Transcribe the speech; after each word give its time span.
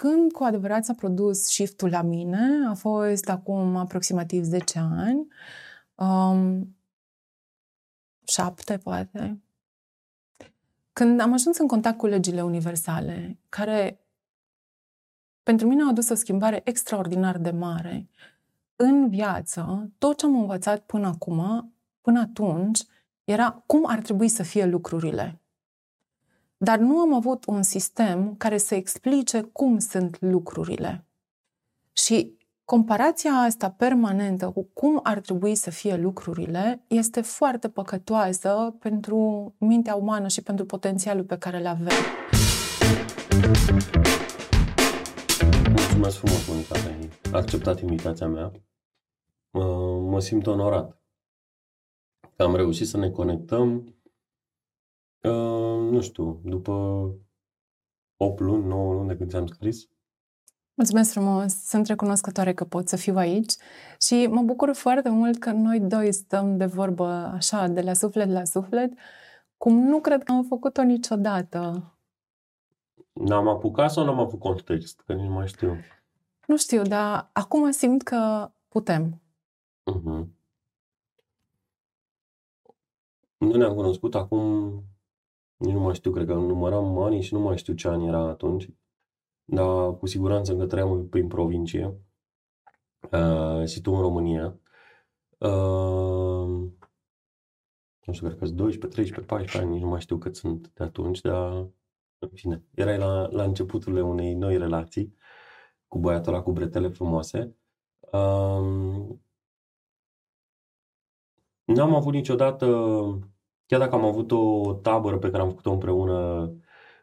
când 0.00 0.32
cu 0.32 0.44
adevărat 0.44 0.84
s-a 0.84 0.94
produs 0.94 1.42
shift-ul 1.42 1.90
la 1.90 2.02
mine, 2.02 2.66
a 2.68 2.74
fost 2.74 3.28
acum 3.28 3.76
aproximativ 3.76 4.44
10 4.44 4.78
ani, 4.78 5.28
um, 5.94 6.76
șapte 8.24 8.78
poate, 8.78 9.42
când 10.92 11.20
am 11.20 11.32
ajuns 11.32 11.58
în 11.58 11.66
contact 11.66 11.98
cu 11.98 12.06
legile 12.06 12.42
universale, 12.42 13.38
care 13.48 14.00
pentru 15.42 15.66
mine 15.66 15.82
au 15.82 15.88
adus 15.88 16.08
o 16.08 16.14
schimbare 16.14 16.60
extraordinar 16.64 17.38
de 17.38 17.50
mare. 17.50 18.08
În 18.76 19.08
viață, 19.08 19.90
tot 19.98 20.18
ce 20.18 20.26
am 20.26 20.40
învățat 20.40 20.80
până 20.80 21.06
acum, 21.06 21.72
până 22.00 22.20
atunci, 22.20 22.80
era 23.24 23.62
cum 23.66 23.86
ar 23.86 24.00
trebui 24.00 24.28
să 24.28 24.42
fie 24.42 24.66
lucrurile. 24.66 25.40
Dar 26.60 26.78
nu 26.78 26.98
am 26.98 27.14
avut 27.14 27.44
un 27.46 27.62
sistem 27.62 28.34
care 28.34 28.58
să 28.58 28.74
explice 28.74 29.40
cum 29.40 29.78
sunt 29.78 30.20
lucrurile. 30.20 31.06
Și 31.92 32.36
comparația 32.64 33.32
asta 33.32 33.70
permanentă 33.70 34.50
cu 34.50 34.62
cum 34.72 35.00
ar 35.02 35.20
trebui 35.20 35.54
să 35.54 35.70
fie 35.70 35.96
lucrurile 35.96 36.84
este 36.86 37.20
foarte 37.20 37.68
păcătoasă 37.68 38.76
pentru 38.78 39.54
mintea 39.58 39.94
umană 39.94 40.28
și 40.28 40.42
pentru 40.42 40.64
potențialul 40.64 41.24
pe 41.24 41.38
care 41.38 41.58
îl 41.58 41.66
avem. 41.66 41.96
Mulțumesc 45.68 46.16
frumos, 46.16 46.48
Monica, 46.48 46.74
că 46.74 46.88
ai 46.88 47.10
acceptat 47.32 47.80
invitația 47.80 48.26
mea. 48.26 48.52
Mă 50.00 50.20
simt 50.20 50.46
onorat 50.46 51.02
că 52.36 52.42
am 52.42 52.56
reușit 52.56 52.86
să 52.86 52.96
ne 52.96 53.10
conectăm 53.10 53.97
Uh, 55.22 55.90
nu 55.90 56.00
știu, 56.00 56.40
după 56.44 56.72
8 58.16 58.40
luni, 58.40 58.66
9 58.66 58.92
luni 58.92 59.08
de 59.08 59.16
când 59.16 59.30
ți-am 59.30 59.46
scris. 59.46 59.88
Mulțumesc 60.74 61.12
frumos! 61.12 61.52
Sunt 61.52 61.86
recunoscătoare 61.86 62.54
că 62.54 62.64
pot 62.64 62.88
să 62.88 62.96
fiu 62.96 63.16
aici 63.16 63.52
și 64.00 64.26
mă 64.30 64.42
bucur 64.42 64.72
foarte 64.72 65.08
mult 65.08 65.38
că 65.38 65.50
noi 65.50 65.80
doi 65.80 66.12
stăm 66.12 66.56
de 66.56 66.64
vorbă 66.66 67.04
așa, 67.06 67.66
de 67.66 67.80
la 67.80 67.92
suflet 67.92 68.28
la 68.28 68.44
suflet, 68.44 68.92
cum 69.56 69.74
nu 69.74 70.00
cred 70.00 70.22
că 70.22 70.32
am 70.32 70.44
făcut-o 70.44 70.82
niciodată. 70.82 71.92
N-am 73.12 73.48
apucat 73.48 73.90
sau 73.90 74.04
n-am 74.04 74.18
avut 74.18 74.38
context? 74.38 75.00
Că 75.00 75.12
nici 75.12 75.26
nu 75.26 75.32
mai 75.32 75.48
știu. 75.48 75.76
Nu 76.46 76.56
știu, 76.56 76.82
dar 76.82 77.30
acum 77.32 77.70
simt 77.70 78.02
că 78.02 78.50
putem. 78.68 79.20
Uh-huh. 79.90 80.26
Nu 83.36 83.56
ne-am 83.56 83.74
cunoscut 83.74 84.14
acum 84.14 84.72
nici 85.58 85.72
nu 85.74 85.80
mai 85.80 85.94
știu, 85.94 86.10
cred 86.10 86.26
că 86.26 86.34
număram 86.34 86.98
ani 86.98 87.20
și 87.22 87.34
nu 87.34 87.40
mai 87.40 87.58
știu 87.58 87.74
ce 87.74 87.88
ani 87.88 88.06
era 88.06 88.28
atunci. 88.28 88.68
Dar 89.44 89.96
cu 89.96 90.06
siguranță 90.06 90.52
încă 90.52 90.66
trăiam 90.66 91.08
prin 91.08 91.26
provincie. 91.28 91.96
Uh, 93.12 93.66
și 93.66 93.80
tu 93.80 93.92
în 93.92 94.00
România. 94.00 94.60
Uh, 95.38 96.70
nu 98.04 98.12
știu, 98.12 98.26
cred 98.26 98.38
că 98.38 98.46
12, 98.46 98.86
13, 98.86 99.20
14 99.20 99.58
ani, 99.58 99.70
nici 99.70 99.82
nu 99.82 99.88
mai 99.88 100.00
știu 100.00 100.18
cât 100.18 100.36
sunt 100.36 100.72
de 100.74 100.84
atunci, 100.84 101.20
dar 101.20 101.52
în 102.18 102.28
fine, 102.34 102.64
erai 102.74 102.98
la, 102.98 103.28
la 103.30 103.42
începuturile 103.42 104.02
unei 104.02 104.34
noi 104.34 104.58
relații 104.58 105.16
cu 105.88 105.98
băiatul 105.98 106.32
ăla 106.32 106.42
cu 106.42 106.52
bretele 106.52 106.88
frumoase. 106.88 107.56
Uh, 108.00 109.16
n-am 111.64 111.94
avut 111.94 112.12
niciodată 112.12 112.66
Chiar 113.68 113.80
dacă 113.80 113.94
am 113.94 114.04
avut 114.04 114.30
o 114.30 114.74
tabără 114.74 115.18
pe 115.18 115.30
care 115.30 115.42
am 115.42 115.48
făcut-o 115.48 115.72
împreună 115.72 116.50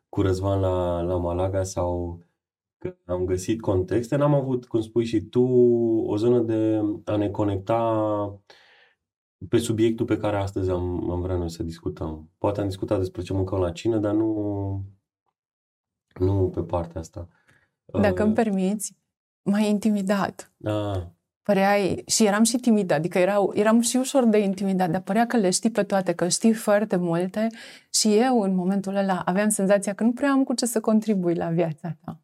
cu 0.10 0.22
Răzvan 0.22 0.60
la, 0.60 1.02
la 1.02 1.18
Malaga 1.18 1.64
sau 1.64 2.20
că 2.78 2.96
am 3.06 3.26
găsit 3.26 3.62
contexte, 3.62 4.16
n-am 4.16 4.34
avut, 4.34 4.66
cum 4.66 4.82
spui 4.82 5.06
și 5.06 5.22
tu, 5.22 5.44
o 6.06 6.18
zonă 6.18 6.40
de 6.40 6.82
a 7.06 7.16
ne 7.16 7.30
conecta 7.30 8.40
pe 9.50 9.58
subiectul 9.58 10.06
pe 10.06 10.18
care 10.18 10.38
astăzi 10.38 10.70
am, 10.70 11.12
am 11.12 11.22
vrea 11.22 11.36
noi 11.36 11.50
să 11.50 11.64
discutăm. 11.64 12.30
Poate 12.38 12.62
am 12.62 12.68
discutat 12.68 13.00
despre 13.00 13.22
ce 13.22 13.34
mâncăm 13.34 13.60
la 13.60 13.72
cină, 13.72 13.98
dar 13.98 14.14
nu, 14.14 14.84
nu 16.20 16.50
pe 16.50 16.64
partea 16.64 17.00
asta. 17.00 17.28
Dacă 17.86 18.22
uh, 18.22 18.28
îmi 18.28 18.36
permiți, 18.36 18.98
m-ai 19.42 19.70
intimidat. 19.70 20.54
Ah, 20.64 21.04
păreai, 21.46 22.04
și 22.08 22.26
eram 22.26 22.44
și 22.44 22.58
timidă, 22.58 22.94
adică 22.94 23.18
erau, 23.18 23.52
eram 23.56 23.80
și 23.80 23.98
ușor 23.98 24.26
de 24.26 24.38
intimidat, 24.38 24.90
dar 24.90 25.02
părea 25.02 25.26
că 25.26 25.38
le 25.38 25.50
știi 25.50 25.72
pe 25.72 25.84
toate, 25.84 26.14
că 26.14 26.28
știi 26.28 26.54
foarte 26.54 26.96
multe 26.96 27.48
și 27.94 28.18
eu 28.18 28.42
în 28.42 28.56
momentul 28.56 28.96
ăla 28.96 29.22
aveam 29.26 29.50
senzația 29.50 29.94
că 29.94 30.04
nu 30.04 30.12
prea 30.12 30.32
am 30.32 30.44
cu 30.44 30.54
ce 30.54 30.66
să 30.66 30.80
contribui 30.80 31.36
la 31.36 31.50
viața 31.50 31.98
ta. 32.06 32.20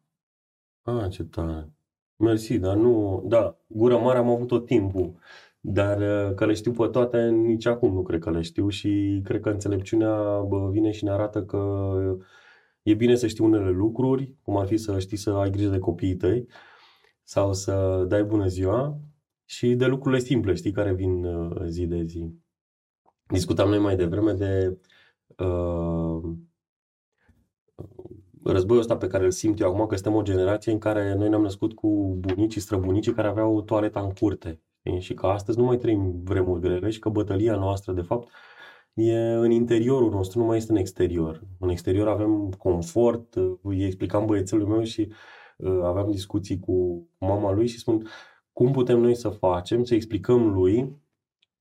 Ah, 0.82 1.10
ce 1.10 1.24
tare. 1.24 1.68
Mersi, 2.16 2.58
dar 2.58 2.76
nu, 2.76 3.22
da, 3.26 3.56
gura 3.66 3.96
mare 3.96 4.18
am 4.18 4.28
avut 4.28 4.46
tot 4.46 4.66
timpul, 4.66 5.14
dar 5.60 5.98
uh, 5.98 6.34
că 6.34 6.46
le 6.46 6.52
știu 6.52 6.72
pe 6.72 6.86
toate, 6.86 7.28
nici 7.28 7.66
acum 7.66 7.92
nu 7.92 8.02
cred 8.02 8.20
că 8.20 8.30
le 8.30 8.40
știu 8.40 8.68
și 8.68 9.20
cred 9.24 9.40
că 9.40 9.48
înțelepciunea 9.50 10.40
bă, 10.40 10.68
vine 10.70 10.90
și 10.90 11.04
ne 11.04 11.10
arată 11.10 11.42
că 11.42 11.92
e 12.82 12.94
bine 12.94 13.14
să 13.14 13.26
știi 13.26 13.44
unele 13.44 13.70
lucruri, 13.70 14.34
cum 14.42 14.56
ar 14.56 14.66
fi 14.66 14.76
să 14.76 14.98
știi 14.98 15.16
să 15.16 15.30
ai 15.30 15.50
grijă 15.50 15.70
de 15.70 15.78
copiii 15.78 16.16
tăi 16.16 16.46
sau 17.22 17.52
să 17.52 18.04
dai 18.08 18.22
bună 18.22 18.46
ziua, 18.46 19.00
și 19.52 19.74
de 19.74 19.86
lucrurile 19.86 20.20
simple, 20.20 20.54
știi, 20.54 20.72
care 20.72 20.92
vin 20.92 21.24
uh, 21.24 21.62
zi 21.66 21.86
de 21.86 22.02
zi. 22.02 22.34
Discutam 23.26 23.68
noi 23.68 23.78
mai 23.78 23.96
devreme 23.96 24.32
de 24.32 24.78
uh, 25.36 26.22
războiul 28.44 28.82
ăsta 28.82 28.96
pe 28.96 29.06
care 29.06 29.24
îl 29.24 29.30
simt 29.30 29.60
eu 29.60 29.68
acum, 29.68 29.86
că 29.86 29.94
suntem 29.94 30.14
o 30.14 30.22
generație 30.22 30.72
în 30.72 30.78
care 30.78 31.14
noi 31.14 31.28
ne-am 31.28 31.42
născut 31.42 31.72
cu 31.72 32.16
bunicii, 32.20 32.60
străbunicii 32.60 33.12
care 33.12 33.28
aveau 33.28 33.62
toaleta 33.62 34.00
în 34.00 34.10
curte. 34.10 34.60
Știi? 34.78 35.00
Și 35.00 35.14
că 35.14 35.26
astăzi 35.26 35.58
nu 35.58 35.64
mai 35.64 35.76
trăim 35.76 36.22
vremuri 36.24 36.60
grele 36.60 36.90
și 36.90 36.98
că 36.98 37.08
bătălia 37.08 37.56
noastră, 37.56 37.92
de 37.92 38.02
fapt, 38.02 38.28
e 38.94 39.18
în 39.18 39.50
interiorul 39.50 40.10
nostru, 40.10 40.38
nu 40.38 40.44
mai 40.44 40.56
este 40.56 40.72
în 40.72 40.78
exterior. 40.78 41.42
În 41.58 41.68
exterior 41.68 42.08
avem 42.08 42.50
confort, 42.50 43.34
îi 43.62 43.84
explicam 43.84 44.26
băiețelul 44.26 44.66
meu 44.66 44.82
și 44.82 45.12
uh, 45.56 45.80
aveam 45.82 46.10
discuții 46.10 46.58
cu 46.58 47.06
mama 47.18 47.52
lui 47.52 47.66
și 47.66 47.78
spun, 47.78 48.06
cum 48.52 48.72
putem 48.72 48.98
noi 48.98 49.14
să 49.14 49.28
facem, 49.28 49.84
să 49.84 49.94
explicăm 49.94 50.52
lui 50.52 51.00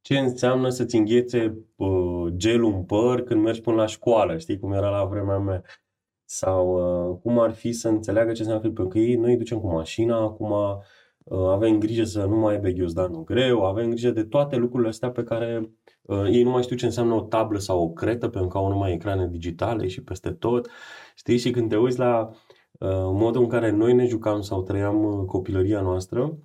ce 0.02 0.18
înseamnă 0.18 0.70
să-ți 0.70 0.96
înghețe 0.96 1.58
uh, 1.76 2.28
gelul 2.36 2.74
în 2.74 2.84
păr 2.84 3.22
când 3.22 3.42
mergi 3.42 3.62
până 3.62 3.76
la 3.76 3.86
școală, 3.86 4.38
știi 4.38 4.60
cum 4.60 4.72
era 4.72 4.90
la 4.90 5.06
vremea 5.06 5.38
mea. 5.38 5.64
Sau 6.26 6.68
uh, 7.12 7.18
cum 7.22 7.40
ar 7.40 7.52
fi 7.52 7.72
să 7.72 7.88
înțeleagă 7.88 8.32
ce 8.32 8.42
înseamnă 8.42 8.62
pentru 8.62 8.88
că 8.88 8.98
ei, 8.98 9.16
noi 9.16 9.38
ducem 9.38 9.60
cu 9.60 9.68
mașina, 9.68 10.18
acum 10.18 10.52
uh, 10.52 11.50
avem 11.50 11.80
grijă 11.80 12.04
să 12.04 12.26
nu 12.26 12.36
mai 12.36 12.54
aibă 12.54 12.70
ghiozdanul 12.70 13.24
greu, 13.24 13.66
avem 13.66 13.90
grijă 13.90 14.12
de 14.12 14.24
toate 14.24 14.56
lucrurile 14.56 14.90
astea 14.90 15.12
pe 15.12 15.24
care 15.24 15.72
uh, 16.02 16.26
ei 16.32 16.44
nu 16.44 16.50
mai 16.50 16.64
știu 16.64 16.76
ce 16.76 16.86
înseamnă 16.86 17.14
o 17.14 17.22
tablă 17.22 17.60
sau 17.60 17.82
o 17.82 17.90
cretă, 17.90 18.28
pentru 18.28 18.50
că 18.50 18.58
au 18.58 18.68
numai 18.68 18.94
ecrane 18.94 19.28
digitale 19.28 19.88
și 19.88 20.04
peste 20.04 20.32
tot. 20.32 20.70
Știi? 21.16 21.38
Și 21.38 21.52
când 21.52 21.70
te 21.70 21.78
uiți 21.78 22.00
la 22.00 22.30
uh, 22.80 22.90
modul 22.94 23.42
în 23.42 23.48
care 23.50 23.70
noi 23.70 23.94
ne 23.94 24.06
jucam 24.06 24.42
sau 24.42 24.64
trăiam 24.64 25.04
uh, 25.04 25.26
copilăria 25.26 25.82
noastră, 25.82 26.38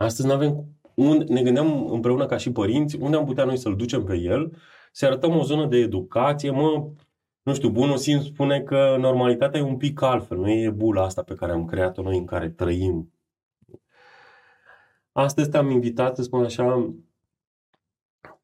Astăzi 0.00 0.28
nu 0.28 0.34
avem 0.34 0.64
un, 0.94 1.24
ne 1.28 1.42
gândeam 1.42 1.90
împreună 1.90 2.26
ca 2.26 2.36
și 2.36 2.52
părinți 2.52 2.96
unde 2.96 3.16
am 3.16 3.24
putea 3.24 3.44
noi 3.44 3.56
să-l 3.56 3.76
ducem 3.76 4.04
pe 4.04 4.16
el, 4.16 4.52
să 4.92 5.06
arătăm 5.06 5.36
o 5.36 5.42
zonă 5.42 5.66
de 5.66 5.76
educație, 5.76 6.50
mă, 6.50 6.90
nu 7.42 7.54
știu, 7.54 7.70
bunul 7.70 7.96
simț 7.96 8.24
spune 8.24 8.60
că 8.60 8.96
normalitatea 8.98 9.60
e 9.60 9.62
un 9.62 9.76
pic 9.76 10.02
altfel, 10.02 10.38
nu 10.38 10.50
e 10.50 10.70
bula 10.70 11.02
asta 11.02 11.22
pe 11.22 11.34
care 11.34 11.52
am 11.52 11.64
creat-o 11.64 12.02
noi 12.02 12.16
în 12.16 12.24
care 12.24 12.48
trăim. 12.48 13.12
Astăzi 15.12 15.50
te-am 15.50 15.70
invitat, 15.70 16.16
să 16.16 16.22
spun 16.22 16.44
așa, 16.44 16.94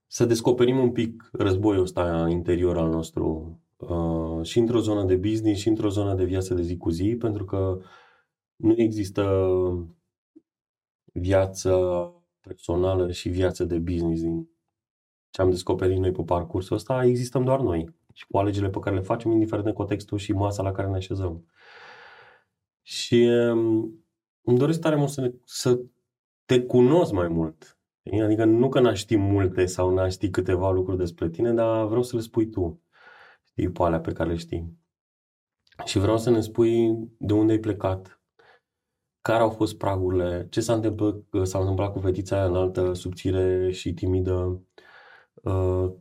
să 0.06 0.24
descoperim 0.24 0.78
un 0.78 0.92
pic 0.92 1.28
războiul 1.32 1.82
ăsta 1.82 2.26
interior 2.30 2.78
al 2.78 2.88
nostru 2.88 3.58
uh, 3.76 4.42
și 4.42 4.58
într-o 4.58 4.80
zonă 4.80 5.04
de 5.04 5.16
business 5.16 5.60
și 5.60 5.68
într-o 5.68 5.88
zonă 5.88 6.14
de 6.14 6.24
viață 6.24 6.54
de 6.54 6.62
zi 6.62 6.76
cu 6.76 6.90
zi, 6.90 7.16
pentru 7.18 7.44
că 7.44 7.78
nu 8.56 8.74
există 8.76 9.50
viață 11.18 11.72
personală 12.40 13.10
și 13.10 13.28
viață 13.28 13.64
de 13.64 13.78
business 13.78 14.20
din 14.20 14.48
ce 15.30 15.42
am 15.42 15.50
descoperit 15.50 15.98
noi 15.98 16.12
pe 16.12 16.22
parcursul 16.22 16.76
ăsta, 16.76 17.04
existăm 17.04 17.44
doar 17.44 17.60
noi 17.60 17.94
și 18.12 18.26
cu 18.26 18.38
alegerile 18.38 18.70
pe 18.70 18.78
care 18.78 18.96
le 18.96 19.02
facem, 19.02 19.30
indiferent 19.30 19.66
de 19.66 19.72
contextul 19.72 20.18
și 20.18 20.32
masa 20.32 20.62
la 20.62 20.72
care 20.72 20.88
ne 20.88 20.96
așezăm. 20.96 21.46
Și 22.82 23.14
um, 23.14 24.04
îmi 24.42 24.58
doresc 24.58 24.80
tare 24.80 24.96
mult 24.96 25.10
să, 25.10 25.20
ne, 25.20 25.32
să 25.44 25.80
te 26.44 26.62
cunosc 26.62 27.12
mai 27.12 27.28
mult. 27.28 27.78
Adică 28.22 28.44
nu 28.44 28.68
că 28.68 28.80
n-aș 28.80 28.98
ști 28.98 29.16
multe 29.16 29.66
sau 29.66 29.94
n-aș 29.94 30.12
ști 30.12 30.30
câteva 30.30 30.70
lucruri 30.70 30.98
despre 30.98 31.28
tine, 31.28 31.52
dar 31.52 31.86
vreau 31.86 32.02
să 32.02 32.16
le 32.16 32.22
spui 32.22 32.48
tu. 32.48 32.80
Știi, 33.44 33.70
pe 33.70 33.82
alea 33.82 34.00
pe 34.00 34.12
care 34.12 34.28
le 34.28 34.36
știi. 34.36 34.78
Și 35.84 35.98
vreau 35.98 36.18
să 36.18 36.30
ne 36.30 36.40
spui 36.40 37.08
de 37.18 37.32
unde 37.32 37.52
ai 37.52 37.58
plecat, 37.58 38.20
care 39.26 39.42
au 39.42 39.50
fost 39.50 39.76
pragurile, 39.76 40.46
ce 40.50 40.60
s-a 40.60 40.72
întâmplat, 40.72 41.14
s-a 41.42 41.58
întâmplat 41.58 41.92
cu 41.92 41.98
fetița 41.98 42.36
aia 42.36 42.44
înaltă, 42.44 42.92
subțire 42.92 43.70
și 43.70 43.94
timidă, 43.94 44.62
uh, 45.42 45.92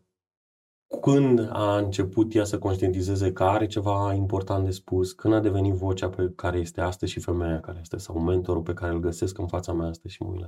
când 1.02 1.50
a 1.52 1.78
început 1.78 2.36
ea 2.36 2.44
să 2.44 2.58
conștientizeze 2.58 3.32
că 3.32 3.44
are 3.44 3.66
ceva 3.66 4.14
important 4.14 4.66
de 4.66 4.72
spus, 4.72 5.12
când 5.12 5.34
a 5.34 5.40
devenit 5.40 5.74
vocea 5.74 6.10
pe 6.10 6.32
care 6.36 6.58
este 6.58 6.82
astăzi 6.82 7.12
și 7.12 7.20
femeia 7.20 7.60
care 7.60 7.78
este, 7.82 7.98
sau 7.98 8.20
mentorul 8.20 8.62
pe 8.62 8.74
care 8.74 8.92
îl 8.92 9.00
găsesc 9.00 9.38
în 9.38 9.48
fața 9.48 9.74
mea 9.74 9.88
astăzi 9.88 10.14
și 10.14 10.24
mă 10.24 10.30
uit 10.30 10.46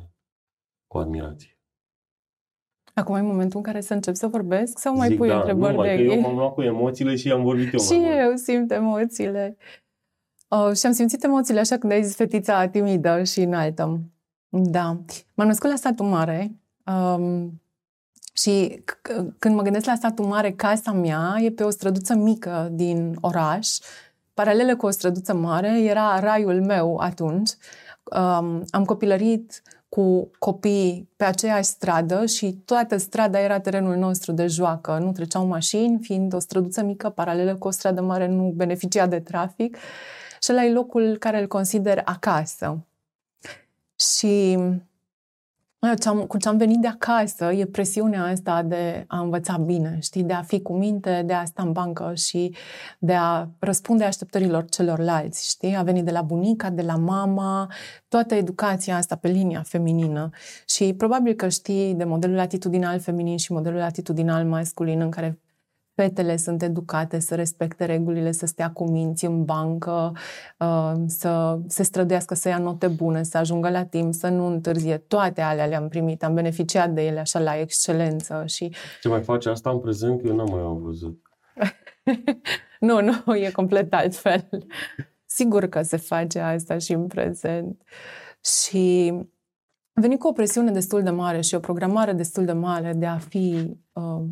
cu 0.88 0.98
admirație. 0.98 1.60
Acum 2.94 3.16
e 3.16 3.22
momentul 3.22 3.58
în 3.58 3.64
care 3.64 3.82
să 3.82 3.94
încep 3.94 4.16
să 4.16 4.28
vorbesc 4.28 4.80
sau 4.80 4.96
mai 4.96 5.08
Zic, 5.08 5.18
pui 5.18 5.28
da, 5.28 5.38
întrebări 5.38 5.76
nu, 5.76 5.82
de 5.82 5.90
Eu 5.90 6.20
m-am 6.20 6.36
luat 6.36 6.54
cu 6.54 6.62
emoțiile 6.62 7.16
și 7.16 7.32
am 7.32 7.44
vorbit 7.44 7.74
eu 7.74 7.80
Și 7.90 7.94
mai 7.94 8.20
eu 8.20 8.36
simt 8.36 8.72
emoțiile. 8.72 9.58
Uh, 9.60 9.87
și 10.76 10.86
am 10.86 10.92
simțit 10.92 11.24
emoțiile 11.24 11.60
așa 11.60 11.78
când 11.78 11.92
ai 11.92 12.04
zis 12.04 12.16
fetița 12.16 12.68
timidă 12.68 13.24
și 13.24 13.42
înaltă. 13.42 14.00
Da. 14.50 14.98
M-am 15.34 15.48
născut 15.48 15.70
la 15.70 15.76
satul 15.76 16.06
mare 16.06 16.52
um, 16.86 17.62
și 18.34 18.84
c- 18.84 19.26
când 19.40 19.56
mă 19.56 19.62
gândesc 19.62 19.86
la 19.86 19.96
satul 19.96 20.26
mare, 20.26 20.52
casa 20.52 20.92
mea 20.92 21.36
e 21.40 21.52
pe 21.52 21.64
o 21.64 21.70
străduță 21.70 22.16
mică 22.16 22.70
din 22.72 23.18
oraș, 23.22 23.78
paralelă 24.34 24.76
cu 24.76 24.86
o 24.86 24.90
străduță 24.90 25.34
mare, 25.34 25.82
era 25.82 26.20
raiul 26.20 26.66
meu 26.66 26.98
atunci. 26.98 27.50
Um, 28.04 28.64
am 28.70 28.86
copilărit 28.86 29.62
cu 29.90 30.32
copii 30.40 31.10
pe 31.16 31.24
aceeași 31.24 31.64
stradă 31.64 32.26
și 32.26 32.62
toată 32.66 32.98
strada 32.98 33.40
era 33.40 33.60
terenul 33.60 33.96
nostru 33.96 34.32
de 34.32 34.48
joacă. 34.48 34.98
Nu 34.98 35.12
treceau 35.12 35.46
mașini, 35.46 36.00
fiind 36.02 36.34
o 36.34 36.40
străduță 36.40 36.84
mică, 36.84 37.10
paralelă 37.10 37.56
cu 37.56 37.68
o 37.68 37.72
stradă 37.72 38.02
mare, 38.02 38.28
nu 38.28 38.54
beneficia 38.56 39.06
de 39.06 39.20
trafic. 39.20 39.78
Și 40.42 40.52
ăla 40.52 40.64
e 40.64 40.72
locul 40.72 41.18
care 41.18 41.42
îl 41.42 41.48
consider 41.48 42.02
acasă. 42.06 42.86
Și 43.96 44.58
ce-am, 46.00 46.26
cu 46.26 46.38
ce 46.38 46.48
am 46.48 46.58
venit 46.58 46.80
de 46.80 46.88
acasă 46.88 47.52
e 47.52 47.66
presiunea 47.66 48.24
asta 48.24 48.64
de 48.64 49.06
a 49.08 49.20
învăța 49.20 49.58
bine, 49.58 49.98
știi, 50.02 50.24
de 50.24 50.34
a 50.34 50.42
fi 50.42 50.62
cu 50.62 50.74
minte, 50.74 51.24
de 51.26 51.34
a 51.34 51.46
sta 51.46 51.64
în 51.64 51.72
bancă 51.72 52.14
și 52.16 52.56
de 53.00 53.14
a 53.14 53.48
răspunde 53.60 54.04
așteptărilor 54.04 54.66
celorlalți, 54.70 55.50
știi? 55.50 55.76
A 55.76 55.84
venit 55.84 56.06
de 56.06 56.12
la 56.12 56.22
bunica, 56.22 56.70
de 56.70 56.82
la 56.82 56.96
mama, 56.96 57.72
toată 58.08 58.36
educația 58.36 58.96
asta 58.96 59.16
pe 59.16 59.28
linia 59.28 59.62
feminină. 59.62 60.30
Și 60.66 60.94
probabil 60.94 61.34
că 61.34 61.48
știi 61.50 61.94
de 61.94 62.04
modelul 62.04 62.40
atitudinal 62.40 63.00
feminin 63.00 63.38
și 63.38 63.52
modelul 63.52 63.82
atitudinal 63.82 64.46
masculin 64.46 65.02
în 65.02 65.10
care 65.10 65.40
fetele 65.98 66.36
sunt 66.36 66.62
educate 66.62 67.20
să 67.20 67.36
respecte 67.36 67.86
regulile, 67.86 68.32
să 68.32 68.46
stea 68.46 68.72
cu 68.72 68.90
minți 68.90 69.26
în 69.26 69.46
bancă, 69.46 70.12
uh, 70.60 70.94
să 71.08 71.60
se 71.68 71.84
străduiască 71.84 72.36
să 72.36 72.48
ia 72.48 72.58
note 72.58 72.88
bune, 72.88 73.24
să 73.24 73.38
ajungă 73.38 73.70
la 73.70 73.86
timp, 73.86 74.14
să 74.14 74.28
nu 74.28 74.46
întârzie. 74.46 74.98
Toate 74.98 75.42
alea 75.42 75.66
le-am 75.66 75.88
primit, 75.88 76.24
am 76.24 76.34
beneficiat 76.34 76.90
de 76.90 77.06
ele 77.06 77.20
așa 77.20 77.40
la 77.40 77.60
excelență. 77.60 78.44
și. 78.46 78.76
Ce 79.02 79.08
mai 79.08 79.22
face 79.22 79.50
asta 79.50 79.70
în 79.70 79.80
prezent? 79.80 80.26
Eu 80.26 80.36
n-am 80.36 80.50
mai 80.52 80.62
am 80.62 80.82
văzut. 80.82 81.22
nu, 82.80 83.02
nu, 83.02 83.36
e 83.36 83.52
complet 83.52 83.94
altfel. 83.94 84.48
Sigur 85.26 85.66
că 85.66 85.82
se 85.82 85.98
face 85.98 86.40
asta 86.40 86.78
și 86.78 86.94
în 86.94 87.08
prezent. 87.08 87.82
Și 88.44 89.14
a 89.94 90.02
venit 90.02 90.20
cu 90.20 90.28
o 90.28 90.32
presiune 90.32 90.72
destul 90.72 91.04
de 91.04 91.10
mare 91.10 91.42
și 91.42 91.56
o 91.56 91.60
programare 91.60 92.14
destul 92.14 92.46
de 92.46 92.54
mare 92.54 92.94
de 92.94 93.06
a 93.06 93.18
fi 93.18 93.78
uh, 93.94 94.24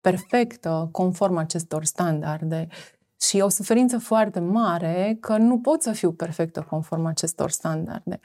perfectă 0.00 0.88
conform 0.92 1.36
acestor 1.36 1.84
standarde 1.84 2.68
și 3.20 3.40
o 3.40 3.48
suferință 3.48 3.98
foarte 3.98 4.40
mare 4.40 5.16
că 5.20 5.36
nu 5.36 5.58
pot 5.60 5.82
să 5.82 5.92
fiu 5.92 6.12
perfectă 6.12 6.66
conform 6.70 7.04
acestor 7.04 7.50
standarde. 7.50 8.20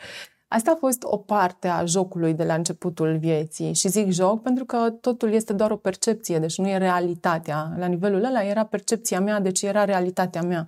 Asta 0.47 0.71
a 0.71 0.75
fost 0.75 1.03
o 1.03 1.17
parte 1.17 1.67
a 1.67 1.85
jocului 1.85 2.33
de 2.33 2.43
la 2.43 2.53
începutul 2.53 3.17
vieții 3.17 3.73
și 3.73 3.87
zic 3.87 4.11
joc 4.11 4.41
pentru 4.41 4.65
că 4.65 4.89
totul 4.89 5.31
este 5.31 5.53
doar 5.53 5.71
o 5.71 5.75
percepție, 5.75 6.39
deci 6.39 6.57
nu 6.57 6.67
e 6.67 6.77
realitatea. 6.77 7.73
La 7.77 7.85
nivelul 7.85 8.23
ăla 8.23 8.43
era 8.43 8.65
percepția 8.65 9.19
mea, 9.19 9.39
deci 9.39 9.61
era 9.61 9.83
realitatea 9.83 10.41
mea. 10.41 10.67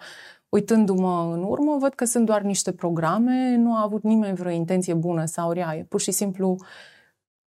Uitându-mă 0.49 1.31
în 1.33 1.43
urmă, 1.43 1.77
văd 1.79 1.93
că 1.93 2.05
sunt 2.05 2.25
doar 2.25 2.41
niște 2.41 2.71
programe, 2.71 3.55
nu 3.55 3.75
a 3.75 3.81
avut 3.81 4.03
nimeni 4.03 4.35
vreo 4.35 4.51
intenție 4.51 4.93
bună 4.93 5.25
sau 5.25 5.51
rea, 5.51 5.75
e 5.75 5.83
pur 5.83 6.01
și 6.01 6.11
simplu 6.11 6.55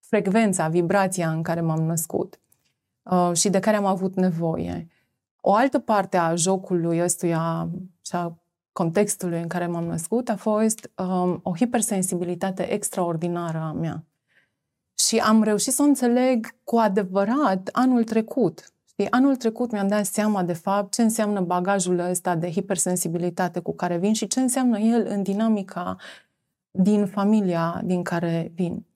frecvența, 0.00 0.68
vibrația 0.68 1.30
în 1.30 1.42
care 1.42 1.60
m-am 1.60 1.82
născut. 1.82 2.40
Uh, 3.10 3.30
și 3.34 3.48
de 3.48 3.58
care 3.58 3.76
am 3.76 3.84
avut 3.84 4.14
nevoie. 4.14 4.88
O 5.40 5.54
altă 5.54 5.78
parte 5.78 6.16
a 6.16 6.34
jocului 6.34 7.02
ăstuia 7.02 7.68
și 8.04 8.14
a 8.14 8.38
contextului 8.72 9.40
în 9.40 9.48
care 9.48 9.66
m-am 9.66 9.84
născut 9.84 10.28
a 10.28 10.36
fost 10.36 10.90
um, 10.96 11.40
o 11.42 11.56
hipersensibilitate 11.56 12.72
extraordinară 12.72 13.58
a 13.58 13.72
mea. 13.72 14.04
Și 14.98 15.18
am 15.18 15.42
reușit 15.42 15.72
să 15.72 15.82
o 15.82 15.84
înțeleg 15.84 16.54
cu 16.64 16.76
adevărat 16.76 17.68
anul 17.72 18.04
trecut. 18.04 18.72
Știi? 18.88 19.10
Anul 19.10 19.36
trecut 19.36 19.70
mi-am 19.70 19.88
dat 19.88 20.04
seama, 20.04 20.42
de 20.42 20.52
fapt, 20.52 20.92
ce 20.92 21.02
înseamnă 21.02 21.40
bagajul 21.40 21.98
ăsta 21.98 22.34
de 22.34 22.50
hipersensibilitate 22.50 23.60
cu 23.60 23.74
care 23.74 23.96
vin 23.96 24.12
și 24.12 24.26
ce 24.26 24.40
înseamnă 24.40 24.78
el 24.78 25.06
în 25.08 25.22
dinamica 25.22 25.96
din 26.70 27.06
familia 27.06 27.80
din 27.84 28.02
care 28.02 28.52
vin. 28.54 28.86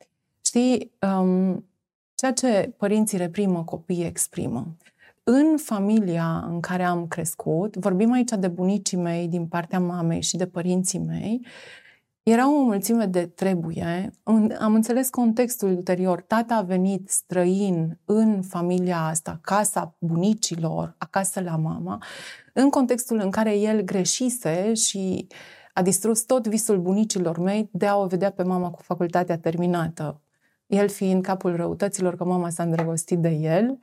Știi, 0.44 0.92
um, 1.00 1.64
Ceea 2.14 2.32
ce 2.32 2.74
părinții 2.76 3.18
reprimă, 3.18 3.64
copiii 3.64 4.04
exprimă. 4.04 4.76
În 5.24 5.56
familia 5.56 6.44
în 6.48 6.60
care 6.60 6.82
am 6.82 7.06
crescut, 7.06 7.76
vorbim 7.76 8.12
aici 8.12 8.30
de 8.38 8.48
bunicii 8.48 8.96
mei 8.96 9.28
din 9.28 9.46
partea 9.46 9.80
mamei 9.80 10.22
și 10.22 10.36
de 10.36 10.46
părinții 10.46 10.98
mei, 10.98 11.46
era 12.22 12.50
o 12.50 12.62
mulțime 12.62 13.06
de 13.06 13.26
trebuie. 13.26 14.10
Am 14.58 14.74
înțeles 14.74 15.08
contextul 15.08 15.68
ulterior. 15.68 16.20
Tata 16.20 16.54
a 16.54 16.62
venit 16.62 17.10
străin 17.10 17.98
în 18.04 18.42
familia 18.42 18.98
asta, 18.98 19.38
casa 19.42 19.94
bunicilor, 19.98 20.94
acasă 20.98 21.40
la 21.40 21.56
mama, 21.56 22.02
în 22.52 22.70
contextul 22.70 23.20
în 23.22 23.30
care 23.30 23.58
el 23.58 23.80
greșise 23.80 24.74
și 24.74 25.26
a 25.72 25.82
distrus 25.82 26.22
tot 26.22 26.46
visul 26.46 26.78
bunicilor 26.78 27.38
mei 27.38 27.68
de 27.72 27.86
a 27.86 27.96
o 27.96 28.06
vedea 28.06 28.30
pe 28.30 28.42
mama 28.42 28.70
cu 28.70 28.82
facultatea 28.82 29.38
terminată 29.38 30.20
el 30.74 30.88
fiind 30.88 31.22
capul 31.22 31.56
răutăților 31.56 32.16
că 32.16 32.24
mama 32.24 32.50
s-a 32.50 32.62
îndrăgostit 32.62 33.18
de 33.18 33.28
el 33.28 33.78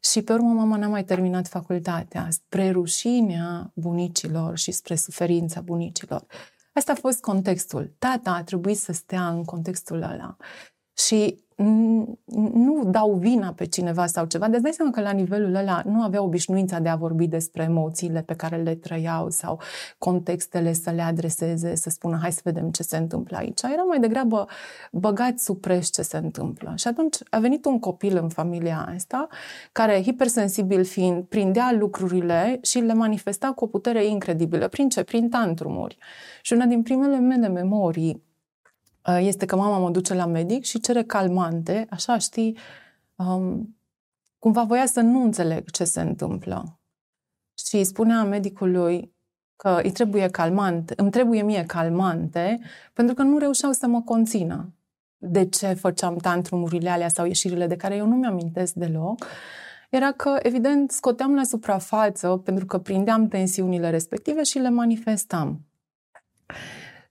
și 0.00 0.22
pe 0.22 0.32
urmă 0.32 0.52
mama 0.52 0.76
n-a 0.76 0.88
mai 0.88 1.04
terminat 1.04 1.48
facultatea, 1.48 2.28
spre 2.30 2.70
rușinea 2.70 3.72
bunicilor 3.74 4.58
și 4.58 4.72
spre 4.72 4.94
suferința 4.94 5.60
bunicilor. 5.60 6.26
Asta 6.72 6.92
a 6.92 6.94
fost 6.94 7.20
contextul. 7.20 7.94
Tata 7.98 8.30
a 8.30 8.42
trebuit 8.42 8.78
să 8.78 8.92
stea 8.92 9.28
în 9.28 9.44
contextul 9.44 10.02
ăla. 10.02 10.36
Și 10.96 11.43
nu 11.56 12.84
dau 12.84 13.12
vina 13.12 13.52
pe 13.52 13.64
cineva 13.64 14.06
sau 14.06 14.24
ceva, 14.26 14.48
dar 14.48 14.60
dai 14.60 14.72
seama 14.72 14.90
că 14.90 15.00
la 15.00 15.10
nivelul 15.10 15.54
ăla 15.54 15.82
nu 15.84 16.02
avea 16.02 16.22
obișnuința 16.22 16.78
de 16.78 16.88
a 16.88 16.96
vorbi 16.96 17.26
despre 17.26 17.62
emoțiile 17.62 18.22
pe 18.22 18.34
care 18.34 18.56
le 18.56 18.74
trăiau 18.74 19.30
sau 19.30 19.60
contextele 19.98 20.72
să 20.72 20.90
le 20.90 21.02
adreseze, 21.02 21.74
să 21.74 21.90
spună 21.90 22.18
hai 22.20 22.32
să 22.32 22.40
vedem 22.44 22.70
ce 22.70 22.82
se 22.82 22.96
întâmplă 22.96 23.36
aici. 23.36 23.62
Era 23.62 23.82
mai 23.82 24.00
degrabă 24.00 24.46
băgat 24.92 25.38
sub 25.38 25.60
preș 25.60 25.88
ce 25.88 26.02
se 26.02 26.16
întâmplă. 26.16 26.72
Și 26.76 26.88
atunci 26.88 27.16
a 27.30 27.38
venit 27.38 27.64
un 27.64 27.78
copil 27.78 28.16
în 28.16 28.28
familia 28.28 28.88
asta, 28.94 29.28
care, 29.72 30.02
hipersensibil 30.02 30.84
fiind, 30.84 31.24
prindea 31.24 31.72
lucrurile 31.78 32.58
și 32.62 32.78
le 32.78 32.94
manifesta 32.94 33.52
cu 33.52 33.64
o 33.64 33.66
putere 33.66 34.06
incredibilă. 34.06 34.68
Prin 34.68 34.88
ce? 34.88 35.02
Prin 35.02 35.28
tantrumuri. 35.28 35.96
Și 36.42 36.52
una 36.52 36.64
din 36.64 36.82
primele 36.82 37.18
mele 37.18 37.48
memorii 37.48 38.22
Uh, 38.33 38.33
este 39.20 39.46
că 39.46 39.56
mama 39.56 39.78
mă 39.78 39.90
duce 39.90 40.14
la 40.14 40.26
medic 40.26 40.64
și 40.64 40.80
cere 40.80 41.02
calmante, 41.02 41.86
așa 41.90 42.18
știi, 42.18 42.56
um, 43.14 43.76
cumva 44.38 44.62
voia 44.62 44.86
să 44.86 45.00
nu 45.00 45.22
înțeleg 45.22 45.70
ce 45.70 45.84
se 45.84 46.00
întâmplă. 46.00 46.78
Și 47.66 47.84
spunea 47.84 48.24
medicului 48.24 49.14
că 49.56 49.80
îi 49.82 49.92
trebuie 49.92 50.28
calmant, 50.28 50.90
îmi 50.90 51.10
trebuie 51.10 51.42
mie 51.42 51.64
calmante, 51.64 52.60
pentru 52.92 53.14
că 53.14 53.22
nu 53.22 53.38
reușeau 53.38 53.72
să 53.72 53.86
mă 53.86 54.02
conțină. 54.02 54.74
De 55.16 55.48
ce 55.48 55.72
făceam 55.72 56.16
tantrumurile 56.16 56.90
alea 56.90 57.08
sau 57.08 57.26
ieșirile 57.26 57.66
de 57.66 57.76
care 57.76 57.96
eu 57.96 58.06
nu 58.06 58.14
mi-amintesc 58.14 58.72
deloc, 58.72 59.26
era 59.90 60.12
că, 60.12 60.38
evident, 60.42 60.90
scoteam 60.90 61.34
la 61.34 61.44
suprafață 61.44 62.36
pentru 62.36 62.66
că 62.66 62.78
prindeam 62.78 63.28
tensiunile 63.28 63.90
respective 63.90 64.42
și 64.42 64.58
le 64.58 64.68
manifestam. 64.68 65.60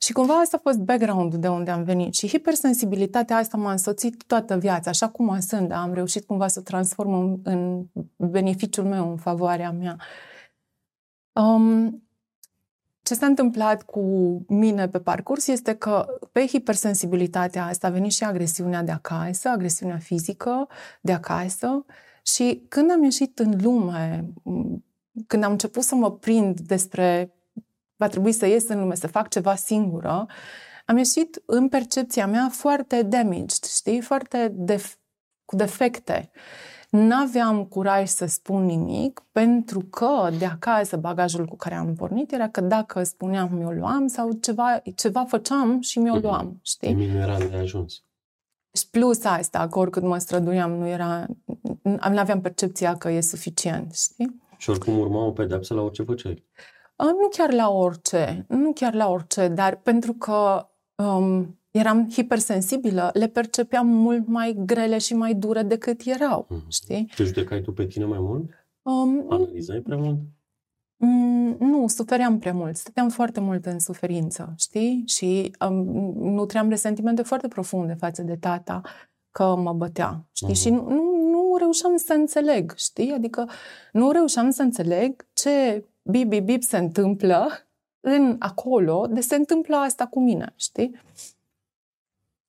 Și 0.03 0.13
cumva 0.13 0.39
asta 0.39 0.57
a 0.57 0.60
fost 0.63 0.77
background 0.77 1.36
de 1.36 1.48
unde 1.48 1.72
am 1.72 1.83
venit 1.83 2.13
și 2.13 2.27
hipersensibilitatea 2.27 3.38
asta 3.38 3.57
m-a 3.57 3.72
însoțit 3.72 4.24
toată 4.24 4.57
viața, 4.57 4.89
așa 4.89 5.10
cum 5.10 5.25
mă 5.25 5.39
sunt, 5.39 5.67
dar 5.67 5.77
am 5.77 5.93
reușit 5.93 6.25
cumva 6.25 6.48
să 6.48 6.62
transform 6.62 7.13
în, 7.13 7.39
în 7.43 7.86
beneficiul 8.15 8.83
meu, 8.83 9.10
în 9.10 9.17
favoarea 9.17 9.72
mea. 9.72 9.98
Um, 11.31 12.03
ce 13.01 13.13
s-a 13.13 13.25
întâmplat 13.25 13.83
cu 13.83 14.01
mine 14.48 14.88
pe 14.88 15.00
parcurs 15.00 15.48
este 15.48 15.75
că 15.75 16.05
pe 16.31 16.48
hipersensibilitatea 16.48 17.65
asta 17.65 17.88
a 17.88 17.89
venit 17.89 18.12
și 18.12 18.24
agresiunea 18.24 18.83
de 18.83 18.91
acasă, 18.91 19.50
agresiunea 19.50 19.98
fizică 19.98 20.67
de 21.01 21.12
acasă 21.12 21.86
și 22.24 22.65
când 22.69 22.91
am 22.91 23.03
ieșit 23.03 23.39
în 23.39 23.57
lume, 23.62 24.33
când 25.27 25.43
am 25.43 25.51
început 25.51 25.83
să 25.83 25.95
mă 25.95 26.12
prind 26.12 26.60
despre 26.60 27.33
va 27.95 28.07
trebui 28.07 28.31
să 28.31 28.45
ies 28.45 28.67
în 28.67 28.79
lume, 28.79 28.95
să 28.95 29.07
fac 29.07 29.29
ceva 29.29 29.55
singură, 29.55 30.25
am 30.85 30.97
ieșit 30.97 31.43
în 31.45 31.69
percepția 31.69 32.27
mea 32.27 32.50
foarte 32.51 33.01
damaged, 33.01 33.63
știi, 33.63 34.01
foarte 34.01 34.55
def- 34.71 34.97
cu 35.45 35.55
defecte. 35.55 36.31
N-aveam 36.89 37.65
curaj 37.65 38.07
să 38.07 38.25
spun 38.25 38.65
nimic 38.65 39.23
pentru 39.31 39.79
că 39.79 40.29
de 40.38 40.45
acasă 40.45 40.97
bagajul 40.97 41.45
cu 41.45 41.55
care 41.55 41.75
am 41.75 41.95
pornit 41.95 42.31
era 42.31 42.50
că 42.50 42.62
dacă 42.62 43.03
spuneam 43.03 43.50
mi-o 43.53 43.71
luam 43.71 44.07
sau 44.07 44.31
ceva, 44.31 44.81
ceva 44.95 45.25
făceam 45.25 45.81
și 45.81 46.00
mi-o 46.00 46.13
mhm. 46.13 46.23
luam, 46.23 46.59
știi? 46.62 46.93
Nimic 46.93 47.12
nu 47.12 47.17
era 47.17 47.38
de 47.38 47.55
ajuns. 47.55 48.03
Și 48.73 48.89
plus 48.89 49.23
asta, 49.23 49.67
că 49.67 49.79
oricât 49.79 50.03
mă 50.03 50.17
străduiam, 50.17 50.71
nu 50.71 50.88
era, 50.88 51.25
nu 51.81 51.97
aveam 52.00 52.41
percepția 52.41 52.97
că 52.97 53.09
e 53.09 53.21
suficient, 53.21 53.93
știi? 53.93 54.41
Și 54.57 54.69
oricum 54.69 55.00
urma 55.00 55.25
o 55.25 55.31
pedepsă 55.31 55.73
la 55.73 55.81
orice 55.81 56.03
făceai? 56.03 56.45
Nu 56.95 57.27
chiar 57.29 57.53
la 57.53 57.69
orice, 57.69 58.45
nu 58.47 58.73
chiar 58.73 58.93
la 58.93 59.09
orice, 59.09 59.47
dar 59.47 59.75
pentru 59.75 60.13
că 60.13 60.67
um, 60.95 61.59
eram 61.71 62.09
hipersensibilă, 62.09 63.09
le 63.13 63.27
percepeam 63.27 63.88
mult 63.88 64.27
mai 64.27 64.55
grele 64.65 64.97
și 64.97 65.13
mai 65.13 65.33
dure 65.33 65.63
decât 65.63 66.01
erau, 66.05 66.45
mm. 66.50 66.63
știi? 66.67 67.12
Te 67.15 67.23
judecai 67.23 67.62
tu 67.62 67.71
pe 67.71 67.85
tine 67.85 68.05
mai 68.05 68.19
mult? 68.19 68.50
Um, 68.81 69.25
Analizai 69.29 69.79
prea 69.79 69.97
mult? 69.97 70.19
Mm, 70.97 71.55
nu, 71.59 71.88
sufeream 71.88 72.39
prea 72.39 72.53
mult. 72.53 72.75
Stăteam 72.75 73.09
foarte 73.09 73.39
mult 73.39 73.65
în 73.65 73.79
suferință, 73.79 74.53
știi? 74.57 75.03
Și 75.05 75.55
um, 75.69 75.75
nutream 76.33 76.69
resentimente 76.69 77.21
foarte 77.21 77.47
profunde 77.47 77.93
față 77.93 78.21
de 78.21 78.35
tata 78.35 78.81
că 79.31 79.55
mă 79.55 79.73
bătea, 79.73 80.27
știi? 80.31 80.53
Uh-huh. 80.53 80.62
Și 80.62 80.69
nu, 80.69 80.89
nu, 80.89 81.29
nu 81.29 81.55
reușeam 81.57 81.97
să 81.97 82.13
înțeleg, 82.13 82.73
știi? 82.75 83.12
Adică 83.12 83.50
nu 83.91 84.12
reușeam 84.12 84.50
să 84.50 84.62
înțeleg 84.62 85.27
ce 85.33 85.85
bip, 86.03 86.27
bip, 86.27 86.45
bip 86.45 86.63
se 86.63 86.77
întâmplă 86.77 87.48
în 88.00 88.36
acolo, 88.39 89.07
de 89.10 89.22
se 89.22 89.36
întâmplă 89.36 89.75
asta 89.75 90.05
cu 90.05 90.19
mine, 90.19 90.53
știi? 90.55 91.00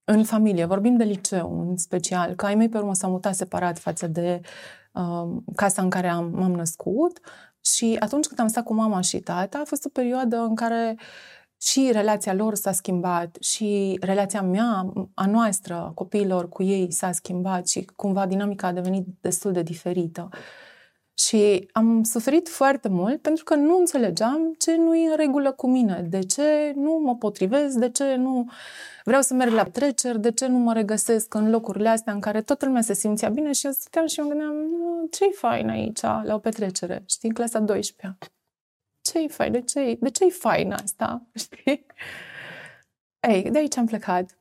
În 0.04 0.24
familie, 0.24 0.64
vorbim 0.64 0.96
de 0.96 1.04
liceu 1.04 1.60
în 1.60 1.76
special, 1.76 2.34
că 2.34 2.46
ai 2.46 2.54
mei 2.54 2.68
pe 2.68 2.78
urmă 2.78 2.94
s-au 2.94 3.10
mutat 3.10 3.34
separat 3.34 3.78
față 3.78 4.06
de 4.06 4.40
uh, 4.92 5.42
casa 5.56 5.82
în 5.82 5.90
care 5.90 6.08
am, 6.08 6.30
m-am 6.30 6.52
născut 6.52 7.20
și 7.60 7.96
atunci 7.98 8.26
când 8.26 8.40
am 8.40 8.46
stat 8.46 8.64
cu 8.64 8.74
mama 8.74 9.00
și 9.00 9.18
tata, 9.18 9.58
a 9.58 9.64
fost 9.64 9.84
o 9.84 9.88
perioadă 9.88 10.36
în 10.36 10.54
care 10.54 10.96
și 11.60 11.90
relația 11.92 12.34
lor 12.34 12.54
s-a 12.54 12.72
schimbat 12.72 13.36
și 13.40 13.98
relația 14.00 14.42
mea, 14.42 14.92
a 15.14 15.26
noastră, 15.26 15.74
a 15.74 15.90
copiilor 15.90 16.48
cu 16.48 16.62
ei 16.62 16.92
s-a 16.92 17.12
schimbat 17.12 17.68
și 17.68 17.88
cumva 17.96 18.26
dinamica 18.26 18.66
a 18.66 18.72
devenit 18.72 19.06
destul 19.20 19.52
de 19.52 19.62
diferită. 19.62 20.28
Și 21.18 21.68
am 21.72 22.02
suferit 22.02 22.48
foarte 22.48 22.88
mult 22.88 23.22
pentru 23.22 23.44
că 23.44 23.54
nu 23.54 23.78
înțelegeam 23.78 24.54
ce 24.58 24.76
nu 24.76 24.96
e 24.96 25.10
în 25.10 25.16
regulă 25.16 25.52
cu 25.52 25.66
mine, 25.66 26.06
de 26.08 26.18
ce 26.18 26.72
nu 26.76 27.00
mă 27.02 27.16
potrivesc, 27.16 27.76
de 27.76 27.90
ce 27.90 28.14
nu 28.14 28.50
vreau 29.04 29.22
să 29.22 29.34
merg 29.34 29.52
la 29.52 29.64
treceri, 29.64 30.20
de 30.20 30.32
ce 30.32 30.46
nu 30.46 30.58
mă 30.58 30.72
regăsesc 30.72 31.34
în 31.34 31.50
locurile 31.50 31.88
astea 31.88 32.12
în 32.12 32.20
care 32.20 32.42
toată 32.42 32.66
lumea 32.66 32.82
se 32.82 32.94
simțea 32.94 33.28
bine 33.28 33.52
și 33.52 33.66
eu 33.66 33.72
stăteam 33.72 34.06
și 34.06 34.20
mă 34.20 34.28
gândeam, 34.28 34.54
ce-i 35.10 35.32
fain 35.34 35.68
aici 35.68 36.00
la 36.00 36.34
o 36.34 36.38
petrecere, 36.38 37.02
știi, 37.06 37.28
în 37.28 37.34
clasa 37.34 37.58
12 37.58 38.18
Ce-i 39.00 39.28
fain, 39.28 39.52
de 39.52 39.60
ce 39.60 39.96
de 40.00 40.10
ce-i 40.10 40.30
fain 40.30 40.72
asta, 40.72 41.22
știi? 41.44 41.86
Ei, 43.28 43.50
de 43.50 43.58
aici 43.58 43.76
am 43.76 43.86
plecat. 43.86 44.38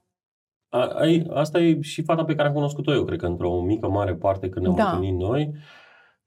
A, 0.70 0.88
ai, 0.88 1.28
asta 1.34 1.60
e 1.60 1.82
și 1.82 2.04
fata 2.04 2.26
pe 2.26 2.36
care 2.36 2.48
am 2.48 2.54
cunoscut-o 2.54 2.94
eu, 2.94 3.06
cred 3.06 3.20
că 3.20 3.26
într-o 3.26 3.62
mică 3.62 3.90
mare 3.90 4.16
parte 4.16 4.50
când 4.50 4.66
ne-am 4.66 4.78
da. 4.78 4.90
întâlnit 4.90 5.20
noi. 5.20 5.54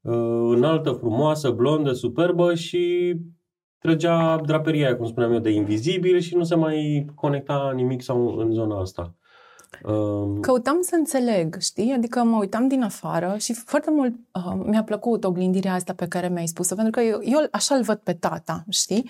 Uh, 0.01 0.55
înaltă, 0.55 0.91
frumoasă, 0.91 1.49
blondă, 1.49 1.93
superbă 1.93 2.53
și 2.53 3.15
trăgea 3.79 4.41
draperia, 4.45 4.95
cum 4.95 5.05
spuneam 5.05 5.33
eu, 5.33 5.39
de 5.39 5.49
invizibil 5.49 6.19
și 6.19 6.35
nu 6.35 6.43
se 6.43 6.55
mai 6.55 7.05
conecta 7.15 7.71
nimic 7.75 8.01
sau 8.01 8.35
în 8.37 8.51
zona 8.51 8.79
asta. 8.79 9.15
Um... 9.83 10.39
Căutam 10.39 10.81
să 10.81 10.95
înțeleg, 10.95 11.55
știi? 11.59 11.93
Adică 11.93 12.23
mă 12.23 12.37
uitam 12.37 12.67
din 12.67 12.83
afară 12.83 13.35
și 13.39 13.53
foarte 13.53 13.91
mult 13.91 14.13
uh, 14.33 14.61
mi-a 14.65 14.83
plăcut 14.83 15.23
oglindirea 15.23 15.73
asta 15.73 15.93
pe 15.93 16.07
care 16.07 16.29
mi-ai 16.29 16.47
spus-o, 16.47 16.75
pentru 16.75 16.91
că 16.91 17.07
eu, 17.07 17.19
eu 17.23 17.47
așa-l 17.51 17.81
văd 17.81 17.97
pe 17.97 18.13
tata, 18.13 18.63
știi? 18.69 19.09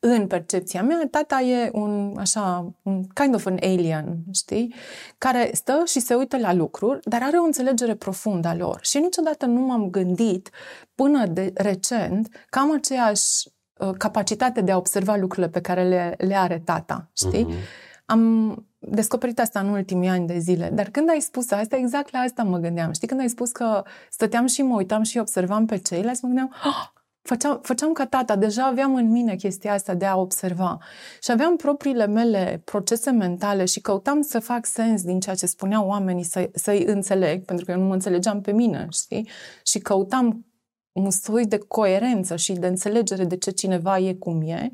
În 0.00 0.26
percepția 0.26 0.82
mea, 0.82 1.08
tata 1.10 1.40
e 1.40 1.70
un, 1.72 2.14
așa, 2.18 2.72
un 2.82 3.02
kind 3.02 3.34
of 3.34 3.46
an 3.46 3.56
alien, 3.60 4.18
știi? 4.32 4.74
Care 5.18 5.50
stă 5.52 5.82
și 5.86 6.00
se 6.00 6.14
uită 6.14 6.38
la 6.38 6.52
lucruri, 6.52 7.00
dar 7.02 7.22
are 7.22 7.36
o 7.36 7.44
înțelegere 7.44 7.94
profundă 7.94 8.48
a 8.48 8.54
lor. 8.54 8.78
Și 8.82 8.98
niciodată 8.98 9.46
nu 9.46 9.60
m-am 9.60 9.90
gândit, 9.90 10.50
până 10.94 11.26
de 11.26 11.52
recent, 11.54 12.28
că 12.48 12.58
am 12.58 12.72
aceeași 12.72 13.48
Uh, 13.80 13.94
capacitate 13.98 14.60
de 14.60 14.72
a 14.72 14.76
observa 14.76 15.16
lucrurile 15.16 15.48
pe 15.48 15.60
care 15.60 15.88
le, 15.88 16.14
le 16.18 16.34
are 16.34 16.58
tata, 16.64 17.10
știi? 17.16 17.46
Uh-huh. 17.46 18.04
Am 18.06 18.54
descoperit 18.78 19.38
asta 19.40 19.60
în 19.60 19.68
ultimii 19.68 20.08
ani 20.08 20.26
de 20.26 20.38
zile, 20.38 20.70
dar 20.72 20.88
când 20.88 21.08
ai 21.08 21.20
spus 21.20 21.50
asta, 21.50 21.76
exact 21.76 22.12
la 22.12 22.18
asta 22.18 22.42
mă 22.42 22.58
gândeam. 22.58 22.92
Știi, 22.92 23.08
când 23.08 23.20
ai 23.20 23.28
spus 23.28 23.50
că 23.50 23.82
stăteam 24.10 24.46
și 24.46 24.62
mă 24.62 24.74
uitam 24.74 25.02
și 25.02 25.18
observam 25.18 25.66
pe 25.66 25.76
ceilalți, 25.76 26.24
mă 26.24 26.28
gândeam, 26.28 26.54
oh, 26.64 26.99
făceam, 27.22 27.60
făceam 27.62 27.92
ca 27.92 28.06
tata, 28.06 28.36
deja 28.36 28.66
aveam 28.66 28.94
în 28.94 29.10
mine 29.10 29.36
chestia 29.36 29.72
asta 29.72 29.94
de 29.94 30.04
a 30.04 30.16
observa. 30.16 30.78
Și 31.22 31.30
aveam 31.30 31.56
propriile 31.56 32.06
mele 32.06 32.62
procese 32.64 33.10
mentale 33.10 33.64
și 33.64 33.80
căutam 33.80 34.20
să 34.20 34.38
fac 34.38 34.66
sens 34.66 35.02
din 35.02 35.20
ceea 35.20 35.34
ce 35.34 35.46
spuneau 35.46 35.86
oamenii, 35.86 36.24
să, 36.24 36.50
să-i 36.54 36.84
înțeleg, 36.84 37.44
pentru 37.44 37.64
că 37.64 37.70
eu 37.70 37.78
nu 37.78 37.86
mă 37.86 37.94
înțelegeam 37.94 38.40
pe 38.40 38.52
mine, 38.52 38.86
știi? 38.90 39.28
Și 39.64 39.78
căutam 39.78 40.44
un 40.92 41.10
soi 41.10 41.46
de 41.46 41.58
coerență 41.58 42.36
și 42.36 42.52
de 42.52 42.66
înțelegere 42.66 43.24
de 43.24 43.36
ce 43.36 43.50
cineva 43.50 43.98
e 43.98 44.14
cum 44.14 44.42
e 44.42 44.70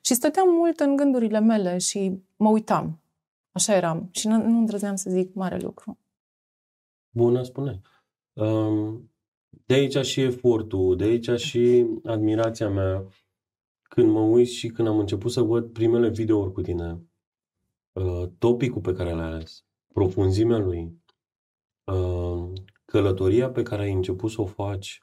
și 0.00 0.14
stăteam 0.14 0.48
mult 0.48 0.80
în 0.80 0.96
gândurile 0.96 1.40
mele 1.40 1.78
și 1.78 2.22
mă 2.36 2.48
uitam. 2.48 3.00
Așa 3.52 3.74
eram 3.74 4.08
și 4.12 4.28
nu, 4.28 4.36
nu 4.36 4.58
îndrăzneam 4.58 4.96
să 4.96 5.10
zic 5.10 5.34
mare 5.34 5.58
lucru. 5.58 5.98
Bună, 7.10 7.42
spune. 7.42 7.80
Um, 8.32 9.10
de 9.68 9.74
aici 9.74 10.06
și 10.06 10.20
efortul, 10.20 10.96
de 10.96 11.04
aici 11.04 11.30
și 11.30 11.86
admirația 12.04 12.68
mea 12.68 13.06
când 13.82 14.10
mă 14.10 14.20
uit 14.20 14.48
și 14.48 14.68
când 14.68 14.88
am 14.88 14.98
început 14.98 15.30
să 15.30 15.40
văd 15.40 15.72
primele 15.72 16.08
videouri 16.08 16.52
cu 16.52 16.60
tine, 16.60 17.02
uh, 17.92 18.28
topicul 18.38 18.80
pe 18.80 18.92
care 18.92 19.12
l-ai 19.12 19.26
ales, 19.26 19.64
profunzimea 19.92 20.58
lui, 20.58 21.02
uh, 21.84 22.52
călătoria 22.84 23.50
pe 23.50 23.62
care 23.62 23.82
ai 23.82 23.92
început 23.92 24.30
să 24.30 24.40
o 24.40 24.46
faci 24.46 25.02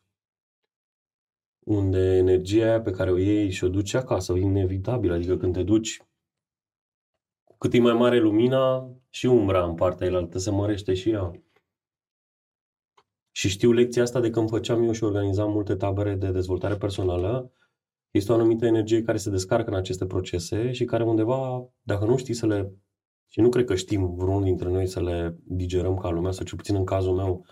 unde 1.60 2.16
energia 2.18 2.66
aia 2.66 2.82
pe 2.82 2.92
care 2.92 3.12
o 3.12 3.18
iei 3.18 3.50
și 3.50 3.64
o 3.64 3.70
duci 3.70 3.94
acasă, 3.94 4.34
e 4.34 4.40
inevitabil. 4.40 5.12
Adică 5.12 5.38
când 5.38 5.54
te 5.54 5.64
duci, 5.64 6.02
cu 7.44 7.56
cât 7.58 7.74
e 7.74 7.80
mai 7.80 7.94
mare 7.94 8.20
lumina, 8.20 8.90
și 9.10 9.26
umbra 9.26 9.66
în 9.66 9.76
partea 9.76 10.08
elaltă 10.08 10.38
se 10.38 10.52
mărește 10.52 10.94
și 10.94 11.10
ea. 11.10 11.45
Și 13.36 13.50
știu 13.50 13.72
lecția 13.72 14.02
asta 14.02 14.20
de 14.20 14.30
când 14.30 14.50
făceam 14.50 14.84
eu 14.84 14.92
și 14.92 15.04
organizam 15.04 15.52
multe 15.52 15.76
tabere 15.76 16.16
de 16.16 16.32
dezvoltare 16.32 16.76
personală. 16.76 17.52
Este 18.12 18.32
o 18.32 18.36
anumită 18.36 18.66
energie 18.66 19.02
care 19.02 19.18
se 19.18 19.30
descarcă 19.30 19.70
în 19.70 19.76
aceste 19.76 20.06
procese 20.06 20.72
și 20.72 20.86
care 20.86 21.04
undeva, 21.04 21.70
dacă 21.82 22.06
nu 22.06 22.18
știi 22.18 22.34
să 22.34 22.46
le... 22.46 22.74
Și 23.28 23.40
nu 23.40 23.50
cred 23.50 23.66
că 23.66 23.76
știm 23.76 24.16
vreunul 24.16 24.44
dintre 24.44 24.70
noi 24.70 24.88
să 24.88 25.02
le 25.02 25.38
digerăm 25.44 25.98
ca 25.98 26.10
lumea, 26.10 26.32
sau 26.32 26.46
cel 26.46 26.58
puțin 26.58 26.76
în 26.76 26.84
cazul 26.84 27.16
meu, 27.16 27.46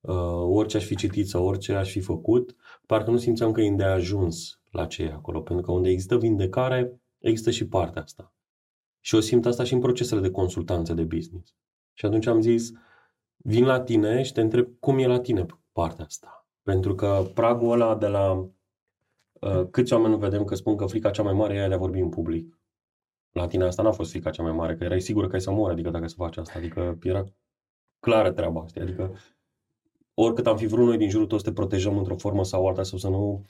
uh, 0.00 0.56
orice 0.56 0.76
aș 0.76 0.84
fi 0.84 0.96
citit 0.96 1.28
sau 1.28 1.44
orice 1.44 1.74
aș 1.74 1.90
fi 1.90 2.00
făcut, 2.00 2.56
parcă 2.86 3.10
nu 3.10 3.16
simțeam 3.16 3.52
că 3.52 3.60
e 3.60 3.70
de 3.70 3.84
ajuns 3.84 4.60
la 4.70 4.86
ce 4.86 5.02
e 5.02 5.12
acolo. 5.12 5.40
Pentru 5.40 5.64
că 5.64 5.72
unde 5.72 5.88
există 5.88 6.18
vindecare, 6.18 7.00
există 7.18 7.50
și 7.50 7.66
partea 7.66 8.02
asta. 8.02 8.34
Și 9.00 9.14
o 9.14 9.20
simt 9.20 9.46
asta 9.46 9.64
și 9.64 9.74
în 9.74 9.80
procesele 9.80 10.20
de 10.20 10.30
consultanță 10.30 10.94
de 10.94 11.02
business. 11.02 11.54
Și 11.92 12.06
atunci 12.06 12.26
am 12.26 12.40
zis, 12.40 12.72
vin 13.42 13.64
la 13.64 13.80
tine 13.80 14.22
și 14.22 14.32
te 14.32 14.40
întreb 14.40 14.68
cum 14.80 14.98
e 14.98 15.06
la 15.06 15.20
tine 15.20 15.46
partea 15.72 16.04
asta. 16.04 16.46
Pentru 16.62 16.94
că 16.94 17.30
pragul 17.34 17.72
ăla 17.72 17.96
de 17.96 18.06
la 18.06 18.32
uh, 19.32 19.66
câți 19.70 19.92
oameni 19.92 20.18
vedem 20.18 20.44
că 20.44 20.54
spun 20.54 20.76
că 20.76 20.86
frica 20.86 21.10
cea 21.10 21.22
mai 21.22 21.32
mare 21.32 21.54
e 21.54 21.58
aia 21.58 21.68
de 21.68 21.74
a 21.74 21.78
vorbi 21.78 21.98
în 21.98 22.08
public. 22.08 22.58
La 23.32 23.46
tine 23.46 23.64
asta 23.64 23.82
n-a 23.82 23.92
fost 23.92 24.10
frica 24.10 24.30
cea 24.30 24.42
mai 24.42 24.52
mare, 24.52 24.76
că 24.76 24.84
erai 24.84 25.00
sigur 25.00 25.26
că 25.26 25.34
ai 25.34 25.40
să 25.40 25.50
mori, 25.50 25.72
adică 25.72 25.90
dacă 25.90 26.06
să 26.06 26.14
faci 26.16 26.36
asta. 26.36 26.52
Adică 26.56 26.98
era 27.02 27.24
clară 27.98 28.32
treaba 28.32 28.60
asta. 28.60 28.80
Adică 28.80 29.14
oricât 30.14 30.46
am 30.46 30.56
fi 30.56 30.66
vrut 30.66 30.86
noi 30.86 30.96
din 30.96 31.08
jurul 31.08 31.26
tău 31.26 31.38
să 31.38 31.44
te 31.44 31.52
protejăm 31.52 31.98
într-o 31.98 32.16
formă 32.16 32.44
sau 32.44 32.66
alta 32.66 32.82
sau 32.82 32.98
să 32.98 33.08
nu 33.08 33.44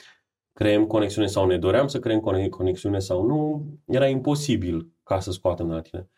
creăm 0.52 0.86
conexiune 0.86 1.26
sau 1.26 1.46
ne 1.46 1.58
doream 1.58 1.86
să 1.86 1.98
creăm 1.98 2.20
conexiune 2.50 2.98
sau 2.98 3.26
nu, 3.26 3.66
era 3.86 4.06
imposibil 4.06 4.92
ca 5.02 5.20
să 5.20 5.30
scoatem 5.30 5.66
de 5.66 5.74
la 5.74 5.80
tine. 5.80 6.08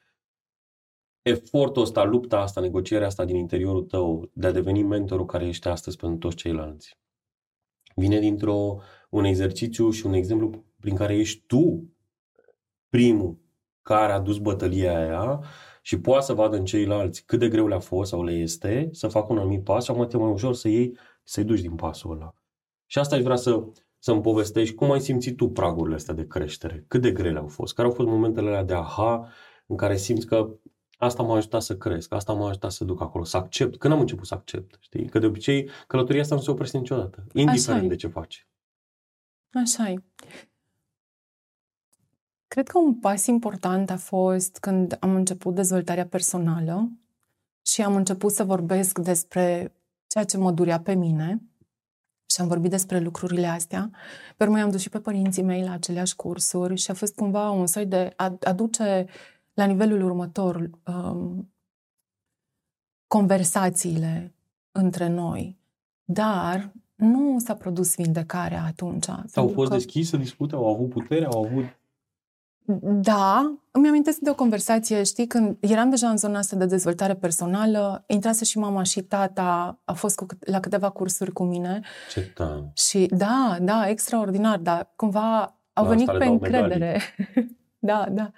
Efortul 1.22 1.82
ăsta, 1.82 2.04
lupta 2.04 2.40
asta, 2.40 2.60
negocierea 2.60 3.06
asta 3.06 3.24
din 3.24 3.36
interiorul 3.36 3.82
tău 3.82 4.30
de 4.32 4.46
a 4.46 4.52
deveni 4.52 4.82
mentorul 4.82 5.26
care 5.26 5.46
ești 5.46 5.68
astăzi 5.68 5.96
pentru 5.96 6.18
toți 6.18 6.36
ceilalți, 6.36 6.98
vine 7.94 8.18
dintr-o 8.18 8.78
un 9.10 9.24
exercițiu 9.24 9.90
și 9.90 10.06
un 10.06 10.12
exemplu 10.12 10.64
prin 10.80 10.94
care 10.94 11.16
ești 11.16 11.44
tu 11.46 11.84
primul 12.88 13.38
care 13.82 14.12
a 14.12 14.20
dus 14.20 14.38
bătălia 14.38 14.98
aia 14.98 15.44
și 15.82 16.00
poate 16.00 16.24
să 16.24 16.32
vadă 16.32 16.56
în 16.56 16.64
ceilalți 16.64 17.24
cât 17.24 17.38
de 17.38 17.48
greu 17.48 17.66
le-a 17.66 17.78
fost 17.78 18.10
sau 18.10 18.22
le 18.22 18.32
este 18.32 18.88
să 18.92 19.08
facă 19.08 19.32
un 19.32 19.38
anumit 19.38 19.64
pas 19.64 19.84
și 19.84 19.90
acum 19.90 20.06
te 20.06 20.16
mai 20.16 20.30
ușor 20.30 20.54
să 20.54 20.68
iei, 20.68 20.96
să-i 21.22 21.44
duci 21.44 21.60
din 21.60 21.74
pasul 21.74 22.10
ăla. 22.10 22.34
Și 22.86 22.98
asta 22.98 23.16
aș 23.16 23.22
vrea 23.22 23.36
să, 23.36 23.64
să-mi 23.98 24.20
povestești 24.20 24.74
cum 24.74 24.90
ai 24.90 25.00
simțit 25.00 25.36
tu 25.36 25.48
pragurile 25.48 25.94
astea 25.94 26.14
de 26.14 26.26
creștere, 26.26 26.84
cât 26.88 27.00
de 27.00 27.12
grele 27.12 27.38
au 27.38 27.46
fost, 27.46 27.74
care 27.74 27.88
au 27.88 27.94
fost 27.94 28.08
momentele 28.08 28.48
alea 28.48 28.64
de 28.64 28.74
aha 28.74 29.28
în 29.66 29.76
care 29.76 29.96
simți 29.96 30.26
că 30.26 30.56
asta 31.04 31.22
m-a 31.22 31.36
ajutat 31.36 31.62
să 31.62 31.76
cresc, 31.76 32.12
asta 32.12 32.32
m-a 32.32 32.48
ajutat 32.48 32.70
să 32.70 32.84
duc 32.84 33.00
acolo, 33.00 33.24
să 33.24 33.36
accept. 33.36 33.78
Când 33.78 33.92
am 33.92 34.00
început 34.00 34.26
să 34.26 34.34
accept, 34.34 34.76
știi? 34.80 35.08
Că 35.08 35.18
de 35.18 35.26
obicei 35.26 35.68
călătoria 35.86 36.20
asta 36.20 36.34
nu 36.34 36.40
se 36.40 36.50
oprește 36.50 36.78
niciodată, 36.78 37.24
indiferent 37.32 37.88
de 37.88 37.96
ce 37.96 38.06
faci. 38.06 38.46
Așa 39.52 39.90
e. 39.90 40.02
Cred 42.46 42.68
că 42.68 42.78
un 42.78 42.94
pas 42.94 43.26
important 43.26 43.90
a 43.90 43.96
fost 43.96 44.58
când 44.58 44.96
am 45.00 45.14
început 45.14 45.54
dezvoltarea 45.54 46.06
personală 46.06 46.90
și 47.66 47.82
am 47.82 47.94
început 47.94 48.32
să 48.32 48.44
vorbesc 48.44 48.98
despre 48.98 49.74
ceea 50.06 50.24
ce 50.24 50.36
mă 50.36 50.50
durea 50.50 50.80
pe 50.80 50.94
mine 50.94 51.42
și 52.34 52.40
am 52.40 52.48
vorbit 52.48 52.70
despre 52.70 53.00
lucrurile 53.00 53.46
astea. 53.46 53.90
Pe 54.36 54.44
urmă 54.44 54.60
am 54.60 54.70
dus 54.70 54.80
și 54.80 54.88
pe 54.88 55.00
părinții 55.00 55.42
mei 55.42 55.62
la 55.62 55.72
aceleași 55.72 56.16
cursuri 56.16 56.76
și 56.76 56.90
a 56.90 56.94
fost 56.94 57.14
cumva 57.14 57.50
un 57.50 57.66
soi 57.66 57.86
de 57.86 58.12
a 58.16 58.36
aduce 58.40 59.06
la 59.54 59.64
nivelul 59.64 60.02
următor 60.02 60.70
um, 60.86 61.52
conversațiile 63.06 64.34
între 64.72 65.08
noi. 65.08 65.58
Dar 66.04 66.72
nu 66.94 67.38
s-a 67.38 67.54
produs 67.54 67.94
vindecarea 67.94 68.64
atunci. 68.64 69.08
Au 69.34 69.48
fost 69.48 69.70
că... 69.70 69.76
deschise 69.76 70.16
dispute? 70.16 70.54
Au 70.54 70.74
avut 70.74 70.88
putere? 70.88 71.24
Au 71.24 71.44
avut 71.44 71.64
da, 72.82 73.58
îmi 73.70 73.88
amintesc 73.88 74.18
de 74.18 74.30
o 74.30 74.34
conversație, 74.34 75.02
știi, 75.02 75.26
când 75.26 75.56
eram 75.60 75.90
deja 75.90 76.08
în 76.08 76.16
zona 76.16 76.38
asta 76.38 76.56
de 76.56 76.66
dezvoltare 76.66 77.14
personală, 77.14 78.04
intrase 78.06 78.44
și 78.44 78.58
mama 78.58 78.82
și 78.82 79.02
tata, 79.02 79.80
a 79.84 79.92
fost 79.92 80.16
cu, 80.16 80.26
la 80.40 80.60
câteva 80.60 80.90
cursuri 80.90 81.32
cu 81.32 81.42
mine. 81.42 81.80
Ce 82.10 82.20
tare! 82.20 82.72
Și 82.74 83.06
da, 83.10 83.56
da, 83.60 83.88
extraordinar, 83.88 84.58
dar 84.58 84.92
cumva 84.96 85.40
au 85.72 85.84
la 85.84 85.88
venit 85.88 86.10
pe 86.18 86.24
încredere. 86.24 87.00
da, 87.78 88.06
da. 88.10 88.30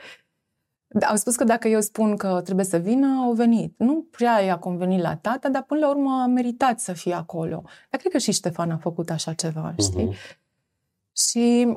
Da, 0.99 1.07
au 1.07 1.17
spus 1.17 1.37
că 1.37 1.45
dacă 1.45 1.69
eu 1.69 1.81
spun 1.81 2.17
că 2.17 2.41
trebuie 2.45 2.65
să 2.65 2.77
vină, 2.77 3.07
au 3.25 3.33
venit. 3.33 3.75
Nu 3.79 4.07
prea 4.11 4.41
i-a 4.41 4.59
convenit 4.59 5.01
la 5.01 5.17
tata, 5.17 5.49
dar 5.49 5.63
până 5.63 5.81
la 5.81 5.89
urmă 5.89 6.21
a 6.23 6.27
meritat 6.27 6.81
să 6.81 6.93
fie 6.93 7.15
acolo. 7.15 7.63
Dar 7.91 8.01
cred 8.01 8.13
că 8.13 8.19
și 8.19 8.33
Ștefan 8.33 8.71
a 8.71 8.77
făcut 8.77 9.11
așa 9.11 9.33
ceva, 9.33 9.75
știi? 9.79 10.09
Uh-huh. 10.09 10.37
Și 11.17 11.69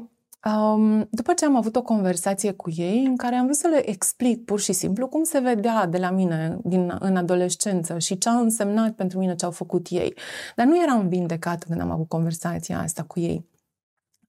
Um, 0.46 1.08
după 1.12 1.34
ce 1.34 1.46
am 1.46 1.56
avut 1.56 1.76
o 1.76 1.82
conversație 1.82 2.52
cu 2.52 2.70
ei 2.76 3.06
în 3.06 3.16
care 3.16 3.36
am 3.36 3.44
vrut 3.44 3.58
să 3.58 3.68
le 3.68 3.90
explic 3.90 4.46
pur 4.46 4.60
și 4.60 4.74
simplu 4.74 5.08
cum 5.08 5.24
se 5.24 5.40
vedea 5.40 5.86
de 5.86 5.98
la 5.98 6.10
mine 6.10 6.58
din, 6.64 6.98
în 7.00 7.16
adolescență 7.16 8.00
și 8.00 8.18
ce 8.18 8.30
a 8.30 8.40
însemnat 8.40 8.92
pentru 8.92 9.20
mine 9.20 9.36
ce 9.36 9.46
au 9.46 9.52
făcut 9.52 9.88
ei. 9.90 10.14
Dar 10.56 10.66
nu 10.66 10.82
eram 10.82 11.08
vindecată 11.08 11.66
când 11.70 11.82
am 11.82 11.92
avut 11.92 12.08
conversația 12.08 12.80
asta 12.80 13.04
cu 13.04 13.20
ei. 13.20 13.46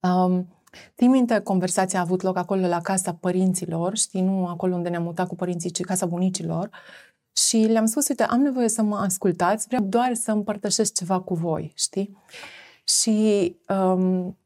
Um, 0.01 0.47
Țin 0.97 1.09
minte, 1.09 1.39
conversația 1.39 1.99
a 1.99 2.01
avut 2.01 2.21
loc 2.21 2.37
acolo 2.37 2.67
la 2.67 2.81
casa 2.81 3.13
părinților, 3.13 3.97
știi, 3.97 4.21
nu 4.21 4.47
acolo 4.47 4.75
unde 4.75 4.89
ne-am 4.89 5.03
mutat 5.03 5.27
cu 5.27 5.35
părinții, 5.35 5.69
ci 5.69 5.81
casa 5.81 6.05
bunicilor. 6.05 6.69
Și 7.33 7.57
le-am 7.57 7.85
spus, 7.85 8.07
uite, 8.07 8.23
am 8.23 8.39
nevoie 8.41 8.69
să 8.69 8.81
mă 8.81 8.97
ascultați, 8.97 9.67
vreau 9.67 9.83
doar 9.83 10.13
să 10.13 10.31
împărtășesc 10.31 10.93
ceva 10.93 11.19
cu 11.19 11.33
voi, 11.33 11.71
știi? 11.75 12.17
Și 12.83 13.55
um, 13.67 14.37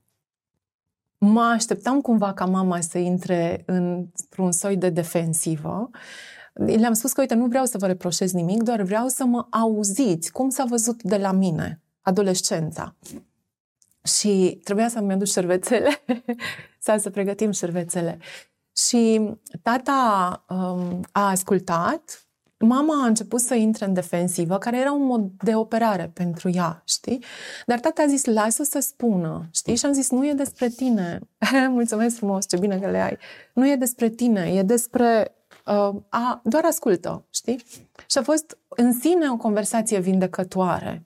mă 1.18 1.42
așteptam 1.42 2.02
cumva 2.02 2.34
ca 2.34 2.46
mama 2.46 2.82
să 2.82 2.98
intre 2.98 3.64
într-un 3.66 4.52
soi 4.52 4.78
de 4.78 4.90
defensivă. 4.90 5.90
Le-am 6.54 6.94
spus 6.94 7.14
că, 7.14 7.22
uite, 7.22 7.34
nu 7.34 7.46
vreau 7.46 7.66
să 7.66 7.78
vă 7.78 7.88
reproșez 7.88 8.32
nimic, 8.32 8.64
doar 8.64 8.82
vreau 8.82 9.08
să 9.08 9.26
mă 9.26 9.48
auziți 9.50 10.32
cum 10.32 10.50
s-a 10.50 10.64
văzut 10.64 11.04
de 11.04 11.18
la 11.18 11.32
mine, 11.32 11.82
adolescența. 12.02 12.96
Și 14.04 14.60
trebuia 14.64 14.88
să-mi 14.90 15.14
aduc 15.14 15.28
șervețele, 15.28 16.04
sau 16.86 16.98
să 16.98 17.10
pregătim 17.10 17.52
șervețele. 17.52 18.20
Și 18.78 19.30
tata 19.62 20.46
um, 20.50 21.02
a 21.12 21.30
ascultat 21.30 22.24
mama 22.66 23.04
a 23.04 23.06
început 23.06 23.40
să 23.40 23.54
intre 23.54 23.86
în 23.86 23.94
defensivă, 23.94 24.58
care 24.58 24.80
era 24.80 24.92
un 24.92 25.06
mod 25.06 25.30
de 25.44 25.56
operare 25.56 26.12
pentru 26.14 26.50
ea, 26.50 26.82
știi? 26.86 27.24
Dar 27.66 27.80
tata 27.80 28.02
a 28.02 28.08
zis, 28.08 28.26
lasă 28.26 28.64
să 28.64 28.80
spună, 28.80 29.48
știi? 29.52 29.76
Și 29.76 29.86
am 29.86 29.94
zis, 29.94 30.10
nu 30.10 30.28
e 30.28 30.34
despre 30.34 30.68
tine. 30.68 31.20
Mulțumesc 31.70 32.16
frumos, 32.16 32.48
ce 32.48 32.58
bine 32.58 32.80
că 32.80 32.90
le 32.90 33.02
ai. 33.02 33.18
Nu 33.54 33.70
e 33.70 33.76
despre 33.76 34.10
tine, 34.10 34.52
e 34.54 34.62
despre... 34.62 35.36
Uh, 35.66 35.96
a, 36.10 36.42
doar 36.44 36.66
ascultă, 36.66 37.26
știi? 37.30 37.64
Și 38.08 38.18
a 38.18 38.22
fost 38.22 38.58
în 38.68 38.94
sine 39.00 39.30
o 39.30 39.38
conversație 39.38 40.00
vindecătoare. 40.00 41.06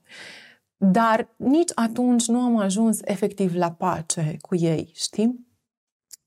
Dar 0.78 1.34
nici 1.36 1.70
atunci 1.74 2.28
nu 2.28 2.38
am 2.38 2.56
ajuns 2.56 2.98
efectiv 3.04 3.54
la 3.54 3.72
pace 3.72 4.36
cu 4.40 4.56
ei, 4.56 4.90
știi? 4.94 5.46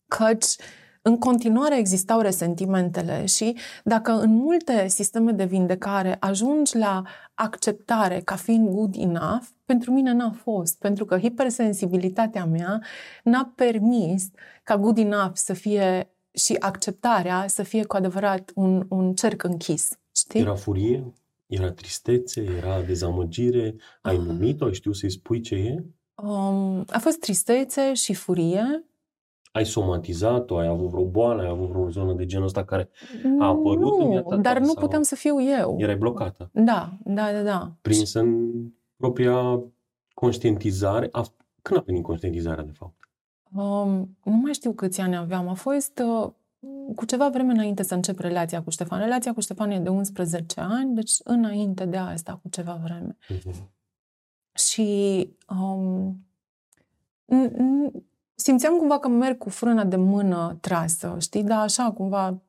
Căci 0.08 0.44
uh, 0.44 0.66
în 1.04 1.18
continuare 1.18 1.78
existau 1.78 2.20
resentimentele 2.20 3.26
și 3.26 3.58
dacă 3.84 4.12
în 4.12 4.34
multe 4.36 4.88
sisteme 4.88 5.32
de 5.32 5.46
vindecare 5.46 6.18
ajungi 6.20 6.78
la 6.78 7.02
acceptare 7.34 8.20
ca 8.20 8.36
fiind 8.36 8.70
good 8.70 8.96
enough, 8.98 9.44
pentru 9.66 9.92
mine 9.92 10.12
n-a 10.12 10.32
fost, 10.32 10.80
pentru 10.80 11.06
că 11.06 11.18
hipersensibilitatea 11.18 12.46
mea 12.46 12.82
n-a 13.24 13.54
permis 13.56 14.30
ca 14.64 14.78
good 14.78 14.98
enough 14.98 15.32
să 15.34 15.54
fie 15.54 16.10
și 16.32 16.56
acceptarea 16.60 17.48
să 17.48 17.64
fie 17.64 17.86
cu 17.86 17.96
adevărat 17.96 18.52
un, 18.56 18.86
un 18.90 19.14
cerc 19.14 19.44
închis. 19.44 19.90
Știi? 20.16 20.40
Era 20.40 20.56
furie? 20.56 21.14
Era 21.52 21.72
tristețe? 21.72 22.42
Era 22.58 22.82
dezamăgire? 22.82 23.76
Ai 24.02 24.18
uh. 24.18 24.24
numit-o? 24.24 24.72
Știu 24.72 24.92
să-i 24.92 25.12
spui 25.12 25.40
ce 25.40 25.56
e? 25.56 25.86
Um, 26.24 26.86
a 26.90 27.00
fost 27.00 27.20
tristețe 27.20 27.94
și 27.94 28.14
furie 28.14 28.86
ai 29.52 29.66
somatizat-o, 29.66 30.58
ai 30.58 30.68
avut 30.68 30.90
vreo 30.90 31.06
boală, 31.06 31.42
ai 31.42 31.48
avut 31.48 31.68
vreo 31.70 31.90
zonă 31.90 32.14
de 32.14 32.26
genul 32.26 32.46
ăsta 32.46 32.64
care 32.64 32.90
a 33.40 33.48
apărut 33.48 33.98
nu, 33.98 34.04
în 34.04 34.10
viața 34.10 34.36
dar 34.36 34.60
nu 34.60 34.74
puteam 34.74 35.02
să 35.02 35.16
fiu 35.16 35.42
eu. 35.42 35.76
Erai 35.78 35.98
blocată. 35.98 36.50
Da, 36.54 36.98
da, 37.04 37.32
da, 37.32 37.42
da. 37.42 37.72
Prins 37.82 38.14
în 38.14 38.52
propria 38.96 39.64
conștientizare. 40.14 41.10
A, 41.12 41.26
când 41.62 41.80
a 41.80 41.84
venit 41.86 42.04
conștientizarea, 42.04 42.64
de 42.64 42.72
fapt? 42.72 43.10
Um, 43.56 44.18
nu 44.24 44.36
mai 44.36 44.54
știu 44.54 44.72
câți 44.72 45.02
ani 45.02 45.16
aveam. 45.16 45.48
A 45.48 45.54
fost 45.54 46.02
uh, 46.06 46.30
cu 46.96 47.06
ceva 47.06 47.30
vreme 47.30 47.52
înainte 47.52 47.84
să 47.84 47.94
încep 47.94 48.20
relația 48.20 48.64
cu 48.64 48.70
Ștefan. 48.70 49.00
Relația 49.00 49.34
cu 49.34 49.42
Ștefan 49.42 49.72
e 49.72 49.80
de 49.80 49.90
11 49.90 50.60
ani, 50.60 50.96
deci 50.96 51.12
înainte 51.24 51.86
de 51.86 51.98
asta, 51.98 52.40
cu 52.42 52.50
ceva 52.50 52.80
vreme. 52.84 53.18
Uh-huh. 53.30 53.66
Și 54.54 55.30
um, 55.48 56.26
simțeam 58.36 58.78
cumva 58.78 59.00
că 59.00 59.08
merg 59.08 59.38
cu 59.38 59.50
frâna 59.50 59.84
de 59.84 59.96
mână 59.96 60.58
trasă, 60.62 61.18
știi? 61.20 61.44
Dar 61.44 61.60
așa, 61.60 61.92
cumva, 61.92 62.42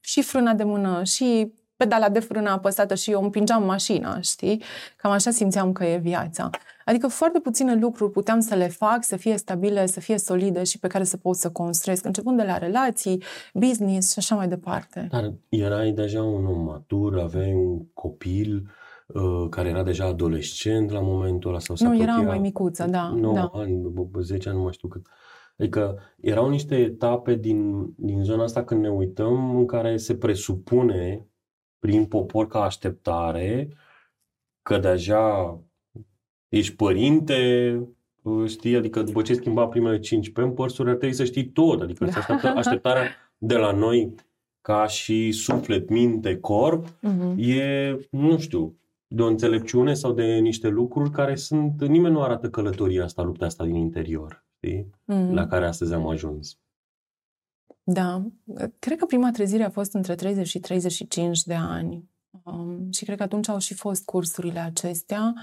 și 0.00 0.22
frâna 0.22 0.54
de 0.54 0.64
mână, 0.64 1.04
și 1.04 1.52
pedala 1.76 2.08
de 2.08 2.20
frână 2.20 2.50
apăsată 2.50 2.94
și 2.94 3.10
eu 3.10 3.22
împingeam 3.22 3.64
mașina, 3.64 4.20
știi? 4.20 4.62
Cam 4.96 5.10
așa 5.10 5.30
simțeam 5.30 5.72
că 5.72 5.84
e 5.84 5.96
viața. 5.96 6.50
Adică 6.88 7.08
foarte 7.08 7.40
puține 7.40 7.74
lucruri 7.74 8.10
puteam 8.10 8.40
să 8.40 8.54
le 8.54 8.68
fac, 8.68 9.04
să 9.04 9.16
fie 9.16 9.36
stabile, 9.36 9.86
să 9.86 10.00
fie 10.00 10.18
solide 10.18 10.64
și 10.64 10.78
pe 10.78 10.86
care 10.86 11.04
să 11.04 11.16
pot 11.16 11.36
să 11.36 11.50
construiesc, 11.50 12.04
începând 12.04 12.36
de 12.36 12.42
la 12.42 12.58
relații, 12.58 13.22
business 13.54 14.12
și 14.12 14.18
așa 14.18 14.34
mai 14.34 14.48
departe. 14.48 15.08
Dar 15.10 15.32
erai 15.48 15.90
deja 15.90 16.22
un 16.22 16.46
om 16.46 16.64
matur, 16.64 17.18
aveai 17.18 17.54
un 17.54 17.86
copil 17.92 18.70
uh, 19.06 19.46
care 19.50 19.68
era 19.68 19.82
deja 19.82 20.04
adolescent 20.04 20.90
la 20.90 21.00
momentul 21.00 21.50
ăla? 21.50 21.58
Sau 21.58 21.76
nu, 21.80 22.02
era 22.02 22.16
mai 22.16 22.38
micuță, 22.38 22.86
da. 22.86 23.12
9 23.14 23.34
da. 23.34 23.50
ani, 23.52 23.92
10 24.20 24.48
ani, 24.48 24.56
nu 24.56 24.62
mai 24.62 24.72
știu 24.72 24.88
cât. 24.88 25.06
Adică 25.58 25.98
erau 26.20 26.48
niște 26.48 26.76
etape 26.76 27.34
din, 27.34 27.92
din 27.96 28.22
zona 28.22 28.42
asta 28.42 28.64
când 28.64 28.80
ne 28.80 28.90
uităm 28.90 29.56
în 29.56 29.66
care 29.66 29.96
se 29.96 30.16
presupune 30.16 31.26
prin 31.78 32.04
popor 32.04 32.46
ca 32.46 32.62
așteptare 32.62 33.68
că 34.62 34.78
deja 34.78 35.58
ești 36.48 36.74
părinte, 36.74 37.80
știi, 38.46 38.76
adică 38.76 39.02
după 39.02 39.22
ce 39.22 39.34
schimba 39.34 39.66
primele 39.66 39.98
5 39.98 40.30
pampers-uri 40.30 40.90
ar 40.90 40.96
trebui 40.96 41.14
să 41.14 41.24
știi 41.24 41.46
tot, 41.46 41.80
adică 41.80 42.04
da. 42.04 42.10
așteptă, 42.16 42.46
așteptarea 42.46 43.08
de 43.38 43.56
la 43.56 43.72
noi 43.72 44.14
ca 44.60 44.86
și 44.86 45.32
suflet, 45.32 45.88
minte, 45.88 46.36
corp, 46.36 46.88
uh-huh. 46.88 47.36
e, 47.36 47.96
nu 48.10 48.38
știu, 48.38 48.76
de 49.06 49.22
o 49.22 49.26
înțelepciune 49.26 49.94
sau 49.94 50.12
de 50.12 50.24
niște 50.24 50.68
lucruri 50.68 51.10
care 51.10 51.34
sunt, 51.34 51.86
nimeni 51.86 52.14
nu 52.14 52.22
arată 52.22 52.50
călătoria 52.50 53.04
asta, 53.04 53.22
lupta 53.22 53.44
asta 53.44 53.64
din 53.64 53.74
interior 53.74 54.46
știi? 54.58 54.90
Mm. 55.04 55.34
La 55.34 55.46
care 55.46 55.66
astăzi 55.66 55.94
am 55.94 56.06
ajuns. 56.06 56.58
Da. 57.82 58.26
Cred 58.78 58.98
că 58.98 59.04
prima 59.04 59.30
trezire 59.30 59.62
a 59.62 59.70
fost 59.70 59.94
între 59.94 60.14
30 60.14 60.46
și 60.46 60.58
35 60.58 61.42
de 61.42 61.54
ani. 61.54 62.10
Um, 62.42 62.90
și 62.92 63.04
cred 63.04 63.16
că 63.16 63.22
atunci 63.22 63.48
au 63.48 63.58
și 63.58 63.74
fost 63.74 64.04
cursurile 64.04 64.58
acestea 64.58 65.34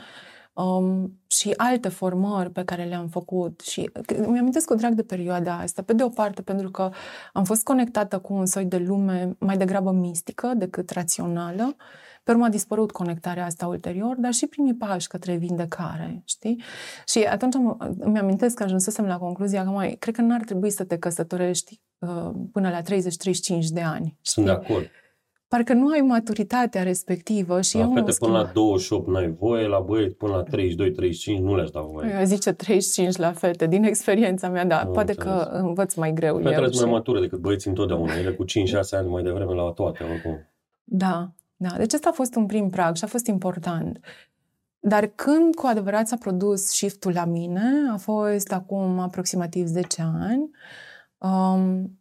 um, 0.55 1.19
și 1.27 1.53
alte 1.57 1.89
formări 1.89 2.51
pe 2.51 2.63
care 2.63 2.83
le-am 2.83 3.07
făcut. 3.07 3.59
Și 3.59 3.91
mi-amintesc 4.27 4.65
cu 4.65 4.75
drag 4.75 4.93
de 4.93 5.03
perioada 5.03 5.57
asta. 5.57 5.81
Pe 5.81 5.93
de 5.93 6.03
o 6.03 6.09
parte, 6.09 6.41
pentru 6.41 6.71
că 6.71 6.89
am 7.33 7.43
fost 7.43 7.63
conectată 7.63 8.19
cu 8.19 8.33
un 8.33 8.45
soi 8.45 8.65
de 8.65 8.77
lume 8.77 9.35
mai 9.39 9.57
degrabă 9.57 9.91
mistică 9.91 10.53
decât 10.55 10.89
rațională 10.89 11.75
pe 12.25 12.31
urmă 12.31 12.45
a 12.45 12.49
dispărut 12.49 12.91
conectarea 12.91 13.45
asta 13.45 13.67
ulterior, 13.67 14.15
dar 14.15 14.33
și 14.33 14.47
primii 14.47 14.75
pași 14.75 15.07
către 15.07 15.35
vindecare, 15.35 16.21
știi? 16.23 16.61
Și 17.07 17.19
atunci 17.19 17.55
am, 17.55 17.95
îmi 17.99 18.19
amintesc 18.19 18.55
că 18.55 18.63
ajunsesem 18.63 19.05
la 19.05 19.17
concluzia 19.17 19.63
că 19.63 19.69
mai, 19.69 19.95
cred 19.99 20.15
că 20.15 20.21
n-ar 20.21 20.43
trebui 20.43 20.69
să 20.69 20.83
te 20.83 20.97
căsătorești 20.97 21.81
uh, 21.97 22.31
până 22.51 22.69
la 22.69 22.81
30-35 22.81 22.85
de 23.69 23.81
ani. 23.81 24.17
Sunt 24.21 24.45
de 24.45 24.51
acord. 24.51 24.89
Parcă 25.55 25.73
nu 25.73 25.87
ai 25.91 25.99
maturitatea 26.01 26.83
respectivă 26.83 27.61
și 27.61 27.75
La 27.75 27.81
eu 27.81 27.87
fete 27.93 28.01
mă 28.19 28.27
până 28.27 28.37
la 28.37 28.43
28 28.53 29.07
n-ai 29.07 29.31
voie, 29.31 29.67
la 29.67 29.79
băieți 29.79 30.15
până 30.15 30.35
la 30.35 30.43
32-35 30.43 31.39
nu 31.39 31.55
le-aș 31.55 31.69
da 31.69 31.81
voie. 31.81 32.15
Eu 32.19 32.25
zice 32.25 32.51
35 32.51 33.15
la 33.15 33.31
fete, 33.31 33.67
din 33.67 33.83
experiența 33.83 34.49
mea, 34.49 34.65
da. 34.65 34.79
Am 34.81 34.91
Poate 34.91 35.11
înțeles. 35.11 35.33
că 35.43 35.49
învăț 35.51 35.93
mai 35.93 36.13
greu 36.13 36.35
Fetele 36.35 36.55
eu. 36.55 36.61
sunt 36.63 36.73
mai 36.75 36.85
și- 36.87 36.91
mature 36.93 37.19
decât 37.19 37.39
băieții 37.39 37.69
întotdeauna. 37.69 38.13
Ele 38.13 38.31
cu 38.33 38.43
5-6 38.43 38.95
ani 38.95 39.07
mai 39.09 39.23
devreme 39.23 39.53
la 39.53 39.71
toate, 39.71 40.03
oricum. 40.03 40.49
Da, 40.83 41.31
da. 41.55 41.69
Deci 41.77 41.93
ăsta 41.93 42.09
a 42.09 42.11
fost 42.11 42.35
un 42.35 42.45
prim 42.45 42.69
prag 42.69 42.95
și 42.95 43.03
a 43.03 43.07
fost 43.07 43.27
important. 43.27 43.99
Dar 44.79 45.05
când 45.07 45.55
cu 45.55 45.65
adevărat 45.67 46.07
s-a 46.07 46.15
produs 46.19 46.61
shift-ul 46.65 47.11
la 47.13 47.25
mine, 47.25 47.61
a 47.93 47.97
fost 47.97 48.51
acum 48.51 48.99
aproximativ 48.99 49.65
10 49.65 50.01
ani, 50.01 50.49
um, 51.17 51.99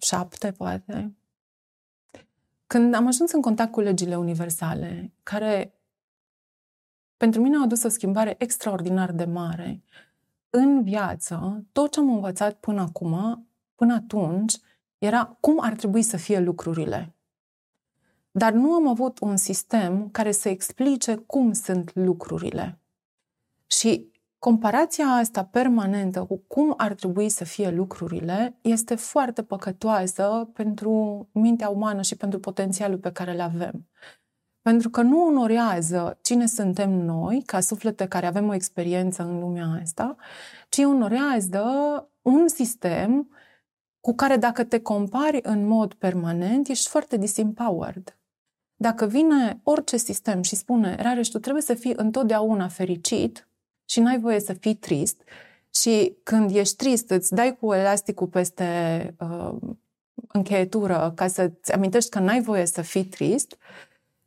șapte 0.00 0.50
poate, 0.56 1.14
când 2.66 2.94
am 2.94 3.06
ajuns 3.06 3.32
în 3.32 3.40
contact 3.40 3.72
cu 3.72 3.80
legile 3.80 4.16
universale, 4.16 5.12
care 5.22 5.74
pentru 7.16 7.40
mine 7.40 7.56
au 7.56 7.62
adus 7.62 7.82
o 7.82 7.88
schimbare 7.88 8.34
extraordinar 8.38 9.12
de 9.12 9.24
mare. 9.24 9.82
În 10.50 10.82
viață, 10.82 11.64
tot 11.72 11.92
ce 11.92 12.00
am 12.00 12.14
învățat 12.14 12.54
până 12.54 12.80
acum, 12.80 13.46
până 13.74 13.94
atunci, 13.94 14.56
era 14.98 15.36
cum 15.40 15.60
ar 15.60 15.74
trebui 15.74 16.02
să 16.02 16.16
fie 16.16 16.38
lucrurile. 16.38 17.14
Dar 18.30 18.52
nu 18.52 18.72
am 18.72 18.88
avut 18.88 19.18
un 19.20 19.36
sistem 19.36 20.08
care 20.08 20.32
să 20.32 20.48
explice 20.48 21.14
cum 21.14 21.52
sunt 21.52 21.94
lucrurile. 21.94 22.78
Și 23.66 24.10
comparația 24.38 25.06
asta 25.06 25.44
permanentă 25.44 26.24
cu 26.24 26.36
cum 26.46 26.74
ar 26.76 26.94
trebui 26.94 27.28
să 27.28 27.44
fie 27.44 27.70
lucrurile 27.70 28.58
este 28.60 28.94
foarte 28.94 29.42
păcătoasă 29.42 30.50
pentru 30.52 31.28
mintea 31.32 31.68
umană 31.68 32.02
și 32.02 32.16
pentru 32.16 32.40
potențialul 32.40 32.98
pe 32.98 33.12
care 33.12 33.32
îl 33.32 33.40
avem. 33.40 33.88
Pentru 34.62 34.90
că 34.90 35.02
nu 35.02 35.26
onorează 35.26 36.18
cine 36.22 36.46
suntem 36.46 36.90
noi, 36.90 37.42
ca 37.46 37.60
suflete 37.60 38.06
care 38.06 38.26
avem 38.26 38.48
o 38.48 38.54
experiență 38.54 39.22
în 39.22 39.38
lumea 39.38 39.78
asta, 39.82 40.16
ci 40.68 40.78
onorează 40.78 41.64
un 42.22 42.48
sistem 42.48 43.30
cu 44.00 44.14
care 44.14 44.36
dacă 44.36 44.64
te 44.64 44.80
compari 44.80 45.40
în 45.42 45.66
mod 45.66 45.94
permanent, 45.94 46.68
ești 46.68 46.88
foarte 46.88 47.16
disempowered. 47.16 48.18
Dacă 48.76 49.06
vine 49.06 49.60
orice 49.62 49.96
sistem 49.96 50.42
și 50.42 50.56
spune, 50.56 50.96
Rareș, 51.02 51.28
tu 51.28 51.38
trebuie 51.38 51.62
să 51.62 51.74
fii 51.74 51.92
întotdeauna 51.96 52.68
fericit 52.68 53.48
și 53.88 54.00
n-ai 54.00 54.18
voie 54.18 54.40
să 54.40 54.52
fii 54.52 54.74
trist 54.74 55.22
și 55.74 56.16
când 56.22 56.54
ești 56.54 56.76
trist 56.76 57.10
îți 57.10 57.34
dai 57.34 57.56
cu 57.60 57.72
elasticul 57.72 58.26
peste 58.26 58.66
uh, 59.18 59.56
încheietură 60.28 61.12
ca 61.14 61.26
să-ți 61.26 61.72
amintești 61.72 62.10
că 62.10 62.18
n-ai 62.18 62.42
voie 62.42 62.66
să 62.66 62.82
fii 62.82 63.04
trist, 63.04 63.56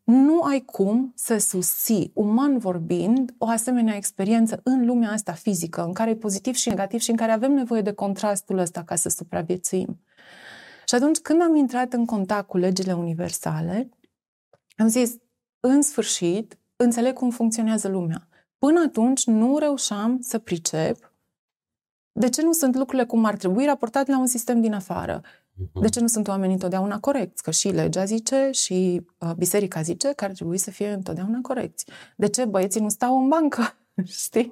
nu 0.03 0.41
ai 0.41 0.59
cum 0.59 1.11
să 1.15 1.37
susții, 1.37 2.11
uman 2.13 2.57
vorbind, 2.57 3.33
o 3.37 3.47
asemenea 3.47 3.95
experiență 3.95 4.61
în 4.63 4.85
lumea 4.85 5.11
asta 5.11 5.31
fizică, 5.31 5.83
în 5.83 5.93
care 5.93 6.09
e 6.09 6.15
pozitiv 6.15 6.55
și 6.55 6.69
negativ 6.69 6.99
și 6.99 7.09
în 7.09 7.15
care 7.15 7.31
avem 7.31 7.51
nevoie 7.51 7.81
de 7.81 7.91
contrastul 7.91 8.57
ăsta 8.57 8.83
ca 8.83 8.95
să 8.95 9.09
supraviețuim. 9.09 9.99
Și 10.85 10.95
atunci, 10.95 11.17
când 11.17 11.41
am 11.41 11.55
intrat 11.55 11.93
în 11.93 12.05
contact 12.05 12.47
cu 12.47 12.57
legile 12.57 12.93
universale, 12.93 13.89
am 14.77 14.87
zis, 14.87 15.15
în 15.59 15.81
sfârșit, 15.81 16.57
înțeleg 16.75 17.13
cum 17.13 17.29
funcționează 17.29 17.87
lumea. 17.87 18.28
Până 18.59 18.79
atunci 18.85 19.25
nu 19.25 19.57
reușeam 19.57 20.19
să 20.21 20.37
pricep 20.37 21.09
de 22.11 22.29
ce 22.29 22.41
nu 22.41 22.51
sunt 22.51 22.75
lucrurile 22.75 23.05
cum 23.05 23.25
ar 23.25 23.35
trebui 23.35 23.65
raportate 23.65 24.11
la 24.11 24.19
un 24.19 24.27
sistem 24.27 24.61
din 24.61 24.73
afară. 24.73 25.21
Mhm. 25.53 25.81
De 25.81 25.89
ce 25.89 25.99
nu 25.99 26.07
sunt 26.07 26.27
oamenii 26.27 26.53
întotdeauna 26.53 26.99
corecți? 26.99 27.43
Că 27.43 27.51
și 27.51 27.67
legea 27.67 28.05
zice 28.05 28.49
și 28.51 29.05
uh, 29.19 29.31
biserica 29.37 29.81
zice 29.81 30.13
că 30.13 30.23
ar 30.23 30.31
trebui 30.31 30.57
să 30.57 30.71
fie 30.71 30.89
întotdeauna 30.91 31.39
corecți. 31.41 31.85
De 32.15 32.27
ce 32.27 32.45
băieții 32.45 32.81
nu 32.81 32.89
stau 32.89 33.21
în 33.21 33.27
bancă? 33.27 33.75
Știi? 34.23 34.51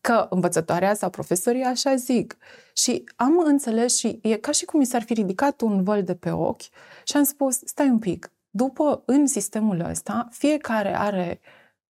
Că 0.00 0.26
învățătoarea 0.30 0.94
sau 0.94 1.10
profesorii 1.10 1.62
așa 1.62 1.94
zic. 1.94 2.36
Și 2.72 3.04
am 3.16 3.38
înțeles 3.38 3.96
și 3.96 4.18
e 4.22 4.36
ca 4.36 4.50
și 4.50 4.64
cum 4.64 4.78
mi 4.78 4.86
s-ar 4.86 5.02
fi 5.02 5.12
ridicat 5.12 5.60
un 5.60 5.82
văl 5.82 6.02
de 6.02 6.14
pe 6.14 6.30
ochi 6.30 6.62
și 7.04 7.16
am 7.16 7.22
spus, 7.22 7.60
stai 7.64 7.88
un 7.88 7.98
pic, 7.98 8.30
după, 8.50 9.02
în 9.06 9.26
sistemul 9.26 9.80
ăsta, 9.80 10.28
fiecare 10.30 10.98
are 10.98 11.40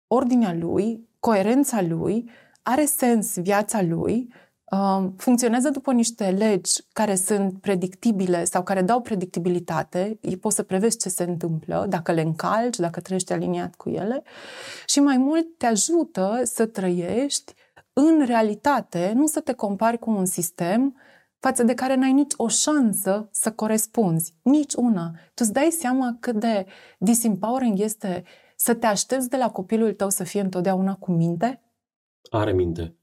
ordinea 0.06 0.54
lui, 0.54 1.08
coerența 1.24 1.82
lui, 1.82 2.30
are 2.62 2.84
sens 2.84 3.38
viața 3.38 3.82
lui, 3.82 4.28
uh, 4.70 5.08
funcționează 5.16 5.68
după 5.70 5.92
niște 5.92 6.30
legi 6.30 6.82
care 6.92 7.14
sunt 7.14 7.60
predictibile 7.60 8.44
sau 8.44 8.62
care 8.62 8.82
dau 8.82 9.00
predictibilitate, 9.00 10.18
poți 10.40 10.56
să 10.56 10.62
prevezi 10.62 10.98
ce 10.98 11.08
se 11.08 11.24
întâmplă, 11.24 11.86
dacă 11.88 12.12
le 12.12 12.20
încalci, 12.20 12.76
dacă 12.76 13.00
trăiești 13.00 13.32
aliniat 13.32 13.74
cu 13.74 13.88
ele 13.88 14.22
și 14.86 15.00
mai 15.00 15.16
mult 15.16 15.58
te 15.58 15.66
ajută 15.66 16.40
să 16.42 16.66
trăiești 16.66 17.54
în 17.92 18.24
realitate, 18.26 19.12
nu 19.14 19.26
să 19.26 19.40
te 19.40 19.52
compari 19.52 19.98
cu 19.98 20.10
un 20.10 20.24
sistem 20.24 20.96
față 21.38 21.62
de 21.62 21.74
care 21.74 21.94
n-ai 21.94 22.12
nici 22.12 22.32
o 22.36 22.48
șansă 22.48 23.28
să 23.32 23.52
corespunzi. 23.52 24.34
Nici 24.42 24.74
una. 24.74 25.10
Tu 25.10 25.42
îți 25.42 25.52
dai 25.52 25.70
seama 25.70 26.16
cât 26.20 26.34
de 26.34 26.66
disempowering 26.98 27.78
este 27.78 28.24
să 28.64 28.74
te 28.74 28.86
aștepți 28.86 29.28
de 29.28 29.36
la 29.36 29.50
copilul 29.50 29.92
tău 29.92 30.08
să 30.08 30.24
fie 30.24 30.40
întotdeauna 30.40 30.96
cu 30.96 31.12
minte? 31.12 31.62
Are 32.30 32.52
minte. 32.52 32.94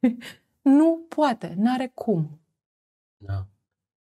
Nu 0.62 1.06
poate, 1.08 1.54
n-are 1.56 1.90
cum. 1.94 2.40
Da. 3.16 3.46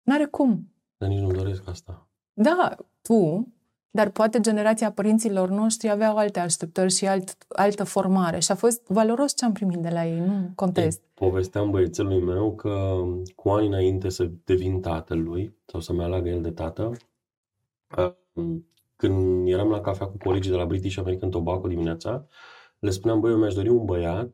N-are 0.02 0.26
cum. 0.26 0.74
Dar 0.98 1.10
nici 1.10 1.20
nu 1.20 1.32
doresc 1.32 1.68
asta. 1.68 2.08
Da, 2.34 2.76
tu, 3.02 3.48
dar 3.89 4.10
poate 4.10 4.39
generația 4.39 4.91
părinților 4.91 5.50
noștri 5.50 5.89
aveau 5.89 6.18
alte 6.18 6.39
așteptări 6.39 6.94
și 6.94 7.08
alt, 7.08 7.38
altă 7.50 7.84
formare 7.84 8.39
și 8.39 8.52
a 8.52 8.56
fost 8.56 8.88
valoros 8.88 9.36
ce 9.36 9.46
am 9.46 9.52
primit 9.52 9.80
de 9.80 9.89
la 9.89 10.06
ei, 10.06 10.20
nu 10.20 10.52
contest. 10.56 11.02
Povesteam 11.13 11.70
băiețelului 11.70 12.24
meu 12.24 12.56
că 12.56 13.04
cu 13.36 13.50
ani 13.50 13.68
înainte 13.68 14.10
să 14.10 14.32
devin 14.44 14.82
tatăl 14.82 15.20
lui 15.20 15.58
sau 15.65 15.80
să-mi 15.80 16.04
aleagă 16.04 16.30
el 16.30 16.41
de 16.41 16.52
tată, 16.52 16.91
când 18.95 19.47
eram 19.47 19.69
la 19.69 19.81
cafea 19.81 20.08
cu 20.08 20.17
colegii 20.17 20.51
de 20.51 20.58
la 20.58 20.65
British 20.65 20.97
American 20.97 21.29
Tobacco 21.29 21.67
dimineața, 21.67 22.27
le 22.79 22.89
spuneam, 22.89 23.19
băi, 23.19 23.31
eu 23.31 23.38
mi-aș 23.38 23.53
dori 23.53 23.69
un 23.69 23.86
băiat 23.86 24.34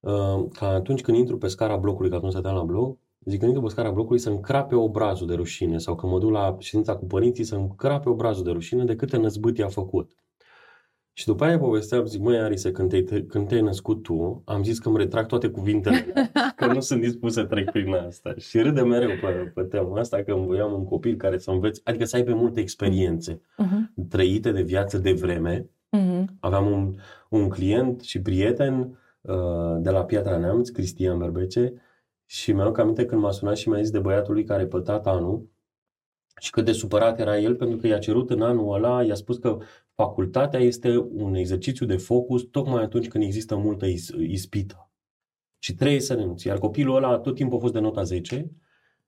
uh, 0.00 0.44
ca 0.52 0.66
atunci 0.66 1.00
când 1.00 1.16
intru 1.16 1.38
pe 1.38 1.48
scara 1.48 1.76
blocului, 1.76 2.10
că 2.10 2.16
atunci 2.16 2.32
stăteam 2.32 2.54
la 2.54 2.62
bloc, 2.62 2.98
zic, 3.24 3.38
când 3.38 3.50
intru 3.50 3.66
pe 3.66 3.72
scara 3.72 3.90
blocului 3.90 4.20
să 4.20 4.30
încrape 4.30 4.74
obrazul 4.74 5.26
de 5.26 5.34
rușine 5.34 5.78
sau 5.78 5.94
când 5.94 6.12
mă 6.12 6.18
duc 6.18 6.30
la 6.30 6.56
ședința 6.58 6.96
cu 6.96 7.04
părinții 7.04 7.44
să 7.44 7.54
încrape 7.54 8.08
obrazul 8.08 8.44
de 8.44 8.50
rușine 8.50 8.84
de 8.84 8.96
câte 8.96 9.16
năzbâti 9.16 9.62
a 9.62 9.68
făcut. 9.68 10.12
Și 11.16 11.26
după 11.26 11.44
aia 11.44 11.58
povesteam, 11.58 12.04
zic, 12.06 12.20
măi, 12.20 12.38
Arise, 12.38 12.72
când 12.72 12.88
te-ai, 12.88 13.24
când 13.28 13.48
te-ai 13.48 13.60
născut 13.60 14.02
tu, 14.02 14.42
am 14.44 14.62
zis 14.62 14.78
că 14.78 14.88
îmi 14.88 14.98
retrag 14.98 15.26
toate 15.26 15.48
cuvintele, 15.48 16.12
că 16.56 16.66
nu 16.66 16.80
sunt 16.80 17.00
dispus 17.00 17.32
să 17.32 17.44
trec 17.44 17.70
prin 17.70 17.94
asta. 17.94 18.34
Și 18.38 18.60
râde 18.60 18.82
mereu 18.82 19.10
pe, 19.20 19.28
pe 19.54 19.62
tema 19.62 19.98
asta, 19.98 20.22
că 20.22 20.32
îmi 20.32 20.46
voiam 20.46 20.72
un 20.72 20.84
copil 20.84 21.16
care 21.16 21.38
să 21.38 21.50
înveți, 21.50 21.80
adică 21.84 22.04
să 22.04 22.16
aibă 22.16 22.34
multe 22.34 22.60
experiențe 22.60 23.40
Uh-huh. 23.58 24.08
trăite 24.08 24.52
de 24.52 24.62
viață 24.62 24.98
de 24.98 25.12
vreme. 25.12 25.70
Uh-huh. 25.96 26.24
Aveam 26.40 26.72
un, 26.72 26.94
un 27.28 27.48
client 27.48 28.00
și 28.00 28.20
prieten 28.20 28.98
uh, 29.20 29.76
de 29.78 29.90
la 29.90 30.04
Piatra 30.04 30.38
Neamț, 30.38 30.68
Cristian 30.68 31.18
Berbece, 31.18 31.72
și 32.26 32.52
mi-am 32.52 32.74
aminte 32.76 33.04
când 33.04 33.20
m-a 33.20 33.30
sunat 33.30 33.56
și 33.56 33.68
mi-a 33.68 33.80
zis 33.80 33.90
de 33.90 33.98
băiatul 33.98 34.34
lui 34.34 34.44
care 34.44 34.62
a 34.62 34.66
pătat 34.66 35.06
anul 35.06 35.48
și 36.40 36.50
cât 36.50 36.64
de 36.64 36.72
supărat 36.72 37.20
era 37.20 37.38
el 37.38 37.54
pentru 37.54 37.76
că 37.76 37.86
i-a 37.86 37.98
cerut 37.98 38.30
în 38.30 38.42
anul 38.42 38.74
ăla, 38.74 39.02
i-a 39.02 39.14
spus 39.14 39.36
că 39.36 39.58
facultatea 39.94 40.60
este 40.60 40.96
un 40.98 41.34
exercițiu 41.34 41.86
de 41.86 41.96
focus 41.96 42.42
tocmai 42.50 42.82
atunci 42.82 43.08
când 43.08 43.24
există 43.24 43.56
multă 43.56 43.86
is- 43.86 44.12
ispită. 44.18 44.90
Și 45.58 45.74
trebuie 45.74 46.00
să 46.00 46.14
renunți. 46.14 46.46
Iar 46.46 46.58
copilul 46.58 46.96
ăla 46.96 47.18
tot 47.18 47.34
timpul 47.34 47.56
a 47.56 47.60
fost 47.60 47.72
de 47.72 47.78
nota 47.78 48.02
10, 48.02 48.50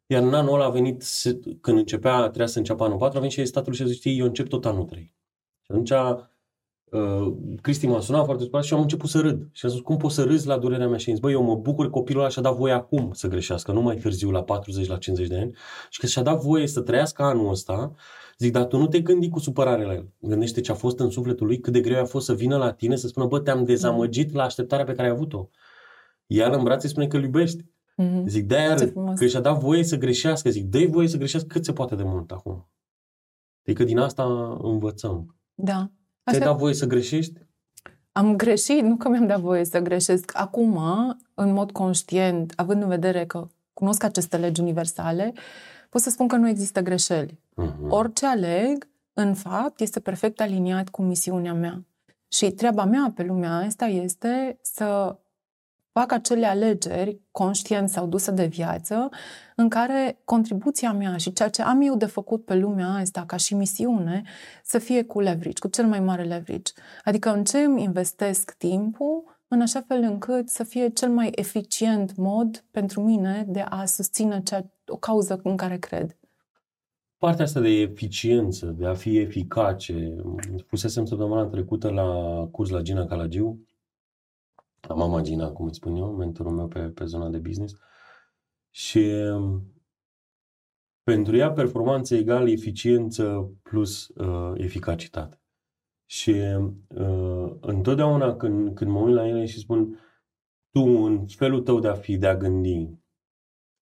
iar 0.06 0.22
în 0.22 0.34
anul 0.34 0.54
ăla 0.54 0.64
a 0.64 0.70
venit, 0.70 1.02
să- 1.02 1.38
când 1.60 1.78
începea, 1.78 2.20
trebuia 2.20 2.46
să 2.46 2.58
înceapă 2.58 2.84
anul 2.84 2.96
4, 2.98 3.16
a 3.16 3.20
venit 3.20 3.34
și 3.36 3.44
statul 3.44 3.72
și 3.72 3.82
a 3.82 3.86
zis, 3.86 3.96
știi, 3.96 4.18
eu 4.18 4.26
încep 4.26 4.48
tot 4.48 4.64
anul 4.66 4.84
3. 4.84 5.14
Și 5.60 5.70
atunci 5.72 5.90
uh, 5.90 7.34
Cristi 7.62 7.86
m-a 7.86 8.00
sunat 8.00 8.24
foarte 8.24 8.42
supărat 8.42 8.64
și 8.66 8.74
am 8.74 8.80
început 8.80 9.08
să 9.10 9.20
râd. 9.20 9.48
Și 9.52 9.64
am 9.66 9.70
zis, 9.70 9.80
cum 9.80 9.96
poți 9.96 10.14
să 10.14 10.22
râzi 10.24 10.46
la 10.46 10.58
durerea 10.58 10.88
mea? 10.88 10.98
Și 10.98 11.08
am 11.08 11.14
zis, 11.14 11.22
băi, 11.24 11.32
eu 11.32 11.42
mă 11.42 11.54
bucur 11.56 11.84
că 11.84 11.90
copilul 11.90 12.20
ăla 12.20 12.30
și-a 12.30 12.42
dat 12.42 12.54
voie 12.56 12.72
acum 12.72 13.12
să 13.12 13.28
greșească, 13.28 13.72
nu 13.72 13.80
mai 13.82 13.96
târziu, 13.96 14.30
la 14.30 14.42
40, 14.42 14.86
la 14.88 14.96
50 14.98 15.28
de 15.28 15.36
ani, 15.38 15.54
și 15.90 16.00
că 16.00 16.06
și-a 16.06 16.22
dat 16.22 16.40
voie 16.42 16.66
să 16.66 16.80
trăiască 16.80 17.22
anul 17.22 17.50
ăsta. 17.50 17.94
Zic, 18.38 18.52
dar 18.52 18.64
tu 18.64 18.78
nu 18.78 18.86
te 18.86 19.00
gândi 19.00 19.28
cu 19.28 19.38
supărare 19.38 19.84
la 19.84 19.94
el. 19.94 20.12
Gândește 20.18 20.60
ce 20.60 20.72
a 20.72 20.74
fost 20.74 20.98
în 20.98 21.10
sufletul 21.10 21.46
lui, 21.46 21.60
cât 21.60 21.72
de 21.72 21.80
greu 21.80 22.00
a 22.00 22.04
fost 22.04 22.26
să 22.26 22.34
vină 22.34 22.56
la 22.56 22.72
tine, 22.72 22.96
să 22.96 23.06
spună, 23.06 23.26
bă, 23.26 23.40
te-am 23.40 23.64
dezamăgit 23.64 24.32
la 24.32 24.42
așteptarea 24.42 24.84
pe 24.84 24.92
care 24.92 25.08
ai 25.08 25.14
avut-o. 25.14 25.48
Iar 26.26 26.52
în 26.52 26.62
brațe 26.62 26.88
spune 26.88 27.06
că 27.06 27.16
îl 27.16 27.22
iubești. 27.22 27.62
Uh-huh. 27.62 28.24
Zic, 28.26 28.46
de-aia 28.46 28.74
Ce 28.74 28.82
râd, 28.84 28.90
frumos. 28.90 29.18
că 29.18 29.26
și-a 29.26 29.40
dat 29.40 29.58
voie 29.58 29.84
să 29.84 29.96
greșească. 29.96 30.50
Zic, 30.50 30.64
dă 30.64 30.86
voie 30.88 31.08
să 31.08 31.16
greșească 31.16 31.48
cât 31.48 31.64
se 31.64 31.72
poate 31.72 31.94
de 31.94 32.02
mult 32.02 32.30
acum. 32.30 32.70
Adică 33.66 33.84
din 33.84 33.98
asta 33.98 34.56
învățăm. 34.62 35.36
Da. 35.54 35.72
Ți-ai 35.72 36.34
Asta 36.34 36.44
dat 36.44 36.56
voie 36.56 36.74
să 36.74 36.86
greșești? 36.86 37.40
Am 38.12 38.36
greșit, 38.36 38.82
nu 38.82 38.96
că 38.96 39.08
mi-am 39.08 39.26
dat 39.26 39.40
voie 39.40 39.64
să 39.64 39.78
greșesc. 39.78 40.30
Acum, 40.34 40.80
în 41.34 41.52
mod 41.52 41.72
conștient, 41.72 42.52
având 42.56 42.82
în 42.82 42.88
vedere 42.88 43.26
că 43.26 43.48
cunosc 43.72 44.02
aceste 44.02 44.36
legi 44.36 44.60
universale, 44.60 45.32
pot 45.32 45.38
pot 45.96 46.04
să 46.04 46.10
spun 46.10 46.28
că 46.28 46.36
nu 46.36 46.48
există 46.48 46.80
greșeli. 46.80 47.40
Mhm. 47.54 47.90
Orice 47.90 48.26
aleg, 48.26 48.88
în 49.12 49.34
fapt, 49.34 49.80
este 49.80 50.00
perfect 50.00 50.40
aliniat 50.40 50.88
cu 50.88 51.02
misiunea 51.02 51.54
mea. 51.54 51.84
Și 52.28 52.50
treaba 52.50 52.84
mea 52.84 53.12
pe 53.14 53.22
lumea 53.22 53.56
asta 53.56 53.84
este 53.84 54.58
să 54.62 55.18
fac 55.92 56.12
acele 56.12 56.46
alegeri, 56.46 57.20
conștient 57.30 57.88
sau 57.88 58.06
dusă 58.06 58.30
de 58.30 58.46
viață, 58.46 59.08
în 59.56 59.68
care 59.68 60.20
contribuția 60.24 60.92
mea 60.92 61.16
și 61.16 61.32
ceea 61.32 61.48
ce 61.48 61.62
am 61.62 61.80
eu 61.80 61.96
de 61.96 62.06
făcut 62.06 62.44
pe 62.44 62.54
lumea 62.54 62.88
asta 62.88 63.24
ca 63.26 63.36
și 63.36 63.54
misiune 63.54 64.22
să 64.64 64.78
fie 64.78 65.04
cu 65.04 65.20
leverage, 65.20 65.58
cu 65.60 65.68
cel 65.68 65.86
mai 65.86 66.00
mare 66.00 66.22
leverage. 66.22 66.72
Adică 67.04 67.32
în 67.32 67.44
ce 67.44 67.58
îmi 67.58 67.82
investesc 67.82 68.54
timpul, 68.58 69.40
în 69.48 69.60
așa 69.60 69.84
fel 69.88 70.02
încât 70.02 70.48
să 70.48 70.64
fie 70.64 70.88
cel 70.88 71.10
mai 71.10 71.32
eficient 71.34 72.16
mod 72.16 72.64
pentru 72.70 73.00
mine 73.00 73.44
de 73.48 73.60
a 73.60 73.84
susține 73.84 74.42
cea, 74.42 74.64
o 74.86 74.96
cauză 74.96 75.40
în 75.42 75.56
care 75.56 75.78
cred. 75.78 76.16
Partea 77.18 77.44
asta 77.44 77.60
de 77.60 77.68
eficiență, 77.68 78.66
de 78.66 78.86
a 78.86 78.94
fi 78.94 79.18
eficace, 79.18 80.16
fusesem 80.66 81.04
săptămâna 81.04 81.46
trecută 81.46 81.90
la 81.90 82.48
curs 82.50 82.70
la 82.70 82.82
Gina 82.82 83.06
Calagiu, 83.06 83.66
la 84.80 84.94
mama 84.94 85.20
Gina, 85.20 85.50
cum 85.50 85.66
îți 85.66 85.76
spun 85.76 85.96
eu, 85.96 86.12
mentorul 86.12 86.52
meu 86.52 86.68
pe, 86.68 86.80
pe 86.80 87.04
zona 87.04 87.28
de 87.28 87.38
business. 87.38 87.74
Și 88.70 88.98
um, 88.98 89.72
pentru 91.02 91.36
ea 91.36 91.50
performanță 91.50 92.14
egal 92.14 92.48
eficiență 92.48 93.52
plus 93.62 94.08
uh, 94.08 94.52
eficacitate. 94.54 95.40
Și 96.06 96.30
uh, 96.30 97.56
întotdeauna 97.60 98.36
când, 98.36 98.74
când 98.74 98.90
mă 98.90 99.00
uit 99.00 99.14
la 99.14 99.28
ele 99.28 99.44
și 99.44 99.58
spun 99.58 99.98
tu 100.70 100.80
în 100.80 101.26
felul 101.26 101.60
tău 101.60 101.80
de 101.80 101.88
a 101.88 101.94
fi, 101.94 102.16
de 102.16 102.26
a 102.26 102.36
gândi, 102.36 102.90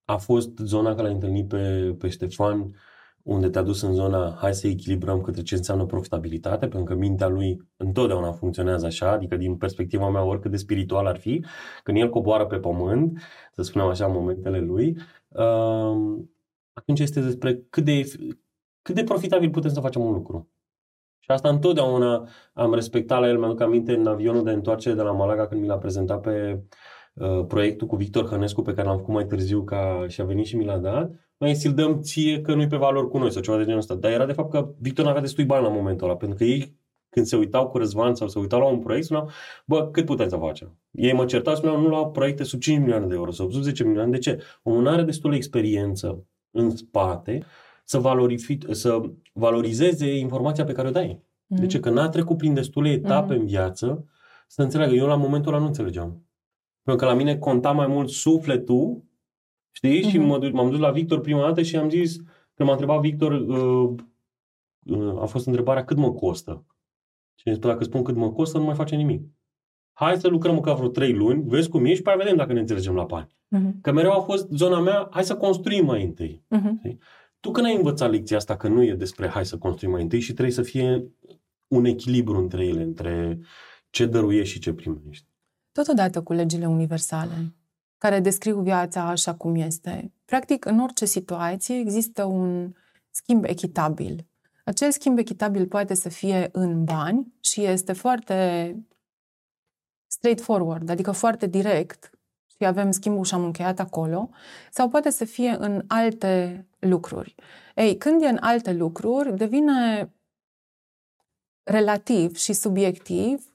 a 0.05 0.17
fost 0.17 0.59
zona 0.59 0.91
care 0.91 1.03
l-ai 1.03 1.13
întâlnit 1.13 1.49
pe, 1.49 1.95
pe 1.99 2.09
Ștefan, 2.09 2.75
unde 3.23 3.49
te-a 3.49 3.63
dus 3.63 3.83
în 3.83 3.93
zona 3.93 4.37
hai 4.41 4.55
să 4.55 4.67
echilibrăm 4.67 5.21
către 5.21 5.43
ce 5.43 5.55
înseamnă 5.55 5.87
profitabilitate, 5.87 6.69
pentru 6.69 6.95
că 6.95 6.95
mintea 6.95 7.29
lui 7.29 7.61
întotdeauna 7.77 8.33
funcționează 8.33 8.87
așa, 8.87 9.11
adică 9.11 9.37
din 9.37 9.57
perspectiva 9.57 10.09
mea, 10.09 10.23
oricât 10.25 10.51
de 10.51 10.57
spiritual 10.57 11.07
ar 11.07 11.17
fi, 11.17 11.45
când 11.83 11.99
el 11.99 12.09
coboară 12.09 12.47
pe 12.47 12.57
pământ, 12.57 13.21
să 13.53 13.63
spunem 13.63 13.87
așa, 13.87 14.07
în 14.07 14.13
momentele 14.13 14.61
lui, 14.61 14.97
uh, 15.29 16.23
atunci 16.73 17.01
este 17.01 17.21
despre 17.21 17.67
cât 17.71 17.85
de, 17.85 18.03
cât 18.83 18.95
de 18.95 19.05
profitabil 19.05 19.51
putem 19.51 19.71
să 19.71 19.81
facem 19.81 20.03
un 20.03 20.13
lucru. 20.13 20.49
Și 21.19 21.31
asta 21.31 21.49
întotdeauna 21.49 22.29
am 22.53 22.75
respectat 22.75 23.21
la 23.21 23.29
el, 23.29 23.39
mi-aduc 23.39 23.61
aminte 23.61 23.95
în 23.95 24.07
avionul 24.07 24.45
de 24.45 24.51
întoarcere 24.51 24.95
de 24.95 25.03
la 25.03 25.13
Malaga 25.13 25.47
când 25.47 25.61
mi 25.61 25.67
l-a 25.67 25.79
prezentat 25.79 26.21
pe 26.21 26.63
uh, 27.15 27.45
proiectul 27.47 27.87
cu 27.87 27.97
Victor 27.97 28.27
Hănescu 28.27 28.63
pe 28.63 28.75
care 28.75 28.89
l-am 28.89 28.99
făcut 28.99 29.15
mai 29.15 29.27
târziu 29.27 29.63
ca 29.63 30.05
și 30.09 30.21
a 30.21 30.25
venit 30.25 30.47
și 30.47 30.57
mi 30.57 30.65
l-a 30.65 30.79
dat 30.79 31.11
noi 31.37 31.55
ți-l 31.55 31.75
dăm 31.75 32.01
ție 32.01 32.41
că 32.41 32.55
nu-i 32.55 32.67
pe 32.67 32.77
valori 32.77 33.09
cu 33.09 33.19
noi 33.19 33.33
sau 33.33 33.43
ceva 33.43 33.57
de 33.57 33.63
genul 33.63 33.79
ăsta. 33.79 33.95
Dar 33.95 34.11
era 34.11 34.27
de 34.27 34.33
fapt 34.33 34.51
că 34.51 34.69
Victor 34.79 35.05
nu 35.05 35.11
avea 35.11 35.23
destui 35.23 35.45
bani 35.45 35.65
la 35.65 35.71
momentul 35.71 36.09
ăla, 36.09 36.17
pentru 36.17 36.39
că 36.39 36.45
ei 36.45 36.77
când 37.09 37.27
se 37.27 37.37
uitau 37.37 37.69
cu 37.69 37.79
Răzvan 37.79 38.15
sau 38.15 38.29
se 38.29 38.39
uitau 38.39 38.61
la 38.61 38.67
un 38.67 38.79
proiect, 38.79 39.05
spuneau, 39.05 39.31
bă, 39.65 39.89
cât 39.91 40.05
putem 40.05 40.29
să 40.29 40.37
facem? 40.37 40.79
Ei 40.91 41.13
mă 41.13 41.25
certau, 41.25 41.55
spuneau, 41.55 41.81
nu 41.81 41.89
la 41.89 42.07
proiecte 42.07 42.43
sub 42.43 42.61
5 42.61 42.79
milioane 42.79 43.07
de 43.07 43.15
euro 43.15 43.31
sau 43.31 43.51
sub 43.51 43.63
10 43.63 43.85
milioane. 43.85 44.11
De 44.11 44.19
ce? 44.19 44.43
Omul 44.63 44.83
nu 44.83 44.89
are 44.89 45.03
destulă 45.03 45.35
experiență 45.35 46.27
în 46.51 46.77
spate 46.77 47.45
să, 47.85 48.01
valorifi- 48.01 48.71
să 48.71 49.01
valorizeze 49.33 50.17
informația 50.17 50.65
pe 50.65 50.73
care 50.73 50.89
o 50.89 50.91
dai. 50.91 51.23
Mm. 51.47 51.57
De 51.57 51.67
ce? 51.67 51.81
Că 51.81 51.91
n-a 51.91 52.09
trecut 52.09 52.37
prin 52.37 52.55
destule 52.55 52.91
etape 52.91 53.35
mm. 53.35 53.41
în 53.41 53.47
viață 53.47 54.05
să 54.47 54.63
înțeleagă. 54.63 54.95
Eu 54.95 55.07
la 55.07 55.17
momentul 55.17 55.53
ăla 55.53 55.61
nu 55.61 55.67
înțelegeam. 55.67 56.23
Pentru 56.85 57.07
că 57.07 57.13
la 57.13 57.19
mine 57.19 57.39
conta 57.39 57.73
mai 57.73 57.87
mult 57.87 58.09
sufletul 58.09 59.03
Știi? 59.77 60.01
Uh-huh. 60.01 60.11
Și 60.11 60.19
mhm. 60.19 60.27
mă, 60.27 60.51
m-am 60.53 60.71
dus 60.71 60.79
la 60.79 60.91
Victor 60.91 61.21
prima 61.21 61.41
dată 61.41 61.63
și 61.63 61.77
am 61.77 61.89
zis, 61.91 62.17
când 62.55 62.69
m-a 62.69 62.71
întrebat 62.71 63.01
Victor, 63.01 63.33
uh, 63.33 63.95
uh, 64.87 65.23
a 65.23 65.25
fost 65.25 65.47
întrebarea 65.47 65.85
cât 65.85 65.97
mă 65.97 66.13
costă. 66.13 66.67
Și 67.35 67.49
mi 67.49 67.59
dacă 67.59 67.85
spun 67.85 68.03
cât 68.03 68.17
mă 68.17 68.33
costă, 68.33 68.59
nu 68.59 68.65
mai 68.65 68.75
face 68.75 68.97
nimic. 68.97 69.23
Hai 69.93 70.17
să 70.17 70.29
lucrăm 70.29 70.61
ca 70.61 70.75
vreo 70.75 70.89
trei 70.89 71.13
luni, 71.13 71.43
vezi 71.47 71.69
cum 71.69 71.85
e 71.85 71.95
și 71.95 72.03
pe 72.03 72.15
vedem 72.17 72.37
dacă 72.37 72.53
ne 72.53 72.61
înțelegem 72.61 72.95
la 72.95 73.05
bani. 73.05 73.37
Uh-huh. 73.57 73.81
Că 73.81 73.93
mereu 73.93 74.13
a 74.13 74.21
fost 74.21 74.49
zona 74.51 74.81
mea, 74.81 75.09
hai 75.11 75.25
să 75.25 75.37
construim 75.37 75.85
mai 75.85 76.05
întâi. 76.05 76.45
Uh-huh. 76.57 76.97
Tu 77.41 77.51
când 77.51 77.67
ai 77.67 77.77
învățat 77.77 78.11
lecția 78.11 78.37
asta 78.37 78.57
că 78.57 78.69
nu 78.69 78.83
e 78.83 78.95
despre 78.95 79.29
hai 79.29 79.47
să 79.47 79.59
construim 79.59 79.93
mai 79.93 80.03
întâi 80.03 80.21
și 80.21 80.33
trebuie 80.33 80.55
să 80.55 80.63
fie 80.63 81.09
un 81.67 81.85
echilibru 81.85 82.39
între 82.39 82.67
ele, 82.67 82.83
între 82.83 83.39
ce 83.91 84.07
dăruiești 84.07 84.53
și 84.53 84.61
ce 84.61 84.73
primești? 84.73 85.34
Totodată 85.75 86.23
cu 86.23 86.33
legile 86.33 86.67
universale 86.67 87.55
care 87.99 88.21
descriu 88.21 88.61
viața 88.61 89.09
așa 89.09 89.35
cum 89.35 89.55
este. 89.55 90.13
Practic, 90.25 90.65
în 90.65 90.81
orice 90.81 91.05
situație 91.05 91.79
există 91.79 92.25
un 92.25 92.73
schimb 93.11 93.45
echitabil. 93.45 94.27
Acel 94.65 94.91
schimb 94.91 95.19
echitabil 95.19 95.67
poate 95.67 95.95
să 95.95 96.09
fie 96.09 96.49
în 96.53 96.85
bani 96.85 97.35
și 97.41 97.65
este 97.65 97.93
foarte 97.93 98.77
straightforward, 100.07 100.89
adică 100.89 101.11
foarte 101.11 101.47
direct 101.47 102.11
și 102.47 102.65
avem 102.65 102.91
schimbul 102.91 103.25
și 103.25 103.35
am 103.35 103.45
încheiat 103.45 103.79
acolo, 103.79 104.31
sau 104.71 104.89
poate 104.89 105.11
să 105.11 105.25
fie 105.25 105.57
în 105.59 105.85
alte 105.87 106.67
lucruri. 106.79 107.35
Ei, 107.75 107.97
când 107.97 108.23
e 108.23 108.29
în 108.29 108.39
alte 108.41 108.73
lucruri, 108.73 109.37
devine 109.37 110.13
relativ 111.63 112.37
și 112.37 112.53
subiectiv 112.53 113.54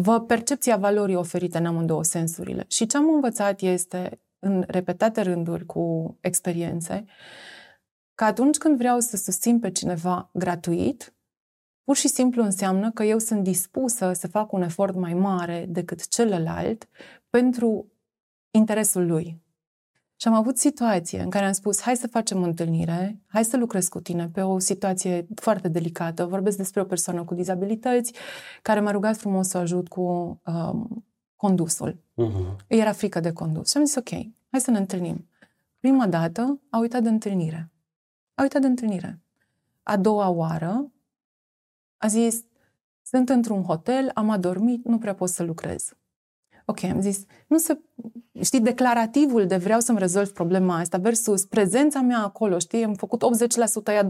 vă 0.00 0.20
percepția 0.20 0.76
valorii 0.76 1.14
oferite 1.14 1.58
în 1.58 1.66
amândouă 1.66 2.02
sensurile. 2.02 2.64
Și 2.68 2.86
ce 2.86 2.96
am 2.96 3.08
învățat 3.14 3.60
este, 3.60 4.20
în 4.38 4.64
repetate 4.66 5.20
rânduri 5.20 5.66
cu 5.66 6.16
experiențe, 6.20 7.04
că 8.14 8.24
atunci 8.24 8.56
când 8.56 8.76
vreau 8.76 9.00
să 9.00 9.16
susțin 9.16 9.58
pe 9.58 9.70
cineva 9.70 10.30
gratuit, 10.32 11.14
pur 11.84 11.96
și 11.96 12.08
simplu 12.08 12.42
înseamnă 12.42 12.90
că 12.90 13.02
eu 13.02 13.18
sunt 13.18 13.42
dispusă 13.42 14.12
să 14.12 14.28
fac 14.28 14.52
un 14.52 14.62
efort 14.62 14.94
mai 14.94 15.14
mare 15.14 15.66
decât 15.68 16.08
celălalt 16.08 16.88
pentru 17.30 17.92
interesul 18.50 19.06
lui. 19.06 19.42
Și 20.20 20.28
am 20.28 20.34
avut 20.34 20.58
situație 20.58 21.20
în 21.20 21.30
care 21.30 21.46
am 21.46 21.52
spus, 21.52 21.80
hai 21.80 21.96
să 21.96 22.06
facem 22.06 22.40
o 22.42 22.44
întâlnire, 22.44 23.20
hai 23.26 23.44
să 23.44 23.56
lucrez 23.56 23.88
cu 23.88 24.00
tine 24.00 24.28
pe 24.28 24.42
o 24.42 24.58
situație 24.58 25.26
foarte 25.34 25.68
delicată. 25.68 26.26
Vorbesc 26.26 26.56
despre 26.56 26.80
o 26.80 26.84
persoană 26.84 27.24
cu 27.24 27.34
dizabilități 27.34 28.12
care 28.62 28.80
m-a 28.80 28.90
rugat 28.90 29.16
frumos 29.16 29.48
să 29.48 29.56
o 29.56 29.60
ajut 29.60 29.88
cu 29.88 30.02
um, 30.44 31.06
condusul. 31.36 31.92
Uh-huh. 31.92 32.56
Era 32.66 32.92
frică 32.92 33.20
de 33.20 33.32
condus. 33.32 33.70
Și 33.70 33.76
am 33.76 33.84
zis, 33.84 33.94
ok, 33.94 34.08
hai 34.50 34.60
să 34.60 34.70
ne 34.70 34.78
întâlnim. 34.78 35.28
Prima 35.80 36.06
dată 36.06 36.60
a 36.70 36.78
uitat 36.78 37.02
de 37.02 37.08
întâlnire. 37.08 37.70
A 38.34 38.42
uitat 38.42 38.60
de 38.60 38.66
întâlnire. 38.66 39.20
A 39.82 39.96
doua 39.96 40.28
oară 40.28 40.92
a 41.96 42.06
zis, 42.06 42.44
sunt 43.02 43.28
într-un 43.28 43.62
hotel, 43.62 44.10
am 44.14 44.30
adormit, 44.30 44.84
nu 44.84 44.98
prea 44.98 45.14
pot 45.14 45.28
să 45.28 45.42
lucrez. 45.42 45.92
Ok, 46.70 46.82
am 46.82 47.00
zis, 47.00 47.24
nu 47.46 47.58
se, 47.58 47.80
știi, 48.42 48.60
declarativul 48.60 49.46
de 49.46 49.56
vreau 49.56 49.80
să-mi 49.80 49.98
rezolv 49.98 50.32
problema 50.32 50.78
asta 50.78 50.98
versus 50.98 51.44
prezența 51.44 52.00
mea 52.00 52.18
acolo, 52.18 52.58
știi, 52.58 52.84
am 52.84 52.94
făcut 52.94 53.22
80%, 53.90 53.92
ea 53.92 54.06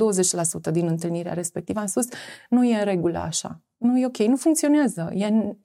20% 0.68 0.72
din 0.72 0.86
întâlnirea 0.86 1.32
respectivă, 1.32 1.80
am 1.80 1.86
spus, 1.86 2.06
nu 2.48 2.64
e 2.64 2.78
în 2.78 2.84
regulă 2.84 3.18
așa, 3.18 3.60
nu 3.76 3.98
e 3.98 4.06
ok, 4.06 4.18
nu 4.18 4.36
funcționează, 4.36 5.10
e, 5.14 5.56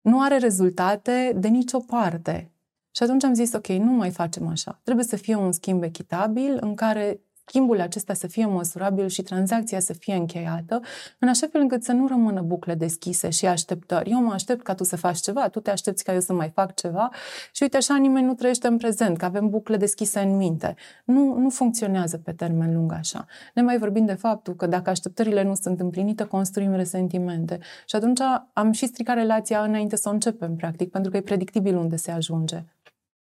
nu 0.00 0.20
are 0.20 0.36
rezultate 0.36 1.36
de 1.36 1.48
nicio 1.48 1.78
parte. 1.78 2.52
Și 2.94 3.02
atunci 3.02 3.24
am 3.24 3.34
zis, 3.34 3.52
ok, 3.52 3.66
nu 3.66 3.90
mai 3.90 4.10
facem 4.10 4.46
așa. 4.46 4.80
Trebuie 4.82 5.04
să 5.04 5.16
fie 5.16 5.34
un 5.34 5.52
schimb 5.52 5.82
echitabil 5.82 6.58
în 6.60 6.74
care 6.74 7.20
schimbul 7.44 7.80
acesta 7.80 8.14
să 8.14 8.26
fie 8.26 8.46
măsurabil 8.46 9.08
și 9.08 9.22
tranzacția 9.22 9.80
să 9.80 9.92
fie 9.92 10.14
încheiată, 10.14 10.80
în 11.18 11.28
așa 11.28 11.46
fel 11.46 11.60
încât 11.60 11.84
să 11.84 11.92
nu 11.92 12.06
rămână 12.06 12.40
bucle 12.40 12.74
deschise 12.74 13.30
și 13.30 13.46
așteptări. 13.46 14.10
Eu 14.10 14.22
mă 14.22 14.32
aștept 14.32 14.62
ca 14.62 14.74
tu 14.74 14.84
să 14.84 14.96
faci 14.96 15.18
ceva, 15.18 15.48
tu 15.48 15.60
te 15.60 15.70
aștepți 15.70 16.04
ca 16.04 16.12
eu 16.12 16.20
să 16.20 16.32
mai 16.32 16.50
fac 16.54 16.74
ceva 16.74 17.10
și 17.52 17.62
uite 17.62 17.76
așa 17.76 17.96
nimeni 17.96 18.26
nu 18.26 18.34
trăiește 18.34 18.66
în 18.66 18.76
prezent, 18.76 19.18
că 19.18 19.24
avem 19.24 19.48
bucle 19.48 19.76
deschise 19.76 20.20
în 20.20 20.36
minte. 20.36 20.74
Nu, 21.04 21.38
nu 21.38 21.50
funcționează 21.50 22.18
pe 22.18 22.32
termen 22.32 22.74
lung 22.74 22.92
așa. 22.92 23.26
Ne 23.54 23.62
mai 23.62 23.78
vorbim 23.78 24.04
de 24.04 24.14
faptul 24.14 24.54
că 24.54 24.66
dacă 24.66 24.90
așteptările 24.90 25.42
nu 25.42 25.54
sunt 25.54 25.80
împlinite, 25.80 26.24
construim 26.24 26.72
resentimente. 26.74 27.58
Și 27.86 27.96
atunci 27.96 28.20
am 28.52 28.72
și 28.72 28.86
stricat 28.86 29.16
relația 29.16 29.62
înainte 29.62 29.96
să 29.96 30.08
o 30.08 30.12
începem, 30.12 30.56
practic, 30.56 30.90
pentru 30.90 31.10
că 31.10 31.16
e 31.16 31.20
predictibil 31.20 31.76
unde 31.76 31.96
se 31.96 32.10
ajunge. 32.10 32.64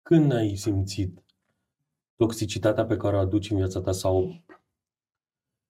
Când 0.02 0.34
ai 0.34 0.56
simțit 0.56 1.22
toxicitatea 2.18 2.86
pe 2.86 2.98
care 2.98 3.16
o 3.16 3.20
aduci 3.20 3.50
în 3.50 3.58
viața 3.58 3.82
ta 3.82 3.92
sau 3.92 4.44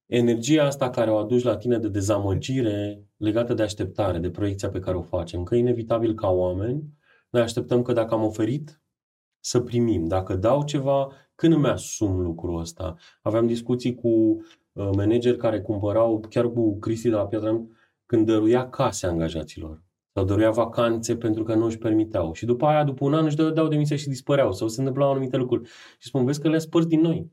energia 0.05 0.65
asta 0.65 0.89
care 0.89 1.11
o 1.11 1.17
aduci 1.17 1.43
la 1.43 1.57
tine 1.57 1.77
de 1.77 1.89
dezamăgire 1.89 3.05
legată 3.17 3.53
de 3.53 3.63
așteptare, 3.63 4.17
de 4.17 4.29
proiecția 4.29 4.69
pe 4.69 4.79
care 4.79 4.97
o 4.97 5.01
facem. 5.01 5.43
Că 5.43 5.55
e 5.55 5.59
inevitabil 5.59 6.13
ca 6.13 6.29
oameni, 6.29 6.83
noi 7.29 7.41
așteptăm 7.41 7.81
că 7.81 7.93
dacă 7.93 8.13
am 8.13 8.23
oferit, 8.23 8.81
să 9.39 9.59
primim. 9.59 10.07
Dacă 10.07 10.35
dau 10.35 10.63
ceva, 10.63 11.11
când 11.35 11.53
îmi 11.53 11.67
asum 11.67 12.21
lucrul 12.21 12.59
ăsta? 12.59 12.95
Aveam 13.21 13.47
discuții 13.47 13.95
cu 13.95 14.07
uh, 14.07 14.89
manageri 14.95 15.37
care 15.37 15.61
cumpărau, 15.61 16.25
chiar 16.29 16.51
cu 16.51 16.79
Cristi 16.79 17.09
de 17.09 17.15
la 17.15 17.27
Piatra, 17.27 17.61
când 18.05 18.25
dăruia 18.25 18.69
case 18.69 19.07
angajaților 19.07 19.86
sau 20.17 20.25
dorea 20.25 20.51
vacanțe 20.51 21.15
pentru 21.15 21.43
că 21.43 21.53
nu 21.53 21.65
își 21.65 21.77
permiteau. 21.77 22.33
Și 22.33 22.45
după 22.45 22.65
aia, 22.65 22.83
după 22.83 23.05
un 23.05 23.13
an, 23.13 23.25
își 23.25 23.35
dădeau 23.35 23.67
demisia 23.67 23.95
și 23.95 24.07
dispăreau 24.07 24.51
sau 24.51 24.67
se 24.67 24.79
întâmplau 24.79 25.11
anumite 25.11 25.37
lucruri. 25.37 25.69
Și 25.99 26.07
spun, 26.07 26.25
vezi 26.25 26.41
că 26.41 26.49
le-a 26.49 26.59
spărs 26.59 26.85
din 26.85 27.01
noi. 27.01 27.31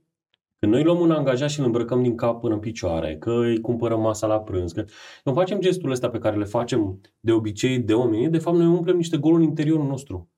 Când 0.59 0.73
noi 0.73 0.83
luăm 0.83 1.01
un 1.01 1.11
angajat 1.11 1.51
și 1.51 1.59
îl 1.61 1.65
îmbrăcăm 1.65 2.03
din 2.03 2.17
cap 2.17 2.41
până 2.41 2.55
în 2.55 2.61
picioare, 2.61 3.17
că 3.17 3.31
îi 3.31 3.61
cumpărăm 3.61 4.01
masa 4.01 4.27
la 4.27 4.41
prânz, 4.41 4.73
că 4.73 4.85
când 5.23 5.37
facem 5.37 5.61
gesturile 5.61 5.93
astea 5.93 6.09
pe 6.09 6.19
care 6.19 6.37
le 6.37 6.45
facem 6.45 7.01
de 7.21 7.33
obicei 7.33 7.79
de 7.79 7.95
oameni, 7.95 8.31
de 8.31 8.39
fapt 8.39 8.57
noi 8.57 8.67
umplem 8.67 8.97
niște 8.97 9.17
goluri 9.17 9.43
în 9.43 9.49
interiorul 9.49 9.87
nostru. 9.87 10.31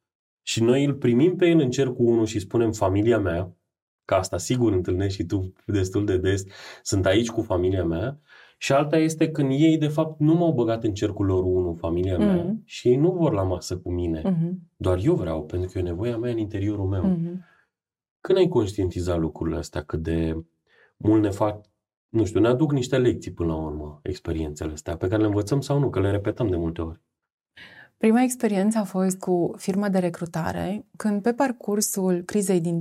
Și 0.43 0.63
noi 0.63 0.85
îl 0.85 0.95
primim 0.95 1.37
pe 1.37 1.47
el 1.47 1.59
în 1.59 1.71
cercul 1.71 2.07
1 2.07 2.25
și 2.25 2.39
spunem 2.39 2.73
familia 2.73 3.19
mea, 3.19 3.57
că 4.05 4.15
asta 4.15 4.39
sigur 4.39 4.73
întâlnești 4.73 5.21
și 5.21 5.27
tu 5.27 5.53
destul 5.67 6.05
de 6.05 6.19
des, 6.19 6.45
sunt 6.83 7.07
aici 7.07 7.31
cu 7.31 7.43
familia 7.43 7.85
mea, 7.85 8.21
și 8.57 8.73
alta 8.73 8.97
este 8.97 9.31
când 9.31 9.51
ei, 9.51 9.79
de 9.79 9.89
fapt, 9.89 10.21
nu 10.21 10.35
m-au 10.35 10.53
băgat 10.53 10.85
în 10.85 10.95
cercul 10.95 11.27
lor 11.27 11.45
unul, 11.45 11.77
familia 11.77 12.19
mea, 12.19 12.45
mm-hmm. 12.45 12.65
și 12.65 12.89
ei 12.89 12.97
nu 12.97 13.13
vor 13.13 13.33
la 13.33 13.43
masă 13.43 13.77
cu 13.79 13.93
mine. 13.93 14.21
Mm-hmm. 14.21 14.53
Doar 14.77 14.99
eu 15.03 15.15
vreau, 15.15 15.45
pentru 15.45 15.71
că 15.73 15.79
e 15.79 15.83
nevoia 15.83 16.17
mea 16.17 16.31
în 16.31 16.39
interiorul 16.39 16.87
meu. 16.87 17.17
Mm-hmm. 17.17 17.55
Când 18.21 18.39
ai 18.39 18.49
conștientizat 18.49 19.19
lucrurile 19.19 19.57
astea, 19.57 19.83
cât 19.83 20.03
de 20.03 20.45
mult 20.97 21.23
ne 21.23 21.31
fac, 21.31 21.65
nu 22.09 22.25
știu, 22.25 22.41
ne 22.41 22.49
aduc 22.49 22.73
niște 22.73 22.99
lecții 22.99 23.33
până 23.33 23.53
la 23.53 23.59
urmă, 23.59 24.01
experiențele 24.03 24.73
astea, 24.73 24.97
pe 24.97 25.09
care 25.09 25.21
le 25.21 25.27
învățăm 25.27 25.61
sau 25.61 25.79
nu, 25.79 25.91
că 25.91 26.01
le 26.01 26.11
repetăm 26.11 26.49
de 26.49 26.57
multe 26.57 26.81
ori. 26.81 27.01
Prima 27.97 28.23
experiență 28.23 28.79
a 28.79 28.85
fost 28.85 29.19
cu 29.19 29.55
firma 29.57 29.89
de 29.89 29.99
recrutare, 29.99 30.87
când 30.97 31.23
pe 31.23 31.33
parcursul 31.33 32.23
crizei 32.23 32.61
din 32.61 32.79
2008-2009, 32.79 32.81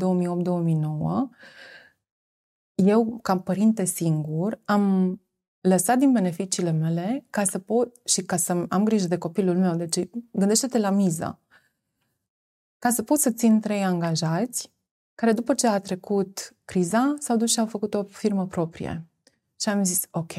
eu, 2.75 3.19
ca 3.21 3.39
părinte 3.39 3.85
singur, 3.85 4.61
am 4.65 5.19
lăsat 5.67 5.97
din 5.97 6.11
beneficiile 6.11 6.71
mele 6.71 7.25
ca 7.29 7.43
să 7.43 7.59
pot 7.59 7.95
și 8.07 8.21
ca 8.21 8.37
să 8.37 8.65
am 8.69 8.83
grijă 8.83 9.07
de 9.07 9.17
copilul 9.17 9.57
meu. 9.57 9.75
Deci 9.75 10.09
gândește-te 10.31 10.77
la 10.77 10.89
miză. 10.89 11.39
Ca 12.79 12.89
să 12.89 13.03
pot 13.03 13.19
să 13.19 13.31
țin 13.31 13.59
trei 13.59 13.83
angajați 13.83 14.71
care 15.15 15.31
după 15.31 15.53
ce 15.53 15.67
a 15.67 15.79
trecut 15.79 16.55
criza 16.65 17.15
s-au 17.19 17.37
dus 17.37 17.51
și 17.51 17.59
au 17.59 17.65
făcut 17.65 17.93
o 17.93 18.03
firmă 18.03 18.47
proprie. 18.47 19.05
Și 19.59 19.69
am 19.69 19.83
zis, 19.83 20.01
ok, 20.11 20.33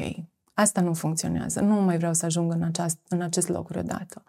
asta 0.53 0.81
nu 0.81 0.93
funcționează, 0.93 1.59
nu 1.61 1.81
mai 1.81 1.97
vreau 1.97 2.13
să 2.13 2.25
ajung 2.25 2.51
în, 2.51 2.63
aceast, 2.63 2.97
în 3.07 3.21
acest 3.21 3.47
loc 3.47 3.67
vreodată. 3.67 4.23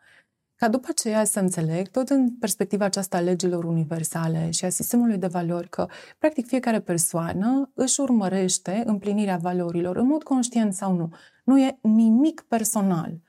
Ca 0.59 0.69
după 0.69 0.87
aceea 0.91 1.25
să 1.25 1.41
înțeleg, 1.41 1.89
tot 1.89 2.09
în 2.09 2.31
perspectiva 2.31 2.85
aceasta 2.85 3.17
a 3.17 3.21
legilor 3.21 3.65
universale 3.65 4.51
și 4.51 4.65
a 4.65 4.69
sistemului 4.69 5.17
de 5.17 5.27
valori, 5.27 5.69
că 5.69 5.87
practic 6.19 6.47
fiecare 6.47 6.81
persoană 6.81 7.71
își 7.75 8.01
urmărește 8.01 8.83
împlinirea 8.87 9.37
valorilor, 9.37 9.97
în 9.97 10.07
mod 10.07 10.23
conștient 10.23 10.75
sau 10.75 10.95
nu. 10.95 11.09
Nu 11.45 11.61
e 11.61 11.79
nimic 11.81 12.45
personal. 12.49 13.21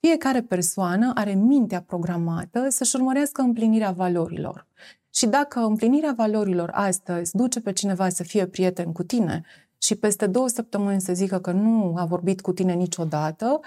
Fiecare 0.00 0.42
persoană 0.42 1.12
are 1.14 1.34
mintea 1.34 1.82
programată 1.82 2.68
să-și 2.68 2.96
urmărească 2.96 3.42
împlinirea 3.42 3.90
valorilor. 3.90 4.66
Și 5.14 5.26
dacă 5.26 5.60
împlinirea 5.60 6.12
valorilor 6.16 6.70
astăzi 6.72 7.36
duce 7.36 7.60
pe 7.60 7.72
cineva 7.72 8.08
să 8.08 8.22
fie 8.22 8.46
prieten 8.46 8.92
cu 8.92 9.02
tine 9.02 9.42
și 9.78 9.94
peste 9.94 10.26
două 10.26 10.48
săptămâni 10.48 11.00
să 11.00 11.12
zică 11.14 11.38
că 11.38 11.50
nu 11.50 11.94
a 11.96 12.04
vorbit 12.04 12.40
cu 12.40 12.52
tine 12.52 12.72
niciodată, 12.72 13.60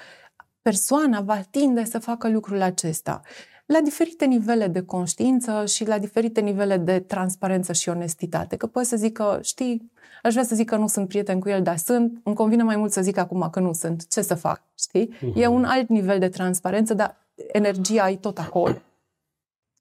persoana 0.68 1.22
va 1.22 1.42
tinde 1.50 1.84
să 1.84 2.00
facă 2.00 2.30
lucrul 2.30 2.62
acesta 2.62 3.22
la 3.66 3.80
diferite 3.82 4.26
nivele 4.26 4.68
de 4.68 4.82
conștiință 4.82 5.66
și 5.66 5.88
la 5.88 5.98
diferite 5.98 6.42
nivele 6.42 6.78
de 6.78 7.00
transparență 7.00 7.74
și 7.74 7.90
onestitate. 7.90 8.56
Că 8.56 8.68
poți 8.68 8.90
să 8.90 8.96
zic 8.96 9.14
că, 9.14 9.40
știi, 9.42 9.92
aș 10.24 10.32
vrea 10.32 10.44
să 10.44 10.56
zic 10.56 10.70
că 10.70 10.76
nu 10.76 10.88
sunt 10.88 11.08
prieten 11.08 11.40
cu 11.40 11.50
el, 11.50 11.62
dar 11.62 11.78
sunt, 11.78 12.20
îmi 12.24 12.36
convine 12.36 12.64
mai 12.64 12.76
mult 12.76 12.92
să 12.92 13.02
zic 13.02 13.18
acum 13.18 13.50
că 13.52 13.60
nu 13.60 13.74
sunt. 13.74 14.08
Ce 14.08 14.22
să 14.22 14.36
fac, 14.36 14.62
știi? 14.78 15.14
Uh-huh. 15.14 15.36
E 15.36 15.48
un 15.48 15.64
alt 15.64 15.90
nivel 15.90 16.20
de 16.20 16.30
transparență, 16.30 16.94
dar 16.94 17.18
energia 17.52 18.10
e 18.10 18.16
tot 18.16 18.38
acolo. 18.38 18.82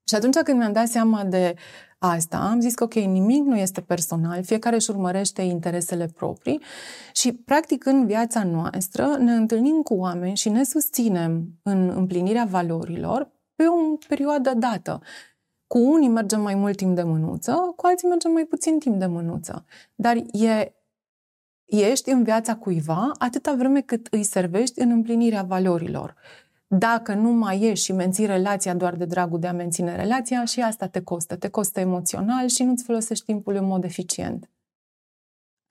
Și 0.07 0.15
atunci 0.15 0.35
când 0.35 0.57
mi-am 0.57 0.73
dat 0.73 0.87
seama 0.87 1.23
de 1.23 1.55
asta, 1.97 2.37
am 2.37 2.59
zis 2.59 2.73
că, 2.73 2.83
ok, 2.83 2.93
nimic 2.93 3.43
nu 3.43 3.57
este 3.57 3.81
personal, 3.81 4.43
fiecare 4.43 4.75
își 4.75 4.89
urmărește 4.89 5.41
interesele 5.41 6.05
proprii 6.05 6.61
și, 7.13 7.33
practic, 7.33 7.85
în 7.85 8.05
viața 8.05 8.43
noastră 8.43 9.15
ne 9.19 9.33
întâlnim 9.33 9.81
cu 9.81 9.93
oameni 9.93 10.35
și 10.35 10.49
ne 10.49 10.63
susținem 10.63 11.59
în 11.63 11.89
împlinirea 11.89 12.45
valorilor 12.49 13.31
pe 13.55 13.63
o 13.67 13.95
perioadă 14.07 14.53
dată. 14.53 15.01
Cu 15.67 15.77
unii 15.77 16.09
mergem 16.09 16.41
mai 16.41 16.55
mult 16.55 16.77
timp 16.77 16.95
de 16.95 17.03
mânuță, 17.03 17.73
cu 17.75 17.85
alții 17.85 18.07
mergem 18.07 18.31
mai 18.31 18.43
puțin 18.43 18.79
timp 18.79 18.99
de 18.99 19.05
mânuță. 19.05 19.65
Dar 19.95 20.15
e 20.31 20.71
ești 21.65 22.09
în 22.09 22.23
viața 22.23 22.55
cuiva 22.55 23.11
atâta 23.17 23.53
vreme 23.53 23.81
cât 23.81 24.07
îi 24.11 24.23
servești 24.23 24.79
în 24.79 24.91
împlinirea 24.91 25.41
valorilor. 25.41 26.15
Dacă 26.67 27.13
nu 27.13 27.31
mai 27.31 27.61
ieși 27.61 27.83
și 27.83 27.91
menții 27.91 28.25
relația 28.25 28.75
doar 28.75 28.95
de 28.95 29.05
dragul 29.05 29.39
de 29.39 29.47
a 29.47 29.53
menține 29.53 29.95
relația, 29.95 30.45
și 30.45 30.61
asta 30.61 30.87
te 30.87 31.01
costă. 31.01 31.35
Te 31.35 31.49
costă 31.49 31.79
emoțional 31.79 32.47
și 32.47 32.63
nu-ți 32.63 32.83
folosești 32.83 33.25
timpul 33.25 33.55
în 33.55 33.65
mod 33.65 33.83
eficient. 33.83 34.49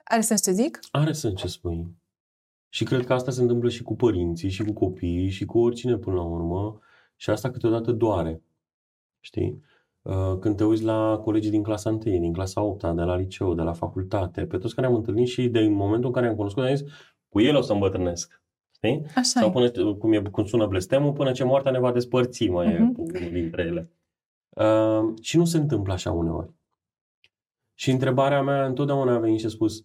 Are 0.05 0.21
sens 0.21 0.43
ce 0.43 0.53
zic? 0.53 0.79
Are 0.91 1.13
sens 1.13 1.41
ce 1.41 1.47
spui. 1.47 1.97
Și 2.69 2.85
cred 2.85 3.07
că 3.07 3.13
asta 3.13 3.31
se 3.31 3.41
întâmplă 3.41 3.69
și 3.69 3.83
cu 3.83 3.97
părinții, 3.97 4.51
și 4.51 4.65
cu 4.65 4.73
copiii, 4.73 5.31
și 5.31 5.45
cu 5.45 5.59
oricine 5.59 5.97
până 5.97 6.17
la 6.17 6.23
urmă. 6.23 6.79
Și 7.17 7.31
asta 7.31 7.51
câteodată 7.51 7.93
doare. 7.93 8.43
Știi? 9.21 9.63
Uh, 10.03 10.39
când 10.41 10.57
te 10.57 10.65
uiți 10.65 10.83
la 10.83 11.21
colegii 11.25 11.51
din 11.51 11.63
clasa 11.63 11.91
1, 11.91 11.99
din 11.99 12.33
clasa 12.33 12.63
8, 12.63 12.95
de 12.95 13.03
la 13.03 13.17
liceu, 13.17 13.55
de 13.55 13.63
la 13.63 13.73
facultate, 13.73 14.47
pe 14.47 14.59
toți 14.59 14.75
care 14.75 14.87
am 14.87 14.95
întâlnit 14.95 15.27
și 15.27 15.49
de 15.49 15.59
în 15.59 15.73
momentul 15.73 16.07
în 16.07 16.13
care 16.13 16.27
am 16.27 16.37
cunoscut, 16.37 16.63
am 16.63 16.75
zis, 16.75 16.89
cu 17.29 17.41
el 17.41 17.57
o 17.57 17.61
să 17.61 17.73
îmbătrânesc. 17.73 18.43
Știi? 18.77 19.03
Așa 19.15 19.41
Sau 19.41 19.51
până, 19.51 19.71
cum, 19.95 20.13
e, 20.13 20.23
cum 20.23 20.45
sună 20.45 20.67
blestemul, 20.67 21.13
până 21.13 21.33
ce 21.33 21.45
moartea 21.45 21.71
ne 21.71 21.79
va 21.79 21.93
despărți, 21.93 22.49
mai 22.49 22.67
uh-huh. 22.67 22.79
e 22.79 22.79
mhm. 22.79 22.95
unul 22.97 23.31
dintre 23.33 23.63
ele. 23.63 23.91
Uh, 24.49 25.15
și 25.21 25.37
nu 25.37 25.45
se 25.45 25.57
întâmplă 25.57 25.93
așa 25.93 26.13
uneori. 26.13 26.55
Și 27.75 27.91
întrebarea 27.91 28.43
mea 28.43 28.67
întotdeauna 28.67 29.15
a 29.15 29.19
venit 29.19 29.39
și 29.39 29.47
a 29.47 29.49
spus, 29.49 29.85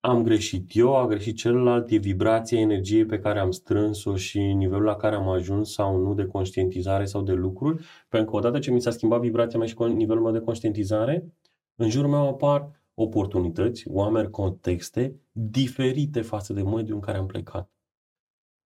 am 0.00 0.22
greșit 0.22 0.70
eu, 0.74 0.96
a 0.96 1.06
greșit 1.06 1.36
celălalt, 1.36 1.90
e 1.90 1.96
vibrația 1.96 2.58
energiei 2.58 3.06
pe 3.06 3.18
care 3.18 3.38
am 3.38 3.50
strâns-o 3.50 4.16
și 4.16 4.40
nivelul 4.40 4.84
la 4.84 4.96
care 4.96 5.14
am 5.16 5.28
ajuns 5.28 5.72
sau 5.72 5.96
nu 5.96 6.14
de 6.14 6.26
conștientizare 6.26 7.04
sau 7.04 7.22
de 7.22 7.32
lucruri, 7.32 7.84
pentru 8.08 8.30
că 8.30 8.36
odată 8.36 8.58
ce 8.58 8.70
mi 8.70 8.80
s-a 8.80 8.90
schimbat 8.90 9.20
vibrația 9.20 9.58
mea 9.58 9.68
și 9.68 9.76
nivelul 9.78 10.22
meu 10.22 10.32
de 10.32 10.40
conștientizare, 10.40 11.32
în 11.74 11.88
jurul 11.88 12.10
meu 12.10 12.28
apar 12.28 12.70
oportunități, 12.94 13.88
oameni, 13.88 14.30
contexte 14.30 15.20
diferite 15.32 16.20
față 16.20 16.52
de 16.52 16.62
mediul 16.62 16.94
în 16.94 17.00
care 17.00 17.18
am 17.18 17.26
plecat. 17.26 17.70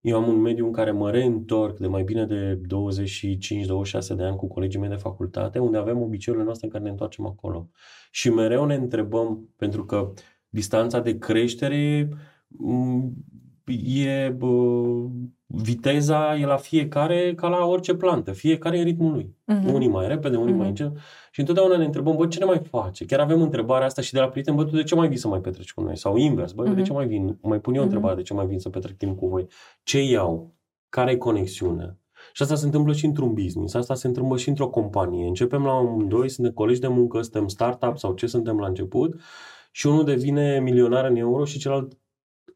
Eu 0.03 0.17
am 0.17 0.27
un 0.27 0.41
mediu 0.41 0.65
în 0.65 0.71
care 0.71 0.91
mă 0.91 1.11
reîntorc 1.11 1.77
de 1.79 1.87
mai 1.87 2.03
bine 2.03 2.25
de 2.25 2.61
25-26 2.61 4.15
de 4.15 4.23
ani 4.23 4.35
cu 4.35 4.47
colegii 4.47 4.79
mei 4.79 4.89
de 4.89 4.95
facultate, 4.95 5.59
unde 5.59 5.77
avem 5.77 6.01
obiceiurile 6.01 6.45
noastre 6.45 6.65
în 6.67 6.71
care 6.71 6.83
ne 6.83 6.89
întoarcem 6.89 7.25
acolo. 7.25 7.69
Și 8.11 8.29
mereu 8.29 8.65
ne 8.65 8.75
întrebăm, 8.75 9.49
pentru 9.55 9.85
că 9.85 10.13
distanța 10.49 10.99
de 10.99 11.17
creștere 11.17 12.09
mm, 12.47 13.13
e 13.65 14.29
bă, 14.29 14.47
viteza 15.45 16.37
e 16.37 16.45
la 16.45 16.57
fiecare 16.57 17.33
ca 17.35 17.47
la 17.47 17.65
orice 17.65 17.95
plantă, 17.95 18.31
fiecare 18.31 18.77
în 18.77 18.83
ritmul 18.83 19.11
lui. 19.11 19.35
Uh-huh. 19.53 19.73
Unii 19.73 19.87
mai 19.87 20.07
repede, 20.07 20.37
unii 20.37 20.53
uh-huh. 20.53 20.57
mai 20.57 20.67
încet. 20.67 20.91
Și 21.31 21.39
întotdeauna 21.39 21.77
ne 21.77 21.85
întrebăm, 21.85 22.15
bă, 22.15 22.27
ce 22.27 22.39
ne 22.39 22.45
mai 22.45 22.59
face? 22.69 23.05
Chiar 23.05 23.19
avem 23.19 23.41
întrebarea 23.41 23.85
asta 23.85 24.01
și 24.01 24.13
de 24.13 24.19
la 24.19 24.29
prieteni, 24.29 24.55
bă, 24.55 24.63
tu 24.63 24.75
de 24.75 24.83
ce 24.83 24.95
mai 24.95 25.07
vii 25.07 25.17
să 25.17 25.27
mai 25.27 25.39
petreci 25.39 25.73
cu 25.73 25.81
noi? 25.81 25.97
Sau 25.97 26.15
invers, 26.15 26.51
bă, 26.51 26.63
uh-huh. 26.63 26.65
de 26.65 26.71
mhm. 26.71 26.83
ce 26.83 26.93
mai 26.93 27.07
vin? 27.07 27.37
Mai 27.41 27.59
pun 27.59 27.73
eu 27.73 27.79
uh-huh. 27.81 27.83
întrebarea, 27.83 28.15
de 28.15 28.21
ce 28.21 28.33
mai 28.33 28.45
vin 28.45 28.59
să 28.59 28.69
petrec 28.69 28.97
timp 28.97 29.17
cu 29.17 29.27
voi? 29.27 29.47
Ce 29.83 30.03
iau? 30.03 30.53
Care 30.89 31.11
e 31.11 31.15
conexiunea? 31.15 31.97
Și 32.33 32.41
asta 32.41 32.55
se 32.55 32.65
întâmplă 32.65 32.93
și 32.93 33.05
într-un 33.05 33.33
business, 33.33 33.73
asta 33.73 33.95
se 33.95 34.07
întâmplă 34.07 34.37
și 34.37 34.49
într-o 34.49 34.69
companie. 34.69 35.27
Începem 35.27 35.63
la 35.63 35.79
un, 35.79 36.07
doi, 36.07 36.29
suntem 36.29 36.53
colegi 36.53 36.79
de 36.79 36.87
muncă, 36.87 37.21
suntem 37.21 37.47
startup 37.47 37.97
sau 37.97 38.13
ce 38.13 38.27
suntem 38.27 38.59
la 38.59 38.67
început 38.67 39.19
și 39.71 39.87
unul 39.87 40.03
devine 40.03 40.59
milionar 40.59 41.05
în 41.05 41.15
euro 41.15 41.45
și 41.45 41.59
celălalt 41.59 41.97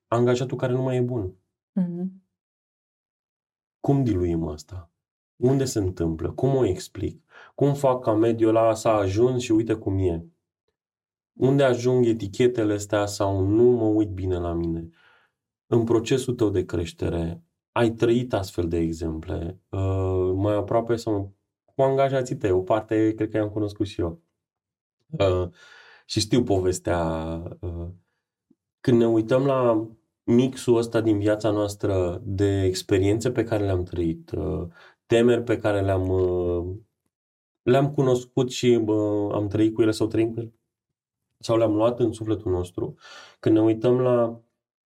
angajatul 0.08 0.58
care 0.58 0.74
nu 0.74 0.82
mai 0.82 0.96
e 0.96 1.02
bun. 1.02 1.36
Uh-huh. 1.80 2.06
Cum 3.80 4.04
diluim 4.04 4.48
asta? 4.48 4.92
Unde 5.36 5.66
se 5.66 5.80
întâmplă? 5.80 6.32
Cum 6.32 6.56
o 6.56 6.66
explic? 6.66 7.24
Cum 7.56 7.74
fac 7.74 8.04
ca 8.04 8.14
mediul 8.14 8.56
ăla 8.56 8.74
să 8.74 8.88
ajuns 8.88 9.42
și 9.42 9.52
uite 9.52 9.74
cum 9.74 9.98
e? 9.98 10.26
Unde 11.34 11.64
ajung 11.64 12.06
etichetele 12.06 12.74
astea 12.74 13.06
sau 13.06 13.46
nu 13.46 13.64
mă 13.64 13.86
uit 13.86 14.10
bine 14.10 14.38
la 14.38 14.54
mine? 14.54 14.90
În 15.68 15.84
procesul 15.84 16.36
tău 16.36 16.50
de 16.50 16.66
creștere, 16.66 17.44
ai 17.72 17.92
trăit 17.92 18.34
astfel 18.34 18.68
de 18.68 18.78
exemple? 18.78 19.62
Uh, 19.70 20.32
mai 20.36 20.56
aproape 20.56 20.96
sau 20.96 21.36
cu 21.66 21.82
angajații 21.82 22.38
tăi, 22.38 22.52
o 22.52 22.62
parte 22.62 23.14
cred 23.14 23.30
că 23.30 23.38
i-am 23.38 23.50
cunoscut 23.50 23.88
și 23.88 24.02
eu. 24.02 24.22
Uh, 25.08 25.50
și 26.06 26.20
știu 26.20 26.44
povestea. 26.44 27.00
Uh, 27.60 27.88
când 28.80 28.98
ne 29.00 29.08
uităm 29.08 29.46
la 29.46 29.88
mixul 30.28 30.78
ăsta 30.78 31.02
din 31.02 31.20
viața 31.20 31.52
noastră 31.52 32.22
de 32.24 32.64
experiențe 32.64 33.32
pe 33.32 33.44
care 33.44 33.64
le-am 33.64 33.84
trăit, 33.84 34.32
uh, 34.32 34.68
temeri 35.06 35.44
pe 35.44 35.58
care 35.58 35.82
le-am, 35.82 36.10
uh, 36.10 36.76
le-am 37.62 37.92
cunoscut 37.92 38.52
și 38.52 38.84
am 39.32 39.48
trăit 39.48 39.74
cu 39.74 39.82
ele 39.82 39.92
sau 39.92 40.08
trăim 40.08 40.34
cu 40.34 40.40
ele, 40.40 40.54
sau 41.40 41.58
le-am 41.58 41.76
luat 41.76 42.00
în 42.00 42.12
sufletul 42.12 42.52
nostru, 42.52 42.96
când 43.40 43.56
ne 43.56 43.62
uităm 43.62 44.00
la 44.00 44.42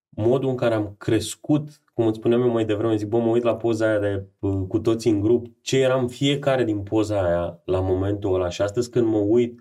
modul 0.08 0.48
în 0.48 0.56
care 0.56 0.74
am 0.74 0.94
crescut, 0.98 1.82
cum 1.94 2.06
îți 2.06 2.18
spuneam 2.18 2.42
eu 2.42 2.50
mai 2.50 2.64
devreme, 2.64 2.96
zic, 2.96 3.08
bă, 3.08 3.18
mă 3.18 3.30
uit 3.30 3.42
la 3.42 3.56
poza 3.56 3.86
aia 3.86 3.98
de 3.98 4.26
cu 4.68 4.78
toți 4.78 5.08
în 5.08 5.20
grup, 5.20 5.46
ce 5.60 5.78
eram 5.78 6.08
fiecare 6.08 6.64
din 6.64 6.82
poza 6.82 7.22
aia 7.22 7.62
la 7.64 7.80
momentul 7.80 8.34
ăla. 8.34 8.48
Și 8.48 8.62
astăzi 8.62 8.90
când 8.90 9.06
mă 9.06 9.18
uit 9.18 9.60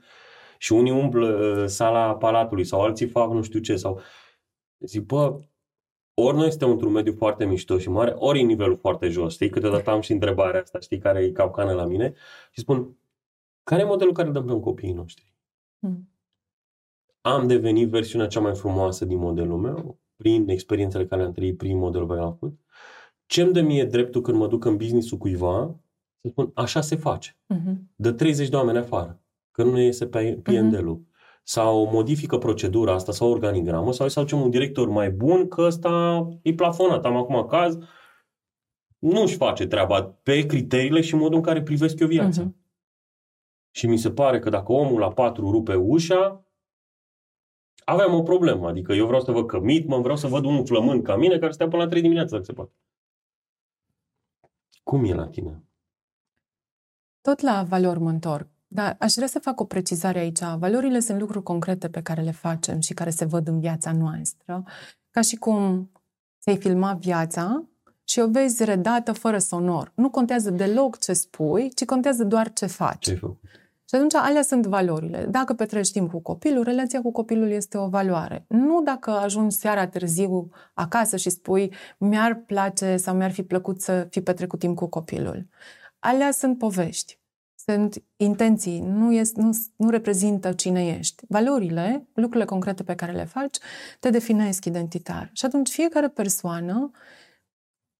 Și 0.57 0.73
unii 0.73 0.91
umblă 0.91 1.27
uh, 1.27 1.67
sala 1.67 2.15
palatului 2.15 2.63
sau 2.63 2.81
alții 2.81 3.07
fac 3.07 3.31
nu 3.31 3.41
știu 3.41 3.59
ce 3.59 3.75
sau 3.75 3.99
zic, 4.79 5.05
bă, 5.05 5.39
ori 6.13 6.37
noi 6.37 6.49
suntem 6.49 6.69
într-un 6.69 6.91
mediu 6.91 7.13
foarte 7.13 7.45
mișto 7.45 7.77
și 7.77 7.89
mare, 7.89 8.11
ori 8.15 8.41
în 8.41 8.47
nivelul 8.47 8.77
foarte 8.77 9.07
jos, 9.07 9.33
știi? 9.33 9.49
Câteodată 9.49 9.89
am 9.89 10.01
și 10.01 10.11
întrebarea 10.11 10.61
asta, 10.61 10.79
știi, 10.79 10.97
care 10.97 11.23
e 11.23 11.31
capcană 11.31 11.71
la 11.71 11.85
mine 11.85 12.13
și 12.51 12.59
spun, 12.59 12.97
care 13.63 13.81
e 13.81 13.85
modelul 13.85 14.13
care 14.13 14.29
dăm 14.29 14.59
copiii 14.59 14.93
noștri? 14.93 15.33
Mm. 15.79 16.09
Am 17.21 17.47
devenit 17.47 17.89
versiunea 17.89 18.27
cea 18.27 18.39
mai 18.39 18.55
frumoasă 18.55 19.05
din 19.05 19.17
modelul 19.17 19.57
meu, 19.57 19.99
prin 20.15 20.49
experiențele 20.49 21.05
care 21.05 21.21
le-am 21.21 21.33
trăit, 21.33 21.57
prin 21.57 21.77
modelul 21.77 22.07
pe 22.07 22.13
care 22.13 22.25
l-am 22.25 22.37
făcut. 22.37 22.59
Ce-mi 23.25 23.53
dă 23.53 23.61
mie 23.61 23.85
dreptul 23.85 24.21
când 24.21 24.37
mă 24.37 24.47
duc 24.47 24.65
în 24.65 24.77
business-ul 24.77 25.17
cuiva 25.17 25.79
să 26.21 26.27
spun, 26.27 26.51
așa 26.53 26.81
se 26.81 26.95
face. 26.95 27.37
Uh-huh. 27.53 27.75
Dă 27.95 28.11
30 28.11 28.49
de 28.49 28.55
oameni 28.55 28.77
afară, 28.77 29.21
că 29.51 29.63
nu 29.63 29.79
iese 29.79 30.07
pe 30.07 30.39
PNL-ul. 30.43 30.97
Uh-huh. 30.97 31.10
Sau 31.51 31.89
modifică 31.91 32.37
procedura 32.37 32.93
asta 32.93 33.11
sau 33.11 33.29
organigramă 33.29 33.93
sau 33.93 34.07
să 34.07 34.19
aducem 34.19 34.41
un 34.41 34.49
director 34.49 34.89
mai 34.89 35.11
bun 35.11 35.47
că 35.47 35.61
ăsta 35.61 36.27
e 36.41 36.53
plafonat. 36.53 37.05
Am 37.05 37.15
acum 37.15 37.47
caz, 37.47 37.77
nu 38.97 39.21
își 39.21 39.35
face 39.35 39.67
treaba 39.67 40.03
pe 40.03 40.45
criteriile 40.45 41.01
și 41.01 41.15
modul 41.15 41.35
în 41.35 41.41
care 41.43 41.61
privesc 41.61 41.99
eu 41.99 42.07
viața. 42.07 42.43
Uh-huh. 42.43 42.55
Și 43.71 43.87
mi 43.87 43.97
se 43.97 44.11
pare 44.11 44.39
că 44.39 44.49
dacă 44.49 44.71
omul 44.71 44.99
la 44.99 45.11
patru 45.11 45.51
rupe 45.51 45.75
ușa, 45.75 46.45
aveam 47.85 48.13
o 48.13 48.23
problemă. 48.23 48.67
Adică 48.67 48.93
eu 48.93 49.05
vreau 49.05 49.21
să 49.21 49.31
văd 49.31 49.51
mă 49.85 49.99
vreau 49.99 50.17
să 50.17 50.27
văd 50.27 50.45
un 50.45 50.65
flământ 50.65 51.03
ca 51.03 51.15
mine 51.15 51.37
care 51.37 51.51
stea 51.51 51.67
până 51.67 51.83
la 51.83 51.89
3 51.89 52.01
dimineața, 52.01 52.31
dacă 52.31 52.43
se 52.43 52.53
poate. 52.53 52.73
Cum 54.83 55.05
e 55.05 55.13
la 55.13 55.27
tine? 55.27 55.63
Tot 57.21 57.39
la 57.39 57.63
valori 57.63 57.99
mă 57.99 58.09
întorc. 58.09 58.47
Dar 58.73 58.95
aș 58.99 59.13
vrea 59.13 59.27
să 59.27 59.39
fac 59.39 59.59
o 59.59 59.63
precizare 59.65 60.19
aici. 60.19 60.39
Valorile 60.57 60.99
sunt 60.99 61.19
lucruri 61.19 61.43
concrete 61.43 61.89
pe 61.89 62.01
care 62.01 62.21
le 62.21 62.31
facem 62.31 62.79
și 62.79 62.93
care 62.93 63.09
se 63.09 63.25
văd 63.25 63.47
în 63.47 63.59
viața 63.59 63.91
noastră. 63.91 64.63
Ca 65.09 65.21
și 65.21 65.35
cum 65.35 65.91
ți-ai 66.41 66.57
filmat 66.57 66.97
viața 66.97 67.63
și 68.03 68.19
o 68.19 68.27
vezi 68.27 68.63
redată 68.63 69.11
fără 69.11 69.37
sonor. 69.37 69.91
Nu 69.95 70.09
contează 70.09 70.49
deloc 70.49 70.97
ce 70.97 71.13
spui, 71.13 71.69
ci 71.75 71.85
contează 71.85 72.23
doar 72.23 72.53
ce 72.53 72.65
faci. 72.65 73.05
Ce 73.05 73.19
și 73.91 73.97
atunci 73.97 74.13
alea 74.13 74.41
sunt 74.41 74.65
valorile. 74.65 75.25
Dacă 75.29 75.53
petreci 75.53 75.91
timp 75.91 76.11
cu 76.11 76.19
copilul, 76.19 76.63
relația 76.63 77.01
cu 77.01 77.11
copilul 77.11 77.49
este 77.49 77.77
o 77.77 77.87
valoare. 77.87 78.45
Nu 78.47 78.81
dacă 78.81 79.11
ajungi 79.11 79.55
seara 79.55 79.87
târziu 79.87 80.49
acasă 80.73 81.17
și 81.17 81.29
spui 81.29 81.73
mi-ar 81.97 82.35
place 82.35 82.97
sau 82.97 83.15
mi-ar 83.15 83.31
fi 83.31 83.43
plăcut 83.43 83.81
să 83.81 84.07
fi 84.09 84.21
petrecut 84.21 84.59
timp 84.59 84.75
cu 84.75 84.87
copilul. 84.87 85.47
Alea 85.99 86.31
sunt 86.31 86.57
povești. 86.57 87.20
Sunt 87.65 88.03
intenții, 88.15 88.79
nu, 88.79 89.13
este, 89.13 89.41
nu, 89.41 89.57
nu 89.75 89.89
reprezintă 89.89 90.53
cine 90.53 90.87
ești. 90.87 91.23
Valorile, 91.27 92.07
lucrurile 92.13 92.45
concrete 92.45 92.83
pe 92.83 92.95
care 92.95 93.11
le 93.11 93.25
faci, 93.25 93.57
te 93.99 94.09
definesc 94.09 94.65
identitar. 94.65 95.29
Și 95.33 95.45
atunci 95.45 95.69
fiecare 95.69 96.09
persoană 96.09 96.91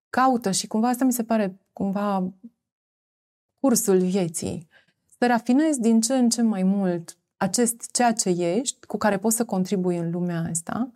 caută 0.09 0.51
și 0.51 0.68
cumva 0.68 0.88
asta 0.88 1.05
mi 1.05 1.14
se 1.14 1.24
pare 1.24 1.59
cumva 1.74 2.34
cursul 3.59 3.97
vieții 3.97 4.68
să 5.18 5.28
rafinezi 5.28 5.80
din 5.80 6.01
ce 6.01 6.14
în 6.14 6.30
ce 6.30 6.41
mai 6.41 6.64
mult 6.64 7.18
acest 7.38 7.91
ceea 7.91 8.14
ce 8.14 8.30
ești, 8.30 8.86
cu 8.86 8.97
care 8.97 9.18
poți 9.18 9.36
să 9.36 9.45
contribui 9.45 9.97
în 9.97 10.12
lumea 10.12 10.45
asta 10.49 10.93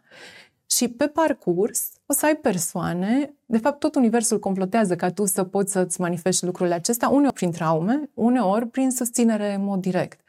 și 0.76 0.88
pe 0.88 1.08
parcurs 1.08 1.92
o 2.06 2.14
să 2.14 2.26
ai 2.26 2.36
persoane, 2.36 3.34
de 3.46 3.58
fapt 3.58 3.80
tot 3.80 3.96
universul 3.96 4.40
complotează 4.40 4.96
ca 4.96 5.12
tu 5.12 5.26
să 5.26 5.44
poți 5.44 5.72
să-ți 5.72 6.02
manifesti 6.02 6.46
lucrurile 6.46 6.76
acestea, 6.76 7.10
uneori 7.10 7.34
prin 7.34 7.52
traume, 7.52 8.10
uneori 8.14 8.68
prin 8.68 8.92
susținere 8.92 9.54
în 9.54 9.64
mod 9.64 9.82
direct. 9.82 10.20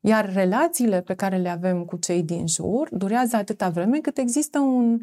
Iar 0.00 0.32
relațiile 0.32 1.00
pe 1.00 1.14
care 1.14 1.36
le 1.36 1.48
avem 1.48 1.84
cu 1.84 1.96
cei 1.96 2.22
din 2.22 2.46
jur 2.46 2.88
durează 2.90 3.36
atâta 3.36 3.68
vreme 3.68 3.98
cât 3.98 4.18
există 4.18 4.58
un, 4.58 5.00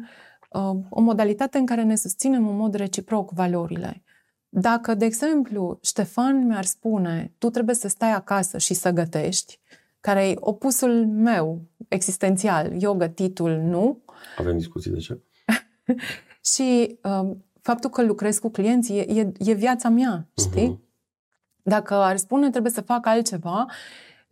uh, 0.50 0.76
o 0.90 1.00
modalitate 1.00 1.58
în 1.58 1.66
care 1.66 1.82
ne 1.82 1.94
susținem 1.96 2.48
în 2.48 2.56
mod 2.56 2.74
reciproc 2.74 3.30
valorile. 3.30 4.02
Dacă, 4.48 4.94
de 4.94 5.04
exemplu, 5.04 5.78
Ștefan 5.82 6.46
mi-ar 6.46 6.64
spune, 6.64 7.32
tu 7.38 7.50
trebuie 7.50 7.74
să 7.74 7.88
stai 7.88 8.12
acasă 8.12 8.58
și 8.58 8.74
să 8.74 8.90
gătești, 8.90 9.60
care 10.00 10.28
e 10.28 10.34
opusul 10.40 11.06
meu 11.06 11.60
existențial, 11.88 12.82
eu 12.82 12.94
gătitul 12.94 13.50
nu. 13.50 13.98
Avem 14.38 14.56
discuții 14.56 14.90
de 14.90 14.98
ce? 14.98 15.20
și 16.54 16.98
uh, 17.02 17.30
faptul 17.60 17.90
că 17.90 18.02
lucrez 18.02 18.38
cu 18.38 18.48
clienții 18.48 18.98
e, 18.98 19.20
e, 19.20 19.32
e 19.38 19.52
viața 19.52 19.88
mea, 19.88 20.28
știi? 20.38 20.74
Uh-huh. 20.74 20.90
Dacă 21.62 21.94
ar 21.94 22.16
spune 22.16 22.50
trebuie 22.50 22.72
să 22.72 22.80
fac 22.80 23.06
altceva, 23.06 23.66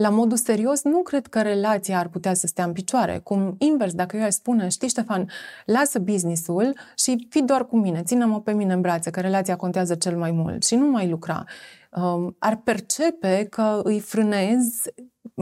la 0.00 0.08
modul 0.08 0.36
serios, 0.36 0.82
nu 0.82 1.02
cred 1.02 1.26
că 1.26 1.42
relația 1.42 1.98
ar 1.98 2.08
putea 2.08 2.34
să 2.34 2.46
stea 2.46 2.64
în 2.64 2.72
picioare. 2.72 3.18
Cum 3.18 3.54
invers, 3.58 3.92
dacă 3.92 4.16
eu 4.16 4.22
aș 4.22 4.32
spune, 4.32 4.68
știi 4.68 4.88
Ștefan, 4.88 5.28
lasă 5.64 5.98
businessul 5.98 6.74
și 6.96 7.26
fi 7.30 7.42
doar 7.42 7.66
cu 7.66 7.76
mine, 7.76 8.02
ține-mă 8.02 8.40
pe 8.40 8.52
mine 8.52 8.72
în 8.72 8.80
brațe, 8.80 9.10
că 9.10 9.20
relația 9.20 9.56
contează 9.56 9.94
cel 9.94 10.16
mai 10.16 10.30
mult 10.30 10.66
și 10.66 10.74
nu 10.74 10.86
mai 10.86 11.08
lucra. 11.08 11.44
Um, 11.90 12.36
ar 12.38 12.56
percepe 12.56 13.46
că 13.50 13.80
îi 13.84 14.00
frânez 14.00 14.82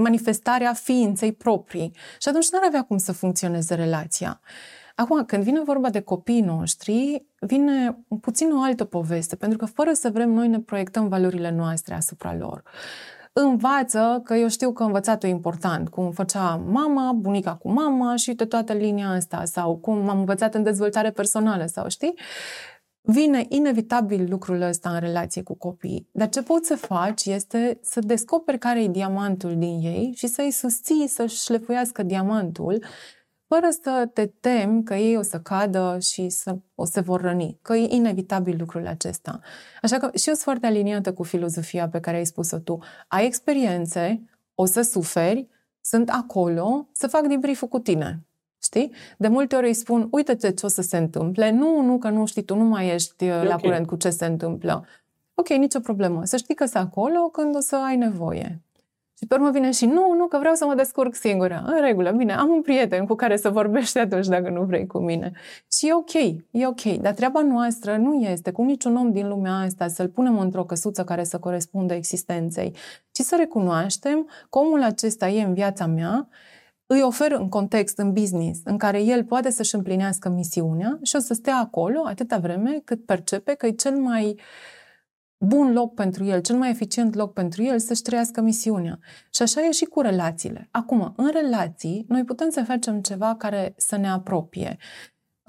manifestarea 0.01 0.73
ființei 0.73 1.33
proprii 1.33 1.93
și 2.19 2.29
atunci 2.29 2.49
n-ar 2.51 2.63
avea 2.67 2.83
cum 2.83 2.97
să 2.97 3.13
funcționeze 3.13 3.75
relația. 3.75 4.41
Acum, 4.95 5.25
când 5.25 5.43
vine 5.43 5.63
vorba 5.63 5.91
de 5.91 6.01
copiii 6.01 6.41
noștri, 6.41 7.27
vine 7.41 7.99
puțin 8.21 8.53
o 8.53 8.63
altă 8.63 8.85
poveste, 8.85 9.37
pentru 9.37 9.59
că 9.59 9.65
fără 9.65 9.93
să 9.93 10.11
vrem, 10.11 10.31
noi 10.31 10.49
ne 10.49 10.61
proiectăm 10.61 11.09
valorile 11.09 11.51
noastre 11.51 11.95
asupra 11.95 12.35
lor 12.35 12.63
învață, 13.33 14.21
că 14.25 14.35
eu 14.35 14.49
știu 14.49 14.73
că 14.73 14.83
învățatul 14.83 15.29
e 15.29 15.33
important, 15.33 15.89
cum 15.89 16.11
făcea 16.11 16.57
mama, 16.57 17.13
bunica 17.13 17.55
cu 17.55 17.71
mama 17.71 18.17
și 18.17 18.33
de 18.33 18.45
toată 18.45 18.73
linia 18.73 19.09
asta, 19.09 19.45
sau 19.45 19.77
cum 19.77 20.09
am 20.09 20.19
învățat 20.19 20.55
în 20.55 20.63
dezvoltare 20.63 21.11
personală, 21.11 21.67
sau 21.67 21.89
știi? 21.89 22.15
Vine 23.11 23.47
inevitabil 23.49 24.31
lucrul 24.31 24.61
ăsta 24.61 24.91
în 24.91 25.01
relație 25.01 25.43
cu 25.43 25.55
copiii. 25.55 26.09
Dar 26.13 26.29
ce 26.29 26.43
poți 26.43 26.67
să 26.67 26.77
faci 26.77 27.25
este 27.25 27.79
să 27.83 28.01
descoperi 28.01 28.59
care 28.59 28.83
e 28.83 28.89
diamantul 28.89 29.59
din 29.59 29.81
ei 29.83 30.13
și 30.17 30.27
să-i 30.27 30.51
susții 30.51 31.07
să-și 31.07 31.43
șlefuiască 31.43 32.03
diamantul 32.03 32.85
fără 33.47 33.69
să 33.83 34.11
te 34.13 34.27
temi 34.27 34.85
că 34.85 34.95
ei 34.95 35.17
o 35.17 35.23
să 35.23 35.41
cadă 35.41 35.99
și 36.01 36.29
să, 36.29 36.59
o 36.75 36.85
să 36.85 37.01
vor 37.01 37.21
răni, 37.21 37.59
că 37.63 37.75
e 37.75 37.95
inevitabil 37.95 38.57
lucrul 38.59 38.87
acesta. 38.87 39.41
Așa 39.83 39.99
că 39.99 40.07
și 40.07 40.29
eu 40.29 40.35
sunt 40.35 40.39
foarte 40.39 40.67
aliniată 40.67 41.13
cu 41.13 41.23
filozofia 41.23 41.89
pe 41.89 42.01
care 42.01 42.17
ai 42.17 42.27
spus-o 42.27 42.59
tu. 42.59 42.79
Ai 43.09 43.27
experiențe, 43.27 44.23
o 44.55 44.65
să 44.65 44.83
suferi, 44.83 45.49
sunt 45.81 46.11
acolo, 46.11 46.89
să 46.93 47.07
fac 47.07 47.37
brief 47.37 47.63
cu 47.69 47.79
tine. 47.79 48.28
Știi? 48.69 48.93
De 49.19 49.29
multe 49.29 49.57
ori 49.57 49.67
îi 49.67 49.75
spun, 49.75 50.09
uite-te 50.11 50.53
ce 50.53 50.67
o 50.67 50.69
să 50.69 50.83
se 50.83 50.97
întâmple. 50.97 51.51
Nu, 51.51 51.83
nu, 51.83 51.99
că 51.99 52.09
nu 52.09 52.27
știi, 52.27 52.43
tu 52.43 52.55
nu 52.55 52.65
mai 52.65 52.89
ești 52.95 53.25
e 53.25 53.33
la 53.33 53.41
okay. 53.41 53.59
curent 53.63 53.87
cu 53.87 53.97
ce 53.97 54.11
se 54.11 54.27
întâmplă. 54.27 54.87
Ok, 55.35 55.49
nicio 55.49 55.81
problemă. 55.81 56.25
Să 56.25 56.37
știi 56.37 56.55
că 56.55 56.65
sunt 56.65 56.85
acolo 56.85 57.19
când 57.21 57.57
o 57.57 57.61
să 57.61 57.77
ai 57.87 57.97
nevoie. 57.97 58.63
Și 59.19 59.27
pe 59.27 59.35
urmă 59.35 59.51
vine 59.51 59.71
și 59.71 59.87
nu, 59.87 60.15
nu, 60.17 60.27
că 60.27 60.39
vreau 60.39 60.55
să 60.55 60.65
mă 60.65 60.75
descurc 60.75 61.15
singură. 61.15 61.63
În 61.67 61.81
regulă, 61.81 62.11
bine, 62.11 62.33
am 62.33 62.51
un 62.51 62.63
prieten 62.63 63.07
cu 63.07 63.15
care 63.15 63.37
să 63.37 63.51
vorbești 63.51 63.99
atunci 63.99 64.27
dacă 64.27 64.51
nu 64.51 64.63
vrei 64.63 64.87
cu 64.87 64.99
mine. 64.99 65.33
Și 65.73 65.89
e 65.89 65.95
ok, 65.95 66.15
e 66.51 66.67
ok. 66.67 66.83
Dar 66.83 67.13
treaba 67.13 67.43
noastră 67.43 67.97
nu 67.97 68.15
este 68.15 68.51
cu 68.51 68.63
niciun 68.63 68.97
om 68.97 69.13
din 69.13 69.29
lumea 69.29 69.55
asta 69.55 69.89
să-l 69.89 70.09
punem 70.09 70.39
într-o 70.39 70.65
căsuță 70.65 71.05
care 71.05 71.25
să 71.25 71.39
corespundă 71.39 71.95
existenței, 71.95 72.75
ci 73.13 73.21
să 73.21 73.37
recunoaștem 73.39 74.29
că 74.51 74.59
omul 74.59 74.83
acesta 74.83 75.29
e 75.29 75.43
în 75.43 75.55
viața 75.55 75.87
mea, 75.87 76.29
îi 76.91 77.03
ofer 77.03 77.33
în 77.33 77.49
context, 77.49 77.99
în 77.99 78.13
business, 78.13 78.61
în 78.65 78.79
care 78.79 79.03
el 79.03 79.25
poate 79.25 79.51
să-și 79.51 79.75
împlinească 79.75 80.29
misiunea 80.29 80.99
și 81.03 81.17
o 81.17 81.19
să 81.19 81.35
stea 81.35 81.57
acolo 81.57 82.03
atâta 82.07 82.39
vreme 82.39 82.81
cât 82.85 83.05
percepe 83.05 83.55
că 83.55 83.67
e 83.67 83.71
cel 83.71 83.97
mai 83.97 84.25
uh, 84.29 84.37
bun 85.39 85.73
loc 85.73 85.95
pentru 85.95 86.25
el, 86.25 86.41
cel 86.41 86.57
mai 86.57 86.71
eficient 86.71 87.15
loc 87.15 87.33
pentru 87.33 87.63
el 87.63 87.79
să-și 87.79 88.03
trăiască 88.03 88.41
misiunea. 88.41 88.99
Și 89.31 89.43
așa 89.43 89.67
e 89.67 89.71
și 89.71 89.85
cu 89.85 90.01
relațiile. 90.01 90.69
Acum, 90.71 91.13
în 91.17 91.31
relații, 91.33 92.05
noi 92.09 92.25
putem 92.25 92.51
să 92.51 92.65
facem 92.65 93.01
ceva 93.01 93.35
care 93.35 93.75
să 93.77 93.97
ne 93.97 94.09
apropie 94.09 94.77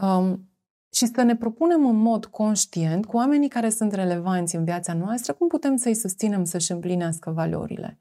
um, 0.01 0.49
și 0.91 1.05
să 1.05 1.21
ne 1.21 1.35
propunem 1.35 1.85
în 1.85 1.95
mod 1.95 2.25
conștient 2.25 3.05
cu 3.05 3.17
oamenii 3.17 3.49
care 3.49 3.69
sunt 3.69 3.93
relevanți 3.93 4.55
în 4.55 4.63
viața 4.63 4.93
noastră, 4.93 5.33
cum 5.33 5.47
putem 5.47 5.75
să-i 5.75 5.95
susținem 5.95 6.43
să-și 6.43 6.71
împlinească 6.71 7.31
valorile. 7.31 7.99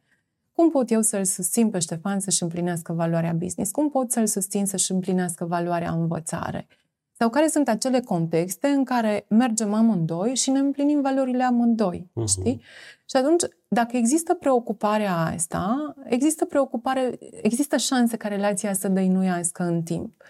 Cum 0.59 0.71
pot 0.71 0.91
eu 0.91 1.03
să-l 1.03 1.25
susțin 1.25 1.71
pe 1.71 1.79
Ștefan 1.79 2.21
să-și 2.21 2.43
împlinească 2.43 2.93
valoarea 2.93 3.33
business? 3.33 3.71
Cum 3.71 3.91
pot 3.91 4.11
să-l 4.11 4.27
susțin 4.27 4.67
să-și 4.67 4.93
împlinească 4.93 5.45
valoarea 5.45 5.91
învățare? 5.93 6.67
Sau 7.13 7.31
care 7.31 7.49
sunt 7.49 7.69
acele 7.69 8.01
contexte 8.01 8.67
în 8.67 8.85
care 8.85 9.25
mergem 9.29 9.75
amândoi 9.75 10.35
și 10.35 10.51
ne 10.51 10.59
împlinim 10.59 11.01
valorile 11.01 11.43
amândoi, 11.43 12.11
uh-huh. 12.11 12.25
știi? 12.27 12.61
Și 13.05 13.17
atunci, 13.17 13.43
dacă 13.69 13.97
există 13.97 14.35
preocuparea 14.35 15.17
asta, 15.17 15.95
există 16.05 16.45
preocupare, 16.45 17.19
există 17.43 17.77
șanse 17.77 18.17
ca 18.17 18.29
relația 18.29 18.73
să 18.73 18.89
dăinuiască 18.89 19.63
în 19.63 19.83
timp. 19.83 20.23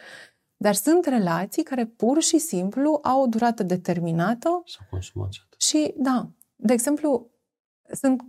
Dar 0.57 0.74
sunt 0.74 1.05
relații 1.05 1.62
care 1.62 1.85
pur 1.85 2.22
și 2.22 2.39
simplu 2.39 3.01
au 3.03 3.22
o 3.22 3.26
durată 3.26 3.62
determinată. 3.62 4.62
Și 4.64 4.79
Și, 5.59 5.95
da, 5.97 6.29
de 6.57 6.72
exemplu, 6.72 7.31
sunt 7.93 8.22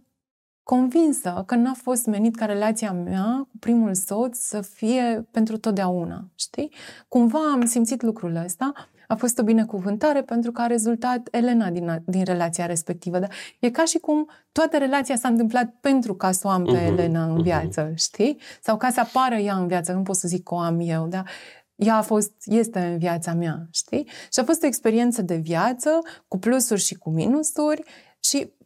convinsă 0.70 1.44
că 1.46 1.56
n-a 1.56 1.74
fost 1.74 2.06
menit 2.06 2.36
ca 2.36 2.46
relația 2.46 2.92
mea 2.92 3.48
cu 3.52 3.58
primul 3.60 3.94
soț 3.94 4.38
să 4.38 4.62
fie 4.62 5.28
pentru 5.32 5.58
totdeauna, 5.58 6.30
știi? 6.36 6.74
Cumva 7.08 7.40
am 7.52 7.66
simțit 7.66 8.02
lucrul 8.02 8.36
ăsta, 8.46 8.72
a 9.08 9.16
fost 9.16 9.40
o 9.40 9.44
binecuvântare 9.44 10.22
pentru 10.22 10.52
că 10.52 10.62
a 10.62 10.68
rezultat 10.68 11.28
Elena 11.32 11.70
din, 11.70 12.04
din 12.06 12.24
relația 12.24 12.66
respectivă. 12.66 13.20
Dar 13.20 13.32
e 13.60 13.70
ca 13.70 13.86
și 13.86 13.98
cum 13.98 14.30
toată 14.52 14.78
relația 14.78 15.16
s-a 15.16 15.28
întâmplat 15.28 15.74
pentru 15.82 16.16
ca 16.16 16.32
să 16.32 16.48
o 16.48 16.50
am 16.50 16.64
pe 16.64 16.78
uh-huh, 16.78 16.88
Elena 16.88 17.24
în 17.24 17.40
uh-huh. 17.40 17.44
viață, 17.44 17.92
știi? 17.96 18.38
Sau 18.62 18.78
ca 18.78 18.90
să 18.90 19.00
apară 19.00 19.36
ea 19.36 19.56
în 19.56 19.68
viață, 19.68 19.92
nu 19.92 20.02
pot 20.02 20.16
să 20.16 20.28
zic 20.28 20.44
că 20.44 20.54
o 20.54 20.58
am 20.58 20.80
eu, 20.80 21.08
dar 21.08 21.30
ea 21.76 21.96
a 21.96 22.02
fost, 22.02 22.34
este 22.46 22.80
în 22.80 22.98
viața 22.98 23.34
mea, 23.34 23.68
știi? 23.72 24.08
Și 24.32 24.40
a 24.40 24.44
fost 24.44 24.64
o 24.64 24.66
experiență 24.66 25.22
de 25.22 25.36
viață 25.36 25.90
cu 26.28 26.38
plusuri 26.38 26.82
și 26.82 26.96
cu 26.96 27.10
minusuri 27.10 27.84
și 28.20 28.58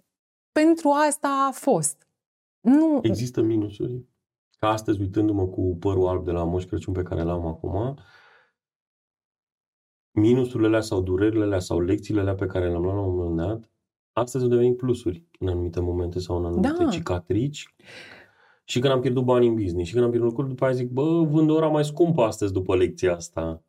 pentru 0.53 0.89
asta 0.89 1.47
a 1.49 1.51
fost. 1.51 2.07
Nu... 2.59 2.99
Există 3.01 3.41
minusuri? 3.41 4.05
Ca 4.59 4.69
astăzi, 4.69 4.99
uitându-mă 4.99 5.47
cu 5.47 5.77
părul 5.79 6.07
alb 6.07 6.25
de 6.25 6.31
la 6.31 6.43
Moș 6.43 6.63
Crăciun 6.63 6.93
pe 6.93 7.01
care 7.01 7.21
l-am 7.21 7.45
acum, 7.45 7.97
minusurile 10.11 10.67
alea 10.67 10.81
sau 10.81 11.01
durerile 11.01 11.43
alea 11.43 11.59
sau 11.59 11.79
lecțiile 11.79 12.19
alea 12.19 12.35
pe 12.35 12.45
care 12.45 12.69
le-am 12.69 12.81
luat 12.81 12.95
la 12.95 13.01
un 13.01 13.15
moment 13.15 13.47
dat, 13.47 13.71
astăzi 14.11 14.43
au 14.43 14.49
devenit 14.49 14.77
plusuri 14.77 15.27
în 15.39 15.47
anumite 15.47 15.79
momente 15.79 16.19
sau 16.19 16.37
în 16.37 16.45
anumite 16.45 16.83
da. 16.83 16.89
cicatrici. 16.89 17.75
Și 18.63 18.79
când 18.79 18.93
am 18.93 18.99
pierdut 18.99 19.23
bani 19.23 19.47
în 19.47 19.55
business 19.55 19.87
și 19.87 19.93
când 19.93 20.05
am 20.05 20.09
pierdut 20.09 20.29
lucruri, 20.29 20.49
după 20.49 20.65
aia 20.65 20.73
zic, 20.73 20.89
bă, 20.89 21.23
vând 21.23 21.49
ora 21.49 21.67
mai 21.67 21.85
scumpă 21.85 22.21
astăzi 22.21 22.53
după 22.53 22.75
lecția 22.75 23.15
asta. 23.15 23.63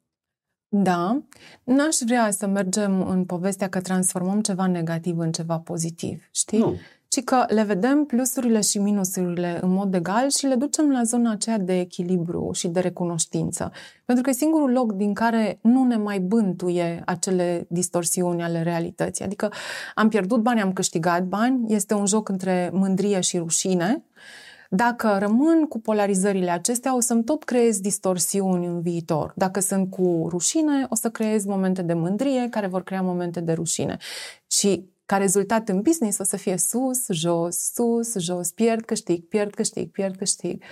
Da, 0.76 1.22
n-aș 1.64 1.96
vrea 2.06 2.30
să 2.30 2.46
mergem 2.46 3.02
în 3.08 3.24
povestea 3.24 3.68
că 3.68 3.80
transformăm 3.80 4.40
ceva 4.40 4.66
negativ 4.66 5.18
în 5.18 5.32
ceva 5.32 5.58
pozitiv, 5.58 6.28
știi? 6.30 6.58
Nu. 6.58 6.74
Ci 7.08 7.24
că 7.24 7.44
le 7.48 7.62
vedem 7.62 8.04
plusurile 8.04 8.60
și 8.60 8.78
minusurile 8.78 9.58
în 9.62 9.72
mod 9.72 9.94
egal 9.94 10.30
și 10.30 10.46
le 10.46 10.54
ducem 10.54 10.90
la 10.90 11.02
zona 11.02 11.30
aceea 11.30 11.58
de 11.58 11.78
echilibru 11.78 12.50
și 12.52 12.68
de 12.68 12.80
recunoștință. 12.80 13.72
Pentru 14.04 14.24
că 14.24 14.30
e 14.30 14.32
singurul 14.32 14.70
loc 14.70 14.92
din 14.92 15.14
care 15.14 15.58
nu 15.62 15.84
ne 15.84 15.96
mai 15.96 16.18
bântuie 16.18 17.02
acele 17.06 17.66
distorsiuni 17.68 18.42
ale 18.42 18.62
realității. 18.62 19.24
Adică 19.24 19.52
am 19.94 20.08
pierdut 20.08 20.40
bani, 20.40 20.60
am 20.60 20.72
câștigat 20.72 21.24
bani, 21.24 21.74
este 21.74 21.94
un 21.94 22.06
joc 22.06 22.28
între 22.28 22.70
mândrie 22.72 23.20
și 23.20 23.38
rușine 23.38 24.04
dacă 24.74 25.16
rămân 25.18 25.66
cu 25.66 25.80
polarizările 25.80 26.50
acestea, 26.50 26.96
o 26.96 27.00
să-mi 27.00 27.24
tot 27.24 27.44
creez 27.44 27.80
distorsiuni 27.80 28.66
în 28.66 28.80
viitor. 28.80 29.32
Dacă 29.36 29.60
sunt 29.60 29.90
cu 29.90 30.26
rușine, 30.28 30.86
o 30.88 30.94
să 30.94 31.10
creez 31.10 31.44
momente 31.44 31.82
de 31.82 31.94
mândrie 31.94 32.48
care 32.48 32.66
vor 32.66 32.82
crea 32.82 33.02
momente 33.02 33.40
de 33.40 33.52
rușine. 33.52 33.96
Și 34.46 34.92
ca 35.06 35.16
rezultat 35.16 35.68
în 35.68 35.80
business 35.80 36.18
o 36.18 36.24
să 36.24 36.36
fie 36.36 36.56
sus, 36.56 37.06
jos, 37.08 37.56
sus, 37.56 38.16
jos, 38.18 38.50
pierd, 38.50 38.84
câștig, 38.84 39.28
pierd, 39.28 39.54
câștig, 39.54 39.90
pierd, 39.90 40.16
câștig. 40.16 40.62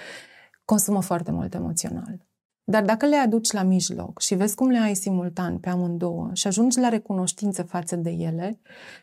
Consumă 0.65 1.03
foarte 1.03 1.31
mult 1.31 1.55
emoțional. 1.55 2.27
Dar 2.65 2.85
dacă 2.85 3.07
le 3.07 3.17
aduci 3.17 3.51
la 3.51 3.63
mijloc 3.63 4.21
și 4.21 4.35
vezi 4.35 4.55
cum 4.55 4.69
le 4.69 4.79
ai 4.79 4.95
simultan 4.95 5.59
pe 5.59 5.69
amândouă 5.69 6.31
și 6.33 6.47
ajungi 6.47 6.79
la 6.79 6.89
recunoștință 6.89 7.63
față 7.63 7.97
de 7.97 8.11
ele, 8.11 8.61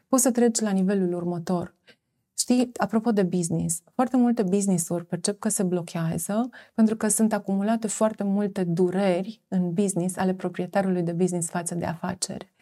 poți 0.08 0.24
să 0.24 0.32
treci 0.32 0.60
la 0.60 0.72
nivelul 0.72 1.14
următor. 1.14 1.76
Știi, 2.50 2.70
apropo 2.78 3.12
de 3.12 3.24
business, 3.24 3.82
foarte 3.94 4.18
multe 4.18 4.44
business-uri 4.44 5.06
percep 5.06 5.40
că 5.40 5.50
se 5.50 5.64
blochează 5.64 6.50
pentru 6.74 6.96
că 6.96 7.08
sunt 7.08 7.34
acumulate 7.34 7.88
foarte 7.88 8.24
multe 8.24 8.64
dureri 8.64 9.42
în 9.48 9.74
business 9.74 10.18
ale 10.18 10.34
proprietarului 10.34 11.02
de 11.02 11.12
business 11.12 11.50
față 11.50 11.76
de 11.76 11.86
afaceri. 11.86 12.54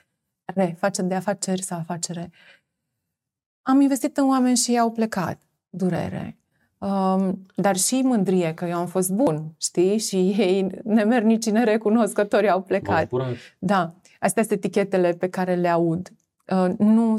Re, 0.45 0.75
față 0.79 1.01
de 1.01 1.13
afaceri 1.15 1.61
sau 1.61 1.77
afacere. 1.77 2.31
Am 3.61 3.81
investit 3.81 4.17
în 4.17 4.27
oameni 4.27 4.55
și 4.55 4.71
ei 4.71 4.79
au 4.79 4.91
plecat. 4.91 5.41
Durere. 5.69 6.37
Um, 6.77 7.45
dar 7.55 7.75
și 7.75 8.01
mândrie 8.03 8.53
că 8.53 8.65
eu 8.65 8.77
am 8.77 8.87
fost 8.87 9.11
bun, 9.11 9.55
știi? 9.57 9.97
Și 9.97 10.15
ei 10.15 10.67
nemernici 10.83 11.49
nerecunoscători 11.49 12.49
au 12.49 12.61
plecat. 12.61 13.09
Da. 13.59 13.95
Astea 14.19 14.43
sunt 14.43 14.55
etichetele 14.57 15.11
pe 15.11 15.29
care 15.29 15.55
le 15.55 15.67
aud. 15.67 16.13
Uh, 16.51 16.73
nu, 16.77 17.17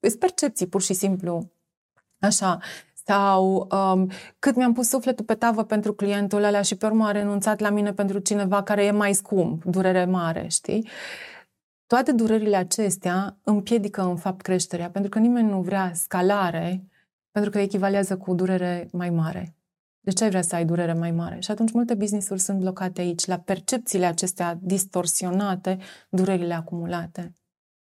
sunt 0.00 0.18
percepții 0.18 0.66
pur 0.66 0.82
și 0.82 0.92
simplu 0.92 1.50
Așa. 2.20 2.58
Sau 3.04 3.68
um, 3.70 4.10
cât 4.38 4.56
mi-am 4.56 4.72
pus 4.72 4.88
sufletul 4.88 5.24
pe 5.24 5.34
tavă 5.34 5.64
pentru 5.64 5.92
clientul 5.94 6.42
ăla 6.42 6.62
și 6.62 6.76
pe 6.76 6.86
urmă 6.86 7.06
a 7.06 7.10
renunțat 7.10 7.60
la 7.60 7.70
mine 7.70 7.92
pentru 7.92 8.18
cineva 8.18 8.62
care 8.62 8.84
e 8.84 8.90
mai 8.90 9.12
scump, 9.14 9.64
durere 9.64 10.04
mare, 10.04 10.46
știi? 10.48 10.88
Toate 11.86 12.12
durerile 12.12 12.56
acestea 12.56 13.38
împiedică 13.42 14.02
în 14.02 14.16
fapt 14.16 14.40
creșterea, 14.40 14.90
pentru 14.90 15.10
că 15.10 15.18
nimeni 15.18 15.48
nu 15.48 15.60
vrea 15.60 15.90
scalare, 15.94 16.88
pentru 17.30 17.50
că 17.50 17.58
echivalează 17.58 18.16
cu 18.16 18.34
durere 18.34 18.88
mai 18.92 19.10
mare. 19.10 19.56
De 20.00 20.10
ce 20.10 20.24
ai 20.24 20.28
vrea 20.28 20.42
să 20.42 20.54
ai 20.54 20.64
durere 20.64 20.92
mai 20.92 21.10
mare? 21.10 21.40
Și 21.40 21.50
atunci 21.50 21.72
multe 21.72 21.94
business-uri 21.94 22.40
sunt 22.40 22.58
blocate 22.58 23.00
aici, 23.00 23.26
la 23.26 23.38
percepțiile 23.38 24.06
acestea 24.06 24.58
distorsionate, 24.60 25.78
durerile 26.08 26.54
acumulate. 26.54 27.32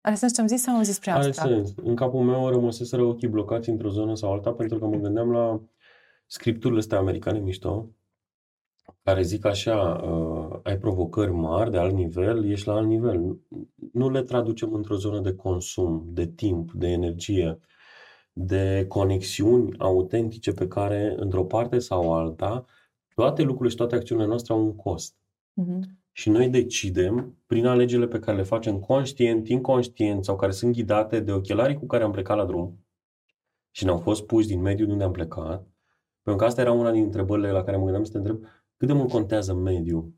Are 0.01 0.15
sens 0.15 0.33
ce 0.33 0.41
am 0.41 0.47
zis 0.47 0.61
sau 0.61 0.75
am 0.75 0.83
zis 0.83 0.99
prea 0.99 1.15
Are 1.15 1.31
sens. 1.31 1.73
În 1.75 1.95
capul 1.95 2.23
meu 2.23 2.49
rămăseseră 2.49 3.01
ochii 3.01 3.27
blocați 3.27 3.69
într-o 3.69 3.89
zonă 3.89 4.15
sau 4.15 4.31
alta 4.31 4.51
pentru 4.51 4.79
că 4.79 4.85
mă 4.85 4.95
gândeam 4.95 5.31
la 5.31 5.61
scripturile 6.25 6.79
astea 6.79 6.97
americane 6.97 7.39
mișto 7.39 7.89
care 9.03 9.21
zic 9.21 9.45
așa, 9.45 10.01
uh, 10.03 10.59
ai 10.63 10.77
provocări 10.77 11.31
mari 11.31 11.71
de 11.71 11.77
alt 11.77 11.93
nivel, 11.93 12.49
ești 12.49 12.67
la 12.67 12.73
alt 12.73 12.87
nivel. 12.87 13.37
Nu 13.93 14.09
le 14.09 14.21
traducem 14.21 14.73
într-o 14.73 14.95
zonă 14.95 15.19
de 15.19 15.35
consum, 15.35 16.05
de 16.07 16.25
timp, 16.25 16.71
de 16.71 16.87
energie, 16.87 17.59
de 18.33 18.85
conexiuni 18.87 19.77
autentice 19.77 20.51
pe 20.51 20.67
care, 20.67 21.15
într-o 21.17 21.43
parte 21.43 21.79
sau 21.79 22.13
alta, 22.13 22.65
toate 23.15 23.41
lucrurile 23.41 23.69
și 23.69 23.75
toate 23.75 23.95
acțiunile 23.95 24.27
noastre 24.27 24.53
au 24.53 24.63
un 24.63 24.75
cost. 24.75 25.15
Uh-huh 25.61 25.97
și 26.17 26.29
noi 26.29 26.49
decidem, 26.49 27.37
prin 27.45 27.65
alegerile 27.65 28.07
pe 28.07 28.19
care 28.19 28.37
le 28.37 28.43
facem 28.43 28.79
conștient, 28.79 29.47
inconștient 29.47 30.25
sau 30.25 30.35
care 30.35 30.51
sunt 30.51 30.73
ghidate 30.73 31.19
de 31.19 31.31
ochelarii 31.31 31.75
cu 31.75 31.85
care 31.85 32.03
am 32.03 32.11
plecat 32.11 32.37
la 32.37 32.45
drum 32.45 32.85
și 33.71 33.83
ne-au 33.83 33.97
fost 33.97 34.25
puși 34.25 34.47
din 34.47 34.61
mediul 34.61 34.89
unde 34.89 35.03
am 35.03 35.11
plecat, 35.11 35.67
pentru 36.21 36.41
că 36.41 36.45
asta 36.45 36.61
era 36.61 36.71
una 36.71 36.91
din 36.91 37.03
întrebările 37.03 37.51
la 37.51 37.63
care 37.63 37.77
mă 37.77 37.83
gândeam 37.83 38.03
să 38.03 38.11
te 38.11 38.17
întreb, 38.17 38.43
cât 38.77 38.87
de 38.87 38.93
mult 38.93 39.09
contează 39.09 39.53
mediul 39.53 40.13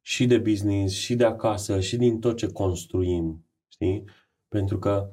și 0.00 0.26
de 0.26 0.38
business, 0.38 0.94
și 0.94 1.14
de 1.14 1.24
acasă, 1.24 1.80
și 1.80 1.96
din 1.96 2.20
tot 2.20 2.36
ce 2.36 2.52
construim, 2.52 3.46
știi? 3.68 4.04
Pentru 4.48 4.78
că 4.78 5.10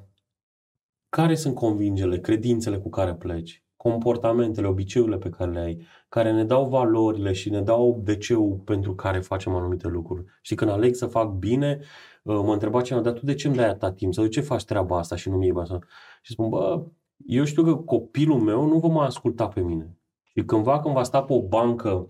care 1.09 1.35
sunt 1.35 1.55
convingele, 1.55 2.19
credințele 2.19 2.77
cu 2.77 2.89
care 2.89 3.15
pleci? 3.15 3.65
comportamentele, 3.89 4.67
obiceiurile 4.67 5.17
pe 5.17 5.29
care 5.29 5.51
le 5.51 5.59
ai, 5.59 5.81
care 6.15 6.31
ne 6.31 6.43
dau 6.43 6.67
valorile 6.67 7.31
și 7.31 7.49
ne 7.49 7.61
dau 7.61 8.01
de 8.03 8.17
pentru 8.63 8.95
care 8.95 9.19
facem 9.19 9.55
anumite 9.55 9.87
lucruri. 9.87 10.23
Și 10.41 10.55
când 10.55 10.71
aleg 10.71 10.93
să 10.95 11.05
fac 11.05 11.31
bine, 11.31 11.79
uh, 12.23 12.39
mă 12.43 12.53
întreba 12.53 12.81
cineva, 12.81 13.03
dar 13.03 13.13
tu 13.13 13.25
de 13.25 13.33
ce 13.33 13.47
îmi 13.47 13.55
dai 13.55 13.67
atâta 13.67 13.91
timp? 13.91 14.13
Sau 14.13 14.23
de 14.23 14.29
ce 14.29 14.41
faci 14.41 14.65
treaba 14.65 14.97
asta 14.97 15.15
și 15.15 15.29
nu 15.29 15.37
mie 15.37 15.53
asta? 15.55 15.79
Și 16.21 16.31
spun, 16.31 16.49
bă, 16.49 16.85
eu 17.25 17.43
știu 17.43 17.63
că 17.63 17.75
copilul 17.75 18.39
meu 18.39 18.67
nu 18.67 18.79
va 18.79 18.87
mai 18.87 19.05
asculta 19.05 19.47
pe 19.47 19.61
mine. 19.61 19.97
Și 20.23 20.43
cândva 20.45 20.79
când 20.79 20.93
va 20.93 21.03
sta 21.03 21.23
pe 21.23 21.33
o 21.33 21.41
bancă 21.41 22.09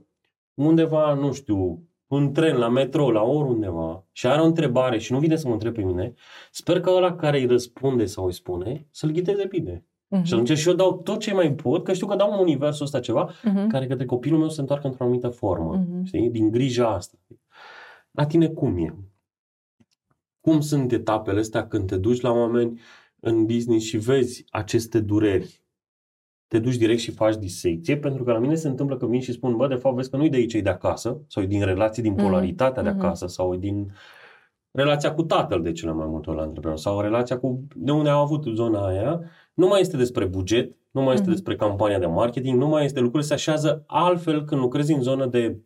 undeva, 0.53 1.14
nu 1.14 1.32
știu, 1.34 1.84
în 2.08 2.34
tren, 2.34 2.58
la 2.58 2.70
metro, 2.70 3.12
la 3.12 3.22
oriundeva 3.22 4.06
și 4.12 4.28
are 4.28 4.41
o 4.41 4.45
întrebare 4.45 4.97
și 4.97 5.12
nu 5.12 5.20
vine 5.20 5.36
să 5.36 5.47
mă 5.47 5.53
întrebe 5.53 5.80
pe 5.80 5.86
mine, 5.86 6.14
sper 6.51 6.80
că 6.80 6.89
ăla 6.89 7.16
care 7.16 7.39
îi 7.39 7.45
răspunde 7.45 8.06
sau 8.06 8.26
îi 8.26 8.34
spune 8.34 8.88
să-l 8.91 9.12
ghideze 9.12 9.45
bine. 9.45 9.86
Uh-huh. 10.06 10.24
Și 10.24 10.34
atunci 10.34 10.58
și 10.58 10.68
eu 10.68 10.74
dau 10.74 10.97
tot 10.97 11.20
ce 11.20 11.34
mai 11.34 11.53
pot, 11.53 11.84
că 11.84 11.93
știu 11.93 12.08
că 12.08 12.16
dau 12.16 12.32
în 12.32 12.39
universul 12.39 12.86
ăsta 12.86 12.99
ceva 12.99 13.30
uh-huh. 13.32 13.68
care 13.68 13.88
către 13.88 14.06
copilul 14.06 14.39
meu 14.39 14.49
se 14.49 14.62
întoarcă 14.62 14.88
într-o 14.88 15.03
anumită 15.03 15.30
formă. 15.30 15.84
Uh-huh. 15.84 16.03
Știi? 16.03 16.30
Din 16.30 16.51
grija 16.51 16.93
asta. 16.93 17.18
La 18.12 18.26
tine 18.26 18.47
cum 18.47 18.78
e? 18.78 18.95
Cum 20.41 20.62
sunt 20.62 20.91
etapele 20.91 21.39
astea 21.39 21.68
când 21.68 21.88
te 21.88 21.97
duci 21.97 22.22
la 22.22 22.32
oameni 22.32 22.80
în 23.20 23.45
business 23.45 23.86
și 23.86 23.97
vezi 23.97 24.45
aceste 24.49 24.99
dureri? 24.99 25.64
Te 26.47 26.60
duci 26.60 26.76
direct 26.76 26.99
și 26.99 27.12
faci 27.12 27.36
disecție, 27.36 27.97
pentru 27.97 28.24
că 28.24 28.32
la 28.32 28.39
mine 28.39 28.56
se 28.56 28.68
întâmplă 28.68 28.97
că 28.97 29.08
vin 29.08 29.22
și 29.22 29.32
spun, 29.32 29.56
bă, 29.56 29.68
de 29.68 29.76
fapt, 29.76 29.95
vezi 29.95 30.10
că 30.10 30.18
nu-i 30.18 30.30
de 30.30 30.38
aici, 30.38 30.53
e 30.53 30.62
de 30.62 30.70
acasă, 30.70 31.22
sau 31.28 31.43
e 31.43 31.45
din 31.45 31.64
relații, 31.64 32.01
din 32.01 32.16
polaritatea 32.16 32.82
uh-huh. 32.82 32.86
de 32.86 32.91
acasă, 32.91 33.28
sau 33.28 33.53
e 33.53 33.58
din 33.58 33.91
relația 34.72 35.14
cu 35.14 35.24
tatăl 35.24 35.62
de 35.62 35.72
cele 35.72 35.91
mai 35.91 36.08
multe 36.08 36.30
ori 36.30 36.39
la 36.39 36.43
antreprenor, 36.43 36.78
sau 36.78 37.01
relația 37.01 37.39
cu 37.39 37.64
de 37.76 37.91
unde 37.91 38.10
au 38.10 38.22
avut 38.22 38.43
zona 38.43 38.88
aia 38.88 39.22
nu 39.56 39.68
mai 39.68 39.80
este 39.80 39.97
despre 39.97 40.26
buget, 40.26 40.78
nu 40.91 41.01
mai 41.01 41.14
este 41.14 41.26
mm-hmm. 41.26 41.32
despre 41.32 41.56
campania 41.56 41.99
de 41.99 42.06
marketing, 42.06 42.60
nu 42.60 42.68
mai 42.68 42.86
este 42.86 42.99
lucrurile 42.99 43.28
se 43.28 43.34
așează 43.34 43.84
altfel 43.88 44.45
când 44.45 44.62
lucrezi 44.62 44.93
în 44.93 45.01
zonă 45.01 45.26
de 45.26 45.60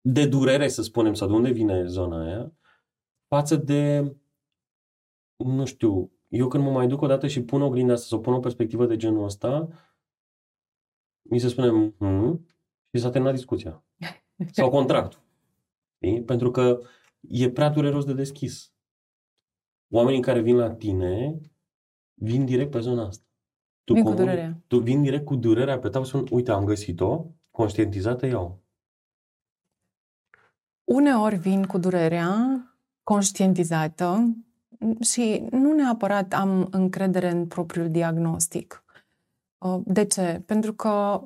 de 0.00 0.26
durere, 0.26 0.68
să 0.68 0.82
spunem, 0.82 1.14
sau 1.14 1.28
de 1.28 1.34
unde 1.34 1.50
vine 1.50 1.86
zona 1.86 2.24
aia, 2.24 2.52
față 3.28 3.56
de, 3.56 4.12
nu 5.36 5.64
știu, 5.64 6.12
eu 6.28 6.48
când 6.48 6.64
mă 6.64 6.70
mai 6.70 6.86
duc 6.86 7.00
o 7.00 7.06
dată 7.06 7.26
și 7.26 7.42
pun 7.42 7.62
oglinda 7.62 7.92
asta 7.92 8.06
sau 8.06 8.20
pun 8.20 8.32
o 8.32 8.40
perspectivă 8.40 8.86
de 8.86 8.96
genul 8.96 9.24
ăsta, 9.24 9.68
mi 11.22 11.38
se 11.38 11.48
spune 11.48 11.94
mm, 11.98 12.46
și 12.92 13.00
s-a 13.00 13.10
terminat 13.10 13.34
discuția. 13.34 13.84
Sau 14.52 14.70
contractul. 14.70 15.20
Știi? 15.96 16.22
Pentru 16.22 16.50
că 16.50 16.80
e 17.20 17.50
prea 17.50 17.68
dureros 17.68 18.04
de 18.04 18.12
deschis. 18.12 18.72
Oamenii 19.88 20.20
care 20.20 20.40
vin 20.40 20.56
la 20.56 20.70
tine 20.70 21.40
vin 22.20 22.44
direct 22.44 22.70
pe 22.70 22.80
zona 22.80 23.06
asta. 23.06 23.24
Tu, 23.84 23.92
Vin 23.92 24.02
cu 24.04 24.08
comuni- 24.10 24.18
durerea. 24.24 24.56
tu 24.66 24.78
vin 24.78 25.02
direct 25.02 25.24
cu 25.24 25.34
durerea 25.34 25.78
pe 25.78 25.88
tavă 25.88 26.04
și 26.04 26.10
spun, 26.10 26.26
uite, 26.30 26.50
am 26.50 26.64
găsit-o, 26.64 27.24
conștientizată, 27.50 28.26
iau. 28.26 28.58
Uneori 30.84 31.36
vin 31.36 31.64
cu 31.64 31.78
durerea 31.78 32.34
conștientizată 33.02 34.34
și 35.00 35.46
nu 35.50 35.72
neapărat 35.72 36.32
am 36.32 36.68
încredere 36.70 37.30
în 37.30 37.46
propriul 37.46 37.90
diagnostic. 37.90 38.84
Uh, 39.58 39.80
De 39.84 40.04
ce? 40.04 40.42
Pentru 40.46 40.72
că 40.74 41.22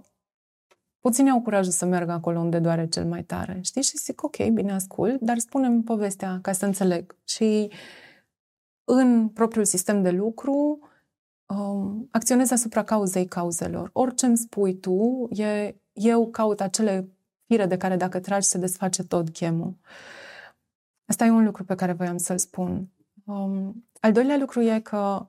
puțini 1.01 1.31
au 1.31 1.41
curajul 1.41 1.73
să 1.73 1.85
meargă 1.87 2.13
acolo 2.13 2.39
unde 2.39 2.59
doare 2.59 2.89
cel 2.89 3.05
mai 3.05 3.25
tare. 3.25 3.59
Știi? 3.63 3.83
Și 3.83 3.97
zic, 3.99 4.23
ok, 4.23 4.49
bine, 4.49 4.73
ascult, 4.73 5.21
dar 5.21 5.39
spunem 5.39 5.83
povestea 5.83 6.39
ca 6.43 6.53
să 6.53 6.67
înțeleg. 6.67 7.17
Și 7.25 7.71
în 8.85 9.29
propriul 9.29 9.65
sistem 9.65 10.03
de 10.03 10.11
lucru 10.11 10.79
um, 11.47 12.09
acționez 12.11 12.51
asupra 12.51 12.85
cauzei 12.85 13.27
cauzelor. 13.27 13.91
Orice 13.93 14.27
îmi 14.27 14.37
spui 14.37 14.75
tu, 14.75 15.29
e, 15.31 15.75
eu 15.93 16.31
caut 16.31 16.61
acele 16.61 17.09
fire 17.47 17.67
de 17.67 17.77
care 17.77 17.97
dacă 17.97 18.21
tragi 18.21 18.47
se 18.47 18.59
desface 18.59 19.05
tot 19.05 19.31
chemul. 19.31 19.77
Asta 21.07 21.25
e 21.25 21.31
un 21.31 21.45
lucru 21.45 21.65
pe 21.65 21.75
care 21.75 21.93
voiam 21.93 22.17
să-l 22.17 22.39
spun. 22.39 22.89
Um, 23.25 23.87
al 24.01 24.13
doilea 24.13 24.37
lucru 24.37 24.61
e 24.61 24.81
că 24.81 25.29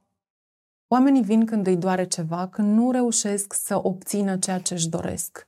oamenii 0.87 1.23
vin 1.23 1.45
când 1.45 1.67
îi 1.67 1.77
doare 1.77 2.07
ceva, 2.07 2.47
când 2.47 2.77
nu 2.77 2.91
reușesc 2.91 3.53
să 3.53 3.79
obțină 3.83 4.37
ceea 4.37 4.59
ce 4.59 4.73
își 4.73 4.89
doresc. 4.89 5.45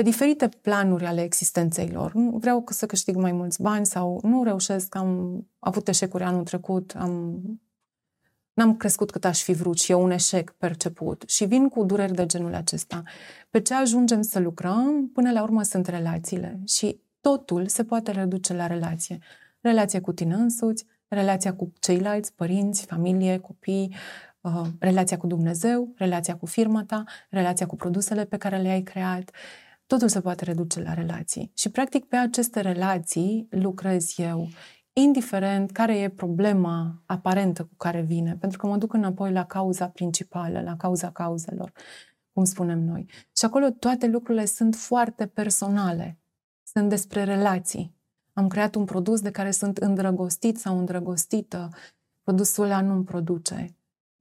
Pe 0.00 0.06
diferite 0.06 0.48
planuri 0.48 1.04
ale 1.04 1.22
existenței 1.22 1.88
lor. 1.88 2.12
Nu 2.12 2.36
Vreau 2.38 2.64
să 2.68 2.86
câștig 2.86 3.16
mai 3.16 3.32
mulți 3.32 3.62
bani 3.62 3.86
sau 3.86 4.20
nu 4.22 4.42
reușesc, 4.42 4.94
am 4.94 5.46
avut 5.58 5.88
eșecuri 5.88 6.22
anul 6.22 6.44
trecut, 6.44 6.94
am 6.98 7.40
n-am 8.52 8.76
crescut 8.76 9.10
cât 9.10 9.24
aș 9.24 9.42
fi 9.42 9.52
vrut 9.52 9.78
și 9.78 9.90
e 9.90 9.94
un 9.94 10.10
eșec 10.10 10.50
perceput. 10.50 11.24
Și 11.26 11.44
vin 11.44 11.68
cu 11.68 11.84
dureri 11.84 12.14
de 12.14 12.26
genul 12.26 12.54
acesta. 12.54 13.02
Pe 13.50 13.60
ce 13.60 13.74
ajungem 13.74 14.22
să 14.22 14.38
lucrăm, 14.38 15.10
până 15.12 15.32
la 15.32 15.42
urmă 15.42 15.62
sunt 15.62 15.86
relațiile. 15.86 16.60
Și 16.66 17.00
totul 17.20 17.66
se 17.66 17.84
poate 17.84 18.10
reduce 18.10 18.54
la 18.54 18.66
relație. 18.66 19.18
Relația 19.60 20.00
cu 20.00 20.12
tine 20.12 20.34
însuți, 20.34 20.86
relația 21.08 21.54
cu 21.54 21.72
ceilalți, 21.78 22.34
părinți, 22.34 22.86
familie, 22.86 23.38
copii, 23.38 23.94
uh, 24.40 24.66
relația 24.78 25.16
cu 25.16 25.26
Dumnezeu, 25.26 25.92
relația 25.96 26.36
cu 26.36 26.46
firma 26.46 26.84
ta, 26.84 27.04
relația 27.30 27.66
cu 27.66 27.76
produsele 27.76 28.24
pe 28.24 28.36
care 28.36 28.56
le-ai 28.56 28.82
creat. 28.82 29.30
Totul 29.90 30.08
se 30.08 30.20
poate 30.20 30.44
reduce 30.44 30.82
la 30.82 30.94
relații. 30.94 31.50
Și, 31.54 31.70
practic, 31.70 32.04
pe 32.04 32.16
aceste 32.16 32.60
relații 32.60 33.46
lucrez 33.50 34.18
eu 34.18 34.48
indiferent 34.92 35.70
care 35.70 35.98
e 35.98 36.08
problema 36.08 37.02
aparentă 37.06 37.62
cu 37.62 37.74
care 37.76 38.00
vine, 38.00 38.36
pentru 38.40 38.58
că 38.58 38.66
mă 38.66 38.76
duc 38.76 38.92
înapoi 38.92 39.32
la 39.32 39.44
cauza 39.44 39.88
principală, 39.88 40.60
la 40.60 40.76
cauza 40.76 41.10
cauzelor, 41.10 41.72
cum 42.32 42.44
spunem 42.44 42.78
noi. 42.78 43.06
Și 43.36 43.44
acolo 43.44 43.70
toate 43.70 44.06
lucrurile 44.06 44.44
sunt 44.44 44.74
foarte 44.74 45.26
personale, 45.26 46.18
sunt 46.62 46.88
despre 46.88 47.24
relații. 47.24 47.94
Am 48.32 48.48
creat 48.48 48.74
un 48.74 48.84
produs 48.84 49.20
de 49.20 49.30
care 49.30 49.50
sunt 49.50 49.76
îndrăgostit 49.76 50.58
sau 50.58 50.78
îndrăgostită, 50.78 51.68
produsul 52.22 52.64
ăla 52.64 52.80
nu-mi 52.80 53.04
produce. 53.04 53.76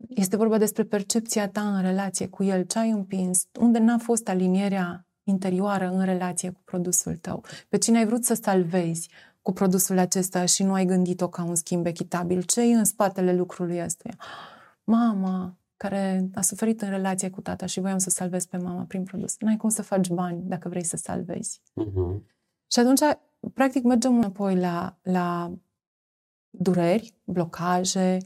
Este 0.08 0.38
vorba 0.38 0.58
despre 0.58 0.84
percepția 0.84 1.50
ta 1.50 1.76
în 1.76 1.82
relație 1.82 2.28
cu 2.28 2.44
el, 2.44 2.64
ce 2.64 2.80
ai 2.80 2.90
împins, 2.90 3.48
unde 3.60 3.80
n-a 3.80 3.98
fost 3.98 4.28
alinierea 4.28 5.04
interioară 5.30 5.90
în 5.90 6.06
relație 6.06 6.50
cu 6.50 6.62
produsul 6.66 7.16
tău, 7.16 7.44
pe 7.70 7.78
cine 7.78 7.98
ai 7.98 8.06
vrut 8.06 8.26
să 8.26 8.34
salvezi, 8.34 9.10
cu 9.42 9.52
produsul 9.52 9.98
acesta 9.98 10.46
și 10.46 10.64
nu 10.64 10.74
ai 10.74 10.86
gândit-o 10.86 11.30
ca 11.30 11.44
un 11.44 11.56
schimb 11.56 11.86
echitabil. 11.86 12.42
Ce 12.42 12.62
e 12.62 12.74
în 12.74 12.84
spatele 12.84 13.36
lucrului 13.36 13.84
ăstuia? 13.84 14.16
Mama, 14.84 15.58
care 15.78 16.30
a 16.34 16.42
suferit 16.42 16.82
în 16.82 16.90
relație 16.90 17.30
cu 17.30 17.42
tata 17.42 17.66
și 17.66 17.80
voiam 17.80 17.98
să 17.98 18.10
salvez 18.10 18.46
pe 18.46 18.58
mama 18.58 18.84
prin 18.84 19.04
produs. 19.04 19.36
N-ai 19.40 19.58
cum 19.58 19.70
să 19.70 19.82
faci 19.82 20.10
bani 20.10 20.42
dacă 20.44 20.70
vrei 20.70 20.84
să 20.84 20.98
salvezi. 20.98 21.62
Uh-huh. 21.62 22.20
Și 22.72 22.80
atunci, 22.80 23.00
practic, 23.54 23.84
mergem 23.84 24.18
înapoi 24.18 24.56
la, 24.56 24.98
la 25.02 25.54
dureri, 26.50 27.14
blocaje. 27.24 28.18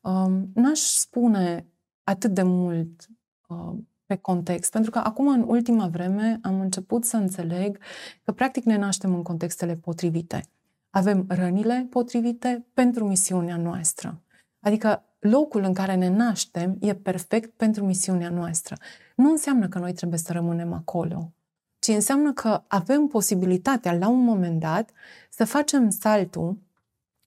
Um, 0.00 0.50
n-aș 0.54 0.78
spune 0.78 1.66
atât 2.04 2.30
de 2.30 2.42
mult 2.42 3.08
uh, 3.48 3.74
pe 4.14 4.20
context, 4.20 4.70
pentru 4.70 4.90
că 4.90 4.98
acum, 4.98 5.28
în 5.28 5.44
ultima 5.46 5.86
vreme, 5.86 6.38
am 6.42 6.60
început 6.60 7.04
să 7.04 7.16
înțeleg 7.16 7.78
că, 8.24 8.32
practic, 8.32 8.64
ne 8.64 8.76
naștem 8.76 9.14
în 9.14 9.22
contextele 9.22 9.74
potrivite. 9.74 10.44
Avem 10.90 11.24
rănile 11.28 11.86
potrivite 11.90 12.66
pentru 12.74 13.06
misiunea 13.06 13.56
noastră. 13.56 14.20
Adică 14.60 15.02
locul 15.18 15.62
în 15.62 15.72
care 15.72 15.94
ne 15.94 16.08
naștem 16.08 16.76
e 16.80 16.94
perfect 16.94 17.50
pentru 17.56 17.84
misiunea 17.84 18.28
noastră. 18.28 18.76
Nu 19.16 19.30
înseamnă 19.30 19.68
că 19.68 19.78
noi 19.78 19.92
trebuie 19.92 20.18
să 20.18 20.32
rămânem 20.32 20.72
acolo, 20.72 21.32
ci 21.78 21.88
înseamnă 21.88 22.32
că 22.32 22.62
avem 22.66 23.06
posibilitatea, 23.06 23.92
la 23.92 24.08
un 24.08 24.24
moment 24.24 24.60
dat, 24.60 24.90
să 25.30 25.44
facem 25.44 25.90
saltul 25.90 26.58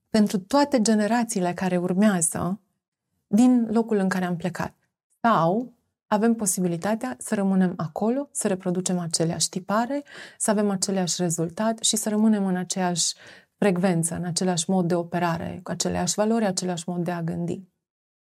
pentru 0.09 0.39
toate 0.39 0.81
generațiile 0.81 1.53
care 1.53 1.77
urmează 1.77 2.59
din 3.27 3.67
locul 3.71 3.97
în 3.97 4.09
care 4.09 4.25
am 4.25 4.35
plecat. 4.35 4.73
Sau 5.21 5.75
avem 6.07 6.33
posibilitatea 6.33 7.15
să 7.19 7.35
rămânem 7.35 7.73
acolo, 7.77 8.29
să 8.31 8.47
reproducem 8.47 8.99
aceleași 8.99 9.49
tipare, 9.49 10.03
să 10.37 10.51
avem 10.51 10.69
aceleași 10.69 11.21
rezultat 11.21 11.79
și 11.79 11.95
să 11.95 12.09
rămânem 12.09 12.45
în 12.45 12.55
aceeași 12.55 13.13
frecvență, 13.57 14.15
în 14.15 14.23
același 14.23 14.69
mod 14.69 14.87
de 14.87 14.95
operare, 14.95 15.59
cu 15.63 15.71
aceleași 15.71 16.13
valori, 16.15 16.45
același 16.45 16.89
mod 16.89 17.03
de 17.03 17.11
a 17.11 17.23
gândi. 17.23 17.61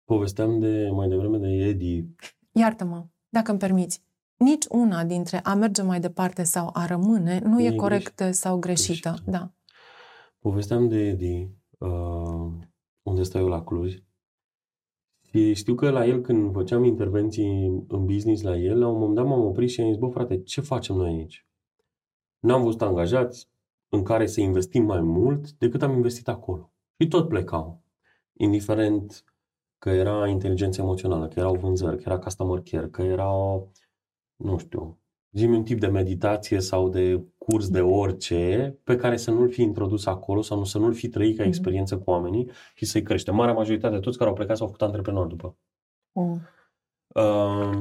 Povesteam 0.04 0.60
de 0.60 0.90
mai 0.94 1.08
devreme 1.08 1.38
de 1.38 1.48
Edi. 1.48 2.06
Iartă-mă, 2.52 3.06
dacă 3.30 3.52
îmi 3.52 3.60
permiți, 3.60 4.04
nici 4.38 4.66
una 4.70 5.04
dintre 5.04 5.40
a 5.44 5.54
merge 5.54 5.82
mai 5.82 6.00
departe 6.00 6.44
sau 6.44 6.70
a 6.74 6.86
rămâne 6.86 7.40
nu, 7.40 7.50
Nu 7.50 7.62
e 7.62 7.68
e 7.68 7.76
corectă 7.76 8.32
sau 8.32 8.58
greșită. 8.58 9.10
Greșită. 9.10 9.32
Da. 9.32 9.52
Povesteam 10.40 10.88
de 10.88 10.98
Edi, 10.98 11.50
uh, 11.78 12.52
unde 13.02 13.24
stau 13.24 13.42
eu 13.42 13.48
la 13.48 13.64
Cluj. 13.64 13.96
Și 15.38 15.54
știu 15.54 15.76
că 15.76 15.90
la 15.90 16.06
el, 16.06 16.22
când 16.22 16.52
făceam 16.54 16.84
intervenții 16.84 17.66
în 17.88 18.06
business 18.06 18.42
la 18.42 18.58
el, 18.58 18.80
la 18.80 18.88
un 18.88 19.00
moment 19.00 19.16
dat 19.16 19.26
m-am 19.26 19.46
oprit 19.46 19.70
și 19.70 19.82
am 19.82 19.88
zis, 19.88 19.98
bă 19.98 20.08
frate, 20.08 20.42
ce 20.44 20.62
facem 20.62 20.96
noi 20.96 21.14
aici? 21.14 21.46
N-am 22.40 22.64
văzut 22.64 22.82
angajați 22.82 23.50
în 23.90 24.04
care 24.04 24.26
să 24.26 24.42
investim 24.42 24.84
mai 24.84 25.02
mult 25.02 25.52
decât 25.52 25.82
am 25.82 25.94
investit 25.94 26.28
acolo. 26.28 26.72
Și 27.00 27.08
tot 27.08 27.28
plecau. 27.28 27.82
Indiferent 28.34 29.24
că 29.78 29.90
era 29.90 30.28
inteligență 30.28 30.82
emoțională, 30.82 31.28
că 31.28 31.40
erau 31.40 31.56
vânzări, 31.56 31.96
că 31.96 32.04
era 32.06 32.20
customer 32.20 32.62
care, 32.62 32.88
că 32.88 33.02
era, 33.02 33.32
nu 34.36 34.58
știu, 34.58 34.98
zi 35.38 35.46
un 35.46 35.64
tip 35.64 35.80
de 35.80 35.88
meditație 35.88 36.60
sau 36.60 36.90
de 36.90 37.24
curs 37.38 37.70
de 37.70 37.82
orice 37.82 38.76
pe 38.84 38.96
care 38.96 39.18
să 39.18 39.32
nu-l 39.32 39.50
fi 39.50 39.62
introdus 39.62 40.06
acolo 40.06 40.42
sau 40.42 40.64
să 40.64 40.78
nu-l 40.78 40.94
fi 40.94 41.10
trăit 41.10 41.36
ca 41.36 41.44
Mhm. 41.44 41.52
experiență 41.52 41.98
cu 41.98 42.10
oamenii 42.10 42.50
și 42.76 42.86
să-i 42.86 43.02
crește. 43.02 43.32
Marea 43.32 43.54
majoritate, 43.54 44.00
toți 44.00 44.18
care 44.18 44.30
au 44.30 44.36
plecat 44.36 44.58
s-au 44.58 44.66
făcut 44.68 44.82
antreprenori 44.82 45.30
după. 45.30 45.56
Mm. 46.12 46.42
Uh, 47.08 47.78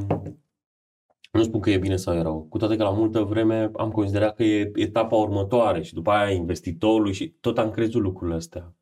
nu 1.32 1.42
spun 1.42 1.60
că 1.60 1.70
e 1.70 1.78
bine 1.78 1.96
sau 1.96 2.14
e 2.14 2.22
rău. 2.22 2.46
Cu 2.48 2.58
toate 2.58 2.76
că 2.76 2.82
la 2.82 2.90
multă 2.90 3.20
vreme 3.22 3.70
am 3.76 3.90
considerat 3.90 4.36
că 4.36 4.42
e 4.44 4.72
etapa 4.74 5.16
următoare 5.16 5.82
și 5.82 5.94
după 5.94 6.10
aia 6.10 6.30
investitorului 6.34 7.12
și 7.12 7.28
tot 7.40 7.58
am 7.58 7.70
crezut 7.70 8.02
lucrurile 8.02 8.36
astea. 8.36 8.74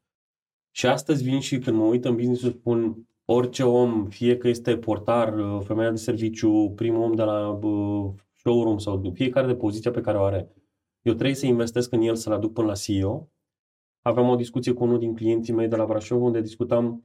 Și 0.70 0.86
astăzi 0.86 1.22
vin 1.22 1.40
și 1.40 1.58
când 1.58 1.76
mă 1.76 1.84
uit 1.84 2.04
în 2.04 2.14
business 2.16 2.42
spun 2.42 3.08
orice 3.24 3.62
om, 3.62 4.04
fie 4.06 4.36
că 4.36 4.48
este 4.48 4.76
portar, 4.76 5.34
uh, 5.38 5.60
femeia 5.64 5.90
de 5.90 5.96
serviciu, 5.96 6.72
primul 6.76 7.02
om 7.02 7.14
de 7.14 7.22
la 7.22 7.48
uh, 7.48 8.12
showroom 8.44 8.78
sau 8.78 9.12
fiecare 9.14 9.46
de 9.46 9.54
poziția 9.54 9.90
pe 9.90 10.00
care 10.00 10.18
o 10.18 10.22
are. 10.22 10.48
Eu 11.02 11.12
trebuie 11.12 11.34
să 11.34 11.46
investesc 11.46 11.92
în 11.92 12.00
el, 12.00 12.14
să-l 12.14 12.32
aduc 12.32 12.52
până 12.52 12.66
la 12.66 12.74
CEO. 12.74 13.28
Aveam 14.02 14.28
o 14.28 14.36
discuție 14.36 14.72
cu 14.72 14.84
unul 14.84 14.98
din 14.98 15.14
clienții 15.14 15.52
mei 15.52 15.68
de 15.68 15.76
la 15.76 15.84
Brașov 15.84 16.22
unde 16.22 16.40
discutam 16.40 17.04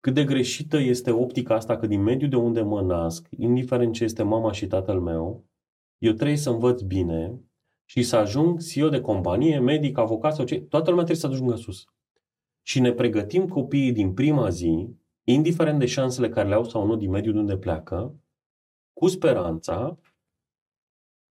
cât 0.00 0.14
de 0.14 0.24
greșită 0.24 0.78
este 0.78 1.10
optica 1.10 1.54
asta 1.54 1.76
că 1.76 1.86
din 1.86 2.02
mediul 2.02 2.30
de 2.30 2.36
unde 2.36 2.62
mă 2.62 2.80
nasc, 2.80 3.28
indiferent 3.36 3.92
ce 3.92 4.04
este 4.04 4.22
mama 4.22 4.52
și 4.52 4.66
tatăl 4.66 5.00
meu, 5.00 5.44
eu 5.98 6.12
trebuie 6.12 6.36
să 6.36 6.50
învăț 6.50 6.80
bine 6.80 7.40
și 7.84 8.02
să 8.02 8.16
ajung 8.16 8.60
CEO 8.60 8.88
de 8.88 9.00
companie, 9.00 9.58
medic, 9.58 9.98
avocat 9.98 10.34
sau 10.34 10.44
ce, 10.44 10.60
toată 10.60 10.90
lumea 10.90 11.04
trebuie 11.04 11.30
să 11.30 11.36
ajungă 11.36 11.54
sus. 11.54 11.84
Și 12.62 12.80
ne 12.80 12.92
pregătim 12.92 13.48
copiii 13.48 13.92
din 13.92 14.14
prima 14.14 14.48
zi, 14.48 14.88
indiferent 15.24 15.78
de 15.78 15.86
șansele 15.86 16.28
care 16.28 16.48
le 16.48 16.54
au 16.54 16.64
sau 16.64 16.86
nu 16.86 16.96
din 16.96 17.10
mediul 17.10 17.34
de 17.34 17.40
unde 17.40 17.56
pleacă, 17.56 18.14
cu 18.92 19.08
speranța 19.08 19.98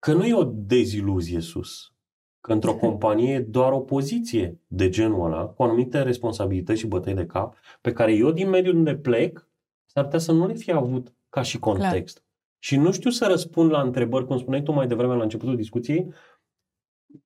că 0.05 0.13
nu 0.13 0.25
e 0.25 0.35
o 0.35 0.45
deziluzie 0.45 1.41
sus. 1.41 1.93
Că 2.41 2.53
într-o 2.53 2.75
companie 2.85 3.35
e 3.35 3.41
doar 3.41 3.73
o 3.73 3.81
poziție 3.81 4.61
de 4.67 4.89
genul 4.89 5.25
ăla, 5.25 5.47
cu 5.47 5.63
anumite 5.63 6.03
responsabilități 6.03 6.81
și 6.81 6.87
bătăi 6.87 7.15
de 7.15 7.27
cap, 7.27 7.57
pe 7.81 7.93
care 7.93 8.13
eu 8.13 8.31
din 8.31 8.49
mediul 8.49 8.77
unde 8.77 8.97
plec, 8.97 9.49
s-ar 9.85 10.05
putea 10.05 10.19
să 10.19 10.33
nu 10.33 10.47
le 10.47 10.55
fi 10.55 10.73
avut 10.73 11.15
ca 11.29 11.43
și 11.43 11.59
context. 11.59 12.17
Clar. 12.17 12.29
Și 12.59 12.77
nu 12.77 12.93
știu 12.93 13.11
să 13.11 13.27
răspund 13.27 13.71
la 13.71 13.81
întrebări, 13.81 14.27
cum 14.27 14.39
spuneai 14.39 14.63
tu 14.63 14.73
mai 14.73 14.87
devreme 14.87 15.15
la 15.15 15.23
începutul 15.23 15.57
discuției, 15.57 16.13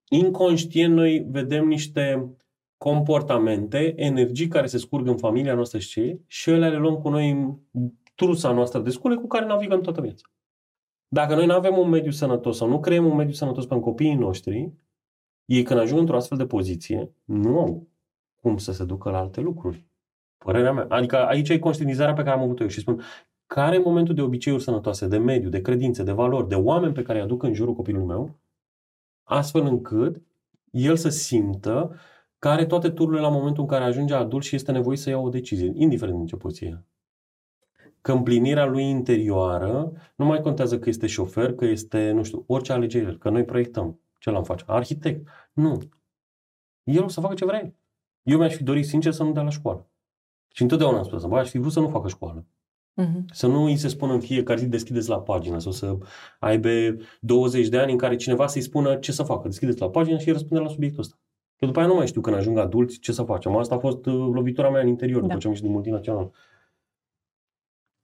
inconștient 0.09 0.95
noi 0.95 1.27
vedem 1.31 1.67
niște 1.67 2.35
comportamente, 2.77 3.95
energii 3.97 4.49
care 4.49 4.67
se 4.67 4.79
scurg 4.79 5.07
în 5.07 5.17
familia 5.17 5.55
noastră 5.55 5.79
și 5.79 5.89
ce, 5.89 6.21
și 6.27 6.51
ele 6.51 6.71
le 6.71 6.77
luăm 6.77 6.97
cu 6.97 7.09
noi 7.09 7.31
în 7.31 7.55
trusa 8.15 8.53
noastră 8.53 8.81
de 8.81 8.91
scule 8.91 9.15
cu 9.15 9.27
care 9.27 9.47
navigăm 9.47 9.81
toată 9.81 10.01
viața. 10.01 10.29
Dacă 11.09 11.35
noi 11.35 11.47
nu 11.47 11.53
avem 11.53 11.79
un 11.79 11.89
mediu 11.89 12.11
sănătos 12.11 12.57
sau 12.57 12.69
nu 12.69 12.81
creăm 12.81 13.05
un 13.05 13.17
mediu 13.17 13.33
sănătos 13.33 13.67
pentru 13.67 13.87
copiii 13.87 14.15
noștri, 14.15 14.73
ei 15.45 15.63
când 15.63 15.81
ajung 15.81 16.01
într-o 16.01 16.17
astfel 16.17 16.39
de 16.39 16.47
poziție, 16.47 17.15
nu 17.25 17.59
au 17.59 17.89
cum 18.41 18.57
să 18.57 18.73
se 18.73 18.85
ducă 18.85 19.11
la 19.11 19.19
alte 19.19 19.41
lucruri. 19.41 19.87
Părerea 20.39 20.73
mea. 20.73 20.87
Adică 20.89 21.17
aici 21.17 21.49
e 21.49 21.59
conștientizarea 21.59 22.15
pe 22.15 22.23
care 22.23 22.37
am 22.37 22.43
avut-o 22.43 22.63
eu 22.63 22.69
și 22.69 22.81
spun, 22.81 23.03
care 23.47 23.77
e 23.77 23.79
momentul 23.79 24.15
de 24.15 24.23
obiceiuri 24.23 24.63
sănătoase, 24.63 25.07
de 25.07 25.19
mediu, 25.19 25.49
de 25.49 25.61
credințe, 25.61 26.03
de 26.03 26.13
valori, 26.13 26.49
de 26.49 26.55
oameni 26.55 26.93
pe 26.93 27.03
care 27.03 27.19
îi 27.19 27.25
aduc 27.25 27.43
în 27.43 27.55
jurul 27.55 27.75
copilului 27.75 28.07
meu, 28.07 28.39
astfel 29.23 29.67
încât 29.67 30.23
el 30.71 30.97
să 30.97 31.09
simtă 31.09 31.97
că 32.39 32.49
are 32.49 32.67
toate 32.67 32.91
tururile 32.91 33.23
la 33.23 33.29
momentul 33.29 33.63
în 33.63 33.69
care 33.69 33.85
ajunge 33.85 34.15
adult 34.15 34.45
și 34.45 34.55
este 34.55 34.73
nevoit 34.73 34.99
să 34.99 35.11
ia 35.11 35.19
o 35.19 35.29
decizie, 35.29 35.73
indiferent 35.75 36.17
din 36.17 36.27
ce 36.27 36.37
poziție 36.37 36.85
Că 38.01 38.13
împlinirea 38.13 38.67
lui 38.67 38.85
interioară 38.85 39.93
nu 40.17 40.25
mai 40.25 40.41
contează 40.41 40.79
că 40.79 40.89
este 40.89 41.07
șofer, 41.07 41.55
că 41.55 41.65
este, 41.65 42.11
nu 42.11 42.23
știu, 42.23 42.45
orice 42.47 42.73
alegere, 42.73 43.17
că 43.17 43.31
noi 43.31 43.45
proiectăm. 43.45 44.01
Ce 44.19 44.31
l-am 44.31 44.45
face? 44.45 44.65
Arhitect. 44.67 45.29
Nu. 45.53 45.79
El 46.83 47.03
o 47.03 47.09
să 47.09 47.21
facă 47.21 47.35
ce 47.35 47.45
vrea. 47.45 47.75
Eu 48.23 48.39
mi-aș 48.39 48.55
fi 48.55 48.63
dorit 48.63 48.87
sincer 48.87 49.13
să 49.13 49.23
nu 49.23 49.33
dea 49.33 49.43
la 49.43 49.51
școală. 49.51 49.89
Și 50.53 50.63
întotdeauna 50.63 50.99
am 50.99 51.05
spus, 51.05 51.25
bă, 51.25 51.39
aș 51.39 51.51
fi 51.51 51.59
vrut 51.59 51.73
să 51.73 51.81
nu 51.81 51.89
facă 51.89 52.09
școală. 52.09 52.47
Uh-huh. 53.03 53.25
Să 53.33 53.47
nu 53.47 53.65
îi 53.65 53.77
se 53.77 53.89
spună 53.89 54.13
în 54.13 54.21
fiecare 54.21 54.59
zi 54.59 54.67
deschideți 54.67 55.09
la 55.09 55.21
pagină 55.21 55.59
sau 55.59 55.73
să 55.73 55.97
aibă 56.39 56.69
20 57.21 57.69
de 57.69 57.79
ani 57.79 57.93
în 57.93 57.99
care 57.99 58.17
cineva 58.17 58.47
să-i 58.47 58.61
spună 58.61 58.97
ce 58.97 59.13
să 59.13 59.23
facă. 59.23 59.49
Deschideți 59.49 59.81
la 59.81 59.91
pagină 59.91 60.19
și 60.19 60.27
îi 60.27 60.33
răspunde 60.33 60.63
la 60.63 60.69
subiectul 60.69 61.01
ăsta. 61.01 61.19
Că 61.57 61.67
după 61.67 61.79
aia 61.79 61.89
nu 61.89 61.95
mai 61.95 62.07
știu 62.07 62.21
când 62.21 62.37
ajung 62.37 62.59
adulți 62.59 62.99
ce 62.99 63.13
să 63.13 63.23
facem. 63.23 63.57
Asta 63.57 63.75
a 63.75 63.79
fost 63.79 64.07
uh, 64.07 64.15
lovitura 64.33 64.71
mea 64.71 64.81
în 64.81 64.89
interior, 64.89 65.21
da. 65.21 65.27
după 65.27 65.39
ce 65.39 65.47
am 65.47 65.53
ieșit 65.53 65.67
din 65.67 65.75
multinațional. 65.75 66.31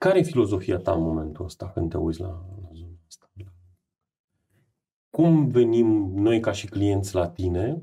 Care 0.05 0.19
e 0.19 0.23
filozofia 0.23 0.79
ta 0.79 0.93
în 0.93 1.03
momentul 1.03 1.45
ăsta 1.45 1.71
când 1.71 1.91
te 1.91 1.97
uiți 1.97 2.21
la, 2.21 2.29
la 2.63 2.69
zona 2.73 2.93
asta? 3.07 3.31
Cum 5.11 5.49
venim 5.49 6.13
noi 6.15 6.41
ca 6.41 6.53
și 6.53 6.67
clienți 6.67 7.15
la 7.15 7.29
tine 7.29 7.83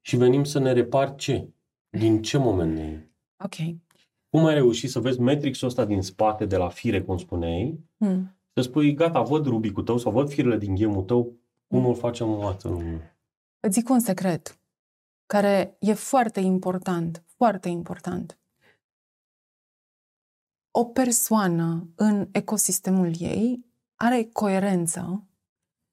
și 0.00 0.16
venim 0.16 0.44
să 0.44 0.58
ne 0.58 0.72
repar 0.72 1.14
ce? 1.14 1.48
Din 1.88 2.22
ce 2.22 2.38
moment 2.38 2.74
ne 2.74 3.08
Ok. 3.44 3.54
Cum 4.28 4.44
ai 4.44 4.54
reușit 4.54 4.90
să 4.90 5.00
vezi 5.00 5.20
matrixul 5.20 5.68
ăsta 5.68 5.84
din 5.84 6.02
spate, 6.02 6.46
de 6.46 6.56
la 6.56 6.68
fire, 6.68 7.02
cum 7.02 7.18
spuneai, 7.18 7.80
mm. 7.96 8.36
să 8.52 8.62
spui, 8.62 8.94
gata, 8.94 9.22
văd 9.22 9.46
rubicul 9.46 9.82
tău 9.82 9.98
sau 9.98 10.12
văd 10.12 10.28
firele 10.28 10.58
din 10.58 10.74
ghemul 10.74 11.02
tău, 11.02 11.32
cum 11.66 11.80
mm. 11.80 11.86
îl 11.86 11.94
facem 11.94 12.32
în 12.32 12.40
față? 12.40 12.68
Îți 13.60 13.78
zic 13.78 13.88
un 13.88 14.00
secret 14.00 14.60
care 15.26 15.76
e 15.78 15.92
foarte 15.92 16.40
important, 16.40 17.24
foarte 17.26 17.68
important. 17.68 18.39
O 20.70 20.84
persoană 20.84 21.88
în 21.94 22.28
ecosistemul 22.32 23.12
ei 23.18 23.64
are 23.94 24.24
coerență 24.24 25.24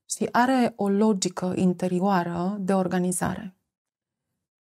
și 0.09 0.27
are 0.31 0.73
o 0.75 0.89
logică 0.89 1.53
interioară 1.55 2.57
de 2.59 2.73
organizare. 2.73 3.55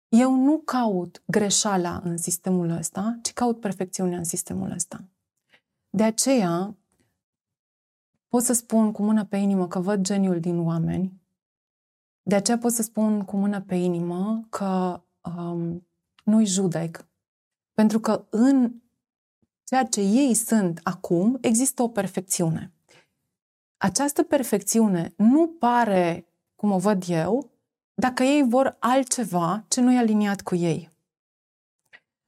Eu 0.08 0.36
nu 0.36 0.58
caut 0.58 1.24
greșeala 1.26 2.02
în 2.04 2.18
sistemul 2.18 2.70
ăsta, 2.70 3.20
ci 3.22 3.34
caut 3.34 3.60
perfecțiunea 3.60 4.18
în 4.18 4.24
sistemul 4.24 4.72
ăsta. 4.72 5.04
De 5.89 6.04
aceea, 6.04 6.76
pot 8.28 8.43
să 8.43 8.54
spun 8.54 8.91
cu 8.91 9.04
mână 9.04 9.26
pe 9.26 9.38
inimă 9.38 9.68
că 9.68 9.80
văd 9.80 10.02
geniul 10.02 10.39
din 10.39 10.60
oameni. 10.60 11.22
De 12.22 12.36
aceea 12.36 12.58
pot 12.58 12.72
să 12.72 12.82
spun 12.82 13.24
cu 13.24 13.38
mână 13.38 13.62
pe 13.62 13.76
inimă 13.76 14.45
că 14.49 15.02
um, 15.22 15.88
nu-i 16.24 16.45
judec. 16.45 17.06
Pentru 17.74 17.99
că 17.99 18.26
în 18.30 18.74
ceea 19.72 19.84
ce 19.86 20.02
ei 20.02 20.34
sunt 20.34 20.80
acum, 20.84 21.38
există 21.42 21.82
o 21.82 21.88
perfecțiune. 21.88 22.72
Această 23.78 24.24
perfecțiune 24.24 25.14
nu 25.18 25.48
pare, 25.48 26.28
cum 26.56 26.72
o 26.72 26.78
văd 26.78 27.04
eu, 27.08 27.50
dacă 27.94 28.24
ei 28.24 28.44
vor 28.48 28.76
altceva 28.80 29.66
ce 29.68 29.82
nu 29.82 29.94
e 29.94 29.98
aliniat 29.98 30.42
cu 30.42 30.56
ei. 30.56 30.92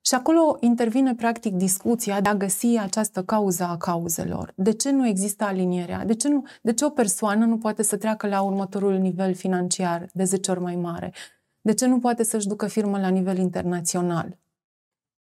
Și 0.01 0.15
acolo 0.15 0.57
intervine 0.59 1.15
practic 1.15 1.53
discuția 1.53 2.21
de 2.21 2.29
a 2.29 2.35
găsi 2.35 2.77
această 2.77 3.23
cauză 3.23 3.63
a 3.63 3.77
cauzelor. 3.77 4.53
De 4.55 4.71
ce 4.71 4.91
nu 4.91 5.07
există 5.07 5.43
alinierea? 5.43 6.05
De 6.05 6.13
ce, 6.13 6.27
nu, 6.27 6.43
de 6.61 6.73
ce 6.73 6.85
o 6.85 6.89
persoană 6.89 7.45
nu 7.45 7.57
poate 7.57 7.83
să 7.83 7.97
treacă 7.97 8.27
la 8.27 8.41
următorul 8.41 8.97
nivel 8.97 9.33
financiar 9.33 10.09
de 10.13 10.23
10 10.23 10.51
ori 10.51 10.59
mai 10.59 10.75
mare? 10.75 11.13
De 11.61 11.73
ce 11.73 11.85
nu 11.85 11.99
poate 11.99 12.23
să-și 12.23 12.47
ducă 12.47 12.67
firmă 12.67 12.99
la 12.99 13.09
nivel 13.09 13.37
internațional? 13.37 14.37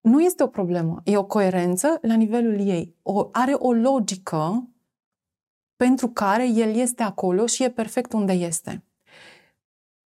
Nu 0.02 0.22
este 0.22 0.43
o 0.43 0.47
problemă, 0.47 1.02
e 1.04 1.18
o 1.18 1.26
coerență 1.26 1.97
la 2.02 2.14
nivelul 2.14 2.60
ei. 2.60 2.95
O, 3.02 3.30
are 3.32 3.54
o 3.54 3.72
logică 3.72 4.70
pentru 5.76 6.10
care 6.10 6.47
el 6.47 6.76
este 6.76 7.04
acolo 7.04 7.45
și 7.45 7.64
e 7.64 7.70
perfect 7.70 8.14
unde 8.14 8.34
este. 8.34 8.84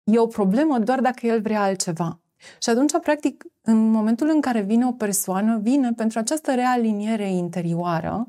E 0.04 0.20
o 0.20 0.28
problemă 0.28 0.80
doar 0.80 1.02
dacă 1.02 1.28
el 1.28 1.42
vrea 1.42 1.62
altceva. 1.62 2.20
Și 2.62 2.70
atunci, 2.70 2.92
practic, 3.02 3.44
în 3.62 3.92
momentul 3.92 4.30
în 4.30 4.42
care 4.42 4.62
vine 4.62 4.86
o 4.86 4.92
persoană, 4.92 5.58
vine 5.58 5.94
pentru 5.94 6.20
această 6.20 6.54
realiniere 6.54 7.30
interioară, 7.30 8.28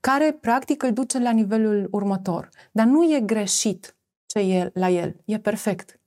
care, 0.00 0.32
practic, 0.32 0.82
îl 0.82 0.92
duce 0.92 1.18
la 1.18 1.30
nivelul 1.30 1.88
următor. 1.90 2.48
Dar 2.72 2.86
nu 2.86 3.14
e 3.14 3.20
greșit 3.20 3.96
ce 4.26 4.38
e 4.38 4.70
la 4.74 4.88
el, 4.88 5.16
e 5.24 5.38
perfect. 5.38 6.00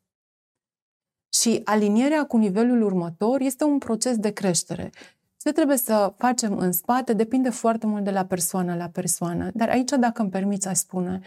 Și 1.30 1.61
alinierea 1.63 2.25
cu 2.25 2.38
nivelul 2.38 2.82
următor 2.82 3.41
este 3.41 3.63
un 3.63 3.78
proces 3.78 4.17
de 4.17 4.32
creștere. 4.32 4.89
Ce 5.38 5.51
trebuie 5.51 5.78
să 5.78 6.13
facem 6.17 6.57
în 6.57 6.71
spate 6.71 7.13
depinde 7.13 7.49
foarte 7.49 7.86
mult 7.86 8.03
de 8.03 8.11
la 8.11 8.25
persoană 8.25 8.75
la 8.75 8.88
persoană. 8.89 9.49
Dar 9.53 9.69
aici, 9.69 9.89
dacă 9.99 10.21
îmi 10.21 10.32
permiți, 10.32 10.67
aș 10.67 10.78
spune, 10.78 11.21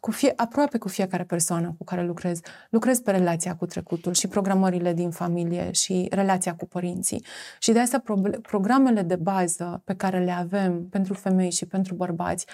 cu 0.00 0.10
fie, 0.10 0.32
aproape 0.36 0.78
cu 0.78 0.88
fiecare 0.88 1.24
persoană 1.24 1.74
cu 1.78 1.84
care 1.84 2.04
lucrez, 2.04 2.40
lucrez 2.70 3.00
pe 3.00 3.10
relația 3.10 3.56
cu 3.56 3.66
trecutul 3.66 4.12
și 4.12 4.28
programările 4.28 4.92
din 4.92 5.10
familie 5.10 5.72
și 5.72 6.06
relația 6.10 6.54
cu 6.54 6.66
părinții. 6.66 7.24
Și 7.58 7.72
de 7.72 7.78
asta 7.78 7.98
pro- 7.98 8.40
programele 8.42 9.02
de 9.02 9.16
bază 9.16 9.82
pe 9.84 9.94
care 9.94 10.24
le 10.24 10.30
avem 10.30 10.88
pentru 10.88 11.14
femei 11.14 11.50
și 11.50 11.66
pentru 11.66 11.94
bărbați, 11.94 12.46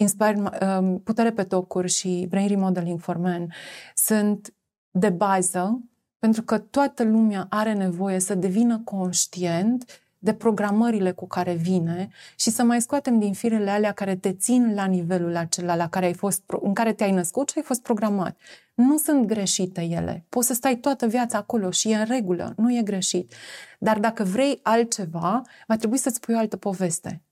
Inspire, 0.00 0.42
um, 0.78 1.00
Putere 1.00 1.30
pe 1.30 1.44
tocuri 1.44 1.88
și 1.88 2.26
Brain 2.28 2.48
Remodeling 2.48 3.00
for 3.00 3.16
Men, 3.16 3.48
sunt 3.94 4.54
de 4.90 5.08
bază 5.08 5.80
pentru 6.18 6.42
că 6.42 6.58
toată 6.58 7.02
lumea 7.02 7.46
are 7.48 7.72
nevoie 7.72 8.18
să 8.18 8.34
devină 8.34 8.80
conștient 8.84 10.02
de 10.18 10.34
programările 10.34 11.12
cu 11.12 11.26
care 11.26 11.54
vine 11.54 12.08
și 12.36 12.50
să 12.50 12.62
mai 12.62 12.80
scoatem 12.80 13.18
din 13.18 13.32
firele 13.32 13.70
alea 13.70 13.92
care 13.92 14.16
te 14.16 14.32
țin 14.32 14.74
la 14.74 14.84
nivelul 14.84 15.36
acela 15.36 15.76
la 15.76 15.88
care 15.88 16.06
ai 16.06 16.14
fost, 16.14 16.42
în 16.62 16.74
care 16.74 16.92
te-ai 16.92 17.12
născut 17.12 17.48
și 17.48 17.58
ai 17.58 17.64
fost 17.64 17.82
programat. 17.82 18.36
Nu 18.74 18.96
sunt 18.96 19.26
greșite 19.26 19.80
ele. 19.80 20.24
Poți 20.28 20.46
să 20.46 20.54
stai 20.54 20.76
toată 20.76 21.06
viața 21.06 21.38
acolo 21.38 21.70
și 21.70 21.90
e 21.90 21.96
în 21.96 22.04
regulă, 22.04 22.52
nu 22.56 22.76
e 22.76 22.82
greșit. 22.82 23.32
Dar 23.78 23.98
dacă 23.98 24.24
vrei 24.24 24.60
altceva, 24.62 25.42
va 25.66 25.76
trebui 25.76 25.98
să-ți 25.98 26.20
pui 26.20 26.34
o 26.34 26.38
altă 26.38 26.56
poveste. 26.56 27.22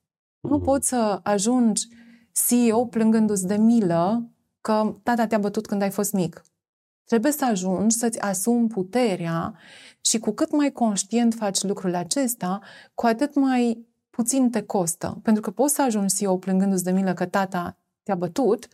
Nu 0.40 0.56
mhm. 0.56 0.64
poți 0.64 0.88
să 0.88 1.20
ajungi 1.22 1.88
CEO 2.48 2.86
plângându-ți 2.86 3.46
de 3.46 3.56
milă 3.56 4.30
că 4.60 4.94
tata 5.02 5.26
te-a 5.26 5.38
bătut 5.38 5.66
când 5.66 5.82
ai 5.82 5.90
fost 5.90 6.12
mic. 6.12 6.42
Trebuie 7.06 7.32
să 7.32 7.44
ajungi 7.44 7.96
să-ți 7.96 8.20
asumi 8.20 8.68
puterea 8.68 9.54
și 10.00 10.18
cu 10.18 10.30
cât 10.30 10.52
mai 10.52 10.72
conștient 10.72 11.34
faci 11.34 11.62
lucrul 11.62 11.94
acesta, 11.94 12.60
cu 12.94 13.06
atât 13.06 13.34
mai 13.34 13.86
puțin 14.10 14.50
te 14.50 14.62
costă. 14.62 15.18
Pentru 15.22 15.42
că 15.42 15.50
poți 15.50 15.74
să 15.74 15.82
ajungi 15.82 16.14
CEO 16.14 16.36
plângându-ți 16.36 16.84
de 16.84 16.90
milă 16.90 17.14
că 17.14 17.26
tata 17.26 17.76
te-a 18.02 18.14
bătut, 18.14 18.68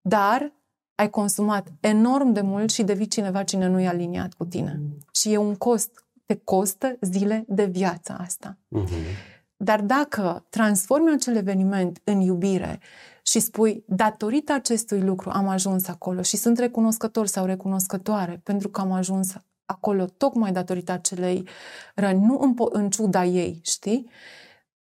dar 0.00 0.52
ai 0.94 1.10
consumat 1.10 1.68
enorm 1.80 2.32
de 2.32 2.40
mult 2.40 2.70
și 2.70 2.82
devii 2.82 3.06
cineva 3.06 3.42
cine 3.42 3.66
nu 3.66 3.80
e 3.80 3.88
aliniat 3.88 4.32
cu 4.32 4.44
tine. 4.44 4.80
Mm. 4.80 4.98
Și 5.12 5.32
e 5.32 5.36
un 5.36 5.54
cost, 5.54 6.04
te 6.26 6.34
costă 6.44 6.96
zile 7.00 7.44
de 7.48 7.64
viață 7.64 8.16
asta. 8.18 8.58
Mm-hmm. 8.76 9.30
Dar 9.56 9.80
dacă 9.80 10.46
transformi 10.48 11.12
acel 11.12 11.36
eveniment 11.36 12.00
în 12.04 12.20
iubire 12.20 12.80
și 13.22 13.40
spui, 13.40 13.84
datorită 13.86 14.52
acestui 14.52 15.00
lucru 15.00 15.30
am 15.30 15.48
ajuns 15.48 15.88
acolo 15.88 16.22
și 16.22 16.36
sunt 16.36 16.58
recunoscător 16.58 17.26
sau 17.26 17.44
recunoscătoare 17.44 18.40
pentru 18.44 18.68
că 18.68 18.80
am 18.80 18.92
ajuns 18.92 19.34
acolo 19.64 20.04
tocmai 20.04 20.52
datorită 20.52 20.92
acelei 20.92 21.48
răni, 21.94 22.24
nu 22.24 22.38
în, 22.38 22.54
în 22.56 22.90
ciuda 22.90 23.24
ei, 23.24 23.60
știi? 23.64 24.10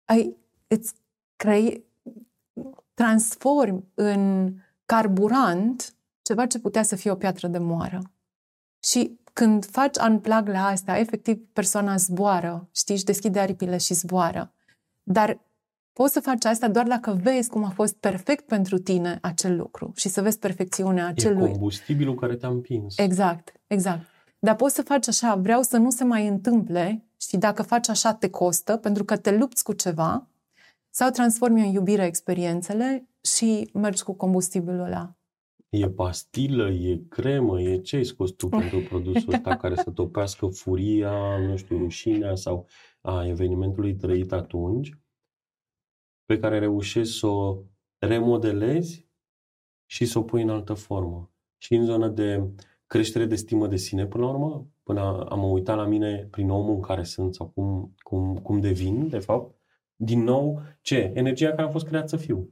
Ai, 0.04 0.36
îți 0.66 0.94
crei, 1.36 1.84
transformi 2.94 3.84
în 3.94 4.54
carburant 4.86 5.94
ceva 6.22 6.46
ce 6.46 6.58
putea 6.58 6.82
să 6.82 6.96
fie 6.96 7.10
o 7.10 7.14
piatră 7.14 7.48
de 7.48 7.58
moară. 7.58 8.02
Și 8.84 9.20
când 9.32 9.64
faci 9.64 9.96
unplug 9.96 10.48
la 10.48 10.66
asta, 10.66 10.98
efectiv 10.98 11.38
persoana 11.52 11.96
zboară, 11.96 12.68
știi, 12.74 12.94
își 12.94 13.04
deschide 13.04 13.40
aripile 13.40 13.76
și 13.76 13.94
zboară. 13.94 14.52
Dar 15.02 15.40
poți 15.92 16.12
să 16.12 16.20
faci 16.20 16.44
asta 16.44 16.68
doar 16.68 16.86
dacă 16.86 17.18
vezi 17.22 17.48
cum 17.48 17.64
a 17.64 17.68
fost 17.68 17.94
perfect 17.94 18.46
pentru 18.46 18.78
tine 18.78 19.18
acel 19.22 19.56
lucru 19.56 19.92
și 19.96 20.08
să 20.08 20.22
vezi 20.22 20.38
perfecțiunea 20.38 21.06
acelui. 21.06 21.48
E 21.48 21.50
combustibilul 21.50 22.14
care 22.14 22.36
te-a 22.36 22.48
împins. 22.48 22.98
Exact, 22.98 23.52
exact. 23.66 24.06
Dar 24.38 24.56
poți 24.56 24.74
să 24.74 24.82
faci 24.82 25.08
așa, 25.08 25.34
vreau 25.34 25.62
să 25.62 25.76
nu 25.76 25.90
se 25.90 26.04
mai 26.04 26.26
întâmple 26.26 27.04
și 27.20 27.36
dacă 27.36 27.62
faci 27.62 27.88
așa 27.88 28.14
te 28.14 28.30
costă 28.30 28.76
pentru 28.76 29.04
că 29.04 29.16
te 29.16 29.36
lupți 29.36 29.64
cu 29.64 29.72
ceva, 29.72 30.26
Sau 30.94 31.10
transformi 31.10 31.60
în 31.60 31.72
iubire 31.72 32.04
experiențele 32.04 33.08
și 33.22 33.70
mergi 33.72 34.02
cu 34.02 34.12
combustibilul 34.12 34.80
ăla. 34.80 35.16
E 35.68 35.88
pastilă, 35.88 36.70
e 36.70 37.02
cremă, 37.08 37.60
e 37.60 37.78
ce 37.78 37.96
ai 37.96 38.04
scos 38.04 38.30
tu 38.30 38.48
pentru 38.48 38.78
produsul 38.88 39.32
ăsta 39.32 39.56
care 39.56 39.74
să 39.74 39.90
topească 39.90 40.46
furia, 40.46 41.38
nu 41.48 41.56
știu, 41.56 41.78
rușinea 41.78 42.34
sau 42.34 42.66
a 43.00 43.26
evenimentului 43.26 43.94
trăit 43.96 44.32
atunci, 44.32 44.92
pe 46.32 46.38
care 46.38 46.58
reușești 46.58 47.18
să 47.18 47.26
o 47.26 47.62
remodelezi 47.98 49.08
și 49.86 50.04
să 50.04 50.18
o 50.18 50.22
pui 50.22 50.42
în 50.42 50.48
altă 50.48 50.74
formă. 50.74 51.30
Și 51.58 51.74
în 51.74 51.84
zona 51.84 52.08
de 52.08 52.50
creștere 52.86 53.24
de 53.24 53.34
stimă 53.34 53.66
de 53.66 53.76
sine, 53.76 54.06
până 54.06 54.24
la 54.24 54.30
urmă, 54.30 54.66
până 54.82 55.26
am 55.28 55.50
uitat 55.50 55.76
la 55.76 55.86
mine 55.86 56.28
prin 56.30 56.50
omul 56.50 56.74
în 56.74 56.80
care 56.80 57.02
sunt 57.02 57.34
sau 57.34 57.46
cum, 57.48 57.94
cum, 57.98 58.36
cum 58.36 58.60
devin, 58.60 59.08
de 59.08 59.18
fapt, 59.18 59.54
din 59.96 60.22
nou, 60.22 60.62
ce? 60.80 61.12
Energia 61.14 61.48
care 61.48 61.62
a 61.62 61.70
fost 61.70 61.86
creat 61.86 62.08
să 62.08 62.16
fiu. 62.16 62.48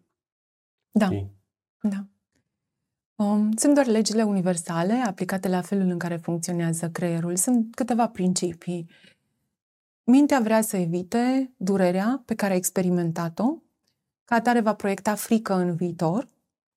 Da. 0.90 1.04
Știi? 1.04 1.30
Da. 1.80 2.06
Um, 3.24 3.52
sunt 3.52 3.74
doar 3.74 3.86
legile 3.86 4.22
universale 4.22 4.92
aplicate 4.92 5.48
la 5.48 5.60
felul 5.60 5.90
în 5.90 5.98
care 5.98 6.16
funcționează 6.16 6.90
creierul. 6.90 7.36
Sunt 7.36 7.74
câteva 7.74 8.08
principii. 8.08 8.90
Mintea 10.04 10.40
vrea 10.40 10.60
să 10.60 10.76
evite 10.76 11.52
durerea 11.56 12.22
pe 12.26 12.34
care 12.34 12.52
a 12.52 12.56
experimentat-o, 12.56 13.62
ca 14.30 14.36
atare 14.36 14.60
va 14.60 14.74
proiecta 14.74 15.14
frică 15.14 15.54
în 15.54 15.74
viitor, 15.74 16.28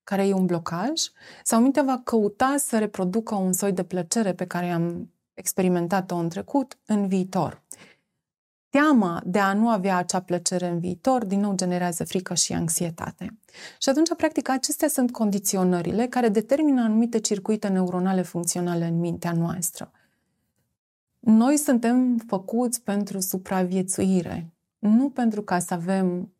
care 0.03 0.27
e 0.27 0.33
un 0.33 0.45
blocaj, 0.45 1.01
sau 1.43 1.61
mintea 1.61 1.83
va 1.83 2.01
căuta 2.03 2.55
să 2.57 2.77
reproducă 2.77 3.35
un 3.35 3.53
soi 3.53 3.71
de 3.71 3.83
plăcere 3.83 4.33
pe 4.33 4.45
care 4.45 4.69
am 4.69 5.11
experimentat-o 5.33 6.15
în 6.15 6.29
trecut, 6.29 6.77
în 6.85 7.07
viitor. 7.07 7.61
Teama 8.69 9.21
de 9.25 9.39
a 9.39 9.53
nu 9.53 9.69
avea 9.69 9.97
acea 9.97 10.21
plăcere 10.21 10.67
în 10.67 10.79
viitor, 10.79 11.25
din 11.25 11.39
nou 11.39 11.55
generează 11.55 12.03
frică 12.03 12.33
și 12.33 12.53
anxietate. 12.53 13.39
Și 13.79 13.89
atunci, 13.89 14.15
practic, 14.17 14.49
acestea 14.49 14.87
sunt 14.87 15.11
condiționările 15.11 16.07
care 16.07 16.29
determină 16.29 16.81
anumite 16.81 17.19
circuite 17.19 17.67
neuronale 17.67 18.21
funcționale 18.21 18.85
în 18.85 18.99
mintea 18.99 19.31
noastră. 19.31 19.91
Noi 21.19 21.57
suntem 21.57 22.17
făcuți 22.27 22.81
pentru 22.81 23.19
supraviețuire, 23.19 24.53
nu 24.79 25.09
pentru 25.09 25.41
ca 25.41 25.59
să 25.59 25.73
avem 25.73 26.33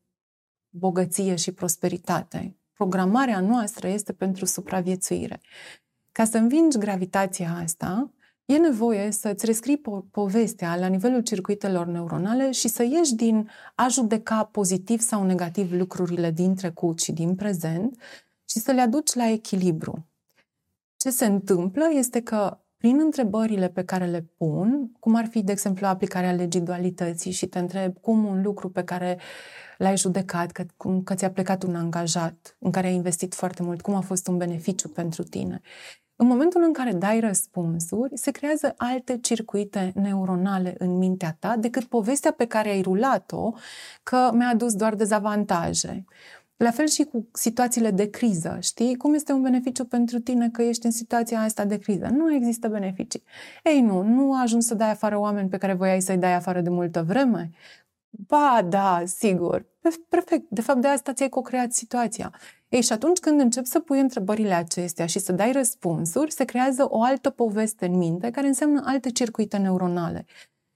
bogăție 0.74 1.36
și 1.36 1.52
prosperitate. 1.52 2.58
Programarea 2.74 3.40
noastră 3.40 3.88
este 3.88 4.14
pentru 4.14 4.46
supraviețuire. 4.46 5.42
Ca 6.12 6.26
să 6.26 6.38
învingi 6.38 6.78
gravitația 6.78 7.60
asta, 7.64 8.12
e 8.46 8.58
nevoie 8.58 9.12
să-ți 9.12 9.46
rescrii 9.46 9.82
po- 9.82 10.12
povestea 10.12 10.76
la 10.76 10.88
nivelul 10.88 11.22
circuitelor 11.22 11.86
neuronale 11.86 12.52
și 12.52 12.68
să 12.68 12.84
ieși 12.84 13.16
din 13.16 13.50
a 13.76 13.88
judeca 13.88 14.44
pozitiv 14.44 15.00
sau 15.00 15.24
negativ 15.24 15.72
lucrurile 15.72 16.32
din 16.32 16.56
trecut 16.56 17.00
și 17.00 17.12
din 17.12 17.36
prezent 17.36 18.02
și 18.50 18.60
să 18.60 18.72
le 18.72 18.82
aduci 18.82 19.14
la 19.14 19.28
echilibru. 19.28 20.08
Ce 20.96 21.10
se 21.10 21.26
întâmplă 21.26 21.90
este 21.92 22.22
că 22.22 22.63
prin 22.84 23.00
întrebările 23.00 23.70
pe 23.70 23.84
care 23.84 24.06
le 24.06 24.26
pun, 24.38 24.92
cum 25.00 25.16
ar 25.16 25.26
fi, 25.26 25.44
de 25.44 25.52
exemplu, 25.52 25.88
aplicarea 25.88 26.32
legii 26.32 26.62
dualității 26.62 27.32
și 27.32 27.46
te 27.46 27.60
întreb 27.60 27.98
cum 28.02 28.26
un 28.26 28.42
lucru 28.42 28.70
pe 28.70 28.84
care 28.84 29.20
l-ai 29.78 29.98
judecat, 29.98 30.52
că, 30.52 30.66
cum, 30.78 31.04
că 31.04 31.14
ți-a 31.14 31.32
plecat 31.32 31.64
un 31.64 31.76
angajat 31.76 32.58
în 32.60 32.72
care 32.72 32.88
ai 32.88 32.94
investit 32.94 33.34
foarte 33.34 33.64
mult, 33.64 33.82
cum 33.82 33.94
a 33.94 34.00
fost 34.00 34.28
un 34.28 34.38
beneficiu 34.38 34.90
pentru 34.90 35.24
tine. 35.24 35.62
În 36.16 36.28
momentul 36.28 36.64
în 36.64 36.74
care 36.74 36.92
dai 36.92 37.20
răspunsuri, 37.20 38.18
se 38.18 38.32
creează 38.32 38.74
alte 38.78 39.18
circuite 39.18 39.92
neuronale 39.96 40.76
în 40.78 40.98
mintea 40.98 41.36
ta 41.40 41.56
decât 41.58 41.84
povestea 41.84 42.32
pe 42.32 42.46
care 42.46 42.70
ai 42.70 42.82
rulat-o 42.82 43.54
că 44.04 44.32
mi-a 44.34 44.48
adus 44.48 44.74
doar 44.74 44.96
dezavantaje. 44.96 46.06
La 46.58 46.72
fel 46.72 46.88
și 46.88 47.04
cu 47.04 47.28
situațiile 47.34 47.92
de 47.92 48.10
criză, 48.10 48.58
știi? 48.62 48.96
Cum 48.96 49.14
este 49.14 49.32
un 49.32 49.42
beneficiu 49.42 49.86
pentru 49.86 50.20
tine 50.20 50.50
că 50.50 50.62
ești 50.62 50.86
în 50.86 50.92
situația 50.92 51.42
asta 51.42 51.66
de 51.66 51.78
criză? 51.78 52.08
Nu 52.12 52.34
există 52.34 52.68
beneficii. 52.68 53.24
Ei, 53.64 53.82
nu, 53.82 54.02
nu 54.02 54.34
a 54.34 54.42
ajuns 54.42 54.66
să 54.66 54.74
dai 54.74 54.90
afară 54.90 55.20
oameni 55.20 55.50
pe 55.50 55.58
care 55.58 55.74
voiai 55.74 56.02
să-i 56.02 56.18
dai 56.18 56.34
afară 56.34 56.62
de 56.62 56.70
multă 56.70 57.04
vreme? 57.08 57.52
Ba, 58.10 58.66
da, 58.70 59.02
sigur. 59.06 59.66
Perfect. 60.10 60.50
De 60.50 60.62
fapt, 60.62 60.82
de 60.82 60.88
asta 60.88 61.14
ți-ai 61.14 61.30
co-creat 61.30 61.72
situația. 61.72 62.34
Ei, 62.70 62.82
și 62.82 62.94
atunci 62.94 63.20
când 63.20 63.40
începi 63.40 63.68
să 63.68 63.80
pui 63.80 64.00
întrebările 64.00 64.54
acestea 64.54 65.06
și 65.06 65.20
să 65.20 65.32
dai 65.32 65.52
răspunsuri, 65.52 66.32
se 66.32 66.44
creează 66.46 66.86
o 66.90 67.02
altă 67.04 67.30
poveste 67.30 67.86
în 67.86 67.98
minte 67.98 68.32
care 68.32 68.48
înseamnă 68.48 68.82
alte 68.86 69.10
circuite 69.10 69.58
neuronale. 69.58 70.26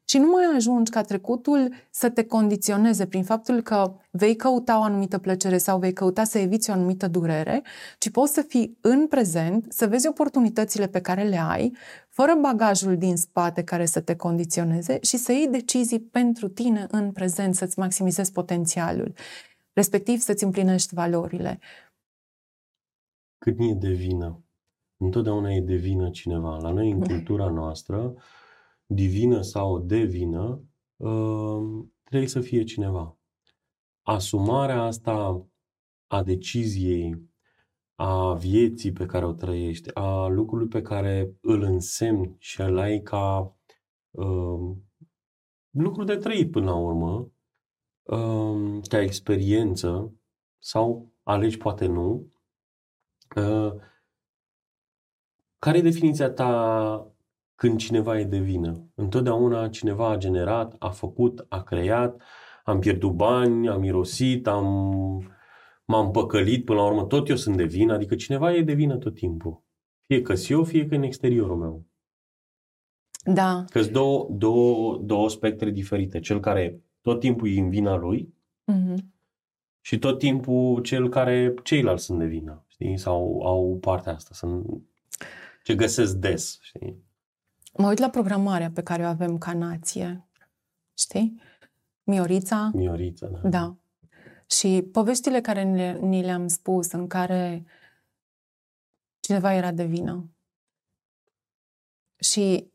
Și 0.10 0.18
nu 0.18 0.28
mai 0.28 0.56
ajungi 0.56 0.92
ca 0.92 1.02
trecutul 1.02 1.74
să 1.92 2.10
te 2.10 2.26
condiționeze 2.26 3.08
prin 3.08 3.24
faptul 3.24 3.62
că 3.62 3.96
vei 4.12 4.36
căuta 4.36 4.80
o 4.80 4.82
anumită 4.82 5.18
plăcere 5.18 5.58
sau 5.58 5.80
vei 5.80 5.94
căuta 5.94 6.24
să 6.24 6.38
eviți 6.38 6.70
o 6.70 6.74
anumită 6.74 7.08
durere, 7.08 7.64
ci 7.98 8.10
poți 8.10 8.34
să 8.34 8.42
fii 8.42 8.78
în 8.82 9.08
prezent, 9.08 9.66
să 9.70 9.88
vezi 9.88 10.08
oportunitățile 10.08 10.88
pe 10.88 11.02
care 11.02 11.24
le 11.24 11.38
ai, 11.38 11.76
fără 12.10 12.38
bagajul 12.42 12.98
din 12.98 13.16
spate 13.16 13.64
care 13.64 13.86
să 13.86 14.02
te 14.02 14.16
condiționeze 14.16 15.00
și 15.02 15.18
să 15.18 15.32
iei 15.32 15.48
decizii 15.48 16.00
pentru 16.00 16.48
tine 16.48 16.88
în 16.92 17.12
prezent, 17.12 17.56
să-ți 17.56 17.80
maximizezi 17.80 18.32
potențialul, 18.32 19.14
respectiv 19.74 20.20
să-ți 20.20 20.44
împlinești 20.44 20.94
valorile. 20.94 21.60
Cât 23.38 23.56
e 23.60 23.74
de 23.74 23.92
vină? 23.92 24.44
Întotdeauna 24.98 25.52
e 25.52 25.62
de 25.62 25.76
vină 25.76 26.10
cineva. 26.10 26.58
La 26.58 26.72
noi, 26.72 26.92
în 26.92 27.00
cultura 27.12 27.50
noastră, 27.50 28.14
divină 28.88 29.42
sau 29.42 29.80
devină, 29.80 30.64
uh, 30.96 31.86
trebuie 32.04 32.30
să 32.30 32.40
fie 32.40 32.64
cineva. 32.64 33.18
Asumarea 34.02 34.82
asta 34.82 35.48
a 36.08 36.24
deciziei, 36.24 37.30
a 37.96 38.34
vieții 38.34 38.92
pe 38.92 39.06
care 39.06 39.26
o 39.26 39.34
trăiești, 39.34 39.94
a 39.94 40.28
lucrului 40.28 40.68
pe 40.68 40.82
care 40.82 41.38
îl 41.42 41.62
însemni 41.62 42.36
și 42.40 42.62
îl 42.62 42.78
ai 42.78 43.02
ca 43.02 43.56
uh, 44.12 44.76
lucru 45.70 46.04
de 46.04 46.16
trăit 46.16 46.52
până 46.52 46.66
la 46.66 46.76
urmă, 46.76 47.32
uh, 48.04 48.80
ca 48.90 49.02
experiență, 49.02 50.14
sau 50.60 51.12
alegi 51.24 51.58
poate 51.58 51.86
nu. 51.86 52.32
Uh, 53.36 53.74
care 55.60 55.78
e 55.78 55.82
definiția 55.82 56.30
ta 56.30 57.12
când 57.58 57.78
cineva 57.78 58.20
e 58.20 58.24
de 58.24 58.38
vină. 58.38 58.92
Întotdeauna 58.96 59.70
cineva 59.70 60.10
a 60.10 60.18
generat, 60.18 60.76
a 60.80 60.90
făcut, 60.90 61.46
a 61.50 61.64
creat, 61.64 62.22
am 62.64 62.80
pierdut 62.80 63.12
bani, 63.12 63.70
am 63.70 63.80
mirosit, 63.80 64.48
am, 64.48 64.68
m-am 65.86 66.12
păcălit, 66.12 66.66
până 66.66 66.80
la 66.80 66.86
urmă 66.86 67.04
tot 67.04 67.30
eu 67.30 67.36
sunt 67.36 67.58
de 67.58 67.64
vină, 67.64 67.94
adică 67.94 68.16
cineva 68.16 68.54
e 68.54 68.62
de 68.62 68.74
vină 68.74 68.98
tot 68.98 69.16
timpul. 69.16 69.64
Fie 70.06 70.22
că 70.22 70.34
eu, 70.48 70.64
fie 70.64 70.86
că 70.86 70.96
în 70.96 71.04
exteriorul 71.04 71.58
meu. 71.58 71.86
Da. 73.34 73.66
că 73.70 73.82
sunt 73.82 73.94
două, 73.94 74.28
două, 74.32 74.98
două 74.98 75.30
spectre 75.30 75.70
diferite. 75.70 76.20
Cel 76.20 76.40
care 76.40 76.82
tot 77.02 77.20
timpul 77.20 77.48
e 77.48 77.60
în 77.60 77.70
vina 77.70 77.96
lui 77.96 78.34
mm-hmm. 78.72 78.96
și 79.82 80.00
tot 80.00 80.20
timpul 80.20 80.82
cel 80.82 81.10
care 81.10 81.54
ceilalți 81.64 82.04
sunt 82.04 82.20
de 82.20 82.26
vină. 82.26 82.66
Știi? 82.68 82.98
Sau 82.98 83.42
au 83.46 83.78
partea 83.82 84.14
asta. 84.14 84.30
Sunt 84.34 84.66
ce 85.64 85.76
găsesc 85.76 86.16
des. 86.16 86.60
Știi? 86.62 87.06
Mă 87.78 87.88
uit 87.88 87.98
la 87.98 88.10
programarea 88.10 88.72
pe 88.72 88.84
care 88.84 89.04
o 89.04 89.06
avem 89.06 89.38
ca 89.38 89.54
nație. 89.54 90.28
Știi? 90.98 91.42
Miorița. 92.04 92.72
Miorița, 92.74 93.28
da. 93.28 93.50
Da. 93.50 93.76
Și 94.50 94.88
poveștile 94.92 95.42
care 95.42 95.64
ni 95.94 96.22
le-am 96.22 96.48
spus, 96.48 96.92
în 96.92 97.08
care 97.08 97.66
cineva 99.20 99.54
era 99.54 99.72
de 99.72 99.86
vină. 99.86 100.30
Și 102.20 102.72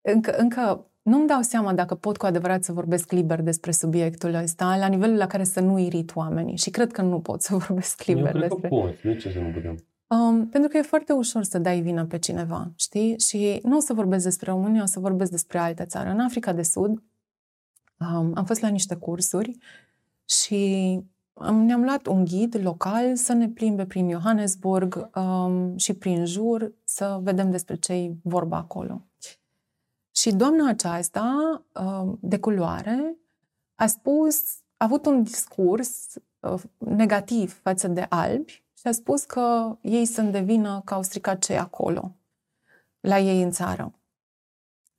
încă, 0.00 0.36
încă 0.36 0.90
nu-mi 1.02 1.26
dau 1.26 1.42
seama 1.42 1.74
dacă 1.74 1.94
pot 1.94 2.16
cu 2.16 2.26
adevărat 2.26 2.64
să 2.64 2.72
vorbesc 2.72 3.10
liber 3.10 3.40
despre 3.40 3.70
subiectul 3.70 4.34
ăsta, 4.34 4.76
la 4.76 4.86
nivelul 4.86 5.16
la 5.16 5.26
care 5.26 5.44
să 5.44 5.60
nu 5.60 5.78
irit 5.78 6.14
oamenii. 6.14 6.56
Și 6.56 6.70
cred 6.70 6.92
că 6.92 7.02
nu 7.02 7.20
pot 7.20 7.42
să 7.42 7.56
vorbesc 7.66 8.04
liber 8.04 8.24
Eu 8.24 8.30
cred 8.30 8.48
despre... 8.48 8.68
că 8.68 8.74
poți. 8.74 9.02
De 9.02 9.16
ce 9.16 9.30
să 9.30 9.38
nu 9.38 9.50
putem? 9.50 9.84
Um, 10.08 10.48
pentru 10.48 10.70
că 10.70 10.76
e 10.76 10.82
foarte 10.82 11.12
ușor 11.12 11.42
să 11.42 11.58
dai 11.58 11.80
vină 11.80 12.04
pe 12.04 12.18
cineva, 12.18 12.70
știi? 12.74 13.18
Și 13.18 13.60
nu 13.62 13.76
o 13.76 13.80
să 13.80 13.92
vorbesc 13.92 14.24
despre 14.24 14.50
România, 14.50 14.82
o 14.82 14.86
să 14.86 15.00
vorbesc 15.00 15.30
despre 15.30 15.58
alte 15.58 15.84
țară. 15.84 16.10
În 16.10 16.20
Africa 16.20 16.52
de 16.52 16.62
Sud 16.62 17.02
um, 17.98 18.32
am 18.34 18.44
fost 18.44 18.60
la 18.60 18.68
niște 18.68 18.94
cursuri 18.94 19.58
și 20.24 21.00
am, 21.32 21.62
ne-am 21.64 21.82
luat 21.82 22.06
un 22.06 22.24
ghid 22.24 22.56
local 22.62 23.16
să 23.16 23.32
ne 23.32 23.48
plimbe 23.48 23.86
prin 23.86 24.10
Johannesburg 24.10 25.10
um, 25.14 25.76
și 25.76 25.94
prin 25.94 26.24
jur 26.24 26.72
să 26.84 27.18
vedem 27.22 27.50
despre 27.50 27.76
ce 27.76 28.14
vorba 28.22 28.56
acolo. 28.56 29.02
Și 30.14 30.34
doamna 30.34 30.68
aceasta, 30.68 31.62
um, 31.80 32.18
de 32.20 32.38
culoare, 32.38 33.16
a 33.74 33.86
spus, 33.86 34.42
a 34.76 34.84
avut 34.84 35.06
un 35.06 35.22
discurs 35.22 36.14
uh, 36.40 36.62
negativ 36.78 37.60
față 37.62 37.88
de 37.88 38.06
albi 38.08 38.65
și 38.86 38.92
a 38.92 38.94
spus 38.94 39.24
că 39.24 39.78
ei 39.80 40.04
sunt 40.04 40.32
de 40.32 40.40
vină 40.40 40.82
că 40.84 40.94
au 40.94 41.02
stricat 41.02 41.38
ce 41.44 41.56
acolo, 41.56 42.16
la 43.00 43.18
ei 43.18 43.42
în 43.42 43.50
țară. 43.50 43.94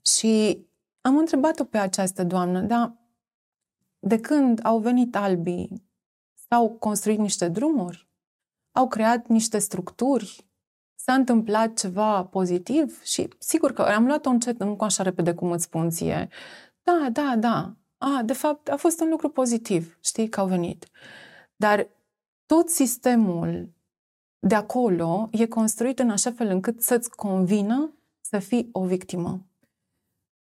Și 0.02 0.66
am 1.02 1.18
întrebat-o 1.18 1.64
pe 1.64 1.78
această 1.78 2.24
doamnă, 2.24 2.62
dar 2.62 2.98
de 4.00 4.20
când 4.20 4.60
au 4.64 4.80
venit 4.80 5.16
albii, 5.16 5.84
s-au 6.50 6.70
construit 6.70 7.18
niște 7.18 7.48
drumuri, 7.48 8.08
au 8.72 8.88
creat 8.88 9.28
niște 9.28 9.58
structuri, 9.58 10.48
s-a 10.96 11.14
întâmplat 11.14 11.74
ceva 11.74 12.26
pozitiv 12.26 13.04
și 13.04 13.28
sigur 13.38 13.74
că 13.74 13.82
am 13.82 14.06
luat-o 14.06 14.30
încet, 14.30 14.60
nu 14.60 14.76
cu 14.76 14.84
așa 14.84 15.04
repede 15.04 15.34
cum 15.34 15.52
îți 15.52 15.64
spun 15.64 15.90
ție. 15.90 16.30
Da, 16.84 17.10
da, 17.12 17.36
da. 17.38 17.76
A, 17.98 18.22
de 18.24 18.34
fapt, 18.34 18.70
a 18.70 18.76
fost 18.76 19.02
un 19.02 19.10
lucru 19.10 19.30
pozitiv, 19.30 19.98
știi, 20.02 20.30
că 20.30 20.40
au 20.40 20.48
venit. 20.48 20.88
Dar 21.56 21.88
tot 22.46 22.70
sistemul 22.70 23.76
de 24.40 24.56
acolo 24.56 25.30
e 25.32 25.48
construit 25.48 26.00
în 26.00 26.10
așa 26.10 26.32
fel 26.32 26.48
încât 26.48 26.82
să-ți 26.82 27.10
convină 27.10 27.94
să 28.22 28.40
fii 28.40 28.70
o 28.72 28.86
victimă. 28.86 29.46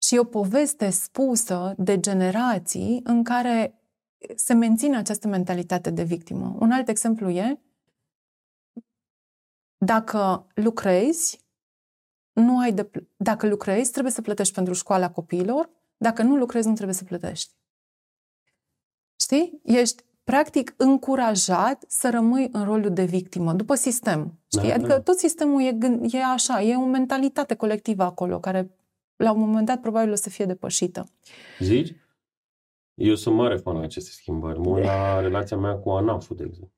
Și 0.03 0.15
e 0.15 0.19
o 0.19 0.25
poveste 0.25 0.91
spusă 0.91 1.75
de 1.77 2.01
generații 2.01 3.01
în 3.05 3.25
care 3.25 3.81
se 4.37 4.55
menține 4.55 4.97
această 4.97 5.29
mentalitate 5.29 5.91
de 5.91 6.03
victimă. 6.03 6.57
Un 6.59 6.71
alt 6.71 6.89
exemplu 6.89 7.31
e 7.31 7.61
dacă 9.77 10.47
lucrezi, 10.55 11.47
nu 12.33 12.59
ai 12.59 12.73
de, 12.73 12.91
dacă 13.17 13.49
lucrezi, 13.49 13.91
trebuie 13.91 14.13
să 14.13 14.23
plătești 14.23 14.55
pentru 14.55 14.73
școala 14.73 15.11
copiilor, 15.11 15.71
dacă 15.97 16.23
nu 16.23 16.37
lucrezi, 16.37 16.69
nu 16.69 16.75
trebuie 16.75 16.95
să 16.95 17.05
plătești. 17.05 17.57
Știi? 19.21 19.61
Ești 19.65 20.05
practic 20.31 20.75
încurajat 20.77 21.85
să 21.87 22.11
rămâi 22.13 22.49
în 22.53 22.65
rolul 22.65 22.91
de 22.93 23.05
victimă, 23.05 23.53
după 23.53 23.75
sistem. 23.75 24.39
Știi? 24.53 24.69
Da, 24.69 24.75
adică 24.75 24.89
da. 24.89 25.01
tot 25.01 25.19
sistemul 25.19 25.63
e, 25.63 25.79
e 26.01 26.25
așa, 26.33 26.63
e 26.63 26.77
o 26.77 26.85
mentalitate 26.85 27.55
colectivă 27.55 28.03
acolo, 28.03 28.39
care 28.39 28.71
la 29.17 29.33
un 29.33 29.41
moment 29.41 29.67
dat 29.67 29.81
probabil 29.81 30.13
o 30.13 30.15
să 30.15 30.31
fie 30.31 30.45
depășită. 30.45 31.07
Zici? 31.59 31.95
Eu 32.95 33.15
sunt 33.15 33.35
mare 33.35 33.57
fan 33.57 33.77
al 33.77 33.83
acestei 33.83 34.13
schimbări. 34.13 34.59
Mă 34.59 34.79
la 34.79 35.21
relația 35.27 35.57
mea 35.57 35.75
cu 35.75 35.91
ANAF, 35.91 36.31
de 36.31 36.45
exemplu. 36.45 36.73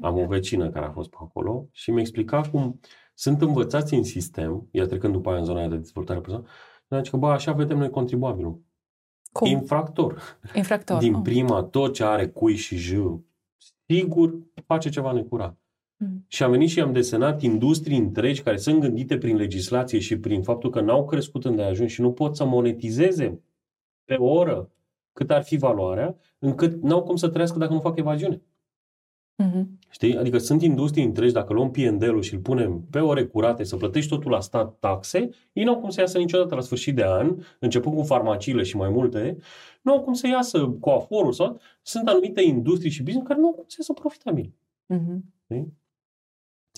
Am 0.00 0.18
o 0.18 0.26
vecină 0.26 0.70
care 0.70 0.86
a 0.86 0.90
fost 0.90 1.10
pe 1.10 1.16
acolo 1.20 1.68
și 1.72 1.90
mi-a 1.90 2.00
explicat 2.00 2.50
cum 2.50 2.80
sunt 3.14 3.40
învățați 3.42 3.94
în 3.94 4.04
sistem, 4.04 4.68
iar 4.70 4.86
trecând 4.86 5.12
după 5.12 5.30
aia 5.30 5.38
în 5.38 5.44
zona 5.44 5.68
de 5.68 5.76
dezvoltare 5.76 6.20
personală, 6.20 6.48
deci 6.88 7.10
că, 7.10 7.16
bă, 7.16 7.26
așa 7.26 7.52
vedem 7.52 7.78
noi 7.78 7.90
contribuabilul. 7.90 8.60
Cum? 9.36 9.50
Infractor. 9.50 10.38
Infractor. 10.54 10.98
Din 10.98 11.14
oh. 11.14 11.20
prima, 11.22 11.62
tot 11.62 11.94
ce 11.94 12.04
are 12.04 12.28
cui 12.28 12.56
și 12.56 12.76
j, 12.76 12.94
sigur 13.86 14.38
face 14.66 14.88
ceva 14.88 15.12
necurat. 15.12 15.58
Mm. 15.96 16.24
Și 16.26 16.42
am 16.42 16.50
venit 16.50 16.68
și 16.68 16.80
am 16.80 16.92
desenat 16.92 17.42
industrii 17.42 17.98
întregi 17.98 18.42
care 18.42 18.56
sunt 18.56 18.80
gândite 18.80 19.18
prin 19.18 19.36
legislație 19.36 19.98
și 19.98 20.18
prin 20.18 20.42
faptul 20.42 20.70
că 20.70 20.80
n-au 20.80 21.04
crescut 21.04 21.44
îndeajuns 21.44 21.90
și 21.90 22.00
nu 22.00 22.12
pot 22.12 22.36
să 22.36 22.44
monetizeze 22.44 23.40
pe 24.04 24.14
oră 24.14 24.70
cât 25.12 25.30
ar 25.30 25.42
fi 25.42 25.56
valoarea, 25.56 26.16
încât 26.38 26.82
n-au 26.82 27.02
cum 27.02 27.16
să 27.16 27.28
trăiască 27.28 27.58
dacă 27.58 27.72
nu 27.72 27.80
fac 27.80 27.96
evaziune. 27.96 28.42
Mm-hmm. 29.44 29.64
Știi? 29.90 30.16
Adică 30.16 30.38
sunt 30.38 30.62
industrii 30.62 31.04
întregi, 31.04 31.32
dacă 31.32 31.52
luăm 31.52 31.70
PND-ul 31.70 32.22
și 32.22 32.34
îl 32.34 32.40
punem 32.40 32.86
pe 32.90 32.98
ore 32.98 33.24
curate 33.24 33.64
să 33.64 33.76
plătești 33.76 34.10
totul 34.10 34.30
la 34.30 34.40
stat 34.40 34.78
taxe, 34.78 35.28
ei 35.52 35.64
nu 35.64 35.72
au 35.72 35.80
cum 35.80 35.90
să 35.90 36.00
iasă 36.00 36.18
niciodată 36.18 36.54
la 36.54 36.60
sfârșit 36.60 36.94
de 36.94 37.04
an, 37.04 37.36
începând 37.58 37.94
cu 37.94 38.02
farmaciile 38.02 38.62
și 38.62 38.76
mai 38.76 38.88
multe, 38.88 39.36
nu 39.82 39.92
au 39.92 40.00
cum 40.00 40.12
să 40.12 40.26
iasă 40.26 40.66
cu 40.80 40.88
aforul 40.88 41.32
sau 41.32 41.60
sunt 41.82 42.08
anumite 42.08 42.42
industrii 42.42 42.90
și 42.90 43.02
business 43.02 43.26
care 43.26 43.40
nu 43.40 43.46
au 43.46 43.52
cum 43.52 43.64
să 43.66 43.76
iasă 43.78 43.92
profitabili. 43.92 44.54
Mm-hmm. 44.94 45.64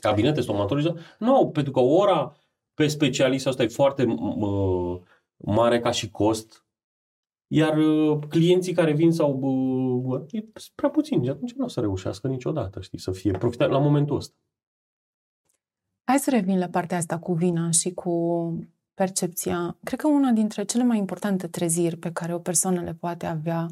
Cabinete 0.00 0.40
stomatologice 0.40 0.94
nu 1.18 1.34
au, 1.34 1.50
pentru 1.50 1.72
că 1.72 1.80
ora 1.80 2.36
pe 2.74 2.86
specialist 2.86 3.46
asta 3.46 3.62
e 3.62 3.68
foarte 3.68 4.04
m- 4.04 5.02
mare 5.36 5.80
ca 5.80 5.90
și 5.90 6.10
cost 6.10 6.66
iar 7.48 7.76
uh, 7.76 8.18
clienții 8.28 8.72
care 8.72 8.92
vin 8.92 9.12
sau 9.12 9.38
uh, 9.40 10.22
e 10.30 10.44
prea 10.74 10.90
puțin 10.90 11.22
și 11.22 11.30
atunci 11.30 11.52
nu 11.52 11.64
o 11.64 11.68
să 11.68 11.80
reușească 11.80 12.28
niciodată, 12.28 12.80
știi, 12.80 13.00
să 13.00 13.10
fie 13.10 13.30
profitat 13.30 13.70
la 13.70 13.78
momentul 13.78 14.16
ăsta. 14.16 14.34
Hai 16.04 16.18
să 16.18 16.30
revin 16.30 16.58
la 16.58 16.68
partea 16.68 16.96
asta 16.96 17.18
cu 17.18 17.32
vina 17.32 17.70
și 17.70 17.94
cu 17.94 18.52
percepția. 18.94 19.76
Cred 19.84 20.00
că 20.00 20.08
una 20.08 20.30
dintre 20.30 20.64
cele 20.64 20.84
mai 20.84 20.98
importante 20.98 21.46
treziri 21.46 21.96
pe 21.96 22.12
care 22.12 22.34
o 22.34 22.38
persoană 22.38 22.82
le 22.82 22.94
poate 22.94 23.26
avea 23.26 23.68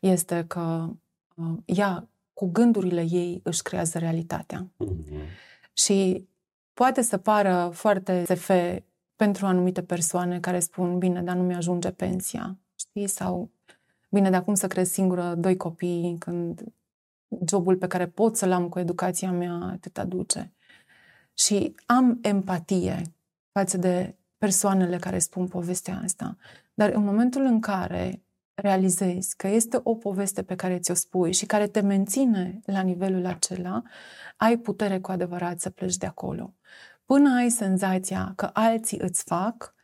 este 0.00 0.44
că 0.48 0.88
uh, 1.36 1.58
ea, 1.64 2.08
cu 2.32 2.46
gândurile 2.46 3.06
ei, 3.10 3.40
își 3.42 3.62
creează 3.62 3.98
realitatea. 3.98 4.70
Mm-hmm. 4.84 5.26
Și 5.72 6.28
poate 6.72 7.02
să 7.02 7.18
pară 7.18 7.70
foarte 7.72 8.24
SF 8.24 8.50
pentru 9.16 9.46
anumite 9.46 9.82
persoane 9.82 10.40
care 10.40 10.58
spun, 10.58 10.98
bine, 10.98 11.22
dar 11.22 11.36
nu 11.36 11.42
mi-ajunge 11.42 11.90
pensia 11.90 12.61
știi? 12.88 13.06
Sau, 13.06 13.50
bine, 14.10 14.30
de 14.30 14.36
acum 14.36 14.54
să 14.54 14.66
cresc 14.66 14.92
singură 14.92 15.34
doi 15.34 15.56
copii 15.56 16.16
când 16.18 16.62
jobul 17.46 17.76
pe 17.76 17.86
care 17.86 18.06
pot 18.06 18.36
să-l 18.36 18.52
am 18.52 18.68
cu 18.68 18.78
educația 18.78 19.32
mea 19.32 19.52
atât 19.72 19.98
aduce. 19.98 20.52
Și 21.34 21.74
am 21.86 22.18
empatie 22.22 23.02
față 23.52 23.76
de 23.76 24.16
persoanele 24.38 24.96
care 24.96 25.18
spun 25.18 25.48
povestea 25.48 26.00
asta. 26.04 26.36
Dar 26.74 26.90
în 26.90 27.04
momentul 27.04 27.42
în 27.42 27.60
care 27.60 28.22
realizezi 28.54 29.36
că 29.36 29.48
este 29.48 29.80
o 29.82 29.94
poveste 29.94 30.42
pe 30.42 30.54
care 30.54 30.78
ți-o 30.78 30.94
spui 30.94 31.32
și 31.32 31.46
care 31.46 31.66
te 31.66 31.80
menține 31.80 32.60
la 32.64 32.80
nivelul 32.80 33.26
acela, 33.26 33.82
ai 34.36 34.56
putere 34.56 35.00
cu 35.00 35.10
adevărat 35.10 35.60
să 35.60 35.70
pleci 35.70 35.96
de 35.96 36.06
acolo. 36.06 36.54
Până 37.04 37.34
ai 37.34 37.50
senzația 37.50 38.32
că 38.36 38.50
alții 38.52 38.98
îți 39.00 39.22
fac, 39.22 39.74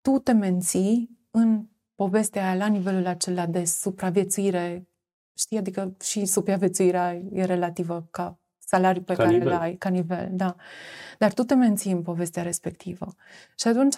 tu 0.00 0.18
te 0.18 0.32
menții 0.32 1.18
în 1.30 1.66
povestea 1.96 2.44
aia 2.44 2.54
la 2.54 2.66
nivelul 2.66 3.06
acela 3.06 3.46
de 3.46 3.64
supraviețuire, 3.64 4.88
știi, 5.38 5.58
adică 5.58 5.96
și 6.02 6.24
supraviețuirea 6.24 7.14
e 7.14 7.44
relativă 7.44 8.08
ca 8.10 8.38
salariul 8.58 9.04
pe 9.04 9.14
ca 9.14 9.24
care 9.24 9.36
îl 9.36 9.52
ai, 9.52 9.76
ca 9.76 9.88
nivel, 9.88 10.28
da. 10.32 10.56
Dar 11.18 11.32
tu 11.32 11.42
te 11.42 11.54
menții 11.54 11.92
în 11.92 12.02
povestea 12.02 12.42
respectivă. 12.42 13.14
Și 13.58 13.68
atunci, 13.68 13.96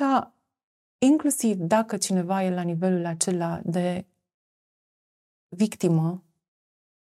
inclusiv 0.98 1.56
dacă 1.56 1.96
cineva 1.96 2.42
e 2.42 2.50
la 2.50 2.62
nivelul 2.62 3.06
acela 3.06 3.60
de 3.64 4.06
victimă, 5.48 6.24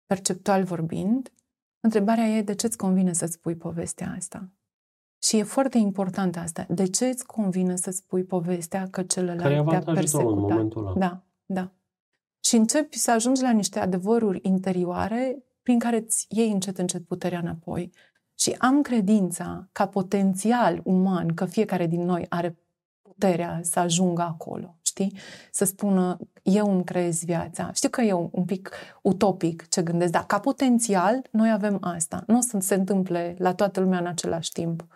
perceptual 0.06 0.64
vorbind, 0.64 1.32
întrebarea 1.80 2.24
e 2.24 2.42
de 2.42 2.54
ce 2.54 2.66
îți 2.66 2.76
convine 2.76 3.12
să 3.12 3.26
spui 3.26 3.56
povestea 3.56 4.14
asta? 4.16 4.48
Și 5.22 5.36
e 5.36 5.42
foarte 5.42 5.78
important 5.78 6.36
asta. 6.36 6.66
De 6.68 6.86
ce 6.86 7.06
îți 7.06 7.26
convine 7.26 7.76
să 7.76 7.90
spui 7.90 8.24
povestea 8.24 8.88
că 8.90 9.02
celălalt 9.02 9.68
te-a 9.68 9.92
persecutat? 9.92 10.32
în 10.32 10.38
momentul 10.38 10.86
ăla? 10.86 10.94
Da, 10.98 11.22
da. 11.44 11.72
Și 12.40 12.56
începi 12.56 12.98
să 12.98 13.10
ajungi 13.10 13.42
la 13.42 13.50
niște 13.50 13.78
adevăruri 13.78 14.40
interioare 14.42 15.42
prin 15.62 15.78
care 15.78 15.96
îți 15.96 16.26
iei 16.28 16.50
încet, 16.50 16.78
încet 16.78 17.04
puterea 17.06 17.38
înapoi. 17.38 17.90
Și 18.38 18.54
am 18.58 18.82
credința 18.82 19.68
ca 19.72 19.88
potențial 19.88 20.80
uman 20.84 21.34
că 21.34 21.44
fiecare 21.44 21.86
din 21.86 22.04
noi 22.04 22.26
are 22.28 22.58
puterea 23.02 23.60
să 23.62 23.78
ajungă 23.78 24.22
acolo, 24.22 24.77
știi? 24.98 25.18
Să 25.50 25.64
spună, 25.64 26.18
eu 26.42 26.72
îmi 26.72 26.84
creez 26.84 27.24
viața. 27.24 27.72
Știu 27.72 27.88
că 27.88 28.00
e 28.00 28.12
un, 28.12 28.28
un 28.32 28.44
pic 28.44 28.70
utopic 29.02 29.68
ce 29.68 29.82
gândesc, 29.82 30.12
dar 30.12 30.26
ca 30.26 30.38
potențial 30.38 31.22
noi 31.30 31.50
avem 31.52 31.78
asta. 31.80 32.22
Nu 32.26 32.36
o 32.36 32.40
să 32.40 32.56
se 32.60 32.74
întâmple 32.74 33.36
la 33.38 33.54
toată 33.54 33.80
lumea 33.80 33.98
în 33.98 34.06
același 34.06 34.52
timp. 34.52 34.86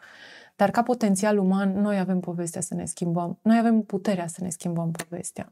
Dar 0.57 0.71
ca 0.71 0.83
potențial 0.83 1.39
uman, 1.39 1.81
noi 1.81 1.99
avem 1.99 2.21
povestea 2.21 2.61
să 2.61 2.75
ne 2.75 2.85
schimbăm. 2.85 3.39
Noi 3.43 3.59
avem 3.59 3.83
puterea 3.83 4.27
să 4.27 4.39
ne 4.43 4.49
schimbăm 4.51 4.91
povestea. 4.91 5.49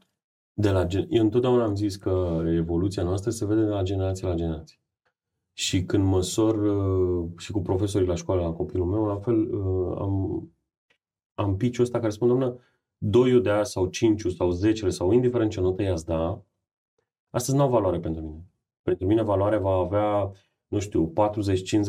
De 0.53 0.69
la, 0.69 0.87
eu 1.09 1.23
întotdeauna 1.23 1.63
am 1.63 1.75
zis 1.75 1.95
că 1.95 2.43
evoluția 2.45 3.03
noastră 3.03 3.31
se 3.31 3.45
vede 3.45 3.61
de 3.61 3.67
la 3.67 3.81
generație 3.81 4.27
la 4.27 4.35
generație. 4.35 4.79
Și 5.53 5.83
când 5.83 6.03
măsor 6.03 6.55
uh, 6.55 7.29
și 7.37 7.51
cu 7.51 7.61
profesorii 7.61 8.07
la 8.07 8.15
școală, 8.15 8.41
la 8.41 8.51
copilul 8.51 8.85
meu, 8.85 9.05
la 9.05 9.15
fel 9.15 9.53
uh, 9.53 9.97
am, 9.99 10.49
am 11.33 11.57
piciul 11.57 11.83
ăsta 11.83 11.99
care 11.99 12.11
spune, 12.11 12.31
doamnă, 12.31 12.59
doiul 13.03 13.41
de 13.41 13.49
azi 13.49 13.71
sau 13.71 13.87
cinciul 13.87 14.31
sau 14.31 14.49
zecele 14.49 14.89
sau 14.89 15.11
indiferent 15.11 15.51
ce 15.51 15.59
notă 15.59 15.81
i-ați 15.81 16.05
da, 16.05 16.43
astăzi 17.29 17.57
nu 17.57 17.63
au 17.63 17.69
valoare 17.69 17.99
pentru 17.99 18.21
mine. 18.21 18.45
Pentru 18.81 19.05
mine 19.05 19.21
valoare 19.21 19.57
va 19.57 19.71
avea, 19.71 20.31
nu 20.67 20.79
știu, 20.79 21.13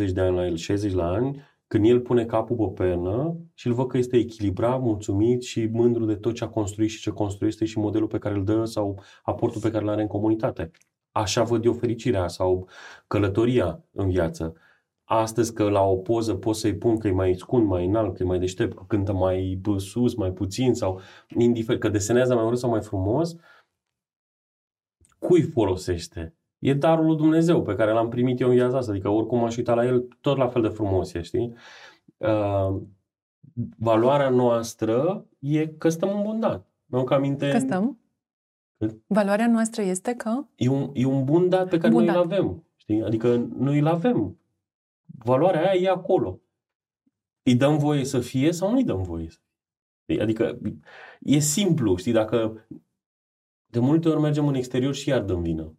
40-50 0.09 0.13
de 0.13 0.21
ani 0.21 0.37
la 0.37 0.47
el, 0.47 0.57
60 0.57 0.93
la 0.93 1.09
ani, 1.09 1.43
când 1.67 1.87
el 1.87 2.01
pune 2.01 2.25
capul 2.25 2.57
pe 2.57 2.83
pernă 2.83 3.37
și 3.55 3.67
îl 3.67 3.73
văd 3.73 3.89
că 3.89 3.99
este 3.99 4.17
echilibrat, 4.17 4.81
mulțumit 4.81 5.43
și 5.43 5.67
mândru 5.67 6.05
de 6.05 6.15
tot 6.15 6.35
ce 6.35 6.45
a 6.45 6.49
construit 6.49 6.91
și 6.91 7.01
ce 7.01 7.11
construiește 7.11 7.65
și 7.65 7.79
modelul 7.79 8.09
pe 8.09 8.19
care 8.19 8.35
îl 8.35 8.45
dă 8.45 8.65
sau 8.65 9.03
aportul 9.23 9.61
pe 9.61 9.71
care 9.71 9.85
îl 9.85 9.91
are 9.91 10.03
în 10.03 10.09
comunitate. 10.09 10.71
Așa 11.11 11.43
văd 11.43 11.65
eu 11.65 11.73
fericirea 11.73 12.29
sau 12.29 12.69
călătoria 13.07 13.85
în 13.93 14.11
viață. 14.11 14.55
Astăzi 15.15 15.55
că 15.55 15.69
la 15.69 15.83
o 15.83 15.97
poză 15.97 16.35
pot 16.35 16.57
să-i 16.57 16.75
pun 16.75 16.99
că 16.99 17.09
e 17.09 17.13
mai 17.13 17.35
scund, 17.35 17.67
mai 17.67 17.87
înalt, 17.87 18.17
că 18.17 18.23
e 18.23 18.27
mai 18.27 18.39
deștept, 18.39 18.77
că 18.77 18.83
cântă 18.87 19.13
mai 19.13 19.61
sus, 19.77 20.15
mai 20.15 20.31
puțin 20.31 20.75
sau 20.75 21.01
indiferent, 21.29 21.83
că 21.83 21.89
desenează 21.89 22.35
mai 22.35 22.45
urât 22.45 22.59
sau 22.59 22.71
mai 22.71 22.81
frumos, 22.81 23.37
cui 25.19 25.43
folosește? 25.43 26.35
E 26.59 26.75
darul 26.75 27.07
lui 27.07 27.17
Dumnezeu 27.17 27.63
pe 27.63 27.75
care 27.75 27.93
l-am 27.93 28.09
primit 28.09 28.41
eu 28.41 28.49
în 28.49 28.55
viața 28.55 28.77
asta, 28.77 28.91
adică 28.91 29.09
oricum 29.09 29.45
aș 29.45 29.57
uita 29.57 29.75
la 29.75 29.85
el, 29.85 30.09
tot 30.21 30.37
la 30.37 30.49
fel 30.49 30.63
de 30.63 30.69
frumos 30.69 31.15
e, 31.15 31.23
știi? 31.23 31.55
Uh, 32.17 32.81
valoarea 33.79 34.29
noastră 34.29 35.27
e 35.39 35.67
că 35.67 35.89
stăm 35.89 36.17
în 36.17 36.23
bundat. 36.23 36.67
Mi-am 36.87 37.07
aminte... 37.09 37.51
Că 37.51 37.59
stăm? 37.59 37.99
Valoarea 39.07 39.49
noastră 39.49 39.83
este 39.83 40.15
că? 40.15 40.45
E 40.55 40.69
un, 40.69 40.91
e 40.93 41.05
un 41.05 41.25
bun 41.25 41.49
dat 41.49 41.69
pe 41.69 41.79
care 41.79 41.93
bun 41.93 42.05
noi 42.05 42.15
dat. 42.15 42.25
îl 42.25 42.33
avem. 42.33 42.65
Știi? 42.77 43.03
Adică 43.03 43.49
noi 43.59 43.79
îl 43.79 43.87
avem. 43.87 44.37
Valoarea 45.25 45.71
aia 45.71 45.81
e 45.81 45.89
acolo. 45.89 46.41
Îi 47.43 47.55
dăm 47.55 47.79
voie 47.79 48.05
să 48.05 48.21
fie 48.21 48.53
sau 48.53 48.71
nu 48.71 48.77
îi 48.77 48.85
dăm 48.85 49.03
voie 49.03 49.31
să 49.31 49.39
fie? 50.05 50.23
Adică 50.23 50.59
e 51.21 51.39
simplu, 51.39 51.97
știi, 51.97 52.13
dacă 52.13 52.67
de 53.67 53.79
multe 53.79 54.09
ori 54.09 54.21
mergem 54.21 54.47
în 54.47 54.55
exterior 54.55 54.95
și 54.95 55.09
iar 55.09 55.23
dăm 55.23 55.43
vină. 55.43 55.77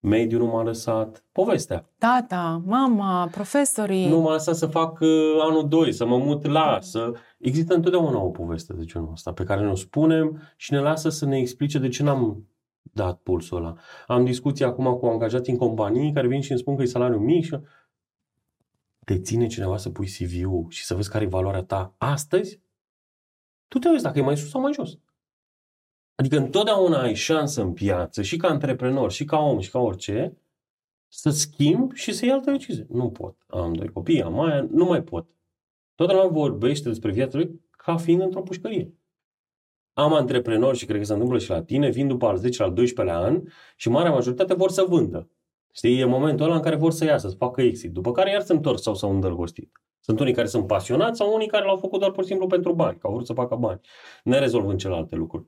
Mediul 0.00 0.40
nu 0.40 0.46
m-a 0.46 0.62
lăsat. 0.62 1.24
Povestea. 1.32 1.90
Tata, 1.98 2.62
mama, 2.66 3.28
profesorii. 3.30 4.08
Nu 4.08 4.20
m-a 4.20 4.32
lăsat 4.32 4.54
să 4.54 4.66
fac 4.66 5.00
uh, 5.00 5.08
anul 5.40 5.68
2, 5.68 5.92
să 5.92 6.06
mă 6.06 6.18
mut 6.18 6.46
la, 6.46 6.78
să... 6.80 7.12
Există 7.38 7.74
întotdeauna 7.74 8.22
o 8.22 8.28
poveste 8.30 8.72
de 8.72 8.84
genul 8.84 9.10
ăsta 9.12 9.32
pe 9.32 9.44
care 9.44 9.60
ne-o 9.60 9.74
spunem 9.74 10.40
și 10.56 10.72
ne 10.72 10.78
lasă 10.78 11.08
să 11.08 11.24
ne 11.24 11.38
explice 11.38 11.78
de 11.78 11.88
ce 11.88 12.02
n-am 12.02 12.48
dat 12.82 13.20
pulsul 13.22 13.56
ăla. 13.56 13.74
Am 14.06 14.24
discuții 14.24 14.64
acum 14.64 14.94
cu 14.94 15.06
angajați 15.06 15.50
în 15.50 15.56
companii 15.56 16.12
care 16.12 16.26
vin 16.26 16.40
și 16.40 16.50
îmi 16.50 16.60
spun 16.60 16.76
că 16.76 16.82
e 16.82 16.86
salariu 16.86 17.18
mic 17.18 17.44
și 17.44 17.58
te 19.04 19.20
ține 19.20 19.46
cineva 19.46 19.76
să 19.76 19.90
pui 19.90 20.06
CV-ul 20.06 20.66
și 20.68 20.84
să 20.84 20.94
vezi 20.94 21.10
care 21.10 21.24
e 21.24 21.28
valoarea 21.28 21.62
ta 21.62 21.94
astăzi, 21.98 22.60
tu 23.68 23.78
te 23.78 23.88
uiți 23.88 24.02
dacă 24.02 24.18
e 24.18 24.22
mai 24.22 24.36
sus 24.36 24.50
sau 24.50 24.60
mai 24.60 24.72
jos. 24.72 24.98
Adică 26.14 26.36
întotdeauna 26.36 27.02
ai 27.02 27.14
șansă 27.14 27.62
în 27.62 27.72
piață, 27.72 28.22
și 28.22 28.36
ca 28.36 28.48
antreprenor, 28.48 29.12
și 29.12 29.24
ca 29.24 29.38
om, 29.38 29.60
și 29.60 29.70
ca 29.70 29.78
orice, 29.78 30.36
să 31.08 31.30
schimb 31.30 31.92
și 31.92 32.12
să 32.12 32.24
iei 32.24 32.34
altă 32.34 32.50
decizie. 32.50 32.86
Nu 32.88 33.10
pot. 33.10 33.36
Am 33.46 33.72
doi 33.72 33.88
copii, 33.88 34.22
am 34.22 34.40
aia, 34.40 34.66
nu 34.70 34.84
mai 34.84 35.02
pot. 35.02 35.28
Totdeauna 35.94 36.28
vorbește 36.28 36.88
despre 36.88 37.12
viața 37.12 37.38
lui 37.38 37.60
ca 37.70 37.96
fiind 37.96 38.20
într-o 38.20 38.42
pușcărie. 38.42 38.94
Am 39.92 40.12
antreprenori 40.12 40.78
și 40.78 40.86
cred 40.86 40.98
că 40.98 41.04
se 41.04 41.12
întâmplă 41.12 41.38
și 41.38 41.50
la 41.50 41.62
tine, 41.62 41.90
vin 41.90 42.08
după 42.08 42.26
al 42.26 42.36
10 42.36 42.62
al 42.62 42.72
12 42.72 43.16
an 43.16 43.42
și 43.76 43.88
marea 43.88 44.10
majoritate 44.10 44.54
vor 44.54 44.70
să 44.70 44.84
vândă. 44.88 45.30
Știi, 45.76 46.00
e 46.00 46.04
momentul 46.04 46.44
ăla 46.44 46.54
în 46.54 46.62
care 46.62 46.76
vor 46.76 46.92
să 46.92 47.04
iasă, 47.04 47.28
să 47.28 47.34
facă 47.36 47.62
exit, 47.62 47.92
după 47.92 48.12
care 48.12 48.30
iar 48.30 48.42
se 48.42 48.52
întorc 48.52 48.78
sau 48.78 48.94
s-au 48.94 49.10
îndrăgostit. 49.10 49.80
Sunt 50.00 50.20
unii 50.20 50.34
care 50.34 50.46
sunt 50.46 50.66
pasionați 50.66 51.18
sau 51.18 51.34
unii 51.34 51.46
care 51.46 51.64
l-au 51.64 51.76
făcut 51.76 51.98
doar 52.00 52.10
pur 52.10 52.22
și 52.22 52.28
simplu 52.28 52.46
pentru 52.46 52.72
bani, 52.72 52.98
că 52.98 53.06
au 53.06 53.12
vrut 53.12 53.26
să 53.26 53.32
facă 53.32 53.54
bani, 53.54 53.80
ne 54.24 54.38
rezolvând 54.38 54.78
celelalte 54.78 55.16
lucruri. 55.16 55.46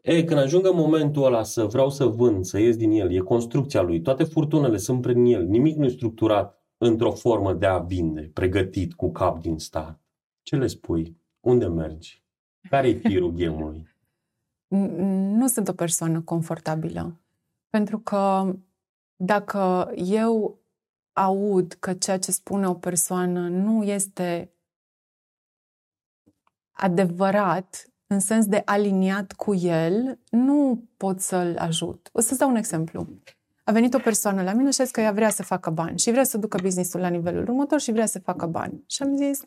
E, 0.00 0.24
când 0.24 0.40
ajung 0.40 0.66
în 0.66 0.76
momentul 0.76 1.24
ăla 1.24 1.42
să 1.42 1.64
vreau 1.64 1.90
să 1.90 2.04
vând, 2.04 2.44
să 2.44 2.58
ies 2.58 2.76
din 2.76 2.90
el, 2.90 3.12
e 3.12 3.18
construcția 3.18 3.80
lui, 3.80 4.00
toate 4.00 4.24
furtunele 4.24 4.76
sunt 4.76 5.00
prin 5.00 5.24
el, 5.24 5.44
nimic 5.44 5.76
nu 5.76 5.84
e 5.84 5.88
structurat 5.88 6.62
într-o 6.78 7.10
formă 7.10 7.52
de 7.52 7.66
a 7.66 7.78
vinde, 7.78 8.30
pregătit 8.34 8.94
cu 8.94 9.12
cap 9.12 9.40
din 9.40 9.58
start. 9.58 10.00
Ce 10.42 10.56
le 10.56 10.66
spui? 10.66 11.16
Unde 11.40 11.66
mergi? 11.66 12.22
Care 12.70 12.88
e 12.88 12.92
firul 12.92 13.32
gemului? 13.38 13.88
Nu 15.38 15.46
sunt 15.46 15.68
o 15.68 15.72
persoană 15.72 16.20
confortabilă. 16.20 17.20
Pentru 17.70 17.98
că 17.98 18.52
dacă 19.20 19.92
eu 19.94 20.58
aud 21.12 21.72
că 21.72 21.92
ceea 21.92 22.18
ce 22.18 22.30
spune 22.30 22.68
o 22.68 22.74
persoană 22.74 23.48
nu 23.48 23.82
este 23.82 24.52
adevărat 26.70 27.92
în 28.06 28.20
sens 28.20 28.46
de 28.46 28.62
aliniat 28.64 29.32
cu 29.32 29.54
el, 29.54 30.18
nu 30.30 30.84
pot 30.96 31.20
să-l 31.20 31.56
ajut. 31.58 32.08
O 32.12 32.20
să-ți 32.20 32.38
dau 32.38 32.48
un 32.48 32.56
exemplu. 32.56 33.06
A 33.64 33.72
venit 33.72 33.94
o 33.94 33.98
persoană 33.98 34.42
la 34.42 34.52
mine 34.52 34.70
și 34.70 34.80
a 34.80 34.84
zis 34.84 34.92
că 34.92 35.00
ea 35.00 35.12
vrea 35.12 35.30
să 35.30 35.42
facă 35.42 35.70
bani 35.70 35.98
și 35.98 36.10
vrea 36.10 36.24
să 36.24 36.38
ducă 36.38 36.58
businessul 36.62 37.00
la 37.00 37.08
nivelul 37.08 37.42
următor 37.42 37.80
și 37.80 37.92
vrea 37.92 38.06
să 38.06 38.18
facă 38.18 38.46
bani. 38.46 38.84
Și 38.86 39.02
am 39.02 39.16
zis, 39.16 39.40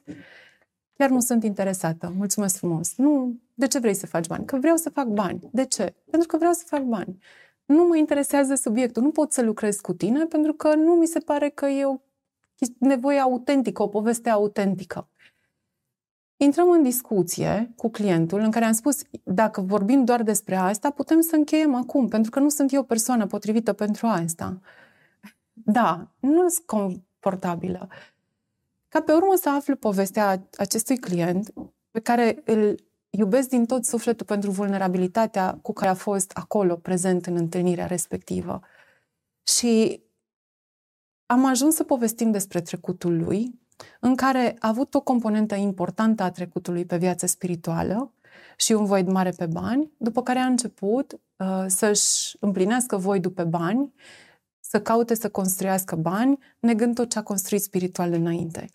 chiar 0.94 1.10
nu 1.10 1.20
sunt 1.20 1.44
interesată, 1.44 2.14
mulțumesc 2.16 2.58
frumos. 2.58 2.96
Nu, 2.96 3.40
de 3.54 3.68
ce 3.68 3.80
vrei 3.80 3.94
să 3.94 4.06
faci 4.06 4.28
bani? 4.28 4.46
Că 4.46 4.58
vreau 4.58 4.76
să 4.76 4.90
fac 4.90 5.08
bani. 5.08 5.50
De 5.52 5.66
ce? 5.66 5.96
Pentru 6.10 6.28
că 6.28 6.38
vreau 6.38 6.54
să 6.54 6.64
fac 6.66 6.82
bani. 6.82 7.18
Nu 7.66 7.88
mă 7.88 7.98
interesează 7.98 8.56
subiectul, 8.56 9.04
nu 9.04 9.12
pot 9.12 9.32
să 9.32 9.42
lucrez 9.42 9.76
cu 9.80 9.94
tine 9.94 10.26
pentru 10.26 10.54
că 10.54 10.76
nu 10.76 10.94
mi 10.94 11.06
se 11.06 11.20
pare 11.20 11.50
că 11.50 11.66
e 11.66 11.86
o 11.86 11.98
nevoie 12.78 13.20
autentică, 13.20 13.84
o 13.84 13.88
poveste 13.88 14.30
autentică. 14.30 15.08
Intrăm 16.38 16.70
în 16.70 16.84
discuție 16.84 17.74
cu 17.76 17.90
clientul 17.90 18.40
în 18.40 18.52
care 18.52 18.66
am 18.66 18.72
spus, 18.72 19.02
dacă 19.24 19.62
vorbim 19.62 20.06
doar 20.06 20.24
despre 20.24 20.56
asta, 20.56 20.90
putem 20.90 21.22
să 21.22 21.36
încheiem 21.36 21.74
acum, 21.76 22.08
pentru 22.08 22.32
că 22.32 22.40
nu 22.40 22.50
sunt 22.50 22.74
eu 22.74 22.84
persoană 22.84 23.26
potrivită 23.26 23.74
pentru 23.74 24.08
asta. 24.08 24.60
Da, 25.54 26.12
nu 26.20 26.50
sunt 26.50 26.66
confortabilă. 26.66 27.88
Ca 28.88 29.02
pe 29.02 29.14
urmă 29.14 29.36
să 29.36 29.50
aflu 29.50 29.76
povestea 29.76 30.48
acestui 30.58 30.98
client 30.98 31.54
pe 31.92 32.00
care 32.00 32.42
îl 32.46 32.76
iubesc 33.12 33.50
din 33.50 33.66
tot 33.66 33.86
sufletul 33.86 34.26
pentru 34.26 34.52
vulnerabilitatea 34.52 35.60
cu 35.62 35.74
care 35.74 35.90
a 35.90 35.94
fost 35.94 36.32
acolo, 36.34 36.76
prezent 36.76 37.26
în 37.26 37.36
întâlnirea 37.36 37.86
respectivă. 37.86 38.60
Și 39.44 40.04
am 41.26 41.46
ajuns 41.46 41.76
să 41.76 41.84
povestim 41.84 42.32
despre 42.32 42.62
trecutul 42.62 43.18
lui, 43.18 43.60
în 44.00 44.16
care 44.16 44.56
a 44.60 44.68
avut 44.68 44.94
o 44.94 45.02
componentă 45.02 45.56
importantă 45.56 46.24
a 46.24 46.32
trecutului 46.32 46.86
pe 46.86 46.98
viață 46.98 47.26
spirituală 47.26 48.14
și 48.58 48.72
un 48.72 48.86
void 48.86 49.08
mare 49.08 49.30
pe 49.30 49.46
bani, 49.46 49.92
după 49.98 50.24
care 50.24 50.40
a 50.40 50.46
început 50.46 51.14
uh, 51.38 51.64
să-și 51.68 52.38
împlinească 52.40 52.98
voidul 52.98 53.32
pe 53.32 53.44
bani, 53.44 53.94
să 54.60 54.82
caute 54.82 55.14
să 55.16 55.30
construiască 55.30 55.96
bani, 55.96 56.38
negând 56.60 56.96
tot 56.96 57.10
ce 57.10 57.20
a 57.20 57.24
construit 57.24 57.62
spiritual 57.62 58.14
înainte 58.14 58.70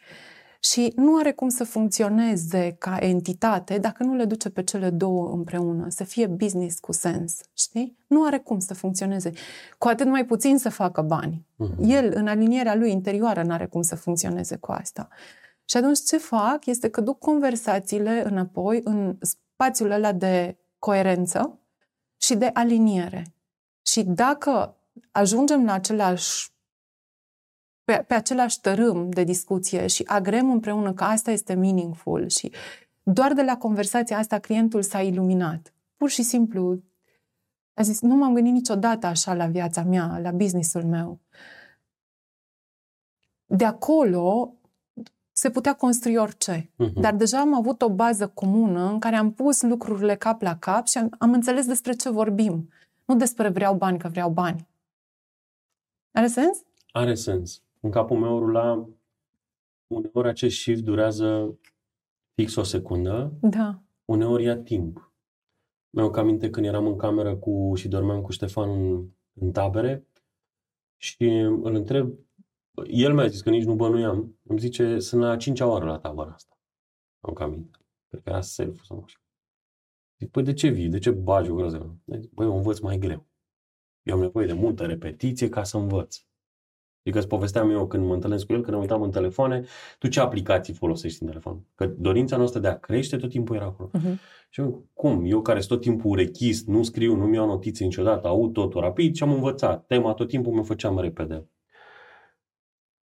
și 0.71 0.93
nu 0.97 1.17
are 1.17 1.33
cum 1.33 1.49
să 1.49 1.65
funcționeze 1.65 2.77
ca 2.79 2.97
entitate 3.01 3.79
dacă 3.79 4.03
nu 4.03 4.15
le 4.15 4.25
duce 4.25 4.51
pe 4.51 4.63
cele 4.63 4.91
două 4.91 5.33
împreună, 5.33 5.89
să 5.89 6.05
fie 6.05 6.27
business 6.27 6.79
cu 6.79 6.93
sens, 6.93 7.41
știi? 7.57 7.97
Nu 8.07 8.25
are 8.25 8.39
cum 8.39 8.59
să 8.59 8.75
funcționeze. 8.75 9.33
Cu 9.79 9.89
atât 9.89 10.07
mai 10.07 10.25
puțin 10.25 10.59
să 10.59 10.69
facă 10.69 11.03
bani. 11.03 11.47
Uh-huh. 11.55 11.89
El, 11.89 12.13
în 12.15 12.27
alinierea 12.27 12.75
lui 12.75 12.91
interioară, 12.91 13.43
nu 13.43 13.53
are 13.53 13.67
cum 13.67 13.83
să 13.83 13.97
funcționeze 13.97 14.57
cu 14.57 14.73
asta. 14.73 15.09
Și 15.65 15.77
atunci 15.77 15.99
ce 15.99 16.19
fac 16.19 16.67
este 16.67 16.89
că 16.89 17.01
duc 17.01 17.19
conversațiile 17.19 18.23
înapoi 18.27 18.81
în 18.85 19.19
spațiul 19.21 19.91
ăla 19.91 20.13
de 20.13 20.57
coerență 20.79 21.59
și 22.17 22.35
de 22.35 22.51
aliniere. 22.53 23.35
Și 23.83 24.03
dacă 24.03 24.77
ajungem 25.11 25.65
la 25.65 25.73
același 25.73 26.51
pe, 27.87 28.05
pe 28.07 28.15
același 28.15 28.61
tărâm 28.61 29.11
de 29.11 29.25
discuție 29.25 29.87
și 29.87 30.03
agrem 30.07 30.51
împreună 30.51 30.93
că 30.93 31.05
asta 31.05 31.31
este 31.31 31.55
meaningful 31.55 32.29
și 32.29 32.53
doar 33.03 33.33
de 33.33 33.43
la 33.43 33.57
conversația 33.57 34.19
asta 34.19 34.39
clientul 34.39 34.83
s-a 34.83 35.03
iluminat. 35.03 35.75
Pur 35.97 36.09
și 36.11 36.23
simplu 36.23 36.83
a 37.75 37.83
zis, 37.83 38.01
nu 38.01 38.15
m-am 38.15 38.35
gândit 38.35 38.53
niciodată 38.53 39.07
așa 39.07 39.35
la 39.35 39.47
viața 39.47 39.83
mea, 39.83 40.19
la 40.19 40.31
businessul 40.31 40.85
meu. 40.85 41.21
De 43.47 43.65
acolo 43.65 44.55
se 45.33 45.51
putea 45.51 45.75
construi 45.75 46.17
orice. 46.17 46.63
Uh-huh. 46.63 46.93
Dar 46.95 47.15
deja 47.15 47.41
am 47.41 47.55
avut 47.55 47.83
o 47.83 47.91
bază 47.91 48.29
comună 48.29 48.91
în 48.91 48.99
care 48.99 49.17
am 49.17 49.33
pus 49.33 49.63
lucrurile 49.63 50.17
cap 50.17 50.43
la 50.43 50.57
cap 50.57 50.87
și 50.87 50.99
am, 50.99 51.15
am 51.19 51.33
înțeles 51.33 51.67
despre 51.67 51.93
ce 51.93 52.11
vorbim. 52.11 52.69
Nu 53.05 53.17
despre 53.17 53.49
vreau 53.49 53.75
bani, 53.75 53.99
că 53.99 54.09
vreau 54.09 54.31
bani. 54.31 54.69
Are 56.13 56.27
sens? 56.27 56.63
Are 56.93 57.15
sens 57.15 57.61
în 57.81 57.91
capul 57.91 58.19
meu 58.19 58.39
rula 58.39 58.89
uneori 59.87 60.29
acest 60.29 60.57
shift 60.57 60.83
durează 60.83 61.59
fix 62.35 62.55
o 62.55 62.63
secundă, 62.63 63.33
da. 63.41 63.83
uneori 64.05 64.45
ia 64.45 64.57
timp. 64.57 65.13
Mi-au 65.91 66.11
aminte 66.11 66.51
când 66.51 66.67
eram 66.67 66.87
în 66.87 66.97
cameră 66.97 67.37
cu 67.37 67.73
și 67.75 67.89
dormeam 67.89 68.23
cu 68.23 68.33
Ștefan 68.33 68.71
în, 68.71 69.09
în 69.33 69.53
tabere 69.53 70.07
și 70.97 71.25
îl 71.39 71.75
întreb, 71.75 72.13
el 72.87 73.15
mi-a 73.15 73.27
zis 73.27 73.41
că 73.41 73.51
nici 73.51 73.65
nu 73.65 73.75
bănuiam, 73.75 74.39
îmi 74.43 74.59
zice, 74.59 74.99
sunt 74.99 75.23
la 75.23 75.37
cincea 75.37 75.67
oară 75.67 75.85
la 75.85 75.99
tabăra 75.99 76.33
asta. 76.33 76.59
Am 77.21 77.33
cam 77.33 77.51
aminte. 77.51 77.79
Cred 78.09 78.23
că 78.23 78.29
era 78.29 78.41
self 78.41 78.83
sau 78.83 79.03
așa. 79.05 79.19
Zic, 80.19 80.31
păi 80.31 80.43
de 80.43 80.53
ce 80.53 80.69
vii? 80.69 80.89
De 80.89 80.99
ce 80.99 81.11
bagi 81.11 81.51
o 81.51 81.55
grăză? 81.55 81.97
Băi, 82.05 82.47
eu 82.47 82.57
învăț 82.57 82.79
mai 82.79 82.99
greu. 82.99 83.27
Eu 84.03 84.15
am 84.15 84.21
nevoie 84.21 84.47
de 84.47 84.53
multă 84.53 84.87
repetiție 84.87 85.49
ca 85.49 85.63
să 85.63 85.77
învăț. 85.77 86.27
Adică 87.07 87.21
îți 87.21 87.29
povesteam 87.29 87.71
eu 87.71 87.87
când 87.87 88.07
mă 88.07 88.15
întâlnesc 88.15 88.47
cu 88.47 88.53
el, 88.53 88.61
când 88.61 88.73
ne 88.77 88.83
uitam 88.83 89.03
în 89.03 89.11
telefoane, 89.11 89.65
tu 89.99 90.09
ce 90.09 90.21
aplicații 90.21 90.75
folosești 90.75 91.23
în 91.23 91.29
telefon? 91.29 91.65
Că 91.75 91.87
dorința 91.87 92.37
noastră 92.37 92.61
de 92.61 92.69
a 92.69 92.79
crește 92.79 93.17
tot 93.17 93.31
timpul 93.31 93.57
era 93.57 93.65
acolo. 93.65 93.91
Uh-huh. 93.99 94.15
Și 94.51 94.61
eu, 94.61 94.87
cum? 94.95 95.25
Eu 95.25 95.43
care 95.43 95.61
sunt 95.61 95.71
tot 95.71 95.81
timpul 95.81 96.11
urechist, 96.11 96.67
nu 96.67 96.83
scriu, 96.83 97.15
nu 97.15 97.27
mi-au 97.27 97.47
notițe 97.47 97.85
niciodată, 97.85 98.29
aud 98.29 98.53
totul 98.53 98.81
rapid 98.81 99.15
și 99.15 99.23
am 99.23 99.33
învățat. 99.33 99.87
Tema 99.87 100.15
tot 100.15 100.29
timpul 100.29 100.53
mă 100.53 100.63
făceam 100.63 100.99
repede. 101.01 101.49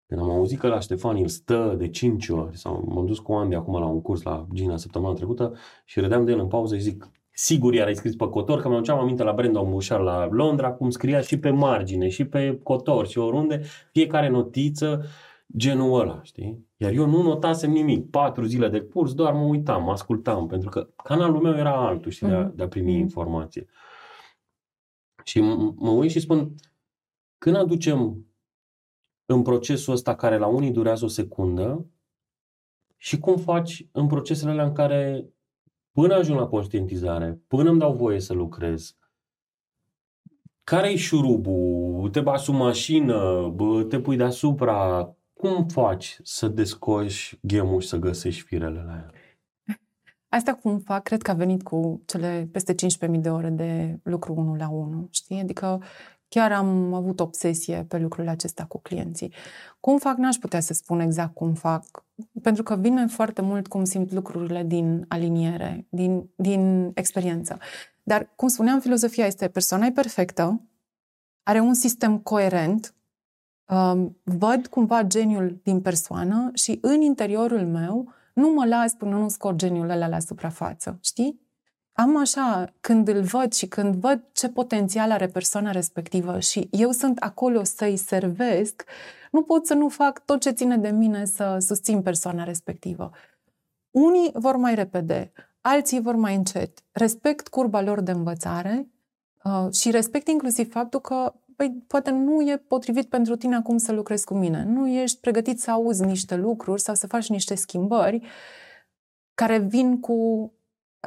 Când 0.08 0.22
am 0.22 0.30
auzit 0.30 0.60
că 0.60 0.68
la 0.68 0.80
Ștefan 0.80 1.18
îl 1.18 1.28
stă 1.28 1.76
de 1.78 1.90
5 1.90 2.30
ori, 2.30 2.58
sau 2.58 2.84
m-am 2.88 3.06
dus 3.06 3.20
cu 3.20 3.34
Andy 3.34 3.56
acum 3.56 3.80
la 3.80 3.86
un 3.86 4.02
curs 4.02 4.22
la 4.22 4.48
Gina 4.54 4.78
săptămâna 4.78 5.14
trecută 5.14 5.56
și 5.86 6.00
râdeam 6.00 6.26
de 6.26 6.32
el 6.32 6.40
în 6.40 6.48
pauză 6.48 6.76
și 6.76 6.82
zic, 6.82 7.10
Sigur, 7.36 7.74
iar 7.74 7.88
ai 7.88 7.96
scris 7.96 8.16
pe 8.16 8.28
cotor, 8.28 8.62
că 8.62 8.70
mi-am 8.70 9.00
aminte 9.00 9.24
la 9.24 9.34
Brandon 9.34 9.70
Bouchard 9.70 10.04
la 10.04 10.28
Londra, 10.28 10.72
cum 10.72 10.90
scria 10.90 11.22
și 11.22 11.40
pe 11.40 11.50
margine, 11.50 12.10
și 12.10 12.26
pe 12.26 12.60
cotor, 12.64 13.08
și 13.08 13.18
oriunde, 13.18 13.62
fiecare 13.92 14.30
notiță, 14.30 15.06
genul 15.58 16.00
ăla, 16.00 16.24
știi? 16.24 16.68
Iar 16.78 16.92
eu 16.92 17.06
nu 17.06 17.22
notasem 17.22 17.72
nimic. 17.72 18.10
Patru 18.10 18.44
zile 18.44 18.70
de 18.70 18.82
curs, 18.82 19.14
doar 19.14 19.34
mă 19.34 19.44
uitam, 19.44 19.84
mă 19.84 19.92
ascultam, 19.92 20.48
pentru 20.48 20.70
că 20.70 20.90
canalul 21.04 21.42
meu 21.42 21.56
era 21.56 21.88
altul, 21.88 22.12
știi, 22.12 22.28
de 22.28 22.34
a, 22.34 22.40
mhm. 22.40 22.56
de 22.56 22.64
a 22.64 22.68
primi 22.68 22.94
mm 22.94 23.00
informație. 23.00 23.66
Și 25.24 25.40
mă 25.76 25.90
uit 25.90 26.12
și 26.12 26.20
spun, 26.20 26.56
când 27.38 27.56
aducem 27.56 28.26
în 29.26 29.42
procesul 29.42 29.94
ăsta 29.94 30.16
care 30.16 30.38
la 30.38 30.48
unii 30.48 30.72
durează 30.72 31.06
o 31.06 31.08
secundă 31.08 31.86
și 32.98 33.20
cum 33.20 33.38
faci 33.38 33.86
în 33.92 34.08
procesele 34.08 34.52
alea 34.52 34.66
în 34.66 34.74
care 34.74 35.30
până 35.94 36.14
ajung 36.14 36.40
la 36.40 36.48
conștientizare, 36.48 37.42
până 37.48 37.70
îmi 37.70 37.80
dau 37.80 37.94
voie 37.94 38.20
să 38.20 38.34
lucrez, 38.34 38.96
care-i 40.64 40.96
șurubul? 40.96 42.10
Te 42.10 42.22
bați 42.22 42.50
în 42.50 42.56
mașină, 42.56 43.48
bă, 43.56 43.84
te 43.84 44.00
pui 44.00 44.18
deasupra. 44.18 45.10
Cum 45.34 45.68
faci 45.68 46.20
să 46.24 46.48
descoși 46.48 47.40
gemul 47.48 47.82
și 47.82 47.88
să 47.88 47.98
găsești 47.98 48.42
firele 48.42 48.84
la 48.84 48.94
el? 48.94 49.14
Asta 50.30 50.54
cum 50.54 50.80
fac, 50.80 51.04
cred 51.04 51.22
că 51.22 51.32
a 51.32 51.34
venit 51.34 51.64
cu 51.64 52.02
cele 52.06 52.50
peste 52.52 52.74
15.000 52.74 53.20
de 53.20 53.30
ore 53.30 53.50
de 53.50 54.00
lucru 54.04 54.34
unul 54.34 54.58
la 54.58 54.70
unul, 54.70 55.08
știi? 55.12 55.40
Adică 55.40 55.82
chiar 56.34 56.52
am 56.52 56.94
avut 56.94 57.20
obsesie 57.20 57.86
pe 57.88 57.98
lucrurile 57.98 58.32
acestea 58.32 58.66
cu 58.66 58.80
clienții. 58.80 59.34
Cum 59.80 59.98
fac, 59.98 60.18
n-aș 60.18 60.36
putea 60.36 60.60
să 60.60 60.74
spun 60.74 61.00
exact 61.00 61.34
cum 61.34 61.54
fac, 61.54 62.06
pentru 62.42 62.64
că 62.64 62.76
vine 62.76 63.06
foarte 63.06 63.42
mult 63.42 63.68
cum 63.68 63.84
simt 63.84 64.12
lucrurile 64.12 64.64
din 64.64 65.06
aliniere, 65.08 65.88
din, 65.90 66.30
din 66.36 66.92
experiență. 66.94 67.58
Dar, 68.04 68.34
cum 68.36 68.48
spuneam, 68.48 68.80
filozofia 68.80 69.26
este 69.26 69.48
persoana 69.48 69.86
e 69.86 69.92
perfectă, 69.92 70.62
are 71.44 71.60
un 71.60 71.74
sistem 71.74 72.18
coerent, 72.18 72.96
um, 73.68 74.18
văd 74.24 74.68
cumva 74.68 75.04
geniul 75.04 75.60
din 75.64 75.82
persoană 75.82 76.50
și 76.54 76.78
în 76.82 77.02
interiorul 77.02 77.66
meu 77.66 78.14
nu 78.34 78.54
mă 78.54 78.66
las 78.66 78.94
până 78.94 79.18
nu 79.18 79.30
scot 79.30 79.56
geniul 79.56 79.90
ăla 79.90 80.08
la 80.08 80.20
suprafață, 80.20 80.98
știi? 81.02 81.43
Am 81.94 82.18
așa, 82.18 82.74
când 82.80 83.08
îl 83.08 83.22
văd 83.22 83.54
și 83.54 83.68
când 83.68 83.96
văd 83.96 84.24
ce 84.32 84.50
potențial 84.50 85.12
are 85.12 85.28
persoana 85.28 85.72
respectivă 85.72 86.40
și 86.40 86.68
eu 86.72 86.92
sunt 86.92 87.18
acolo 87.18 87.64
să-i 87.64 87.98
servesc, 87.98 88.84
nu 89.32 89.42
pot 89.42 89.66
să 89.66 89.74
nu 89.74 89.90
fac 89.90 90.26
tot 90.26 90.42
ce 90.42 90.50
ține 90.50 90.78
de 90.78 90.90
mine 90.90 91.26
să 91.26 91.58
susțin 91.60 92.02
persoana 92.02 92.44
respectivă. 92.44 93.12
Unii 93.92 94.32
vor 94.34 94.56
mai 94.56 94.76
repede, 94.76 95.32
alții 95.62 96.02
vor 96.02 96.16
mai 96.16 96.36
încet. 96.36 96.80
Respect 96.92 97.48
curba 97.48 97.82
lor 97.82 98.02
de 98.02 98.12
învățare 98.12 98.88
uh, 99.44 99.74
și 99.74 99.92
respect 99.92 100.28
inclusiv 100.28 100.72
faptul 100.72 101.00
că 101.00 101.34
păi, 101.56 101.84
poate 101.88 102.10
nu 102.10 102.42
e 102.42 102.58
potrivit 102.58 103.10
pentru 103.10 103.36
tine 103.36 103.56
acum 103.56 103.78
să 103.78 103.92
lucrezi 103.92 104.26
cu 104.26 104.34
mine. 104.34 104.64
Nu 104.64 104.88
ești 104.88 105.20
pregătit 105.20 105.60
să 105.60 105.72
auzi 105.72 106.06
niște 106.06 106.36
lucruri 106.36 106.82
sau 106.82 106.96
să 106.96 107.08
faci 107.08 107.30
niște 107.30 107.56
schimbări 107.56 108.22
care 109.34 109.58
vin 109.58 110.00
cu 110.00 110.52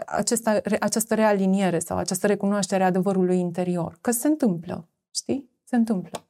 acesta, 0.07 0.61
această 0.81 1.15
realiniere 1.15 1.79
sau 1.79 1.97
această 1.97 2.27
recunoaștere 2.27 2.83
a 2.83 2.87
adevărului 2.87 3.39
interior. 3.39 3.99
Că 4.01 4.11
se 4.11 4.27
întâmplă, 4.27 4.89
știi? 5.15 5.51
Se 5.65 5.77
întâmplă. 5.77 6.27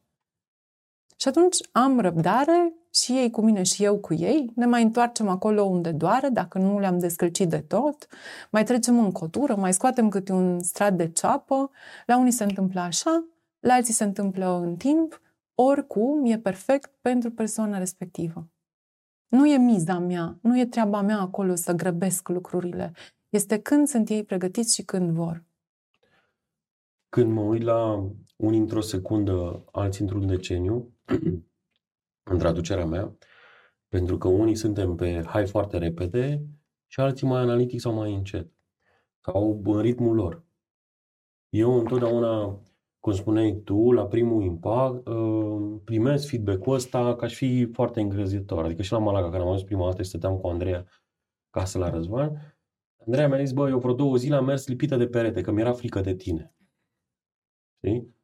Și 1.17 1.29
atunci 1.29 1.57
am 1.73 2.01
răbdare 2.01 2.73
și 2.95 3.13
ei 3.13 3.31
cu 3.31 3.41
mine 3.41 3.63
și 3.63 3.85
eu 3.85 3.99
cu 3.99 4.15
ei, 4.15 4.53
ne 4.55 4.67
mai 4.67 4.83
întoarcem 4.83 5.29
acolo 5.29 5.63
unde 5.63 5.93
doare, 5.93 6.29
dacă 6.29 6.59
nu 6.59 6.79
le-am 6.79 6.99
descălcit 6.99 7.49
de 7.49 7.59
tot, 7.61 8.07
mai 8.51 8.65
trecem 8.65 8.99
în 8.99 9.13
cotură, 9.13 9.55
mai 9.55 9.73
scoatem 9.73 10.09
câte 10.09 10.33
un 10.33 10.63
strat 10.63 10.95
de 10.95 11.09
ceapă, 11.09 11.71
la 12.07 12.19
unii 12.19 12.33
se 12.33 12.45
întâmplă 12.45 12.81
așa, 12.81 13.25
la 13.61 13.75
alții 13.75 13.95
se 13.95 14.05
întâmplă 14.05 14.61
în 14.65 14.77
timp, 14.77 15.21
oricum 15.55 16.25
e 16.25 16.39
perfect 16.39 16.91
pentru 17.01 17.31
persoana 17.31 17.79
respectivă. 17.79 18.49
Nu 19.29 19.47
e 19.47 19.57
miza 19.57 19.99
mea, 19.99 20.39
nu 20.41 20.59
e 20.59 20.67
treaba 20.67 21.01
mea 21.01 21.19
acolo 21.19 21.55
să 21.55 21.73
grăbesc 21.73 22.29
lucrurile. 22.29 22.93
Este 23.37 23.59
când 23.59 23.87
sunt 23.87 24.09
ei 24.09 24.25
pregătiți 24.25 24.75
și 24.75 24.83
când 24.83 25.11
vor. 25.11 25.45
Când 27.09 27.33
mă 27.33 27.41
uit 27.41 27.63
la 27.63 28.11
unii 28.37 28.59
într-o 28.59 28.81
secundă, 28.81 29.65
alții 29.73 30.03
într-un 30.03 30.27
deceniu, 30.27 30.93
în 32.31 32.39
traducerea 32.39 32.87
mea, 32.87 33.17
pentru 33.89 34.19
că 34.19 34.29
unii 34.29 34.55
suntem 34.55 34.95
pe 34.95 35.23
hai 35.27 35.47
foarte 35.47 35.79
repede 35.79 36.47
și 36.87 37.01
alții 37.01 37.27
mai 37.27 37.41
analitic 37.41 37.81
sau 37.81 37.93
mai 37.93 38.15
încet, 38.15 38.53
sau 39.21 39.63
în 39.65 39.81
ritmul 39.81 40.15
lor. 40.15 40.45
Eu 41.49 41.79
întotdeauna, 41.79 42.63
cum 43.01 43.13
spuneai 43.13 43.61
tu, 43.65 43.93
la 43.93 44.07
primul 44.07 44.43
impact, 44.43 45.07
uh, 45.07 45.81
primesc 45.85 46.29
feedback-ul 46.29 46.75
ăsta 46.75 47.17
ca 47.17 47.27
și 47.27 47.35
fi 47.37 47.73
foarte 47.73 48.01
încrezitor. 48.01 48.65
Adică 48.65 48.83
și 48.83 48.93
la 48.93 48.99
Malaga, 48.99 49.31
când 49.31 49.43
am 49.43 49.49
ajuns 49.49 49.63
prima 49.63 49.89
dată 49.89 50.03
și 50.03 50.09
stăteam 50.09 50.39
cu 50.39 50.47
Andreea 50.47 50.87
casă 51.51 51.79
la 51.79 51.91
Răzvan, 51.91 52.56
Andreea 53.07 53.29
mi-a 53.29 53.45
zis, 53.45 53.53
bă, 53.53 53.69
eu 53.69 53.79
vreo 53.79 53.95
două 53.95 54.17
zile 54.17 54.35
am 54.35 54.45
mers 54.45 54.67
lipită 54.67 54.97
de 54.97 55.07
perete, 55.07 55.41
că 55.41 55.51
mi-era 55.51 55.73
frică 55.73 56.01
de 56.01 56.15
tine. 56.15 56.55
Știi? 57.77 58.15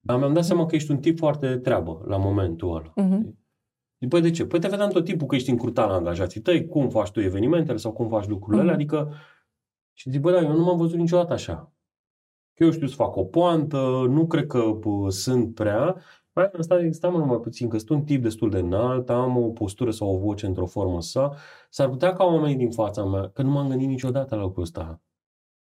Dar 0.00 0.18
mi-am 0.18 0.32
dat 0.32 0.44
seama 0.44 0.66
că 0.66 0.74
ești 0.74 0.90
un 0.90 0.98
tip 0.98 1.18
foarte 1.18 1.48
de 1.48 1.58
treabă 1.58 2.04
la 2.06 2.16
momentul 2.16 2.76
ăla. 2.76 2.92
Uh-huh. 2.92 3.42
Păi 4.08 4.20
de 4.20 4.30
ce? 4.30 4.46
Păi 4.46 4.60
te 4.60 4.68
vedeam 4.68 4.90
tot 4.90 5.04
timpul 5.04 5.26
că 5.26 5.34
ești 5.34 5.50
încurtat 5.50 5.88
la 5.88 5.94
angajații 5.94 6.40
tăi, 6.40 6.66
cum 6.66 6.88
faci 6.88 7.10
tu 7.10 7.20
evenimentele 7.20 7.76
sau 7.76 7.92
cum 7.92 8.08
faci 8.08 8.26
lucrurile 8.26 8.62
uh-huh. 8.62 8.64
alea, 8.64 8.74
adică 8.74 9.14
și 9.92 10.10
zic, 10.10 10.20
bă, 10.20 10.30
da, 10.30 10.40
eu 10.40 10.56
nu 10.56 10.64
m-am 10.64 10.76
văzut 10.76 10.98
niciodată 10.98 11.32
așa. 11.32 11.72
Că 12.54 12.64
eu 12.64 12.70
știu 12.70 12.86
să 12.86 12.94
fac 12.94 13.16
o 13.16 13.24
poantă, 13.24 14.06
nu 14.08 14.26
cred 14.26 14.46
că 14.46 14.78
bă, 14.78 15.10
sunt 15.10 15.54
prea. 15.54 15.96
Mai 16.34 16.50
asta 16.58 16.88
stai 16.90 17.10
mă 17.10 17.18
mai 17.18 17.38
puțin, 17.38 17.68
că 17.68 17.78
sunt 17.78 17.90
un 17.90 18.04
tip 18.04 18.22
destul 18.22 18.50
de 18.50 18.58
înalt, 18.58 19.10
am 19.10 19.36
o 19.36 19.48
postură 19.48 19.90
sau 19.90 20.14
o 20.14 20.18
voce 20.18 20.46
într-o 20.46 20.66
formă 20.66 21.00
sa. 21.00 21.34
S-ar 21.70 21.88
putea 21.88 22.12
ca 22.12 22.24
oamenii 22.24 22.56
din 22.56 22.70
fața 22.70 23.04
mea, 23.04 23.28
că 23.28 23.42
nu 23.42 23.50
m-am 23.50 23.68
gândit 23.68 23.88
niciodată 23.88 24.34
la 24.34 24.42
lucrul 24.42 24.62
ăsta 24.62 25.00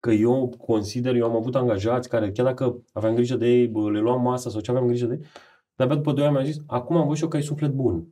că 0.06 0.12
eu 0.12 0.54
consider, 0.58 1.14
eu 1.14 1.24
am 1.24 1.36
avut 1.36 1.54
angajați 1.54 2.08
care, 2.08 2.30
chiar 2.30 2.46
dacă 2.46 2.82
aveam 2.92 3.14
grijă 3.14 3.36
de 3.36 3.46
ei, 3.46 3.66
bă, 3.66 3.90
le 3.90 3.98
luam 3.98 4.22
masa 4.22 4.50
sau 4.50 4.60
ce 4.60 4.70
aveam 4.70 4.86
grijă 4.86 5.06
de 5.06 5.14
ei, 5.14 5.26
dar 5.76 5.88
după 5.88 6.12
doi 6.12 6.24
ani 6.24 6.34
mi-a 6.34 6.44
zis, 6.44 6.56
acum 6.66 6.96
am 6.96 7.02
văzut 7.02 7.16
și 7.16 7.22
eu 7.22 7.28
că 7.28 7.36
ai 7.36 7.42
suflet 7.42 7.70
bun. 7.70 8.06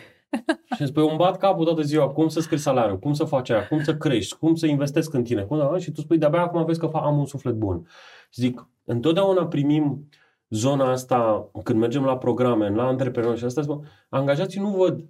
și 0.74 0.80
îmi 0.80 0.88
spui, 0.88 1.08
îmi 1.08 1.16
bat 1.16 1.36
capul 1.36 1.64
toată 1.64 1.82
ziua, 1.82 2.08
cum 2.08 2.28
să 2.28 2.40
scrii 2.40 2.58
salariul, 2.58 2.98
cum 2.98 3.12
să 3.12 3.24
faci 3.24 3.50
aia, 3.50 3.66
cum 3.66 3.82
să 3.82 3.96
crești, 3.96 4.36
cum 4.36 4.54
să 4.54 4.66
investesc 4.66 5.14
în 5.14 5.22
tine. 5.22 5.42
Cum, 5.42 5.58
da? 5.58 5.78
Și 5.78 5.90
tu 5.90 6.00
spui, 6.00 6.18
de-abia 6.18 6.40
acum 6.40 6.64
vezi 6.64 6.78
că 6.78 6.90
am 6.92 7.18
un 7.18 7.26
suflet 7.26 7.54
bun. 7.54 7.86
Și 8.30 8.40
zic, 8.40 8.68
întotdeauna 8.84 9.46
primim 9.46 10.08
zona 10.50 10.90
asta, 10.90 11.50
când 11.62 11.78
mergem 11.78 12.04
la 12.04 12.18
programe, 12.18 12.68
la 12.68 12.86
antreprenori 12.86 13.38
și 13.38 13.44
asta, 13.44 13.62
spun, 13.62 13.86
angajații 14.08 14.60
nu 14.60 14.70
văd 14.70 15.08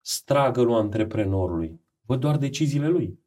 stragălul 0.00 0.74
antreprenorului, 0.74 1.80
văd 2.00 2.20
doar 2.20 2.36
deciziile 2.36 2.88
lui 2.88 3.18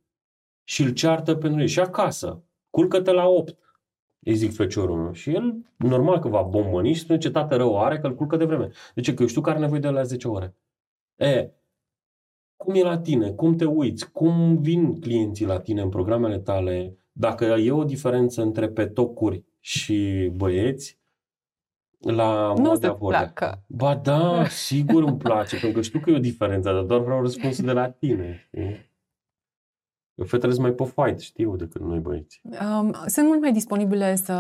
și 0.64 0.82
îl 0.82 0.94
ceartă 0.94 1.36
pentru 1.36 1.62
el. 1.62 1.68
Și 1.68 1.80
acasă, 1.80 2.44
culcă-te 2.70 3.12
la 3.12 3.28
8, 3.28 3.58
îi 4.20 4.36
zic 4.36 4.54
feciorul 4.54 4.98
meu. 4.98 5.12
Și 5.12 5.34
el, 5.34 5.56
normal 5.76 6.20
că 6.20 6.28
va 6.28 6.42
bombăni 6.42 6.94
și 6.94 7.00
spune 7.00 7.18
ce 7.18 7.32
tată 7.32 7.56
rău 7.56 7.80
are, 7.80 8.00
că 8.00 8.08
îl 8.08 8.16
culcă 8.16 8.38
de 8.38 8.46
vreme. 8.46 8.70
De 8.96 9.02
ce? 9.02 9.14
Că 9.14 9.22
eu 9.22 9.28
știu 9.28 9.42
că 9.42 9.50
are 9.50 9.60
nevoie 9.60 9.80
de 9.80 9.90
la 9.90 10.04
10 10.04 10.28
ore. 10.28 10.56
E, 11.16 11.52
cum 12.56 12.74
e 12.74 12.82
la 12.82 13.00
tine? 13.00 13.32
Cum 13.32 13.56
te 13.56 13.66
uiți? 13.66 14.12
Cum 14.12 14.58
vin 14.58 15.00
clienții 15.00 15.46
la 15.46 15.60
tine 15.60 15.82
în 15.82 15.90
programele 15.90 16.40
tale? 16.40 16.98
Dacă 17.12 17.46
e 17.46 17.72
o 17.72 17.84
diferență 17.84 18.42
între 18.42 18.70
petocuri 18.70 19.44
și 19.60 20.30
băieți, 20.36 20.99
la 22.00 22.54
nu 22.58 22.76
se 22.76 22.92
placă. 22.92 23.64
Ba 23.68 23.96
da, 23.96 24.48
sigur 24.48 25.04
îmi 25.04 25.18
place, 25.18 25.60
pentru 25.60 25.80
că 25.80 25.86
știu 25.86 26.00
că 26.00 26.10
e 26.10 26.16
o 26.16 26.20
diferență, 26.20 26.72
dar 26.72 26.84
doar 26.84 27.00
vreau 27.00 27.22
răspunsul 27.22 27.66
de 27.66 27.72
la 27.72 27.90
tine. 27.90 28.36
Știi? 28.48 28.88
Fetele 30.26 30.52
sunt 30.52 30.66
mai 30.66 30.74
pe 30.74 30.84
fight, 30.84 31.20
știu, 31.20 31.56
decât 31.56 31.82
noi 31.82 32.00
băieți. 32.00 32.42
Um, 32.44 32.96
sunt 33.06 33.28
mult 33.28 33.42
mai 33.42 33.52
disponibile 33.52 34.16
să 34.16 34.34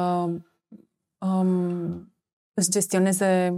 um, 1.17 2.13
își 2.53 2.69
gestioneze 2.69 3.53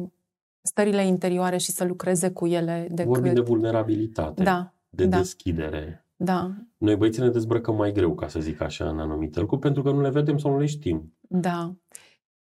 stările 0.61 1.05
interioare 1.05 1.57
și 1.57 1.71
să 1.71 1.83
lucreze 1.83 2.31
cu 2.31 2.45
ele 2.45 2.87
decât... 2.89 3.11
Vorbim 3.11 3.33
de 3.33 3.41
vulnerabilitate, 3.41 4.43
da, 4.43 4.73
de 4.89 5.05
da. 5.05 5.17
deschidere. 5.17 6.05
Da. 6.15 6.51
Noi 6.77 6.95
băieții 6.95 7.21
ne 7.21 7.29
dezbrăcăm 7.29 7.75
mai 7.75 7.91
greu, 7.91 8.15
ca 8.15 8.27
să 8.27 8.39
zic 8.39 8.61
așa, 8.61 8.89
în 8.89 8.99
anumite 8.99 9.39
lucruri, 9.39 9.61
pentru 9.61 9.83
că 9.83 9.91
nu 9.91 10.01
le 10.01 10.09
vedem 10.09 10.37
sau 10.37 10.51
nu 10.51 10.59
le 10.59 10.65
știm. 10.65 11.13
Da. 11.19 11.75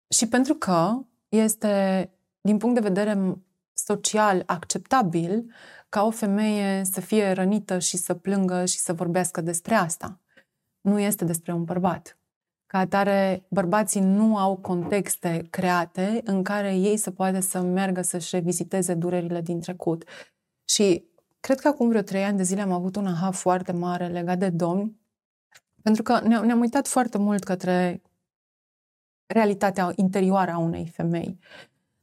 Și 0.09 0.27
pentru 0.27 0.53
că 0.53 1.05
este, 1.31 2.09
din 2.41 2.57
punct 2.57 2.75
de 2.75 2.87
vedere 2.87 3.37
social 3.73 4.43
acceptabil 4.45 5.51
ca 5.89 6.05
o 6.05 6.11
femeie 6.11 6.83
să 6.83 7.01
fie 7.01 7.31
rănită 7.31 7.79
și 7.79 7.97
să 7.97 8.13
plângă 8.13 8.65
și 8.65 8.77
să 8.77 8.93
vorbească 8.93 9.41
despre 9.41 9.75
asta. 9.75 10.19
Nu 10.81 10.99
este 10.99 11.25
despre 11.25 11.53
un 11.53 11.63
bărbat. 11.63 12.17
Ca 12.67 12.77
atare, 12.77 13.45
bărbații 13.47 14.01
nu 14.01 14.37
au 14.37 14.57
contexte 14.57 15.47
create 15.49 16.21
în 16.23 16.43
care 16.43 16.75
ei 16.75 16.97
să 16.97 17.11
poată 17.11 17.39
să 17.39 17.61
meargă 17.61 18.01
să-și 18.01 18.35
reviziteze 18.35 18.93
durerile 18.93 19.41
din 19.41 19.59
trecut. 19.59 20.03
Și 20.65 21.05
cred 21.39 21.59
că 21.59 21.67
acum 21.67 21.87
vreo 21.87 22.01
trei 22.01 22.23
ani 22.23 22.37
de 22.37 22.43
zile 22.43 22.61
am 22.61 22.71
avut 22.71 22.95
un 22.95 23.07
aha 23.07 23.31
foarte 23.31 23.71
mare 23.71 24.07
legat 24.07 24.37
de 24.37 24.49
domni, 24.49 24.99
pentru 25.81 26.03
că 26.03 26.19
ne-am, 26.23 26.45
ne 26.45 26.53
uitat 26.53 26.87
foarte 26.87 27.17
mult 27.17 27.43
către 27.43 28.01
realitatea 29.31 29.91
interioară 29.95 30.51
a 30.51 30.57
unei 30.57 30.91
femei. 30.93 31.39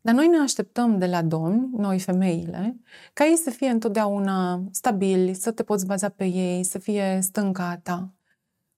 Dar 0.00 0.14
noi 0.14 0.26
ne 0.26 0.38
așteptăm 0.38 0.98
de 0.98 1.06
la 1.06 1.22
domni, 1.22 1.70
noi 1.76 1.98
femeile, 1.98 2.80
ca 3.12 3.24
ei 3.24 3.36
să 3.36 3.50
fie 3.50 3.68
întotdeauna 3.68 4.62
stabili, 4.70 5.34
să 5.34 5.50
te 5.50 5.62
poți 5.62 5.86
baza 5.86 6.08
pe 6.08 6.24
ei, 6.24 6.64
să 6.64 6.78
fie 6.78 7.18
stânca 7.22 7.80
ta, 7.82 8.12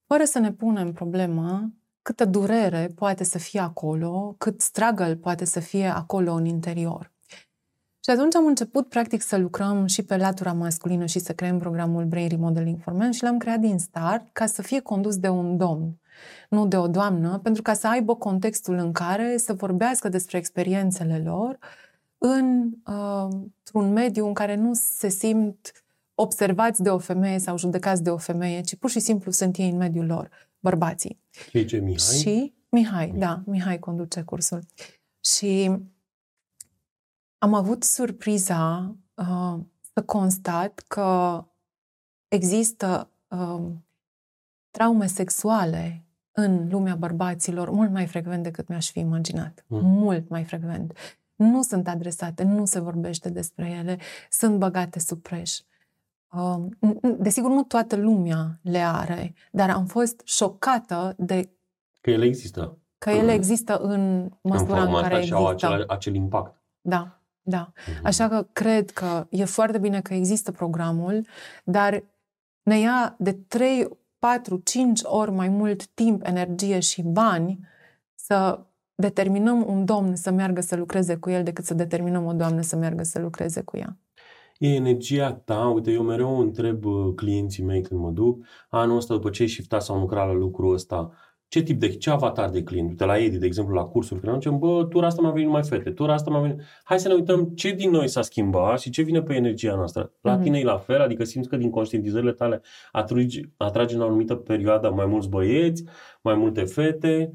fără 0.07 0.25
să 0.25 0.39
ne 0.39 0.53
punem 0.53 0.93
problema 0.93 1.73
câtă 2.03 2.25
durere 2.25 2.93
poate 2.95 3.25
să 3.25 3.39
fie 3.39 3.61
acolo, 3.61 4.35
cât 4.39 4.61
struggle 4.61 5.17
poate 5.17 5.45
să 5.45 5.61
fie 5.61 5.87
acolo 5.87 6.33
în 6.33 6.45
interior. 6.45 7.13
Și 8.05 8.11
atunci 8.11 8.35
am 8.35 8.47
început, 8.47 8.89
practic, 8.89 9.23
să 9.23 9.37
lucrăm 9.37 9.87
și 9.87 10.03
pe 10.03 10.17
latura 10.17 10.53
masculină 10.53 11.07
și 11.07 11.19
să 11.19 11.33
creăm 11.33 11.59
programul 11.59 12.05
Brain 12.05 12.29
Remodeling 12.29 12.81
for 12.81 12.93
Men 12.93 13.11
și 13.11 13.23
l-am 13.23 13.39
creat 13.39 13.59
din 13.59 13.79
start 13.79 14.29
ca 14.33 14.47
să 14.47 14.63
fie 14.63 14.81
condus 14.81 15.17
de 15.17 15.29
un 15.29 15.57
domn, 15.57 16.01
nu 16.49 16.67
de 16.67 16.77
o 16.77 16.89
doamnă, 16.89 17.39
pentru 17.39 17.63
ca 17.63 17.73
să 17.73 17.89
aibă 17.89 18.17
contextul 18.17 18.75
în 18.75 18.93
care 18.93 19.37
să 19.37 19.53
vorbească 19.53 20.09
despre 20.09 20.39
experiențele 20.39 21.23
lor 21.25 21.59
în, 22.19 22.71
uh, 22.87 23.29
într-un 23.31 23.93
mediu 23.93 24.27
în 24.27 24.35
care 24.35 24.55
nu 24.55 24.71
se 24.75 25.09
simt 25.09 25.85
observați 26.15 26.83
de 26.83 26.91
o 26.91 26.99
femeie 26.99 27.39
sau 27.39 27.59
judecați 27.59 28.03
de 28.03 28.11
o 28.11 28.17
femeie, 28.17 28.61
ci 28.61 28.77
pur 28.77 28.91
și 28.91 29.01
simplu 29.01 29.31
sunt 29.31 29.57
ei 29.57 29.69
în 29.69 29.77
mediul 29.77 30.07
lor, 30.07 30.31
bărbații. 30.59 31.21
Și 31.51 31.65
ce, 31.65 31.79
Mihai? 31.79 32.17
Și 32.19 32.55
Mihai, 32.69 33.13
da, 33.17 33.43
Mihai 33.47 33.79
conduce 33.79 34.23
cursul. 34.23 34.61
Și 35.25 35.71
am 37.39 37.55
avut 37.55 37.83
surpriza 37.83 38.97
uh, 39.15 39.59
să 39.93 40.03
constat 40.07 40.85
că 40.89 41.45
există 42.29 43.11
uh, 43.29 43.63
traume 44.71 45.07
sexuale 45.07 46.05
în 46.33 46.69
lumea 46.71 46.95
bărbaților 46.95 47.71
mult 47.71 47.91
mai 47.91 48.07
frecvent 48.07 48.43
decât 48.43 48.69
mi-aș 48.69 48.91
fi 48.91 48.99
imaginat. 48.99 49.65
Mm. 49.67 49.81
Mult 49.87 50.29
mai 50.29 50.45
frecvent. 50.45 50.93
Nu 51.35 51.63
sunt 51.63 51.89
adresate, 51.89 52.43
nu 52.43 52.65
se 52.65 52.81
vorbește 52.81 53.29
despre 53.29 53.71
ele, 53.71 53.99
sunt 54.31 54.59
băgate 54.59 54.99
sub 54.99 55.23
preș. 55.23 55.59
Uh, 56.33 56.67
desigur, 57.19 57.51
nu 57.51 57.63
toată 57.63 57.97
lumea 57.97 58.59
le 58.63 58.79
are, 58.79 59.35
dar 59.51 59.71
am 59.71 59.87
fost 59.87 60.21
șocată 60.25 61.15
de... 61.19 61.51
Că 62.01 62.11
ele 62.11 62.25
există. 62.25 62.79
Că 62.99 63.11
ele 63.11 63.33
există 63.33 63.79
în 63.79 64.31
măsura 64.41 64.83
în, 64.83 64.95
în 64.95 65.03
care 65.03 65.15
există. 65.15 65.37
Și 65.37 65.43
au 65.43 65.49
acel, 65.49 65.85
acel 65.89 66.15
impact. 66.15 66.63
Da. 66.81 67.21
Da. 67.43 67.73
Uh-huh. 67.73 68.03
Așa 68.03 68.29
că 68.29 68.47
cred 68.53 68.91
că 68.91 69.27
e 69.31 69.45
foarte 69.45 69.79
bine 69.79 70.01
că 70.01 70.15
există 70.15 70.53
programul, 70.53 71.27
dar 71.65 72.05
ne 72.63 72.79
ia 72.79 73.15
de 73.19 73.33
3, 73.33 73.89
4, 74.21 74.61
5 74.65 75.01
ori 75.03 75.31
mai 75.31 75.49
mult 75.49 75.87
timp, 75.87 76.27
energie 76.27 76.81
și 76.81 77.03
bani 77.03 77.59
să 78.15 78.61
determinăm 78.95 79.65
un 79.67 79.85
domn 79.85 80.17
să 80.17 80.31
meargă 80.31 80.61
să 80.61 80.77
lucreze 80.77 81.17
cu 81.17 81.31
el 81.31 81.43
decât 81.43 81.65
să 81.65 81.75
determinăm 81.75 82.27
o 82.27 82.33
doamnă 82.33 82.61
să 82.61 82.77
meargă 82.77 83.03
să 83.03 83.19
lucreze 83.19 83.63
cu 83.63 83.77
ea. 83.77 83.99
E 84.59 84.75
energia 84.75 85.33
ta, 85.33 85.69
uite, 85.75 85.91
eu 85.91 86.03
mereu 86.03 86.39
întreb 86.39 86.85
uh, 86.85 87.13
clienții 87.15 87.65
mei 87.65 87.83
când 87.83 88.01
mă 88.01 88.11
duc, 88.11 88.45
anul 88.69 88.97
ăsta 88.97 89.15
după 89.15 89.31
ce 89.31 89.43
ai 89.43 89.49
shiftat 89.49 89.83
sau 89.83 89.99
lucrat 89.99 90.27
la 90.27 90.33
lucrul 90.33 90.75
ăsta, 90.75 91.13
ce 91.51 91.63
tip 91.63 91.81
de, 91.81 91.89
ce 91.89 92.11
avatar 92.11 92.51
de 92.51 92.63
client? 92.63 92.89
Uite, 92.89 93.05
la 93.05 93.19
Edi, 93.19 93.39
de 93.39 93.47
exemplu, 93.47 93.75
la 93.75 93.85
cursuri, 93.85 94.21
când 94.21 94.33
zicem, 94.35 94.59
bă, 94.59 94.85
tura 94.85 95.07
asta 95.07 95.23
m-a 95.23 95.31
venit 95.31 95.47
numai 95.47 95.63
fete, 95.63 95.91
tura 95.91 96.13
asta 96.13 96.31
m-a 96.31 96.41
venit... 96.41 96.61
Hai 96.85 97.01
să 97.01 97.09
ne 97.09 97.15
uităm 97.15 97.45
ce 97.45 97.73
din 97.73 97.91
noi 97.91 98.09
s-a 98.09 98.23
schimbat 98.23 98.81
și 98.81 98.91
ce 98.91 99.03
vine 99.03 99.23
pe 99.23 99.35
energia 99.35 99.75
noastră. 99.75 100.13
La 100.21 100.39
mm-hmm. 100.39 100.43
tine 100.43 100.59
e 100.59 100.65
la 100.65 100.79
fel? 100.79 101.01
Adică 101.01 101.25
simți 101.25 101.49
că 101.49 101.57
din 101.57 101.71
conștientizările 101.71 102.33
tale 102.33 102.61
atragi, 102.93 103.41
atrage 103.57 103.95
în 103.95 104.01
o 104.01 104.05
anumită 104.05 104.35
perioadă 104.35 104.91
mai 104.91 105.07
mulți 105.07 105.29
băieți, 105.29 105.85
mai 106.23 106.35
multe 106.35 106.65
fete? 106.65 107.33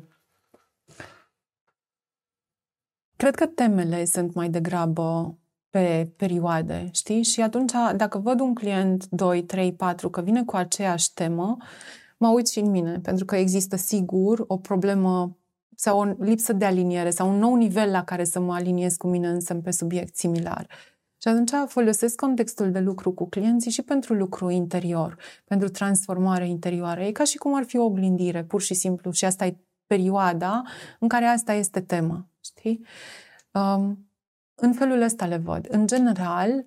Cred 3.16 3.36
că 3.36 3.46
temele 3.46 4.06
sunt 4.06 4.34
mai 4.34 4.50
degrabă 4.50 5.38
pe 5.70 6.12
perioade, 6.18 6.90
știi? 6.92 7.24
Și 7.24 7.42
atunci, 7.42 7.72
dacă 7.96 8.18
văd 8.18 8.40
un 8.40 8.54
client 8.54 9.06
2, 9.10 9.44
3, 9.44 9.74
4 9.74 10.10
că 10.10 10.22
vine 10.22 10.44
cu 10.44 10.56
aceeași 10.56 11.14
temă, 11.14 11.58
mă 12.26 12.32
uit 12.32 12.48
și 12.48 12.60
în 12.60 12.70
mine, 12.70 13.00
pentru 13.00 13.26
că 13.26 13.36
există 13.36 13.76
sigur 13.76 14.44
o 14.48 14.58
problemă 14.58 15.38
sau 15.76 16.00
o 16.00 16.04
lipsă 16.04 16.54
de 16.54 16.66
aliniere 16.66 17.10
sau 17.10 17.30
un 17.30 17.38
nou 17.38 17.56
nivel 17.56 17.92
la 17.92 18.04
care 18.04 18.24
să 18.24 18.40
mă 18.40 18.54
aliniez 18.54 18.96
cu 18.96 19.08
mine 19.08 19.28
însă 19.28 19.56
pe 19.56 19.72
subiect 19.72 20.16
similar. 20.16 20.68
Și 21.22 21.28
atunci 21.28 21.52
folosesc 21.68 22.16
contextul 22.16 22.72
de 22.72 22.80
lucru 22.80 23.12
cu 23.14 23.30
clienții 23.30 23.72
și 23.72 23.82
pentru 23.82 24.14
lucru 24.14 24.50
interior, 24.50 25.18
pentru 25.46 25.70
transformare 25.70 26.48
interioară. 26.48 27.02
E 27.02 27.12
ca 27.12 27.24
și 27.24 27.38
cum 27.38 27.56
ar 27.56 27.64
fi 27.64 27.78
o 27.78 27.84
oglindire, 27.84 28.44
pur 28.44 28.62
și 28.62 28.74
simplu. 28.74 29.12
Și 29.12 29.26
asta 29.26 29.46
e 29.46 29.58
perioada 29.86 30.64
în 31.00 31.08
care 31.08 31.26
asta 31.26 31.54
este 31.54 31.82
tema, 31.82 32.28
știi? 32.44 32.86
Um, 33.52 34.10
în 34.56 34.74
felul 34.74 35.02
ăsta 35.02 35.26
le 35.26 35.38
văd. 35.38 35.68
În 35.70 35.88
general, 35.88 36.66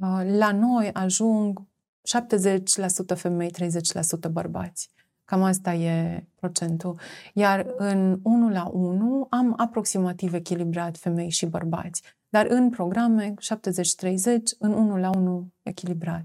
uh, 0.00 0.36
la 0.36 0.52
noi 0.52 0.90
ajung 0.92 1.62
70% 2.04 3.16
femei, 3.16 3.50
30% 3.50 4.30
bărbați. 4.32 4.90
Cam 5.24 5.42
asta 5.42 5.74
e 5.74 6.26
procentul. 6.34 6.98
Iar 7.34 7.66
în 7.76 8.20
1 8.22 8.50
la 8.50 8.66
1 8.72 9.26
am 9.30 9.54
aproximativ 9.56 10.34
echilibrat 10.34 10.96
femei 10.96 11.30
și 11.30 11.46
bărbați. 11.46 12.02
Dar 12.28 12.46
în 12.46 12.70
programe 12.70 13.34
70-30, 13.34 13.38
în 14.58 14.72
1 14.72 14.96
la 14.96 15.10
1 15.10 15.48
echilibrat. 15.62 16.24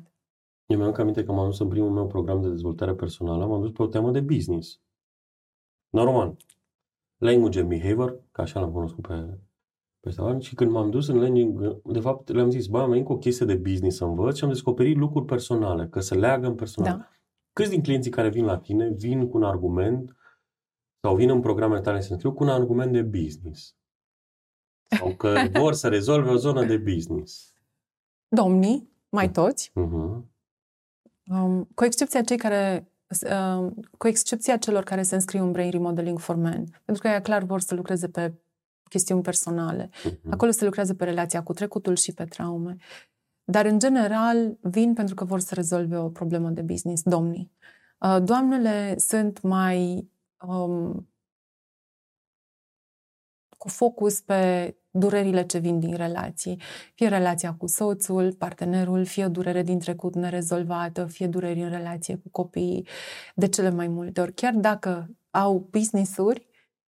Eu 0.66 0.78
mi-am 0.78 0.94
aminte 0.98 1.24
că 1.24 1.32
m-am 1.32 1.46
dus 1.46 1.60
în 1.60 1.68
primul 1.68 1.92
meu 1.92 2.08
program 2.08 2.42
de 2.42 2.50
dezvoltare 2.50 2.94
personală, 2.94 3.46
m-am 3.46 3.62
dus 3.62 3.72
pe 3.72 3.82
o 3.82 3.88
temă 3.88 4.12
de 4.12 4.20
business. 4.20 4.80
Normal. 5.90 6.38
Language 7.18 7.60
and 7.60 7.70
behavior, 7.70 8.24
ca 8.32 8.42
așa 8.42 8.60
l-am 8.60 8.72
cunoscut 8.72 9.08
pe 9.08 9.38
pe 10.00 10.10
salon 10.10 10.40
și 10.40 10.56
când 10.56 10.72
m-am 10.72 10.90
dus 10.90 11.08
în 11.08 11.20
landing, 11.20 11.82
de 11.84 12.00
fapt 12.00 12.30
le-am 12.30 12.50
zis, 12.50 12.68
bă, 12.68 12.80
am 12.80 12.90
venit 12.90 13.06
cu 13.06 13.12
o 13.12 13.18
chestie 13.18 13.46
de 13.46 13.56
business 13.56 13.98
să 13.98 14.06
învăț 14.06 14.38
și 14.38 14.44
am 14.44 14.50
descoperit 14.50 14.98
lucruri 14.98 15.26
personale, 15.26 15.88
că 15.88 16.00
se 16.00 16.16
leagă 16.16 16.48
în 16.48 16.56
personal. 16.56 16.98
Da. 16.98 17.10
Câți 17.54 17.70
din 17.70 17.82
clienții 17.82 18.12
care 18.12 18.30
vin 18.30 18.46
la 18.46 18.58
tine 18.58 18.90
vin 18.90 19.28
cu 19.28 19.38
un 19.38 19.44
argument 19.44 20.16
sau 21.02 21.16
vin 21.16 21.30
în 21.30 21.42
programele 21.42 21.82
tale 21.82 22.02
să 22.02 22.12
înscriu 22.12 22.34
cu 22.34 22.44
un 22.44 22.50
argument 22.50 22.92
de 22.92 23.02
business? 23.02 23.76
Sau 24.98 25.16
că 25.16 25.36
vor 25.60 25.74
să 25.74 25.88
rezolve 25.88 26.30
o 26.30 26.36
zonă 26.36 26.66
de 26.66 26.78
business? 26.78 27.54
Domnii, 28.28 28.90
mai 29.10 29.32
toți, 29.32 29.72
uh-huh. 29.72 30.24
um, 31.32 31.64
cu 31.76 31.84
excepția 31.84 32.22
cei 32.22 32.38
care 32.38 32.92
uh, 33.26 33.72
cu 33.98 34.08
excepția 34.08 34.58
celor 34.58 34.84
care 34.84 35.02
se 35.02 35.16
înscriu 35.16 35.44
în 35.44 35.52
Brain 35.52 35.72
Remodeling 35.72 36.20
for 36.20 36.36
Men, 36.36 36.64
pentru 36.86 37.04
că 37.04 37.10
ei 37.10 37.22
clar 37.22 37.44
vor 37.44 37.60
să 37.60 37.76
lucreze 37.76 38.08
pe 38.08 38.34
chestiuni 38.90 39.22
personale. 39.22 39.90
Uh-huh. 39.90 40.30
Acolo 40.30 40.52
se 40.52 40.66
lucrează 40.66 40.94
pe 40.94 41.04
relația 41.04 41.44
cu 41.44 41.54
trecutul 41.54 41.96
și 41.96 42.14
pe 42.14 42.24
traume. 42.24 42.76
Dar, 43.44 43.66
în 43.66 43.80
general, 43.80 44.58
vin 44.62 44.94
pentru 44.94 45.16
că 45.16 45.24
vor 45.24 45.40
să 45.40 45.54
rezolve 45.56 45.98
o 45.98 46.10
problemă 46.10 46.50
de 46.50 46.62
business, 46.62 47.04
domnii. 47.04 47.52
Uh, 48.00 48.18
doamnele 48.24 48.98
sunt 48.98 49.42
mai 49.42 50.10
um, 50.48 51.10
cu 53.58 53.68
focus 53.68 54.22
pe 54.22 54.74
durerile 54.92 55.46
ce 55.46 55.58
vin 55.58 55.80
din 55.80 55.96
relații. 55.96 56.62
Fie 56.96 57.08
relația 57.08 57.54
cu 57.54 57.68
soțul, 57.68 58.34
partenerul, 58.34 59.06
fie 59.06 59.28
durere 59.28 59.64
din 59.64 59.80
trecut 59.80 60.16
nerezolvată, 60.16 61.06
fie 61.06 61.28
dureri 61.28 61.62
în 61.62 61.70
relație 61.70 62.16
cu 62.16 62.30
copiii. 62.30 62.88
De 63.36 63.48
cele 63.48 63.70
mai 63.70 63.88
multe 63.88 64.22
ori, 64.22 64.34
chiar 64.34 64.54
dacă 64.54 65.10
au 65.30 65.68
business-uri, 65.72 66.48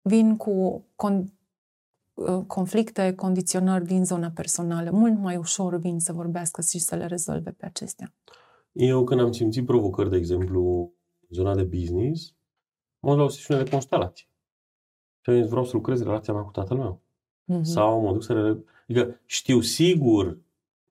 vin 0.02 0.36
cu 0.36 0.84
con- 0.96 1.24
Uh, 1.24 1.39
conflicte, 2.46 3.14
condiționări 3.14 3.84
din 3.84 4.04
zona 4.04 4.30
personală. 4.34 4.90
Mult 4.90 5.18
mai 5.18 5.36
ușor 5.36 5.76
vin 5.76 5.98
să 5.98 6.12
vorbească 6.12 6.60
și 6.60 6.78
să 6.78 6.96
le 6.96 7.06
rezolve 7.06 7.50
pe 7.50 7.66
acestea. 7.66 8.12
Eu 8.72 9.04
când 9.04 9.20
am 9.20 9.32
simțit 9.32 9.66
provocări, 9.66 10.10
de 10.10 10.16
exemplu, 10.16 10.92
în 11.20 11.34
zona 11.34 11.54
de 11.54 11.62
business, 11.62 12.34
mă 12.98 13.14
la 13.14 13.22
o 13.22 13.28
sesiune 13.28 13.62
de 13.62 13.70
constelație. 13.70 14.26
Și 15.20 15.30
am 15.30 15.36
zis, 15.36 15.48
vreau 15.48 15.64
să 15.64 15.70
lucrez 15.74 16.02
relația 16.02 16.32
mea 16.32 16.42
cu 16.42 16.50
tatăl 16.50 16.76
meu. 16.76 17.00
Mm-hmm. 17.52 17.62
Sau 17.62 18.00
mă 18.00 18.12
duc 18.12 18.22
să... 18.22 18.32
Re... 18.32 18.64
Adică 18.88 19.20
știu 19.24 19.60
sigur, 19.60 20.38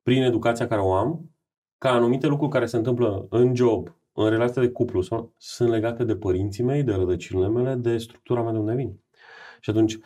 prin 0.03 0.23
educația 0.23 0.67
care 0.67 0.81
o 0.81 0.93
am, 0.93 1.31
că 1.77 1.87
anumite 1.87 2.27
lucruri 2.27 2.51
care 2.51 2.65
se 2.65 2.77
întâmplă 2.77 3.27
în 3.29 3.55
job, 3.55 3.95
în 4.13 4.29
relația 4.29 4.61
de 4.61 4.69
cuplu, 4.69 5.01
sau, 5.01 5.33
sunt 5.37 5.69
legate 5.69 6.03
de 6.03 6.15
părinții 6.15 6.63
mei, 6.63 6.83
de 6.83 6.93
rădăcinile 6.93 7.47
mele, 7.47 7.75
de 7.75 7.97
structura 7.97 8.41
mea 8.41 8.51
de 8.51 8.57
unde 8.57 8.73
vin. 8.73 8.99
Și 9.59 9.69
atunci, 9.69 9.93
Ă, 9.95 10.01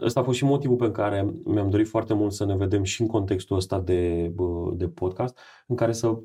ăsta 0.00 0.20
a 0.20 0.22
fost 0.22 0.36
și 0.36 0.44
motivul 0.44 0.76
pe 0.76 0.90
care 0.90 1.34
mi-am 1.44 1.70
dorit 1.70 1.88
foarte 1.88 2.14
mult 2.14 2.32
să 2.32 2.44
ne 2.44 2.56
vedem 2.56 2.82
și 2.82 3.00
în 3.00 3.06
contextul 3.06 3.56
ăsta 3.56 3.80
de, 3.80 4.32
de 4.74 4.88
podcast, 4.88 5.38
în 5.66 5.76
care 5.76 5.92
să, 5.92 6.18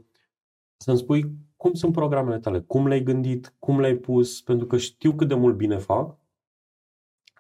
să-mi 0.78 0.98
spui 0.98 1.32
cum 1.56 1.74
sunt 1.74 1.92
programele 1.94 2.40
tale, 2.40 2.60
cum 2.60 2.88
le-ai 2.88 3.04
gândit, 3.04 3.56
cum 3.60 3.80
le-ai 3.80 3.96
pus, 3.96 4.42
pentru 4.42 4.68
că 4.68 4.78
știu 4.78 5.14
cât 5.16 5.28
de 5.28 5.36
mult 5.36 5.56
bine 5.56 5.78
fac 5.78 6.18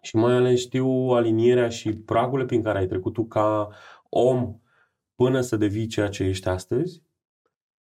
și 0.02 0.15
mai 0.15 0.34
ales 0.34 0.60
știu 0.60 0.88
alinierea 0.89 1.69
și 1.69 1.98
pragurile 1.98 2.48
prin 2.48 2.64
care 2.64 2.77
ai 2.77 2.88
trecut 2.88 3.14
tu 3.14 3.26
ca 3.26 3.69
om 4.10 4.60
până 5.15 5.41
să 5.41 5.57
devii 5.57 5.88
ceea 5.88 6.10
ce 6.10 6.23
ești 6.23 6.48
astăzi. 6.48 6.95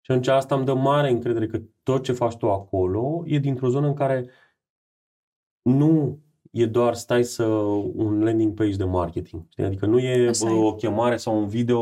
Și 0.00 0.10
atunci 0.10 0.26
asta 0.28 0.54
îmi 0.54 0.64
dă 0.64 0.74
mare 0.74 1.10
încredere 1.10 1.46
că 1.46 1.60
tot 1.82 2.02
ce 2.02 2.12
faci 2.12 2.36
tu 2.36 2.50
acolo 2.50 3.22
e 3.26 3.38
dintr-o 3.38 3.68
zonă 3.68 3.86
în 3.86 3.94
care 3.94 4.30
nu 5.62 6.23
e 6.54 6.66
doar 6.66 6.94
stai 6.94 7.24
să 7.24 7.44
un 7.44 8.22
landing 8.22 8.54
page 8.54 8.76
de 8.76 8.84
marketing. 8.84 9.46
Adică 9.56 9.86
nu 9.86 9.98
e 9.98 10.28
Așa 10.28 10.54
o 10.54 10.72
e. 10.72 10.76
chemare 10.76 11.16
sau 11.16 11.38
un 11.38 11.46
video 11.46 11.80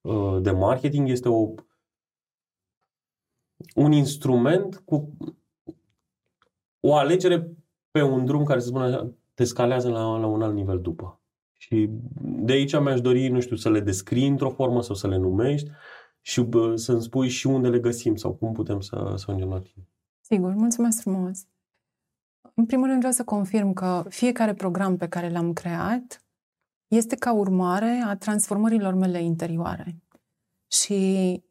uh, 0.00 0.42
de 0.42 0.50
marketing, 0.50 1.08
este 1.08 1.28
o, 1.28 1.54
un 3.74 3.92
instrument 3.92 4.82
cu 4.84 5.16
o 6.80 6.94
alegere 6.94 7.52
pe 7.90 8.02
un 8.02 8.24
drum 8.24 8.44
care, 8.44 8.60
să 8.60 8.66
spun 8.66 8.82
așa, 8.82 9.10
te 9.34 9.44
scalează 9.44 9.88
la, 9.88 10.18
la 10.18 10.26
un 10.26 10.42
alt 10.42 10.54
nivel 10.54 10.80
după. 10.80 11.20
Și 11.56 11.90
de 12.20 12.52
aici 12.52 12.78
mi-aș 12.78 13.00
dori, 13.00 13.28
nu 13.28 13.40
știu, 13.40 13.56
să 13.56 13.70
le 13.70 13.80
descrii 13.80 14.26
într-o 14.26 14.50
formă 14.50 14.82
sau 14.82 14.94
să 14.94 15.08
le 15.08 15.16
numești 15.16 15.70
și 16.20 16.40
bă, 16.40 16.76
să-mi 16.76 17.02
spui 17.02 17.28
și 17.28 17.46
unde 17.46 17.68
le 17.68 17.78
găsim 17.78 18.16
sau 18.16 18.34
cum 18.34 18.52
putem 18.52 18.80
să, 18.80 19.12
să 19.16 19.24
ajungem 19.28 19.48
la 19.48 19.58
tine. 19.58 19.88
Sigur, 20.20 20.52
mulțumesc 20.52 21.00
frumos. 21.00 21.46
În 22.60 22.66
primul 22.66 22.86
rând 22.86 22.98
vreau 22.98 23.12
să 23.12 23.24
confirm 23.24 23.72
că 23.72 24.04
fiecare 24.08 24.54
program 24.54 24.96
pe 24.96 25.08
care 25.08 25.30
l-am 25.30 25.52
creat 25.52 26.24
este 26.88 27.16
ca 27.16 27.32
urmare 27.32 28.02
a 28.06 28.16
transformărilor 28.16 28.94
mele 28.94 29.22
interioare 29.22 29.96
și 30.66 31.42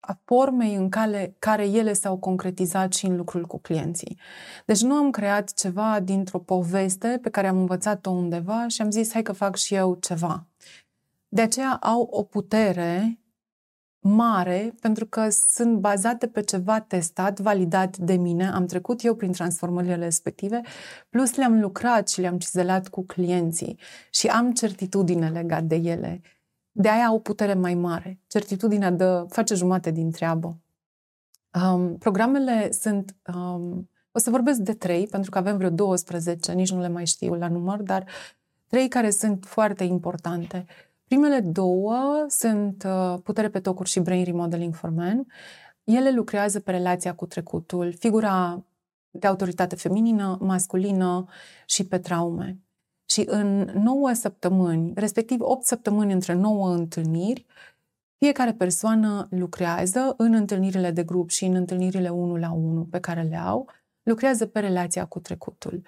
a 0.00 0.18
formei 0.24 0.74
în 0.74 0.88
care, 0.88 1.36
care 1.38 1.66
ele 1.66 1.92
s-au 1.92 2.18
concretizat 2.18 2.92
și 2.92 3.06
în 3.06 3.16
lucrul 3.16 3.46
cu 3.46 3.58
clienții. 3.58 4.18
Deci 4.66 4.82
nu 4.82 4.94
am 4.94 5.10
creat 5.10 5.52
ceva 5.52 6.00
dintr-o 6.00 6.38
poveste 6.38 7.18
pe 7.22 7.30
care 7.30 7.46
am 7.46 7.58
învățat-o 7.58 8.10
undeva 8.10 8.68
și 8.68 8.82
am 8.82 8.90
zis 8.90 9.12
hai 9.12 9.22
că 9.22 9.32
fac 9.32 9.56
și 9.56 9.74
eu 9.74 9.94
ceva. 9.94 10.46
De 11.28 11.40
aceea 11.40 11.72
au 11.72 12.00
o 12.00 12.22
putere 12.22 13.18
mare 14.06 14.74
pentru 14.80 15.06
că 15.06 15.28
sunt 15.30 15.78
bazate 15.78 16.28
pe 16.28 16.40
ceva 16.40 16.80
testat, 16.80 17.40
validat 17.40 17.96
de 17.96 18.14
mine, 18.14 18.50
am 18.50 18.66
trecut 18.66 19.04
eu 19.04 19.14
prin 19.14 19.32
transformările 19.32 19.94
respective, 19.94 20.60
plus 21.08 21.34
le-am 21.34 21.60
lucrat 21.60 22.08
și 22.08 22.20
le-am 22.20 22.38
cizelat 22.38 22.88
cu 22.88 23.04
clienții 23.04 23.78
și 24.10 24.26
am 24.26 24.52
certitudine 24.52 25.28
legat 25.28 25.64
de 25.64 25.74
ele. 25.74 26.20
De 26.70 26.88
aia 26.88 27.04
au 27.04 27.20
putere 27.20 27.54
mai 27.54 27.74
mare. 27.74 28.20
Certitudinea 28.26 28.90
de 28.90 29.04
face 29.28 29.54
jumate 29.54 29.90
din 29.90 30.10
treabă. 30.10 30.58
Um, 31.62 31.98
programele 31.98 32.70
sunt... 32.72 33.16
Um, 33.34 33.88
o 34.12 34.18
să 34.18 34.30
vorbesc 34.30 34.58
de 34.58 34.74
trei, 34.74 35.06
pentru 35.06 35.30
că 35.30 35.38
avem 35.38 35.56
vreo 35.56 35.70
12, 35.70 36.52
nici 36.52 36.72
nu 36.72 36.80
le 36.80 36.88
mai 36.88 37.06
știu 37.06 37.34
la 37.34 37.48
număr, 37.48 37.82
dar 37.82 38.06
trei 38.68 38.88
care 38.88 39.10
sunt 39.10 39.44
foarte 39.44 39.84
importante. 39.84 40.66
Primele 41.04 41.40
două 41.40 42.24
sunt 42.28 42.84
uh, 42.86 43.14
Putere 43.22 43.48
pe 43.48 43.60
tocuri 43.60 43.88
și 43.88 44.00
Brain 44.00 44.24
Remodeling 44.24 44.74
for 44.74 44.90
Men. 44.90 45.26
Ele 45.84 46.10
lucrează 46.12 46.60
pe 46.60 46.70
relația 46.70 47.14
cu 47.14 47.26
trecutul, 47.26 47.94
figura 47.98 48.64
de 49.10 49.26
autoritate 49.26 49.76
feminină, 49.76 50.38
masculină 50.40 51.24
și 51.66 51.86
pe 51.86 51.98
traume. 51.98 52.58
Și 53.04 53.24
în 53.26 53.70
9 53.74 54.12
săptămâni, 54.12 54.92
respectiv 54.94 55.40
8 55.40 55.64
săptămâni 55.64 56.12
între 56.12 56.32
9 56.32 56.70
întâlniri, 56.74 57.46
fiecare 58.18 58.52
persoană 58.52 59.26
lucrează 59.30 60.14
în 60.16 60.34
întâlnirile 60.34 60.90
de 60.90 61.04
grup 61.04 61.30
și 61.30 61.44
în 61.44 61.54
întâlnirile 61.54 62.08
unul 62.08 62.38
la 62.38 62.52
unul 62.52 62.84
pe 62.84 63.00
care 63.00 63.22
le 63.22 63.36
au, 63.36 63.68
lucrează 64.02 64.46
pe 64.46 64.60
relația 64.60 65.06
cu 65.06 65.20
trecutul. 65.20 65.82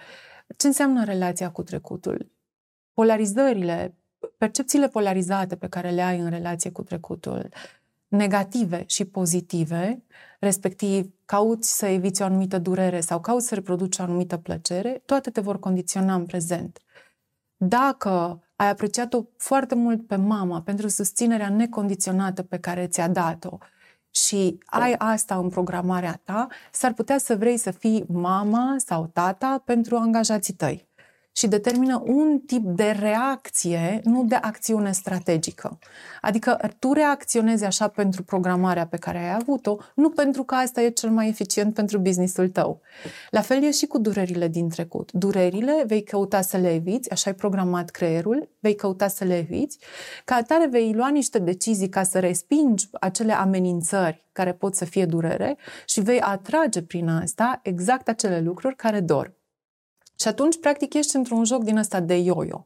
Ce 0.56 0.66
înseamnă 0.66 1.04
relația 1.04 1.50
cu 1.50 1.62
trecutul? 1.62 2.30
Polarizările, 2.92 3.94
percepțiile 4.38 4.88
polarizate 4.88 5.56
pe 5.56 5.68
care 5.68 5.90
le 5.90 6.02
ai 6.02 6.18
în 6.18 6.30
relație 6.30 6.70
cu 6.70 6.82
trecutul, 6.82 7.48
negative 8.08 8.84
și 8.86 9.04
pozitive, 9.04 10.02
respectiv 10.40 11.12
cauți 11.24 11.76
să 11.76 11.86
eviți 11.86 12.22
o 12.22 12.24
anumită 12.24 12.58
durere 12.58 13.00
sau 13.00 13.20
cauți 13.20 13.46
să 13.46 13.54
reproduci 13.54 13.98
o 13.98 14.02
anumită 14.02 14.36
plăcere, 14.36 15.02
toate 15.04 15.30
te 15.30 15.40
vor 15.40 15.58
condiționa 15.58 16.14
în 16.14 16.26
prezent. 16.26 16.78
Dacă 17.56 18.42
ai 18.56 18.68
apreciat-o 18.68 19.22
foarte 19.36 19.74
mult 19.74 20.06
pe 20.06 20.16
mama 20.16 20.62
pentru 20.62 20.88
susținerea 20.88 21.48
necondiționată 21.48 22.42
pe 22.42 22.58
care 22.58 22.86
ți-a 22.86 23.08
dat-o 23.08 23.58
și 24.10 24.58
ai 24.64 24.94
asta 24.98 25.36
în 25.36 25.48
programarea 25.48 26.20
ta, 26.24 26.46
s-ar 26.72 26.92
putea 26.92 27.18
să 27.18 27.36
vrei 27.36 27.56
să 27.56 27.70
fii 27.70 28.04
mama 28.08 28.74
sau 28.78 29.06
tata 29.06 29.62
pentru 29.64 29.96
angajații 29.96 30.54
tăi 30.54 30.88
și 31.36 31.46
determină 31.46 32.02
un 32.04 32.38
tip 32.46 32.64
de 32.64 32.96
reacție, 33.00 34.00
nu 34.04 34.24
de 34.24 34.34
acțiune 34.34 34.92
strategică. 34.92 35.78
Adică 36.20 36.58
tu 36.78 36.92
reacționezi 36.92 37.64
așa 37.64 37.88
pentru 37.88 38.22
programarea 38.22 38.86
pe 38.86 38.96
care 38.96 39.18
ai 39.18 39.34
avut-o, 39.34 39.76
nu 39.94 40.10
pentru 40.10 40.42
că 40.42 40.54
asta 40.54 40.82
e 40.82 40.88
cel 40.88 41.10
mai 41.10 41.28
eficient 41.28 41.74
pentru 41.74 41.98
businessul 41.98 42.48
tău. 42.48 42.80
La 43.30 43.40
fel 43.40 43.62
e 43.62 43.70
și 43.70 43.86
cu 43.86 43.98
durerile 43.98 44.48
din 44.48 44.68
trecut. 44.68 45.12
Durerile 45.12 45.84
vei 45.86 46.02
căuta 46.02 46.40
să 46.40 46.56
le 46.56 46.74
eviți, 46.74 47.10
așa 47.10 47.30
ai 47.30 47.36
programat 47.36 47.90
creierul, 47.90 48.48
vei 48.60 48.74
căuta 48.74 49.08
să 49.08 49.24
le 49.24 49.36
eviți, 49.38 49.78
ca 50.24 50.34
atare 50.34 50.66
vei 50.66 50.92
lua 50.92 51.08
niște 51.08 51.38
decizii 51.38 51.88
ca 51.88 52.02
să 52.02 52.18
respingi 52.18 52.88
acele 53.00 53.32
amenințări 53.32 54.24
care 54.32 54.52
pot 54.52 54.74
să 54.74 54.84
fie 54.84 55.06
durere 55.06 55.56
și 55.86 56.00
vei 56.00 56.20
atrage 56.20 56.82
prin 56.82 57.08
asta 57.08 57.60
exact 57.62 58.08
acele 58.08 58.40
lucruri 58.40 58.76
care 58.76 59.00
dor. 59.00 59.34
Și 60.18 60.28
atunci, 60.28 60.60
practic, 60.60 60.94
ești 60.94 61.16
într-un 61.16 61.44
joc 61.44 61.64
din 61.64 61.76
ăsta 61.76 62.00
de 62.00 62.14
yo-yo. 62.14 62.64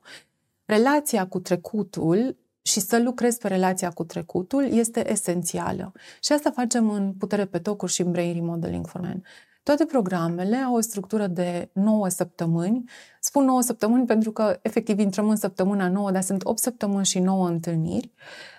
Relația 0.64 1.26
cu 1.26 1.40
trecutul 1.40 2.36
și 2.62 2.80
să 2.80 2.98
lucrezi 3.02 3.38
pe 3.38 3.48
relația 3.48 3.90
cu 3.90 4.04
trecutul 4.04 4.64
este 4.72 5.10
esențială. 5.10 5.92
Și 6.22 6.32
asta 6.32 6.50
facem 6.50 6.90
în 6.90 7.12
Putere 7.12 7.44
pe 7.44 7.58
tocuri 7.58 7.92
și 7.92 8.00
în 8.00 8.10
Brain 8.10 8.34
Remodeling 8.34 8.86
for 8.86 9.00
Men. 9.00 9.22
Toate 9.62 9.84
programele 9.84 10.56
au 10.56 10.74
o 10.74 10.80
structură 10.80 11.26
de 11.26 11.70
9 11.72 12.08
săptămâni. 12.08 12.84
Spun 13.20 13.44
9 13.44 13.60
săptămâni 13.62 14.06
pentru 14.06 14.32
că 14.32 14.58
efectiv 14.62 14.98
intrăm 14.98 15.28
în 15.28 15.36
săptămâna 15.36 15.88
9, 15.88 16.10
dar 16.10 16.22
sunt 16.22 16.44
8 16.44 16.58
săptămâni 16.58 17.04
și 17.04 17.18
9 17.18 17.48
întâlniri, 17.48 18.12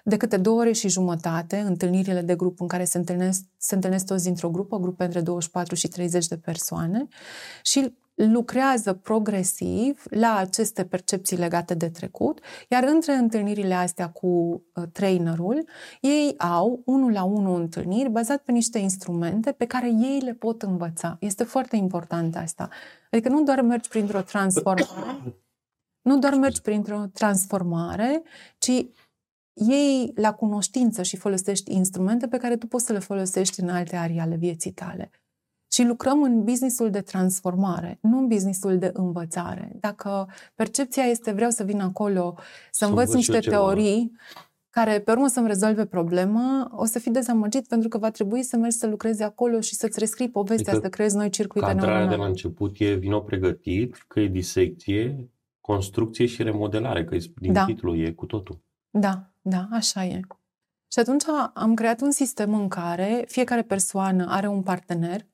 de 0.03 0.17
câte 0.17 0.37
2 0.37 0.53
ore 0.53 0.71
și 0.71 0.89
jumătate, 0.89 1.57
întâlnirile 1.57 2.21
de 2.21 2.35
grup 2.35 2.61
în 2.61 2.67
care 2.67 2.83
se 2.83 2.97
întâlnesc, 2.97 3.43
se 3.57 3.75
întâlnesc 3.75 4.05
toți 4.05 4.23
dintr-o 4.23 4.49
grupă, 4.49 4.79
grupe 4.79 5.03
între 5.03 5.21
24 5.21 5.75
și 5.75 5.87
30 5.87 6.27
de 6.27 6.37
persoane 6.37 7.07
și 7.63 7.93
lucrează 8.27 8.93
progresiv 8.93 10.03
la 10.09 10.35
aceste 10.35 10.85
percepții 10.85 11.37
legate 11.37 11.73
de 11.73 11.89
trecut, 11.89 12.39
iar 12.69 12.83
între 12.83 13.13
întâlnirile 13.13 13.73
astea 13.73 14.09
cu 14.09 14.27
uh, 14.27 14.83
trainerul, 14.91 15.65
ei 16.01 16.33
au 16.37 16.81
unul 16.85 17.11
la 17.11 17.23
unul 17.23 17.59
întâlniri 17.59 18.09
bazat 18.09 18.41
pe 18.41 18.51
niște 18.51 18.79
instrumente 18.79 19.51
pe 19.51 19.65
care 19.65 19.87
ei 19.87 20.19
le 20.19 20.33
pot 20.33 20.61
învăța. 20.61 21.17
Este 21.19 21.43
foarte 21.43 21.75
important 21.75 22.35
asta. 22.35 22.69
Adică 23.11 23.29
nu 23.29 23.43
doar 23.43 23.61
mergi 23.61 23.89
printr-o 23.89 24.21
transformare, 24.21 25.35
nu 26.09 26.19
doar 26.19 26.33
mergi 26.33 26.61
printr-o 26.61 27.05
transformare, 27.13 28.21
ci 28.57 28.85
ei 29.53 30.11
la 30.15 30.33
cunoștință 30.33 31.03
și 31.03 31.17
folosești 31.17 31.73
instrumente 31.73 32.27
pe 32.27 32.37
care 32.37 32.57
tu 32.57 32.67
poți 32.67 32.85
să 32.85 32.93
le 32.93 32.99
folosești 32.99 33.59
în 33.59 33.69
alte 33.69 33.95
arii 33.95 34.19
ale 34.19 34.35
vieții 34.35 34.71
tale. 34.71 35.11
Și 35.71 35.83
lucrăm 35.83 36.23
în 36.23 36.43
businessul 36.43 36.89
de 36.89 37.01
transformare, 37.01 37.97
nu 38.01 38.17
în 38.17 38.27
businessul 38.27 38.77
de 38.77 38.89
învățare. 38.93 39.71
Dacă 39.79 40.27
percepția 40.55 41.03
este 41.03 41.31
vreau 41.31 41.49
să 41.49 41.63
vin 41.63 41.79
acolo 41.79 42.37
să, 42.71 42.85
învăț 42.85 43.13
niște 43.13 43.39
teorii 43.39 44.11
care 44.69 44.99
pe 44.99 45.11
urmă 45.11 45.27
să-mi 45.27 45.47
rezolve 45.47 45.85
problema, 45.85 46.71
o 46.75 46.85
să 46.85 46.99
fii 46.99 47.11
dezamăgit 47.11 47.67
pentru 47.67 47.89
că 47.89 47.97
va 47.97 48.11
trebui 48.11 48.43
să 48.43 48.57
mergi 48.57 48.77
să 48.77 48.87
lucrezi 48.87 49.23
acolo 49.23 49.59
și 49.59 49.75
să-ți 49.75 49.99
rescrii 49.99 50.29
povestea, 50.29 50.71
adică 50.71 50.87
să 50.87 50.95
creezi 50.95 51.15
noi 51.15 51.29
circuite 51.29 51.71
neuronale. 51.71 52.09
de 52.09 52.15
la 52.15 52.25
început 52.25 52.75
e 52.79 52.93
vino 52.93 53.19
pregătit, 53.19 54.05
că 54.07 54.19
e 54.19 54.27
disecție, 54.27 55.29
construcție 55.61 56.25
și 56.25 56.43
remodelare, 56.43 57.03
că 57.03 57.17
din 57.35 57.53
da. 57.53 57.65
titlu 57.65 57.95
e 57.95 58.11
cu 58.11 58.25
totul. 58.25 58.61
Da, 58.89 59.31
da, 59.41 59.67
așa 59.71 60.05
e. 60.05 60.19
Și 60.91 60.99
atunci 60.99 61.23
am 61.53 61.73
creat 61.73 62.01
un 62.01 62.11
sistem 62.11 62.53
în 62.53 62.67
care 62.67 63.23
fiecare 63.27 63.61
persoană 63.61 64.25
are 64.29 64.47
un 64.47 64.61
partener 64.61 65.25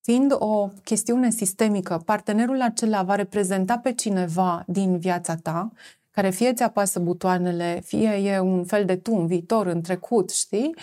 Fiind 0.00 0.32
o 0.38 0.68
chestiune 0.84 1.30
sistemică, 1.30 2.02
partenerul 2.04 2.60
acela 2.60 3.02
va 3.02 3.14
reprezenta 3.14 3.78
pe 3.78 3.92
cineva 3.92 4.64
din 4.66 4.98
viața 4.98 5.34
ta, 5.34 5.72
care 6.10 6.30
fie 6.30 6.52
ți 6.52 6.62
apasă 6.62 6.98
butoanele, 6.98 7.80
fie 7.84 8.08
e 8.08 8.38
un 8.38 8.64
fel 8.64 8.84
de 8.84 8.96
tu 8.96 9.14
în 9.14 9.26
viitor, 9.26 9.66
în 9.66 9.82
trecut, 9.82 10.30
știi? 10.30 10.74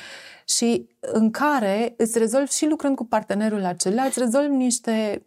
Și 0.45 0.89
în 0.99 1.31
care 1.31 1.93
îți 1.97 2.17
rezolvi 2.17 2.51
și 2.51 2.67
lucrând 2.67 2.95
cu 2.95 3.05
partenerul 3.05 3.65
acela, 3.65 4.03
îți 4.03 4.19
rezolvi 4.19 4.55
niște 4.55 5.25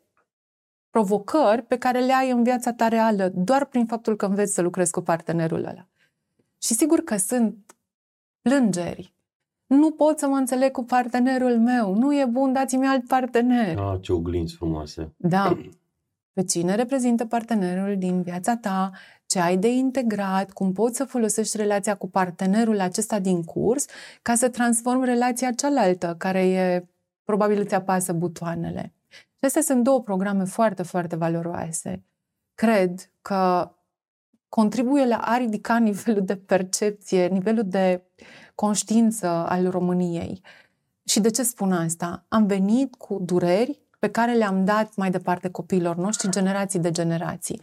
provocări 0.91 1.63
pe 1.63 1.79
care 1.79 2.01
le 2.01 2.13
ai 2.13 2.31
în 2.31 2.43
viața 2.43 2.73
ta 2.73 2.89
reală, 2.89 3.33
doar 3.35 3.65
prin 3.65 3.87
faptul 3.87 4.17
că 4.17 4.27
înveți 4.27 4.55
să 4.55 4.61
lucrezi 4.63 4.91
cu 4.91 5.01
partenerul 5.01 5.65
ăla. 5.65 5.89
Și 6.63 6.75
sigur 6.75 7.01
că 7.01 7.17
sunt 7.17 7.77
plângeri, 8.43 9.15
nu 9.69 9.91
pot 9.91 10.19
să 10.19 10.29
mă 10.29 10.37
înțeleg 10.37 10.71
cu 10.71 10.85
partenerul 10.85 11.59
meu, 11.59 11.95
nu 11.95 12.15
e 12.15 12.25
bun, 12.25 12.53
dați-mi 12.53 12.87
alt 12.87 13.07
partener. 13.07 13.79
Ah, 13.79 14.01
ce 14.01 14.13
oglinzi 14.13 14.55
frumoase. 14.55 15.15
Da. 15.17 15.59
Pe 16.33 16.45
cine 16.45 16.75
reprezintă 16.75 17.27
partenerul 17.27 17.97
din 17.99 18.23
viața 18.23 18.57
ta, 18.57 18.91
ce 19.27 19.41
ai 19.41 19.57
de 19.57 19.69
integrat, 19.69 20.51
cum 20.51 20.73
poți 20.73 20.97
să 20.97 21.05
folosești 21.05 21.57
relația 21.57 21.95
cu 21.95 22.09
partenerul 22.09 22.81
acesta 22.81 23.19
din 23.19 23.43
curs 23.43 23.87
ca 24.23 24.35
să 24.35 24.49
transformi 24.49 25.05
relația 25.05 25.51
cealaltă, 25.51 26.15
care 26.19 26.49
e 26.49 26.89
probabil 27.25 27.61
îți 27.61 27.75
apasă 27.75 28.13
butoanele. 28.13 28.95
Și 29.09 29.45
astea 29.45 29.63
sunt 29.63 29.85
două 29.85 30.03
programe 30.03 30.45
foarte, 30.45 30.83
foarte 30.83 31.17
valoroase. 31.17 32.05
Cred 32.55 33.11
că 33.23 33.73
contribuie 34.49 35.07
la 35.07 35.17
a 35.17 35.37
ridica 35.37 35.79
nivelul 35.89 36.25
de 36.25 36.37
percepție, 36.37 37.27
nivelul 37.27 37.65
de 37.67 38.03
conștiință 38.61 39.27
al 39.27 39.71
României. 39.71 40.41
Și 41.05 41.21
de 41.21 41.31
ce 41.31 41.43
spun 41.43 41.73
asta? 41.73 42.25
Am 42.29 42.47
venit 42.47 42.95
cu 42.95 43.19
dureri, 43.23 43.81
pe 43.99 44.09
care 44.09 44.33
le-am 44.33 44.65
dat 44.65 44.97
mai 44.97 45.11
departe 45.11 45.51
copiilor 45.51 45.97
noștri, 45.97 46.31
generații 46.31 46.79
de 46.79 46.91
generații. 46.91 47.61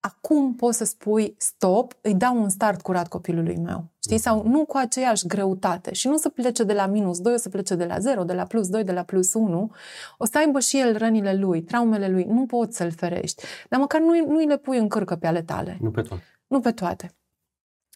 Acum 0.00 0.54
poți 0.54 0.76
să 0.76 0.84
spui 0.84 1.34
stop, 1.38 1.92
îi 2.00 2.14
dau 2.14 2.42
un 2.42 2.48
start 2.48 2.80
curat 2.80 3.08
copilului 3.08 3.56
meu. 3.56 3.84
Știi? 4.02 4.18
Sau 4.18 4.42
nu 4.46 4.64
cu 4.64 4.76
aceeași 4.76 5.26
greutate. 5.26 5.92
Și 5.92 6.08
nu 6.08 6.16
să 6.16 6.28
plece 6.28 6.64
de 6.64 6.72
la 6.72 6.86
minus 6.86 7.20
2, 7.20 7.32
o 7.34 7.36
să 7.36 7.48
plece 7.48 7.74
de 7.74 7.84
la 7.84 7.98
0, 7.98 8.24
de 8.24 8.32
la 8.32 8.44
plus 8.44 8.68
2, 8.68 8.84
de 8.84 8.92
la 8.92 9.02
plus 9.02 9.34
1. 9.34 9.70
O 10.18 10.24
să 10.24 10.38
aibă 10.38 10.60
și 10.60 10.78
el 10.78 10.96
rănile 10.96 11.34
lui, 11.34 11.62
traumele 11.62 12.08
lui. 12.08 12.24
Nu 12.24 12.46
poți 12.46 12.76
să-l 12.76 12.90
ferești. 12.90 13.42
Dar 13.68 13.80
măcar 13.80 14.00
nu, 14.00 14.26
nu 14.26 14.38
le 14.38 14.56
pui 14.56 14.78
în 14.78 14.88
cârcă 14.88 15.16
pe 15.16 15.26
ale 15.26 15.42
tale. 15.42 15.78
Nu 15.80 15.90
pe 15.90 16.02
toate. 16.02 16.24
Nu 16.46 16.60
pe 16.60 16.72
toate. 16.72 17.14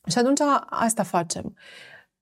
Și 0.09 0.19
atunci 0.19 0.40
asta 0.70 1.02
facem. 1.02 1.55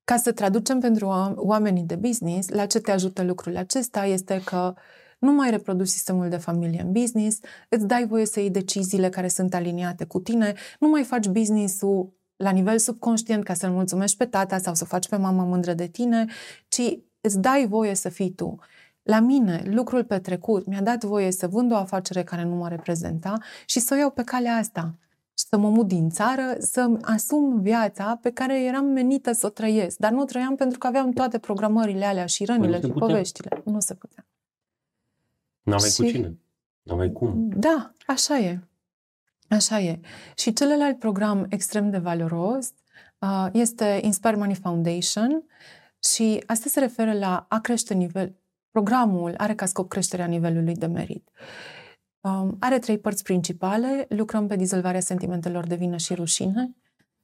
Ca 0.05 0.16
să 0.16 0.33
traducem 0.33 0.81
pentru 0.81 1.35
oamenii 1.37 1.83
de 1.83 1.95
business, 1.95 2.49
la 2.49 2.66
ce 2.66 2.79
te 2.79 2.91
ajută 2.91 3.23
lucrul 3.23 3.57
acesta 3.57 4.05
este 4.05 4.43
că 4.45 4.74
nu 5.19 5.33
mai 5.33 5.51
reproduci 5.51 5.89
sistemul 5.89 6.29
de 6.29 6.37
familie 6.37 6.81
în 6.81 6.93
business, 6.93 7.39
îți 7.69 7.87
dai 7.87 8.07
voie 8.07 8.27
să 8.27 8.41
iei 8.41 8.51
deciziile 8.51 9.09
care 9.09 9.29
sunt 9.29 9.55
aliniate 9.55 10.05
cu 10.05 10.20
tine, 10.20 10.55
nu 10.79 10.89
mai 10.89 11.03
faci 11.05 11.27
business-ul 11.27 12.12
la 12.37 12.51
nivel 12.51 12.79
subconștient 12.79 13.45
ca 13.45 13.55
să-l 13.55 13.70
mulțumești 13.70 14.16
pe 14.16 14.24
tata 14.24 14.59
sau 14.59 14.74
să 14.74 14.85
faci 14.85 15.09
pe 15.09 15.16
mama 15.16 15.45
mândră 15.45 15.74
de 15.74 15.87
tine, 15.87 16.27
ci 16.69 16.99
îți 17.20 17.39
dai 17.41 17.66
voie 17.66 17.95
să 17.95 18.09
fii 18.09 18.31
tu. 18.31 18.59
La 19.03 19.20
mine, 19.20 19.62
lucrul 19.66 20.05
petrecut 20.05 20.66
mi-a 20.66 20.83
dat 20.83 21.05
voie 21.05 21.33
să 21.33 21.49
vând 21.49 21.73
o 21.73 21.77
afacere 21.77 22.23
care 22.23 22.45
nu 22.45 22.55
mă 22.55 22.69
reprezenta 22.69 23.39
și 23.66 23.81
să 23.81 23.95
o 23.95 23.97
iau 23.97 24.11
pe 24.11 24.23
calea 24.23 24.57
asta 24.57 24.95
să 25.35 25.57
mă 25.57 25.69
mut 25.69 25.89
din 25.89 26.11
țară, 26.11 26.55
să 26.59 26.99
asum 27.03 27.61
viața 27.61 28.19
pe 28.23 28.31
care 28.31 28.63
eram 28.63 28.85
menită 28.85 29.33
să 29.33 29.47
o 29.47 29.51
trăiesc. 29.51 29.99
Dar 29.99 30.13
nu 30.13 30.21
o 30.21 30.25
trăiam 30.25 30.57
pentru 30.57 30.79
că 30.79 30.87
aveam 30.87 31.11
toate 31.11 31.39
programările 31.39 32.05
alea 32.05 32.27
și 32.27 32.45
rănile 32.45 32.79
păi 32.79 32.89
și 32.89 32.93
putea. 32.93 33.07
poveștile. 33.07 33.63
Nu 33.65 33.81
se 33.81 33.95
putea. 33.95 34.27
N-aveai 35.63 35.91
și... 35.91 36.03
cu 36.03 36.09
cine. 36.09 36.39
N-aveai 36.83 37.13
cum. 37.13 37.49
Da, 37.57 37.95
așa 38.07 38.39
e. 38.39 38.61
Așa 39.49 39.81
e. 39.81 40.01
Și 40.37 40.53
celălalt 40.53 40.99
program 40.99 41.47
extrem 41.49 41.91
de 41.91 41.99
valoros 41.99 42.73
uh, 43.19 43.47
este 43.53 44.01
Inspire 44.03 44.37
Money 44.37 44.55
Foundation 44.55 45.45
și 46.11 46.43
asta 46.47 46.69
se 46.69 46.81
referă 46.81 47.13
la 47.13 47.47
a 47.49 47.61
crește 47.61 47.95
nivel... 47.95 48.37
Programul 48.71 49.35
are 49.37 49.55
ca 49.55 49.67
scop 49.67 49.89
creșterea 49.89 50.27
nivelului 50.27 50.75
de 50.75 50.87
merit. 50.87 51.31
Um, 52.23 52.57
are 52.61 52.78
trei 52.78 52.99
părți 52.99 53.23
principale. 53.23 54.07
Lucrăm 54.09 54.47
pe 54.47 54.57
dizolvarea 54.57 55.01
sentimentelor 55.01 55.66
de 55.66 55.74
vină 55.74 55.97
și 55.97 56.15
rușine. 56.15 56.77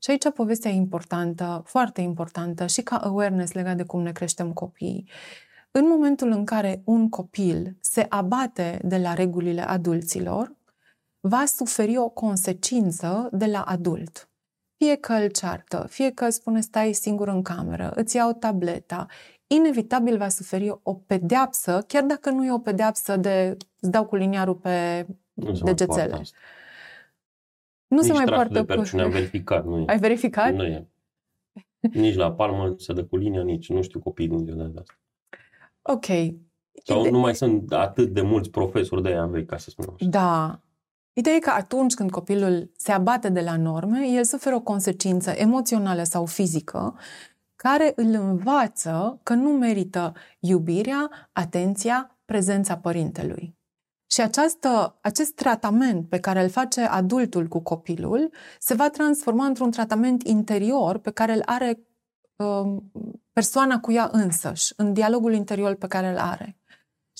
Și 0.02 0.10
aici 0.10 0.30
povestea 0.30 0.70
e 0.70 0.74
importantă, 0.74 1.62
foarte 1.66 2.00
importantă 2.00 2.66
și 2.66 2.82
ca 2.82 2.96
awareness 2.96 3.52
legat 3.52 3.76
de 3.76 3.84
cum 3.84 4.02
ne 4.02 4.12
creștem 4.12 4.52
copiii. 4.52 5.08
În 5.70 5.88
momentul 5.88 6.30
în 6.30 6.44
care 6.44 6.82
un 6.84 7.08
copil 7.08 7.76
se 7.80 8.06
abate 8.08 8.80
de 8.84 8.98
la 8.98 9.14
regulile 9.14 9.68
adulților, 9.68 10.56
va 11.20 11.44
suferi 11.44 11.96
o 11.96 12.08
consecință 12.08 13.28
de 13.32 13.46
la 13.46 13.62
adult. 13.62 14.30
Fie 14.76 14.96
că 14.96 15.12
îl 15.12 15.28
ceartă, 15.28 15.86
fie 15.88 16.10
că 16.10 16.30
spune 16.30 16.60
stai 16.60 16.92
singur 16.92 17.28
în 17.28 17.42
cameră, 17.42 17.92
îți 17.94 18.16
iau 18.16 18.32
tableta, 18.32 19.06
inevitabil 19.48 20.16
va 20.16 20.28
suferi 20.28 20.78
o 20.82 20.94
pedeapsă, 20.94 21.84
chiar 21.86 22.02
dacă 22.02 22.30
nu 22.30 22.44
e 22.44 22.52
o 22.52 22.58
pedeapsă 22.58 23.16
de 23.16 23.56
îți 23.80 23.90
dau 23.90 24.06
cu 24.06 24.16
liniarul 24.16 24.54
pe 24.54 25.06
nu 25.32 25.52
degețele. 25.52 26.20
Nu 27.86 27.96
Nici 27.96 28.06
se 28.06 28.12
mai 28.12 28.24
poartă 28.24 28.62
de 28.62 28.74
cu... 28.74 28.98
am 28.98 29.10
verificat. 29.10 29.64
Nu 29.64 29.78
e. 29.78 29.84
Ai 29.86 29.98
verificat? 29.98 30.54
Nu 30.54 30.64
e. 30.64 30.88
Nici 31.80 32.14
la 32.14 32.32
palmă 32.32 32.74
se 32.78 32.92
dă 32.92 33.04
cu 33.04 33.16
linia, 33.16 33.42
nici 33.42 33.68
nu 33.68 33.82
știu 33.82 34.00
copiii 34.00 34.28
din 34.28 34.38
ziua 34.38 34.56
de 34.56 34.62
asta. 34.62 34.98
Ok. 35.82 36.04
Sau 36.84 37.00
Ide- 37.00 37.10
nu 37.10 37.18
mai 37.18 37.34
sunt 37.34 37.72
atât 37.72 38.12
de 38.12 38.20
mulți 38.20 38.50
profesori 38.50 39.02
de 39.02 39.08
aia 39.08 39.26
vechi, 39.26 39.46
ca 39.46 39.56
să 39.56 39.70
spunem 39.70 39.94
așa. 39.94 40.08
Da. 40.08 40.60
Ideea 41.12 41.36
e 41.36 41.38
că 41.38 41.50
atunci 41.50 41.94
când 41.94 42.10
copilul 42.10 42.70
se 42.76 42.92
abate 42.92 43.28
de 43.28 43.40
la 43.40 43.56
norme, 43.56 44.06
el 44.08 44.24
suferă 44.24 44.54
o 44.54 44.60
consecință 44.60 45.30
emoțională 45.30 46.02
sau 46.02 46.26
fizică 46.26 46.98
care 47.62 47.92
îl 47.96 48.14
învață 48.14 49.20
că 49.22 49.34
nu 49.34 49.50
merită 49.50 50.12
iubirea, 50.38 51.28
atenția, 51.32 52.18
prezența 52.24 52.76
părintelui. 52.76 53.56
Și 54.10 54.20
această, 54.20 54.98
acest 55.00 55.34
tratament 55.34 56.08
pe 56.08 56.20
care 56.20 56.42
îl 56.42 56.48
face 56.48 56.80
adultul 56.80 57.46
cu 57.46 57.60
copilul 57.60 58.30
se 58.58 58.74
va 58.74 58.90
transforma 58.90 59.46
într-un 59.46 59.70
tratament 59.70 60.26
interior 60.26 60.98
pe 60.98 61.10
care 61.10 61.32
îl 61.32 61.42
are 61.44 61.86
uh, 62.36 62.76
persoana 63.32 63.80
cu 63.80 63.92
ea 63.92 64.08
însăși, 64.12 64.72
în 64.76 64.92
dialogul 64.92 65.32
interior 65.32 65.74
pe 65.74 65.86
care 65.86 66.08
îl 66.08 66.18
are. 66.18 66.58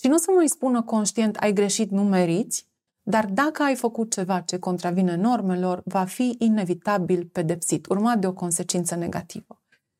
Și 0.00 0.08
nu 0.08 0.16
să 0.16 0.30
mai 0.36 0.48
spună 0.48 0.82
conștient, 0.82 1.36
ai 1.36 1.52
greșit, 1.52 1.90
nu 1.90 2.02
meriți, 2.02 2.66
dar 3.02 3.26
dacă 3.26 3.62
ai 3.62 3.74
făcut 3.74 4.12
ceva 4.12 4.40
ce 4.40 4.58
contravine 4.58 5.14
normelor, 5.14 5.82
va 5.84 6.04
fi 6.04 6.36
inevitabil 6.38 7.26
pedepsit, 7.26 7.86
urmat 7.86 8.18
de 8.18 8.26
o 8.26 8.32
consecință 8.32 8.94
negativă. 8.94 9.57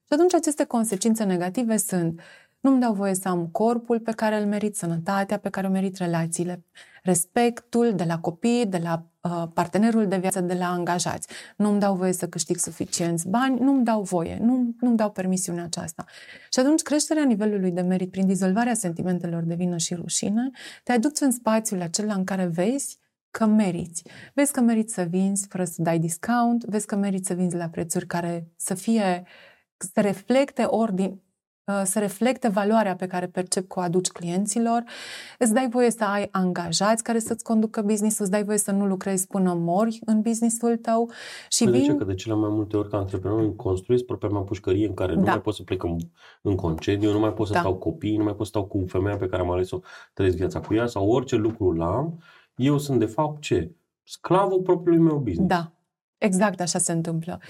Și 0.09 0.15
atunci 0.15 0.35
aceste 0.35 0.65
consecințe 0.65 1.25
negative 1.25 1.77
sunt 1.77 2.21
nu-mi 2.61 2.81
dau 2.81 2.93
voie 2.93 3.15
să 3.15 3.29
am 3.29 3.47
corpul 3.47 4.01
pe 4.01 4.13
care 4.13 4.41
îl 4.41 4.47
merit, 4.47 4.77
sănătatea 4.77 5.39
pe 5.39 5.49
care 5.49 5.67
o 5.67 5.71
merit, 5.71 5.97
relațiile, 5.97 6.65
respectul 7.03 7.95
de 7.95 8.05
la 8.05 8.19
copii, 8.19 8.67
de 8.67 8.79
la 8.83 9.07
uh, 9.21 9.49
partenerul 9.55 10.07
de 10.07 10.17
viață, 10.17 10.41
de 10.41 10.55
la 10.55 10.69
angajați. 10.69 11.29
Nu-mi 11.57 11.81
dau 11.81 11.95
voie 11.95 12.13
să 12.13 12.29
câștig 12.29 12.57
suficienți 12.57 13.29
bani, 13.29 13.61
nu-mi 13.61 13.85
dau 13.85 14.03
voie, 14.03 14.39
nu, 14.41 14.75
nu-mi 14.81 14.97
dau 14.97 15.11
permisiunea 15.11 15.65
aceasta. 15.65 16.05
Și 16.53 16.59
atunci 16.59 16.83
creșterea 16.83 17.25
nivelului 17.25 17.71
de 17.71 17.81
merit 17.81 18.11
prin 18.11 18.27
dizolvarea 18.27 18.75
sentimentelor 18.75 19.43
de 19.43 19.55
vină 19.55 19.77
și 19.77 19.95
rușine 19.95 20.51
te 20.85 20.93
aduce 20.93 21.25
în 21.25 21.31
spațiul 21.31 21.81
acela 21.81 22.15
în 22.15 22.25
care 22.25 22.47
vezi 22.47 22.99
că 23.31 23.47
meriți. 23.47 24.03
Vezi 24.35 24.53
că 24.53 24.61
meriți 24.61 24.95
să 24.95 25.03
vinzi 25.03 25.47
fără 25.49 25.65
să 25.65 25.83
dai 25.83 25.99
discount, 25.99 26.65
vezi 26.65 26.87
că 26.87 26.97
meriți 26.97 27.27
să 27.27 27.35
vinzi 27.35 27.57
la 27.57 27.69
prețuri 27.69 28.07
care 28.07 28.49
să 28.57 28.75
fie 28.75 29.25
să 29.79 30.01
reflecte 30.01 30.63
ordine, 30.63 31.23
uh, 31.65 31.83
să 31.85 31.99
reflecte 31.99 32.49
valoarea 32.49 32.97
pe 32.97 33.07
care 33.07 33.27
percep 33.27 33.69
că 33.69 33.79
o 33.79 33.83
aduci 33.83 34.09
clienților, 34.09 34.83
îți 35.39 35.53
dai 35.53 35.69
voie 35.69 35.91
să 35.91 36.05
ai 36.05 36.29
angajați 36.31 37.03
care 37.03 37.19
să-ți 37.19 37.45
conducă 37.45 37.83
business 37.83 38.19
îți 38.19 38.31
dai 38.31 38.45
voie 38.45 38.59
să 38.59 38.71
nu 38.71 38.87
lucrezi 38.87 39.27
până 39.27 39.55
mori 39.55 39.99
în 40.05 40.21
businessul 40.21 40.77
tău. 40.77 41.11
Și 41.49 41.65
păi 41.65 41.73
vin... 41.73 41.81
de 41.81 41.87
ce? 41.87 41.95
Că 41.95 42.05
de 42.05 42.15
cele 42.15 42.35
mai 42.35 42.51
multe 42.51 42.77
ori 42.77 42.89
ca 42.89 42.97
antreprenor 42.97 43.41
îmi 43.41 43.57
construiesc 43.57 44.05
propria 44.05 44.31
mea 44.31 44.41
pușcărie 44.41 44.87
în 44.87 44.95
care 44.95 45.15
da. 45.15 45.21
nu 45.21 45.27
mai 45.27 45.41
pot 45.41 45.55
să 45.55 45.63
plec 45.63 45.83
în, 45.83 45.97
în 46.43 46.55
concediu, 46.55 47.13
nu 47.13 47.19
mai 47.19 47.33
pot 47.33 47.47
să 47.47 47.53
da. 47.53 47.59
stau 47.59 47.75
copii, 47.75 48.17
nu 48.17 48.25
mai 48.25 48.35
pot 48.35 48.47
să 48.47 48.51
stau 48.51 48.65
cu 48.65 48.85
femeia 48.87 49.17
pe 49.17 49.27
care 49.27 49.43
am 49.43 49.51
ales-o 49.51 49.79
trăiesc 50.13 50.37
viața 50.37 50.61
cu 50.61 50.75
ea 50.75 50.87
sau 50.87 51.11
orice 51.11 51.37
lucru 51.37 51.73
la 51.73 51.87
am, 51.87 52.23
eu 52.55 52.79
sunt 52.79 52.99
de 52.99 53.07
fapt 53.07 53.41
ce? 53.41 53.71
Sclavul 54.03 54.61
propriului 54.61 55.03
meu 55.03 55.17
business. 55.17 55.49
Da, 55.49 55.73
exact 56.19 56.61
așa 56.61 56.79
se 56.79 56.93
întâmplă. 56.93 57.41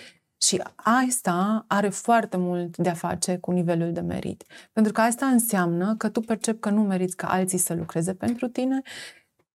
Și 0.40 0.62
asta 0.77 1.65
are 1.66 1.89
foarte 1.89 2.36
mult 2.36 2.77
de 2.77 2.89
a 2.89 2.94
face 2.94 3.36
cu 3.36 3.51
nivelul 3.51 3.93
de 3.93 4.01
merit. 4.01 4.44
Pentru 4.73 4.93
că 4.93 5.01
asta 5.01 5.27
înseamnă 5.27 5.94
că 5.97 6.09
tu 6.09 6.20
percepi 6.20 6.60
că 6.60 6.70
nu 6.70 6.82
meriți 6.82 7.16
ca 7.16 7.28
alții 7.28 7.59
să 7.59 7.74
lucreze 7.74 8.15
pentru 8.15 8.48
tine, 8.48 8.82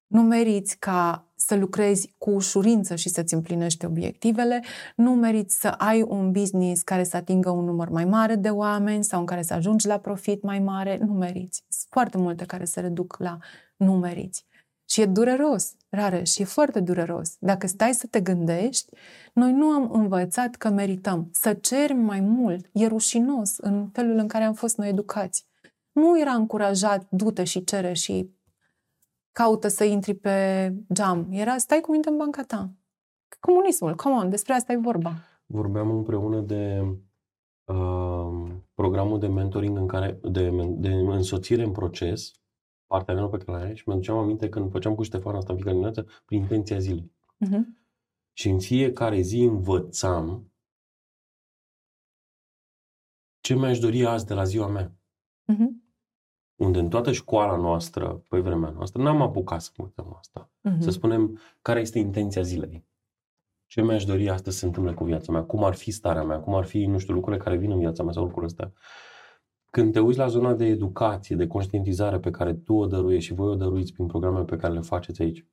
nu 0.08 0.22
meriți 0.22 0.78
ca 0.80 1.28
să 1.36 1.56
lucrezi 1.56 2.14
cu 2.18 2.30
ușurință 2.30 2.96
și 2.96 3.10
să-ți 3.10 3.34
împlinești 3.34 3.86
obiectivele, 3.86 4.64
nu 4.96 5.12
meriți 5.12 5.60
să 5.60 5.68
ai 5.68 6.02
un 6.02 6.32
business 6.32 6.82
care 6.82 7.04
să 7.04 7.18
atingă 7.18 7.50
un 7.50 7.66
număr 7.66 7.90
mai 7.90 8.06
mare 8.06 8.36
de 8.36 8.50
oameni 8.50 9.04
sau 9.04 9.20
în 9.20 9.26
care 9.26 9.42
să 9.42 9.54
ajungi 9.54 9.88
la 9.88 9.98
profit 9.98 10.44
mai 10.44 10.60
mare, 10.60 10.98
nu 10.98 11.14
meriți. 11.14 11.64
Sunt 11.68 11.92
foarte 11.92 12.18
multe 12.18 12.46
care 12.46 12.66
se 12.66 12.80
reduc 12.80 13.16
la 13.20 13.38
nu 13.76 13.94
meriți. 13.94 14.46
Și 14.90 15.02
e 15.02 15.06
dureros, 15.06 15.76
rare, 15.90 16.24
și 16.24 16.42
e 16.42 16.46
foarte 16.46 16.80
dureros. 16.80 17.36
Dacă 17.40 17.68
stai 17.68 17.94
să 17.94 18.08
te 18.08 18.22
gândești, 18.22 18.94
noi 19.34 19.54
nu 19.54 19.66
am 19.66 19.92
învățat 19.92 20.56
că 20.56 20.70
merităm. 20.70 21.30
Să 21.32 21.54
ceri 21.54 21.94
mai 21.94 22.20
mult 22.20 22.70
e 22.74 22.88
rușinos 22.88 23.58
în 23.58 23.90
felul 23.90 24.18
în 24.18 24.28
care 24.28 24.44
am 24.44 24.54
fost 24.54 24.78
noi 24.78 24.90
educați. 24.90 25.48
Nu 25.92 26.20
era 26.20 26.34
încurajat, 26.34 27.08
du-te 27.10 27.44
și 27.44 27.64
cere 27.64 27.94
și 27.94 28.30
caută 29.32 29.68
să 29.68 29.84
intri 29.84 30.14
pe 30.14 30.70
geam. 30.94 31.28
Era, 31.32 31.58
stai 31.58 31.82
cu 31.82 31.92
minte 31.92 32.10
în 32.10 32.18
banca 32.18 32.44
ta. 32.44 32.70
Comunismul, 33.40 33.96
come 33.96 34.16
on, 34.16 34.30
despre 34.30 34.54
asta 34.54 34.74
e 34.74 34.78
vorba. 34.78 35.14
Vorbeam 35.46 35.90
împreună 35.90 36.40
de 36.40 36.86
uh, 37.64 38.52
programul 38.74 39.20
de 39.20 39.28
mentoring 39.28 39.78
în 39.78 39.88
care, 39.88 40.20
de, 40.22 40.50
de 40.68 40.90
însoțire 40.90 41.64
în 41.64 41.72
proces, 41.72 42.32
partenerul 42.88 43.30
pe 43.30 43.38
care 43.38 43.58
l-ai 43.58 43.76
și 43.76 43.84
mi-aduceam 43.86 44.18
aminte 44.18 44.50
când 44.50 44.72
făceam 44.72 44.96
cu 44.96 45.04
Ștefan 45.04 45.36
asta 45.36 45.54
în 45.54 45.60
fiecare 45.60 45.78
dimineață 45.78 46.22
prin 46.26 46.42
intenția 46.42 46.80
zilei. 46.80 47.12
Uh-huh. 47.46 47.62
Și 48.34 48.50
în 48.50 48.60
fiecare 48.60 49.22
zi 49.22 49.40
învățam 49.40 50.52
ce 53.40 53.56
mi-aș 53.56 53.80
dori 53.80 54.06
azi 54.06 54.26
de 54.26 54.34
la 54.34 54.44
ziua 54.44 54.68
mea. 54.68 54.96
Uh-huh. 55.54 55.82
Unde 56.56 56.80
în 56.80 56.90
toată 56.90 57.12
școala 57.12 57.56
noastră, 57.56 58.24
pe 58.30 58.40
vremea 58.40 58.70
noastră, 58.70 59.02
n-am 59.02 59.22
apucat 59.22 59.62
să 59.62 59.72
învățăm 59.78 60.16
asta. 60.18 60.52
Uh-huh. 60.70 60.80
Să 60.80 60.90
spunem 60.90 61.40
care 61.62 61.80
este 61.80 62.00
intenția 62.00 62.42
zilei. 62.42 62.86
Ce 63.66 63.82
mi-aș 63.82 64.06
dori 64.06 64.30
astăzi 64.30 64.56
să 64.56 64.60
se 64.60 64.66
întâmple 64.66 64.94
cu 64.94 65.04
viața 65.04 65.32
mea, 65.32 65.44
cum 65.44 65.64
ar 65.64 65.74
fi 65.74 65.92
starea 65.92 66.24
mea, 66.24 66.40
cum 66.40 66.56
ar 66.56 66.66
fi, 66.66 66.86
nu 66.86 66.98
știu, 66.98 67.14
lucrurile 67.14 67.44
care 67.44 67.58
vin 67.58 67.72
în 67.72 67.80
viața 67.80 68.04
mea 68.04 68.14
sau 68.14 68.24
lucrurile 68.24 68.52
astea 68.52 68.74
când 69.76 69.94
te 69.94 70.00
uiți 70.00 70.18
la 70.18 70.28
zona 70.28 70.54
de 70.54 70.66
educație, 70.66 71.36
de 71.36 71.48
conștientizare 71.48 72.20
pe 72.20 72.30
care 72.30 72.54
tu 72.54 72.74
o 72.74 72.86
dăruiești 72.86 73.26
și 73.26 73.34
voi 73.34 73.48
o 73.48 73.56
dăruiți 73.56 73.94
prin 73.94 74.08
programele 74.08 74.46
pe 74.46 74.56
care 74.56 74.74
le 74.74 74.80
faceți 74.80 75.22
aici, 75.22 75.46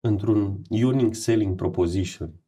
într-un 0.00 0.62
unique 0.70 1.12
selling 1.12 1.56
proposition, 1.56 2.40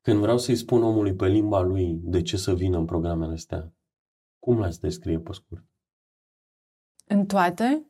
când 0.00 0.20
vreau 0.20 0.38
să-i 0.38 0.56
spun 0.56 0.82
omului 0.82 1.14
pe 1.14 1.26
limba 1.26 1.60
lui 1.60 1.94
de 2.02 2.22
ce 2.22 2.36
să 2.36 2.54
vină 2.54 2.78
în 2.78 2.84
programele 2.84 3.32
astea, 3.32 3.74
cum 4.38 4.58
l-ați 4.58 4.80
descrie 4.80 5.18
pe 5.18 5.32
scurt? 5.32 5.64
În 7.06 7.26
toate? 7.26 7.86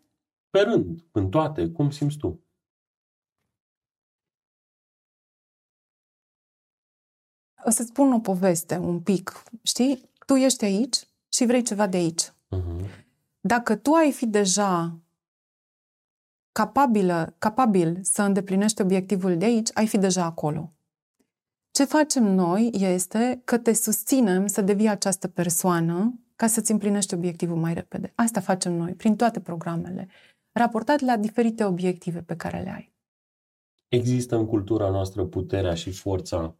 Pe 0.50 0.60
rând, 0.60 1.06
în 1.12 1.30
toate, 1.30 1.70
cum 1.70 1.90
simți 1.90 2.16
tu? 2.16 2.45
Să-ți 7.70 7.88
spun 7.88 8.12
o 8.12 8.18
poveste 8.18 8.76
un 8.76 9.00
pic. 9.00 9.42
Știi? 9.62 10.10
Tu 10.26 10.34
ești 10.34 10.64
aici 10.64 10.96
și 11.28 11.46
vrei 11.46 11.62
ceva 11.62 11.86
de 11.86 11.96
aici. 11.96 12.22
Uh-huh. 12.22 13.04
Dacă 13.40 13.76
tu 13.76 13.92
ai 13.92 14.12
fi 14.12 14.26
deja 14.26 14.98
capabilă, 16.52 17.34
capabil 17.38 17.98
să 18.02 18.22
îndeplinești 18.22 18.80
obiectivul 18.80 19.36
de 19.36 19.44
aici, 19.44 19.68
ai 19.74 19.86
fi 19.86 19.98
deja 19.98 20.24
acolo. 20.24 20.72
Ce 21.70 21.84
facem 21.84 22.24
noi 22.24 22.70
este 22.72 23.40
că 23.44 23.58
te 23.58 23.72
susținem 23.72 24.46
să 24.46 24.60
devii 24.60 24.88
această 24.88 25.28
persoană 25.28 26.20
ca 26.36 26.46
să-ți 26.46 26.70
împlinești 26.70 27.14
obiectivul 27.14 27.56
mai 27.56 27.74
repede. 27.74 28.12
Asta 28.14 28.40
facem 28.40 28.72
noi, 28.72 28.92
prin 28.92 29.16
toate 29.16 29.40
programele, 29.40 30.08
raportat 30.52 31.00
la 31.00 31.16
diferite 31.16 31.64
obiective 31.64 32.20
pe 32.20 32.36
care 32.36 32.62
le 32.62 32.70
ai. 32.70 32.94
Există 33.88 34.36
în 34.36 34.46
cultura 34.46 34.90
noastră 34.90 35.24
puterea 35.24 35.74
și 35.74 35.90
forța 35.90 36.56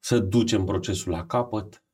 să 0.00 0.18
ducem 0.18 0.64
procesul 0.64 1.12
la 1.12 1.26
capăt? 1.26 1.84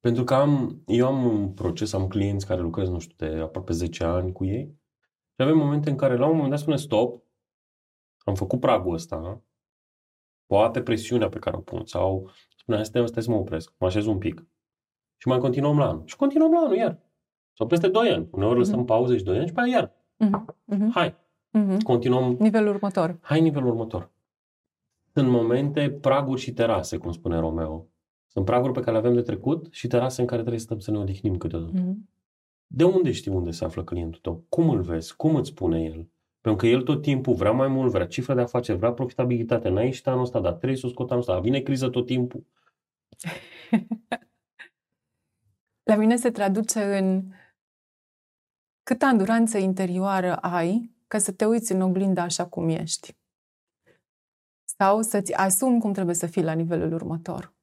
Pentru 0.00 0.24
că 0.24 0.34
am, 0.34 0.82
eu 0.86 1.06
am 1.06 1.24
un 1.24 1.52
proces, 1.52 1.92
am 1.92 2.08
clienți 2.08 2.46
care 2.46 2.60
lucrez, 2.60 2.88
nu 2.88 2.98
știu, 2.98 3.26
de 3.26 3.40
aproape 3.40 3.72
10 3.72 4.04
ani 4.04 4.32
cu 4.32 4.44
ei 4.44 4.78
și 5.34 5.42
avem 5.42 5.56
momente 5.56 5.90
în 5.90 5.96
care 5.96 6.16
la 6.16 6.26
un 6.26 6.32
moment 6.32 6.50
dat 6.50 6.58
spune 6.58 6.76
stop, 6.76 7.22
am 8.18 8.34
făcut 8.34 8.60
pragul 8.60 8.94
ăsta, 8.94 9.42
poate 10.46 10.82
presiunea 10.82 11.28
pe 11.28 11.38
care 11.38 11.56
o 11.56 11.60
pun 11.60 11.84
sau 11.84 12.30
spune 12.56 12.82
stai, 12.82 13.08
stai 13.08 13.22
să 13.22 13.30
mă 13.30 13.36
opresc, 13.36 13.74
mă 13.78 13.86
așez 13.86 14.06
un 14.06 14.18
pic 14.18 14.46
și 15.16 15.28
mai 15.28 15.38
continuăm 15.38 15.78
la 15.78 15.88
anul. 15.88 16.02
Și 16.06 16.16
continuăm 16.16 16.52
la 16.52 16.58
anul 16.58 16.76
iar. 16.76 16.98
Sau 17.52 17.66
peste 17.66 17.88
2 17.88 18.08
ani. 18.08 18.28
Uneori 18.30 18.54
mm-hmm. 18.54 18.58
lăsăm 18.58 18.84
pauze 18.84 19.16
și 19.16 19.24
2 19.24 19.38
ani 19.38 19.46
și 19.46 19.52
pe 19.52 19.60
aia 19.60 19.70
iar. 19.70 19.92
Mm-hmm. 20.24 20.90
Hai. 20.90 21.16
Mm-hmm. 21.58 21.82
Continuăm. 21.82 22.36
Nivelul 22.38 22.74
următor. 22.74 23.18
Hai 23.20 23.40
nivelul 23.40 23.68
următor. 23.68 24.10
Sunt 25.12 25.28
momente, 25.28 25.90
praguri 25.90 26.40
și 26.40 26.52
terase, 26.52 26.96
cum 26.96 27.12
spune 27.12 27.38
Romeo. 27.38 27.86
Sunt 28.26 28.44
praguri 28.44 28.72
pe 28.72 28.80
care 28.80 28.92
le 28.92 28.98
avem 28.98 29.14
de 29.14 29.22
trecut 29.22 29.66
și 29.70 29.86
terase 29.86 30.20
în 30.20 30.26
care 30.26 30.40
trebuie 30.40 30.60
să 30.60 30.64
stăm 30.64 30.78
să 30.78 30.90
ne 30.90 30.98
odihnim 30.98 31.36
câteodată. 31.36 31.80
Mm-hmm. 31.80 32.16
De 32.66 32.84
unde 32.84 33.12
știi 33.12 33.30
unde 33.30 33.50
se 33.50 33.64
află 33.64 33.84
clientul 33.84 34.20
tău? 34.20 34.44
Cum 34.48 34.68
îl 34.68 34.80
vezi? 34.80 35.16
Cum 35.16 35.34
îți 35.34 35.48
spune 35.48 35.82
el? 35.82 36.08
Pentru 36.40 36.60
că 36.60 36.66
el 36.66 36.82
tot 36.82 37.02
timpul 37.02 37.34
vrea 37.34 37.50
mai 37.50 37.68
mult, 37.68 37.90
vrea 37.90 38.06
cifră 38.06 38.34
de 38.34 38.40
afaceri, 38.40 38.78
vrea 38.78 38.92
profitabilitate. 38.92 39.68
N-ai 39.68 39.84
ieșit 39.84 40.06
anul 40.06 40.22
ăsta, 40.22 40.40
dar 40.40 40.52
trebuie 40.52 40.78
să 40.78 40.86
o 40.86 40.88
scot 40.88 41.10
anul 41.10 41.22
ăsta. 41.22 41.40
Vine 41.40 41.60
criză 41.60 41.88
tot 41.88 42.06
timpul. 42.06 42.46
La 45.82 45.96
mine 45.96 46.16
se 46.16 46.30
traduce 46.30 46.98
în 46.98 47.32
câtă 48.82 49.04
anduranță 49.04 49.58
interioară 49.58 50.36
ai 50.36 50.96
ca 51.06 51.18
să 51.18 51.32
te 51.32 51.44
uiți 51.44 51.72
în 51.72 51.80
oglinda 51.80 52.22
așa 52.22 52.46
cum 52.46 52.68
ești. 52.68 53.16
Sau 54.76 55.02
să-ți 55.02 55.32
asumi 55.32 55.80
cum 55.80 55.92
trebuie 55.92 56.14
să 56.14 56.26
fii 56.26 56.42
la 56.42 56.52
nivelul 56.52 56.92
următor. 56.92 57.56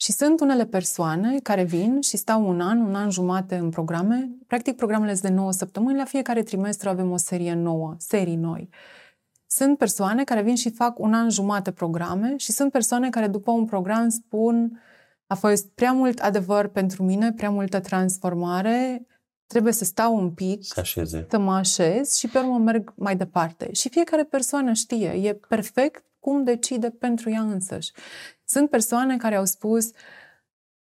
Și 0.00 0.12
sunt 0.12 0.40
unele 0.40 0.66
persoane 0.66 1.38
care 1.38 1.62
vin 1.62 2.00
și 2.00 2.16
stau 2.16 2.48
un 2.48 2.60
an, 2.60 2.80
un 2.80 2.94
an 2.94 3.10
jumate 3.10 3.56
în 3.56 3.70
programe. 3.70 4.30
Practic, 4.46 4.76
programele 4.76 5.14
sunt 5.14 5.30
de 5.30 5.36
9 5.36 5.52
săptămâni. 5.52 5.96
La 5.96 6.04
fiecare 6.04 6.42
trimestru 6.42 6.88
avem 6.88 7.10
o 7.10 7.16
serie 7.16 7.54
nouă, 7.54 7.94
serii 7.98 8.36
noi. 8.36 8.68
Sunt 9.46 9.78
persoane 9.78 10.24
care 10.24 10.42
vin 10.42 10.54
și 10.54 10.70
fac 10.70 10.98
un 10.98 11.14
an 11.14 11.30
jumate 11.30 11.70
programe 11.70 12.36
și 12.36 12.52
sunt 12.52 12.72
persoane 12.72 13.10
care 13.10 13.26
după 13.26 13.50
un 13.50 13.64
program 13.64 14.08
spun 14.08 14.82
a 15.26 15.34
fost 15.34 15.68
prea 15.68 15.92
mult 15.92 16.18
adevăr 16.18 16.66
pentru 16.66 17.02
mine, 17.02 17.32
prea 17.32 17.50
multă 17.50 17.80
transformare, 17.80 19.06
trebuie 19.46 19.72
să 19.72 19.84
stau 19.84 20.16
un 20.16 20.30
pic, 20.30 20.64
să, 20.64 20.80
așeze. 20.80 21.26
să 21.30 21.38
mă 21.38 21.54
așez 21.54 22.16
și 22.16 22.28
pe 22.28 22.38
urmă 22.38 22.58
merg 22.58 22.92
mai 22.96 23.16
departe. 23.16 23.72
Și 23.72 23.88
fiecare 23.88 24.24
persoană 24.24 24.72
știe, 24.72 25.08
e 25.08 25.34
perfect 25.34 26.04
cum 26.28 26.44
decide 26.44 26.90
pentru 26.90 27.30
ea 27.30 27.40
însăși. 27.40 27.92
Sunt 28.44 28.70
persoane 28.70 29.16
care 29.16 29.34
au 29.34 29.44
spus, 29.44 29.90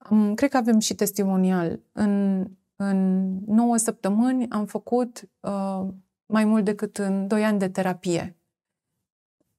um, 0.09 0.33
cred 0.33 0.49
că 0.49 0.57
avem 0.57 0.79
și 0.79 0.95
testimonial, 0.95 1.79
în, 1.91 2.45
în 2.75 3.29
9 3.45 3.77
săptămâni 3.77 4.49
am 4.49 4.65
făcut 4.65 5.29
uh, 5.39 5.87
mai 6.25 6.45
mult 6.45 6.65
decât 6.65 6.97
în 6.97 7.27
2 7.27 7.43
ani 7.43 7.59
de 7.59 7.69
terapie. 7.69 8.37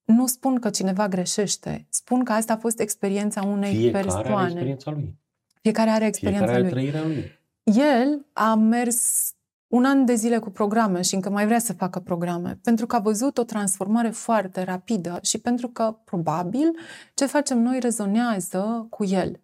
Nu 0.04 0.26
spun 0.26 0.58
că 0.58 0.70
cineva 0.70 1.08
greșește, 1.08 1.86
spun 1.90 2.24
că 2.24 2.32
asta 2.32 2.52
a 2.52 2.56
fost 2.56 2.80
experiența 2.80 3.42
unei 3.42 3.74
Fiecare 3.74 4.04
persoane. 4.04 4.26
Fiecare 4.26 4.40
are 4.40 4.46
experiența 4.46 4.90
lui. 4.90 5.18
Fiecare 5.60 5.90
are 5.90 6.06
experiența 6.06 6.46
Fiecare 6.46 6.68
lui. 6.68 6.72
are 6.72 6.90
trăirea 6.90 7.06
lui. 7.06 7.42
El 7.62 8.26
a 8.32 8.54
mers 8.54 9.33
un 9.74 9.84
an 9.84 10.04
de 10.04 10.14
zile 10.14 10.38
cu 10.38 10.50
programe 10.50 11.00
și 11.00 11.14
încă 11.14 11.30
mai 11.30 11.46
vrea 11.46 11.58
să 11.58 11.72
facă 11.72 12.00
programe, 12.00 12.58
pentru 12.62 12.86
că 12.86 12.96
a 12.96 12.98
văzut 12.98 13.38
o 13.38 13.44
transformare 13.44 14.10
foarte 14.10 14.62
rapidă 14.62 15.18
și 15.22 15.38
pentru 15.38 15.68
că, 15.68 15.96
probabil, 16.04 16.70
ce 17.14 17.26
facem 17.26 17.62
noi 17.62 17.80
rezonează 17.80 18.86
cu 18.90 19.04
el. 19.04 19.40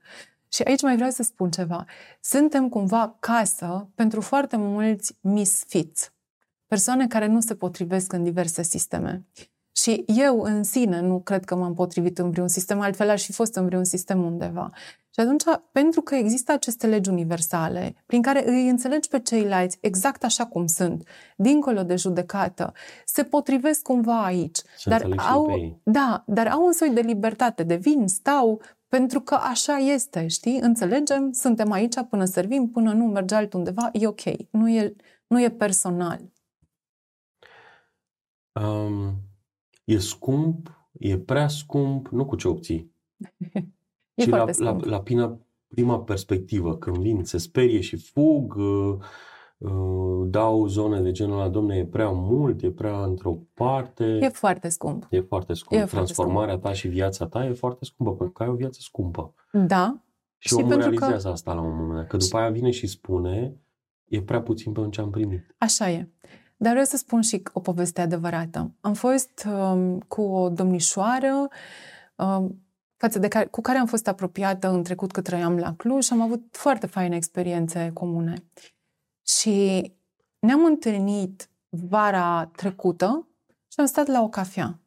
Și 0.52 0.62
aici 0.62 0.82
mai 0.82 0.94
vreau 0.94 1.10
să 1.10 1.22
spun 1.22 1.50
ceva. 1.50 1.84
Suntem 2.20 2.68
cumva 2.68 3.16
casă 3.20 3.90
pentru 3.94 4.20
foarte 4.20 4.56
mulți 4.56 5.18
misfits, 5.20 6.12
persoane 6.66 7.06
care 7.06 7.26
nu 7.26 7.40
se 7.40 7.54
potrivesc 7.54 8.12
în 8.12 8.22
diverse 8.22 8.62
sisteme. 8.62 9.26
Și 9.80 10.04
eu 10.06 10.40
în 10.40 10.62
sine 10.62 11.00
nu 11.00 11.20
cred 11.20 11.44
că 11.44 11.54
m-am 11.54 11.74
potrivit 11.74 12.18
în 12.18 12.30
vreun 12.30 12.48
sistem, 12.48 12.80
altfel 12.80 13.10
aș 13.10 13.24
fi 13.24 13.32
fost 13.32 13.54
în 13.54 13.66
vreun 13.66 13.84
sistem 13.84 14.24
undeva. 14.24 14.70
Și 15.14 15.20
atunci, 15.20 15.42
pentru 15.72 16.00
că 16.00 16.14
există 16.14 16.52
aceste 16.52 16.86
legi 16.86 17.10
universale, 17.10 17.94
prin 18.06 18.22
care 18.22 18.48
îi 18.48 18.68
înțelegi 18.68 19.08
pe 19.08 19.20
ceilalți 19.20 19.78
exact 19.80 20.24
așa 20.24 20.46
cum 20.46 20.66
sunt, 20.66 21.08
dincolo 21.36 21.82
de 21.82 21.96
judecată, 21.96 22.72
se 23.04 23.22
potrivesc 23.22 23.82
cumva 23.82 24.24
aici. 24.24 24.58
Să 24.76 24.88
dar 24.88 25.06
au, 25.16 25.80
da, 25.82 26.24
dar 26.26 26.46
au 26.46 26.64
un 26.64 26.72
soi 26.72 26.90
de 26.90 27.00
libertate, 27.00 27.62
de 27.62 27.76
vin, 27.76 28.06
stau, 28.06 28.60
pentru 28.88 29.20
că 29.20 29.34
așa 29.34 29.76
este, 29.76 30.26
știi? 30.26 30.58
Înțelegem, 30.60 31.32
suntem 31.32 31.70
aici 31.70 31.94
până 32.10 32.24
servim, 32.24 32.68
până 32.68 32.92
nu 32.92 33.04
merge 33.04 33.34
altundeva, 33.34 33.88
e 33.92 34.06
ok. 34.06 34.22
Nu 34.50 34.70
e, 34.70 34.94
nu 35.26 35.42
e 35.42 35.50
personal. 35.50 36.20
Um, 38.52 39.29
e 39.90 39.98
scump, 39.98 40.88
e 40.92 41.18
prea 41.18 41.48
scump, 41.48 42.08
nu 42.08 42.24
cu 42.24 42.36
ce 42.36 42.48
obții. 42.48 42.92
E 44.14 44.22
și 44.22 44.28
foarte 44.28 44.62
la, 44.62 44.70
la, 44.70 44.78
la 44.84 45.00
prima, 45.00 45.38
prima 45.68 46.00
perspectivă, 46.00 46.76
când 46.76 46.96
vin, 46.96 47.24
se 47.24 47.38
sperie 47.38 47.80
și 47.80 47.96
fug, 47.96 48.54
uh, 48.54 48.96
uh, 49.58 50.26
dau 50.26 50.66
zone 50.66 51.00
de 51.00 51.10
genul 51.10 51.38
ăla, 51.38 51.48
domne, 51.48 51.76
e 51.76 51.84
prea 51.84 52.10
mult, 52.10 52.62
e 52.62 52.70
prea 52.70 53.04
într-o 53.04 53.38
parte. 53.54 54.04
E 54.04 54.28
foarte 54.28 54.68
scump. 54.68 55.06
E 55.10 55.20
foarte 55.20 55.54
scump. 55.54 55.80
E 55.80 55.84
Transformarea 55.84 56.46
foarte 56.46 56.68
ta 56.68 56.72
și 56.72 56.88
viața 56.88 57.26
ta 57.26 57.44
e 57.44 57.52
foarte 57.52 57.84
scumpă, 57.84 58.12
pentru 58.12 58.32
că 58.32 58.42
ai 58.42 58.48
o 58.48 58.54
viață 58.54 58.78
scumpă. 58.82 59.34
Da. 59.52 60.00
Și, 60.38 60.48
Și 60.48 60.54
omul 60.54 60.68
pentru 60.68 60.90
că- 60.90 60.96
realizează 60.98 61.28
asta 61.28 61.52
la 61.52 61.60
un 61.60 61.76
moment 61.76 61.94
dat, 61.98 62.06
că 62.06 62.16
după 62.16 62.36
aia 62.36 62.50
vine 62.50 62.70
și 62.70 62.86
spune, 62.86 63.56
e 64.04 64.22
prea 64.22 64.42
puțin 64.42 64.72
pe 64.72 64.86
ce 64.90 65.00
am 65.00 65.10
primit. 65.10 65.54
Așa 65.58 65.90
e. 65.90 66.08
Dar 66.62 66.70
vreau 66.70 66.86
să 66.86 66.96
spun 66.96 67.20
și 67.20 67.42
o 67.52 67.60
poveste 67.60 68.00
adevărată. 68.00 68.74
Am 68.80 68.94
fost 68.94 69.46
um, 69.46 69.98
cu 69.98 70.22
o 70.22 70.48
domnișoară 70.48 71.48
um, 72.16 72.64
față 72.96 73.18
de 73.18 73.28
care, 73.28 73.46
cu 73.46 73.60
care 73.60 73.78
am 73.78 73.86
fost 73.86 74.08
apropiată 74.08 74.68
în 74.68 74.82
trecut 74.82 75.10
că 75.10 75.20
trăiam 75.20 75.56
la 75.56 75.74
Cluj 75.74 76.04
și 76.04 76.12
am 76.12 76.20
avut 76.20 76.42
foarte 76.50 76.86
faine 76.86 77.16
experiențe 77.16 77.90
comune. 77.94 78.44
Și 79.26 79.92
ne-am 80.38 80.64
întâlnit 80.64 81.50
vara 81.68 82.50
trecută 82.56 83.28
și 83.46 83.80
am 83.80 83.86
stat 83.86 84.06
la 84.06 84.22
o 84.22 84.28
cafea. 84.28 84.80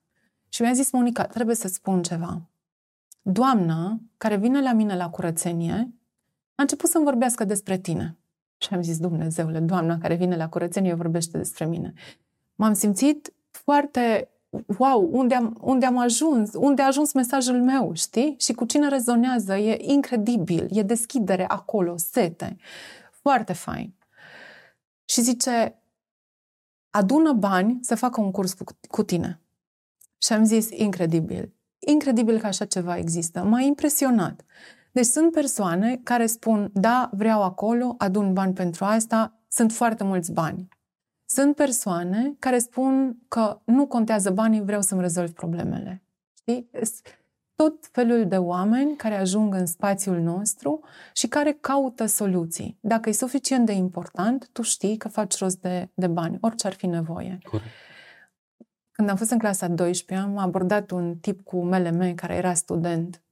Și 0.50 0.62
mi-a 0.62 0.74
zis, 0.74 0.92
Monica, 0.92 1.26
trebuie 1.26 1.56
să 1.56 1.68
spun 1.68 2.04
ceva. 2.04 2.50
Doamna 3.22 4.00
care 4.18 4.36
vine 4.36 4.62
la 4.62 4.74
mine 4.74 4.96
la 4.96 5.10
curățenie 5.10 5.94
a 6.56 6.62
început 6.62 6.90
să-mi 6.90 7.04
vorbească 7.04 7.44
despre 7.44 7.78
tine. 7.78 8.18
Și 8.64 8.74
am 8.74 8.82
zis, 8.82 8.98
Dumnezeule, 8.98 9.60
doamna 9.60 9.98
care 9.98 10.16
vine 10.16 10.36
la 10.36 10.50
curățenie 10.50 10.94
vorbește 10.94 11.38
despre 11.38 11.66
mine. 11.66 11.94
M-am 12.56 12.74
simțit 12.74 13.34
foarte, 13.52 14.30
wow, 14.78 15.10
unde 15.12 15.36
am, 15.36 15.58
unde 15.62 15.86
am 15.86 15.98
ajuns, 15.98 16.52
unde 16.54 16.82
a 16.82 16.86
ajuns 16.86 17.14
mesajul 17.14 17.62
meu, 17.62 17.94
știi? 17.94 18.36
Și 18.40 18.54
cu 18.54 18.66
cine 18.66 18.88
rezonează, 18.88 19.56
e 19.56 19.92
incredibil, 19.92 20.68
e 20.72 20.82
deschidere 20.82 21.46
acolo, 21.48 21.98
sete. 21.98 22.58
Foarte 23.12 23.54
fain. 23.54 23.94
Și 25.06 25.22
zice, 25.22 25.82
adună 26.90 27.32
bani 27.32 27.80
să 27.82 27.96
facă 27.96 28.22
un 28.22 28.32
curs 28.32 28.54
cu, 28.54 28.64
cu 28.88 29.04
tine. 29.04 29.40
Și 30.18 30.34
am 30.34 30.44
zis, 30.44 30.70
incredibil. 30.70 31.54
Incredibil 31.80 32.40
că 32.40 32.46
așa 32.46 32.66
ceva 32.66 32.98
există. 32.98 33.44
M-a 33.44 33.62
impresionat. 33.62 34.46
Deci 34.94 35.06
sunt 35.06 35.32
persoane 35.32 36.00
care 36.04 36.26
spun, 36.26 36.70
da, 36.74 37.10
vreau 37.14 37.44
acolo, 37.44 37.96
adun 37.98 38.34
bani 38.34 38.54
pentru 38.54 38.86
asta, 38.86 39.40
sunt 39.48 39.72
foarte 39.72 40.04
mulți 40.04 40.32
bani. 40.32 40.68
Sunt 41.26 41.56
persoane 41.56 42.36
care 42.40 42.58
spun 42.58 43.18
că 43.28 43.62
nu 43.66 43.88
contează 43.88 44.30
banii, 44.32 44.62
vreau 44.62 44.82
să-mi 44.82 45.02
rezolv 45.02 45.32
problemele. 45.32 46.04
Știi? 46.38 46.70
Tot 47.56 47.88
felul 47.92 48.28
de 48.28 48.38
oameni 48.38 48.96
care 48.96 49.16
ajung 49.16 49.54
în 49.54 49.66
spațiul 49.66 50.20
nostru 50.20 50.84
și 51.14 51.28
care 51.28 51.58
caută 51.62 52.06
soluții. 52.06 52.78
Dacă 52.82 53.10
e 53.10 53.12
suficient 53.12 53.66
de 53.66 53.72
important, 53.72 54.50
tu 54.52 54.62
știi 54.62 54.98
că 54.98 55.08
faci 55.08 55.38
rost 55.38 55.62
de, 55.62 55.90
de 55.94 56.08
bani, 56.08 56.38
orice 56.42 56.68
ar 56.68 56.74
fi 56.74 56.86
nevoie. 56.86 57.40
Corect. 57.44 57.70
Când 58.92 59.10
am 59.10 59.16
fost 59.16 59.32
în 59.32 59.40
clasa 59.40 59.68
12, 59.68 60.28
am 60.28 60.38
abordat 60.38 60.92
un 60.92 61.16
tip 61.18 61.44
cu 61.44 61.64
MLM 61.64 62.16
care 62.16 62.36
era 62.36 62.54
student. 62.54 63.23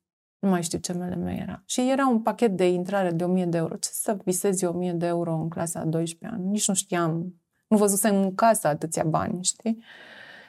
Nu 0.41 0.49
mai 0.49 0.63
știu 0.63 0.77
ce 0.77 0.93
MLM 0.93 1.25
era. 1.27 1.63
Și 1.65 1.89
era 1.89 2.07
un 2.07 2.21
pachet 2.21 2.57
de 2.57 2.69
intrare 2.69 3.11
de 3.11 3.23
1000 3.23 3.45
de 3.45 3.57
euro. 3.57 3.75
Ce 3.75 3.89
să 3.91 4.17
visezi 4.23 4.65
1000 4.65 4.91
de 4.91 5.05
euro 5.05 5.33
în 5.33 5.49
clasa 5.49 5.83
12 5.83 6.37
ani? 6.37 6.49
Nici 6.49 6.67
nu 6.67 6.73
știam. 6.73 7.35
Nu 7.67 7.77
văzusem 7.77 8.15
în 8.15 8.35
casă 8.35 8.67
atâția 8.67 9.03
bani, 9.03 9.43
știi? 9.43 9.83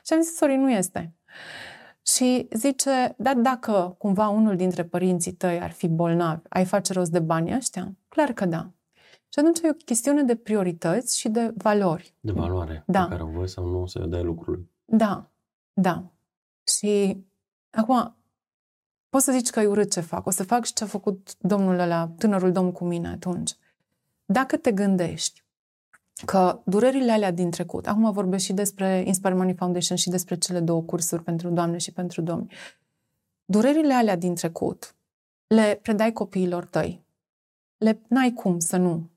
Și 0.05 0.13
am 0.13 0.21
zis, 0.21 0.37
sorry, 0.37 0.57
nu 0.57 0.71
este. 0.71 1.15
Și 2.07 2.49
zice, 2.53 3.15
dar 3.17 3.35
dacă 3.35 3.95
cumva 3.99 4.29
unul 4.29 4.57
dintre 4.57 4.85
părinții 4.85 5.33
tăi 5.33 5.61
ar 5.61 5.71
fi 5.71 5.89
bolnav, 5.89 6.41
ai 6.49 6.65
face 6.65 6.93
rost 6.93 7.11
de 7.11 7.21
bani 7.21 7.57
ăștia? 7.57 7.93
Clar 8.09 8.33
că 8.33 8.47
da. 8.47 8.71
Și 9.29 9.39
atunci 9.39 9.61
e 9.61 9.69
o 9.71 9.85
chestiune 9.85 10.23
de 10.23 10.37
priorități 10.37 11.19
și 11.19 11.29
de 11.29 11.53
valori. 11.57 12.15
De 12.21 12.33
valoare 12.33 12.83
da. 12.87 13.03
pe 13.03 13.11
care 13.11 13.23
o 13.23 13.27
voi 13.27 13.49
sau 13.49 13.67
nu 13.67 13.87
să 13.87 13.99
dai 13.99 14.23
lucrului. 14.23 14.71
Da, 14.85 15.31
da. 15.73 16.05
Și 16.79 17.25
acum, 17.71 18.17
poți 19.13 19.25
să 19.25 19.33
zici 19.33 19.51
că 19.51 19.61
e 19.61 19.67
urât 19.67 19.93
ce 19.93 20.01
fac. 20.01 20.27
O 20.27 20.31
să 20.31 20.45
fac 20.45 20.65
și 20.65 20.73
ce 20.73 20.85
a 20.85 20.87
făcut 20.87 21.35
domnul 21.39 21.79
ăla, 21.79 22.09
tânărul 22.19 22.53
domn 22.53 22.73
cu 22.73 22.85
mine 22.85 23.09
atunci. 23.09 23.57
Dacă 24.25 24.57
te 24.57 24.73
gândești 24.73 25.43
că 26.25 26.61
durerile 26.65 27.13
alea 27.13 27.31
din 27.31 27.51
trecut, 27.51 27.87
acum 27.87 28.13
vorbesc 28.13 28.45
și 28.45 28.53
despre 28.53 29.03
Inspire 29.07 29.35
Money 29.35 29.55
Foundation 29.55 29.97
și 29.97 30.09
despre 30.09 30.37
cele 30.39 30.61
două 30.61 30.83
cursuri 30.83 31.23
pentru 31.23 31.51
doamne 31.51 31.79
și 31.79 31.93
pentru 31.93 32.21
domni, 32.21 32.53
durerile 33.45 33.95
alea 33.95 34.17
din 34.17 34.35
trecut 34.35 34.95
le 35.47 35.79
predai 35.83 36.13
copiilor 36.13 36.65
tăi. 36.65 37.05
Le 37.77 38.01
n-ai 38.09 38.33
cum 38.33 38.59
să 38.59 38.77
nu. 38.77 39.11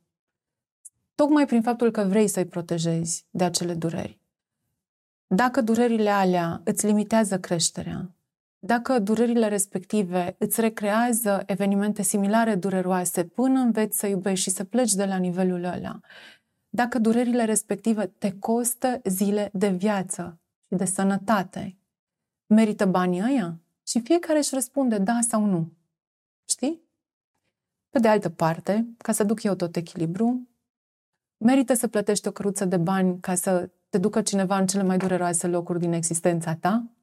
Tocmai 1.15 1.45
prin 1.45 1.61
faptul 1.61 1.91
că 1.91 2.03
vrei 2.03 2.27
să-i 2.27 2.45
protejezi 2.45 3.25
de 3.29 3.43
acele 3.43 3.73
dureri. 3.73 4.19
Dacă 5.27 5.61
durerile 5.61 6.09
alea 6.09 6.61
îți 6.63 6.85
limitează 6.85 7.39
creșterea, 7.39 8.09
dacă 8.65 8.99
durerile 8.99 9.47
respective 9.47 10.35
îți 10.37 10.61
recrează 10.61 11.43
evenimente 11.45 12.01
similare 12.01 12.55
dureroase 12.55 13.25
până 13.25 13.59
înveți 13.59 13.97
să 13.97 14.07
iubești 14.07 14.49
și 14.49 14.55
să 14.55 14.63
pleci 14.63 14.93
de 14.93 15.05
la 15.05 15.17
nivelul 15.17 15.63
ăla, 15.63 15.99
dacă 16.69 16.99
durerile 16.99 17.45
respective 17.45 18.05
te 18.05 18.31
costă 18.39 19.01
zile 19.03 19.49
de 19.53 19.69
viață 19.69 20.39
și 20.67 20.77
de 20.77 20.85
sănătate, 20.85 21.77
merită 22.45 22.85
banii 22.85 23.23
ăia? 23.23 23.59
Și 23.87 24.01
fiecare 24.01 24.37
își 24.37 24.53
răspunde 24.53 24.97
da 24.97 25.19
sau 25.27 25.45
nu. 25.45 25.71
Știi? 26.49 26.81
Pe 27.89 27.99
de 27.99 28.07
altă 28.07 28.29
parte, 28.29 28.87
ca 28.97 29.11
să 29.11 29.23
duc 29.23 29.43
eu 29.43 29.55
tot 29.55 29.75
echilibru, 29.75 30.47
merită 31.37 31.73
să 31.73 31.87
plătești 31.87 32.27
o 32.27 32.31
căruță 32.31 32.65
de 32.65 32.77
bani 32.77 33.19
ca 33.19 33.35
să 33.35 33.69
te 33.89 33.97
ducă 33.97 34.21
cineva 34.21 34.57
în 34.57 34.67
cele 34.67 34.83
mai 34.83 34.97
dureroase 34.97 35.47
locuri 35.47 35.79
din 35.79 35.93
existența 35.93 36.55
ta? 36.55 36.94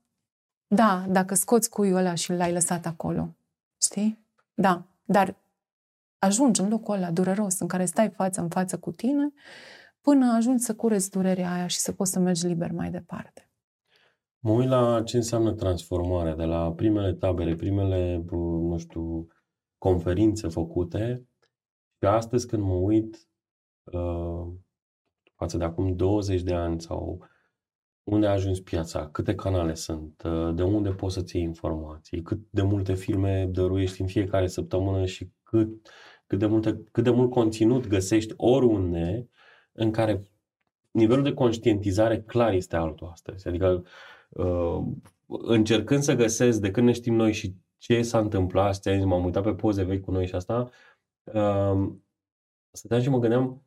Da, 0.74 1.04
dacă 1.08 1.34
scoți 1.34 1.70
cuiul 1.70 1.96
ăla 1.96 2.14
și 2.14 2.32
l-ai 2.32 2.52
lăsat 2.52 2.86
acolo. 2.86 3.34
Știi? 3.82 4.26
Da, 4.54 4.86
dar 5.04 5.36
ajungi 6.18 6.60
în 6.60 6.68
locul 6.68 6.94
ăla 6.94 7.10
dureros 7.10 7.58
în 7.58 7.68
care 7.68 7.84
stai 7.84 8.10
față 8.10 8.40
în 8.40 8.48
față 8.48 8.78
cu 8.78 8.90
tine 8.90 9.32
până 10.00 10.32
ajungi 10.32 10.62
să 10.62 10.74
cureți 10.74 11.10
durerea 11.10 11.52
aia 11.52 11.66
și 11.66 11.78
să 11.78 11.92
poți 11.92 12.10
să 12.10 12.18
mergi 12.18 12.46
liber 12.46 12.72
mai 12.72 12.90
departe. 12.90 13.50
Mă 14.38 14.52
uit 14.52 14.68
la 14.68 15.02
ce 15.02 15.16
înseamnă 15.16 15.52
transformarea, 15.52 16.34
de 16.34 16.44
la 16.44 16.72
primele 16.72 17.12
tabere, 17.12 17.54
primele, 17.54 18.24
nu 18.30 18.78
știu, 18.78 19.26
conferințe 19.78 20.48
făcute 20.48 21.28
și 21.98 22.08
astăzi 22.08 22.46
când 22.46 22.62
mă 22.62 22.74
uit 22.74 23.28
uh, 23.84 24.52
față 25.34 25.56
de 25.56 25.64
acum 25.64 25.96
20 25.96 26.42
de 26.42 26.54
ani 26.54 26.80
sau 26.80 27.30
unde 28.04 28.26
a 28.26 28.30
ajuns 28.30 28.60
piața, 28.60 29.08
câte 29.08 29.34
canale 29.34 29.74
sunt, 29.74 30.22
uh, 30.24 30.54
de 30.54 30.62
unde 30.62 30.90
poți 30.90 31.14
să-ți 31.14 31.36
iei 31.36 31.44
informații, 31.44 32.22
cât 32.22 32.40
de 32.50 32.62
multe 32.62 32.94
filme 32.94 33.48
dăruiești 33.52 34.00
în 34.00 34.06
fiecare 34.06 34.46
săptămână 34.46 35.04
și 35.04 35.30
cât, 35.42 35.88
cât, 36.26 36.38
de, 36.38 36.46
multe, 36.46 36.82
cât 36.92 37.04
de 37.04 37.10
mult 37.10 37.30
conținut 37.30 37.86
găsești 37.86 38.34
oriunde 38.36 39.28
în 39.72 39.90
care 39.90 40.22
nivelul 40.90 41.22
de 41.22 41.34
conștientizare 41.34 42.22
clar 42.22 42.52
este 42.52 42.76
altul 42.76 43.08
astăzi. 43.12 43.48
Adică 43.48 43.84
uh, 44.28 44.82
încercând 45.26 46.02
să 46.02 46.14
găsesc 46.14 46.60
de 46.60 46.70
când 46.70 46.86
ne 46.86 46.92
știm 46.92 47.14
noi 47.14 47.32
și 47.32 47.54
ce 47.78 48.02
s-a 48.02 48.18
întâmplat, 48.18 48.74
ți 48.74 49.04
m-am 49.04 49.24
uitat 49.24 49.42
pe 49.42 49.54
poze 49.54 49.82
vechi 49.82 50.04
cu 50.04 50.10
noi 50.10 50.26
și 50.26 50.34
asta, 50.34 50.70
uh, 51.24 51.92
stăteam 52.70 53.00
și 53.00 53.08
mă 53.08 53.18
gândeam, 53.18 53.62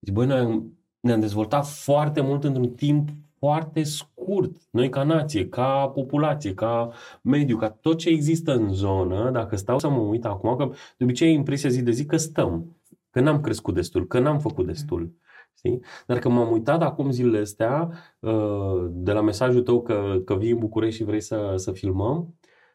zic, 0.00 0.14
băi, 0.14 0.26
noi 0.26 0.38
am, 0.38 0.78
ne-am 1.00 1.20
dezvoltat 1.20 1.66
foarte 1.66 2.20
mult 2.20 2.44
într-un 2.44 2.74
timp 2.74 3.08
foarte 3.40 3.82
scurt. 3.82 4.56
Noi 4.70 4.88
ca 4.88 5.02
nație, 5.02 5.48
ca 5.48 5.88
populație, 5.88 6.54
ca 6.54 6.92
mediu, 7.22 7.56
ca 7.56 7.70
tot 7.70 7.98
ce 7.98 8.08
există 8.08 8.52
în 8.52 8.72
zonă, 8.72 9.30
dacă 9.30 9.56
stau 9.56 9.78
să 9.78 9.88
mă 9.88 9.98
uit 9.98 10.24
acum, 10.24 10.56
că 10.56 10.70
de 10.96 11.04
obicei 11.04 11.28
ai 11.28 11.34
impresia 11.34 11.68
zi 11.68 11.82
de 11.82 11.90
zi 11.90 12.06
că 12.06 12.16
stăm, 12.16 12.76
că 13.10 13.20
n-am 13.20 13.40
crescut 13.40 13.74
destul, 13.74 14.06
că 14.06 14.18
n-am 14.18 14.38
făcut 14.38 14.66
destul. 14.66 15.12
Știi? 15.56 15.80
Dar 16.06 16.18
că 16.18 16.28
m-am 16.28 16.52
uitat 16.52 16.82
acum 16.82 17.10
zilele 17.10 17.38
astea 17.38 17.90
uh, 18.18 18.86
de 18.90 19.12
la 19.12 19.20
mesajul 19.20 19.62
tău 19.62 19.82
că, 19.82 20.20
că 20.24 20.34
vii 20.34 20.50
în 20.50 20.58
București 20.58 20.96
și 20.96 21.04
vrei 21.04 21.20
să, 21.20 21.52
să 21.56 21.72
filmăm, 21.72 22.34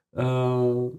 uh, 0.10 0.92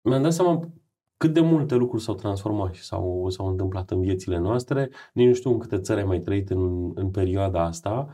mi-am 0.00 0.22
dat 0.22 0.32
seama 0.32 0.72
cât 1.16 1.32
de 1.32 1.40
multe 1.40 1.74
lucruri 1.74 2.02
s-au 2.02 2.14
transformat 2.14 2.74
și 2.74 2.82
s-au, 2.82 3.28
s-au 3.28 3.46
întâmplat 3.46 3.90
în 3.90 4.00
viețile 4.00 4.38
noastre. 4.38 4.90
Nici 5.12 5.26
nu 5.26 5.34
știu 5.34 5.50
în 5.50 5.58
câte 5.58 5.78
țări 5.78 6.00
ai 6.00 6.06
mai 6.06 6.20
trăit 6.20 6.50
în, 6.50 6.92
în 6.94 7.10
perioada 7.10 7.64
asta. 7.64 8.08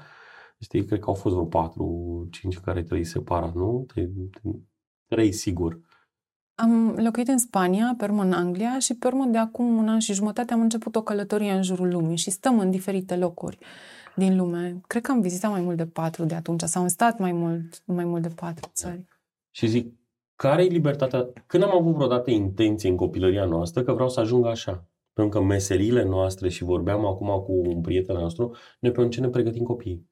Știi, 0.60 0.84
cred 0.84 0.98
că 0.98 1.08
au 1.08 1.14
fost 1.14 1.34
vreo 1.34 1.46
patru, 1.46 2.26
cinci 2.30 2.58
care 2.58 2.82
trăi 2.82 3.04
separat, 3.04 3.54
nu? 3.54 3.86
Trei, 5.06 5.32
sigur. 5.32 5.80
Am 6.54 6.90
locuit 6.90 7.28
în 7.28 7.38
Spania, 7.38 7.94
pe 7.98 8.04
urmă 8.04 8.22
în 8.22 8.32
Anglia 8.32 8.78
și 8.78 8.94
pe 8.94 9.06
urmă 9.06 9.24
de 9.24 9.38
acum 9.38 9.76
un 9.76 9.88
an 9.88 9.98
și 9.98 10.12
jumătate 10.12 10.52
am 10.52 10.60
început 10.60 10.96
o 10.96 11.02
călătorie 11.02 11.52
în 11.52 11.62
jurul 11.62 11.88
lumii 11.88 12.16
și 12.16 12.30
stăm 12.30 12.58
în 12.58 12.70
diferite 12.70 13.16
locuri 13.16 13.58
din 14.16 14.36
lume. 14.36 14.80
Cred 14.86 15.02
că 15.02 15.10
am 15.10 15.20
vizitat 15.20 15.50
mai 15.50 15.60
mult 15.60 15.76
de 15.76 15.86
patru 15.86 16.24
de 16.24 16.34
atunci 16.34 16.62
sau 16.62 16.82
am 16.82 16.88
stat 16.88 17.18
mai 17.18 17.32
mult, 17.32 17.82
mai 17.84 18.04
mult 18.04 18.22
de 18.22 18.28
patru 18.28 18.70
țări. 18.72 19.04
Și 19.50 19.66
zic, 19.66 19.94
care 20.36 20.64
e 20.64 20.68
libertatea? 20.68 21.28
Când 21.46 21.62
am 21.62 21.76
avut 21.76 21.94
vreodată 21.94 22.30
intenție 22.30 22.88
în 22.88 22.96
copilăria 22.96 23.44
noastră 23.44 23.82
că 23.82 23.92
vreau 23.92 24.08
să 24.08 24.20
ajung 24.20 24.46
așa? 24.46 24.88
Pentru 25.12 25.38
că 25.38 25.44
meserile 25.44 26.04
noastre, 26.04 26.48
și 26.48 26.64
vorbeam 26.64 27.06
acum 27.06 27.28
cu 27.28 27.52
un 27.52 27.80
prieten 27.80 28.16
nostru, 28.16 28.54
noi 28.80 28.92
pe 28.92 29.08
ce 29.08 29.20
ne 29.20 29.28
pregătim 29.28 29.64
copiii. 29.64 30.07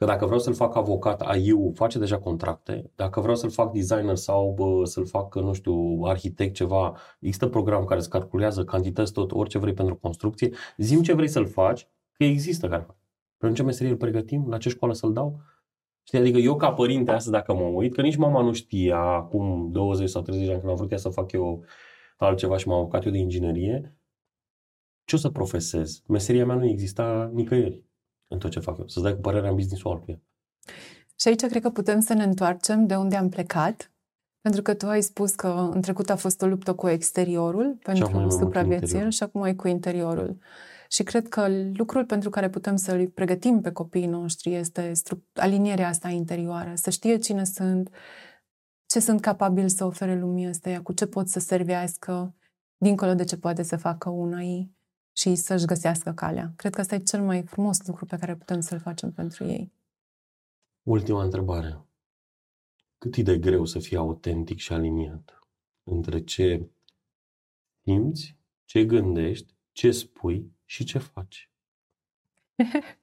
Că 0.00 0.06
dacă 0.06 0.24
vreau 0.24 0.40
să-l 0.40 0.54
fac 0.54 0.76
avocat, 0.76 1.20
AIU 1.20 1.72
face 1.74 1.98
deja 1.98 2.18
contracte. 2.18 2.90
Dacă 2.94 3.20
vreau 3.20 3.36
să-l 3.36 3.50
fac 3.50 3.72
designer 3.72 4.16
sau 4.16 4.52
bă, 4.56 4.84
să-l 4.84 5.06
fac, 5.06 5.34
nu 5.34 5.52
știu, 5.52 6.02
arhitect, 6.04 6.54
ceva, 6.54 6.96
există 7.18 7.48
program 7.48 7.84
care 7.84 8.00
îți 8.00 8.10
calculează 8.10 8.64
cantități 8.64 9.12
tot, 9.12 9.32
orice 9.32 9.58
vrei 9.58 9.72
pentru 9.72 9.96
construcție. 9.96 10.50
Zim 10.76 11.02
ce 11.02 11.12
vrei 11.12 11.28
să-l 11.28 11.46
faci, 11.46 11.88
că 12.12 12.24
există 12.24 12.68
care 12.68 12.82
fac. 12.82 12.96
Pentru 13.36 13.58
ce 13.58 13.64
meserie 13.64 13.90
îl 13.90 13.96
pregătim, 13.96 14.48
la 14.48 14.58
ce 14.58 14.68
școală 14.68 14.94
să-l 14.94 15.12
dau. 15.12 15.40
Știi, 16.02 16.18
adică 16.18 16.38
eu 16.38 16.56
ca 16.56 16.72
părinte 16.72 17.10
astăzi 17.10 17.30
dacă 17.30 17.54
mă 17.54 17.64
uit, 17.64 17.94
că 17.94 18.02
nici 18.02 18.16
mama 18.16 18.42
nu 18.42 18.52
știa 18.52 18.98
acum 18.98 19.70
20 19.72 20.08
sau 20.08 20.22
30 20.22 20.46
de 20.46 20.52
ani 20.52 20.60
când 20.60 20.72
am 20.72 20.86
vrut 20.86 20.98
să 20.98 21.08
fac 21.08 21.32
eu 21.32 21.64
altceva 22.16 22.56
și 22.56 22.68
m-am 22.68 22.80
apucat 22.80 23.04
eu 23.04 23.12
de 23.12 23.18
inginerie, 23.18 23.96
ce 25.04 25.16
o 25.16 25.18
să 25.18 25.28
profesez? 25.30 26.02
Meseria 26.06 26.46
mea 26.46 26.56
nu 26.56 26.66
exista 26.66 27.30
nicăieri 27.34 27.89
în 28.30 28.38
tot 28.38 28.50
ce 28.50 28.60
fac 28.60 28.78
eu. 28.78 28.88
Să-ți 28.88 29.04
dai 29.04 29.14
cu 29.14 29.20
părerea 29.20 29.48
în 29.48 29.54
business-ul 29.54 29.90
altuia. 29.90 30.20
Și 31.20 31.28
aici 31.28 31.46
cred 31.46 31.62
că 31.62 31.70
putem 31.70 32.00
să 32.00 32.14
ne 32.14 32.22
întoarcem 32.22 32.86
de 32.86 32.96
unde 32.96 33.16
am 33.16 33.28
plecat, 33.28 33.92
pentru 34.40 34.62
că 34.62 34.74
tu 34.74 34.86
ai 34.86 35.02
spus 35.02 35.34
că 35.34 35.48
în 35.72 35.80
trecut 35.80 36.10
a 36.10 36.16
fost 36.16 36.42
o 36.42 36.46
luptă 36.46 36.74
cu 36.74 36.88
exteriorul 36.88 37.78
pentru 37.82 38.30
supraviețuire 38.30 39.08
și 39.08 39.22
acum 39.22 39.44
e 39.44 39.54
cu 39.54 39.68
interiorul. 39.68 40.38
Și 40.88 41.02
cred 41.02 41.28
că 41.28 41.48
lucrul 41.72 42.04
pentru 42.04 42.30
care 42.30 42.50
putem 42.50 42.76
să-l 42.76 43.08
pregătim 43.08 43.60
pe 43.60 43.72
copiii 43.72 44.06
noștri 44.06 44.54
este 44.54 44.92
alinierea 45.34 45.88
asta 45.88 46.08
interioară, 46.08 46.72
să 46.74 46.90
știe 46.90 47.18
cine 47.18 47.44
sunt, 47.44 47.90
ce 48.86 49.00
sunt 49.00 49.20
capabili 49.20 49.70
să 49.70 49.84
ofere 49.84 50.18
lumii 50.18 50.48
ăsteia, 50.48 50.82
cu 50.82 50.92
ce 50.92 51.06
pot 51.06 51.28
să 51.28 51.38
servească, 51.38 52.34
dincolo 52.76 53.14
de 53.14 53.24
ce 53.24 53.36
poate 53.36 53.62
să 53.62 53.76
facă 53.76 54.10
una 54.10 54.40
ei 54.42 54.78
și 55.12 55.34
să-și 55.34 55.64
găsească 55.64 56.12
calea. 56.12 56.52
Cred 56.56 56.74
că 56.74 56.80
asta 56.80 56.94
e 56.94 56.98
cel 56.98 57.22
mai 57.22 57.42
frumos 57.42 57.86
lucru 57.86 58.06
pe 58.06 58.16
care 58.16 58.36
putem 58.36 58.60
să-l 58.60 58.78
facem 58.78 59.12
pentru 59.12 59.44
ei. 59.44 59.72
Ultima 60.82 61.22
întrebare. 61.22 61.84
Cât 62.98 63.16
e 63.16 63.22
de 63.22 63.38
greu 63.38 63.64
să 63.64 63.78
fii 63.78 63.96
autentic 63.96 64.58
și 64.58 64.72
aliniat 64.72 65.38
între 65.82 66.24
ce 66.24 66.70
simți, 67.82 68.36
ce 68.64 68.84
gândești, 68.84 69.54
ce 69.72 69.90
spui 69.90 70.52
și 70.64 70.84
ce 70.84 70.98
faci. 70.98 71.50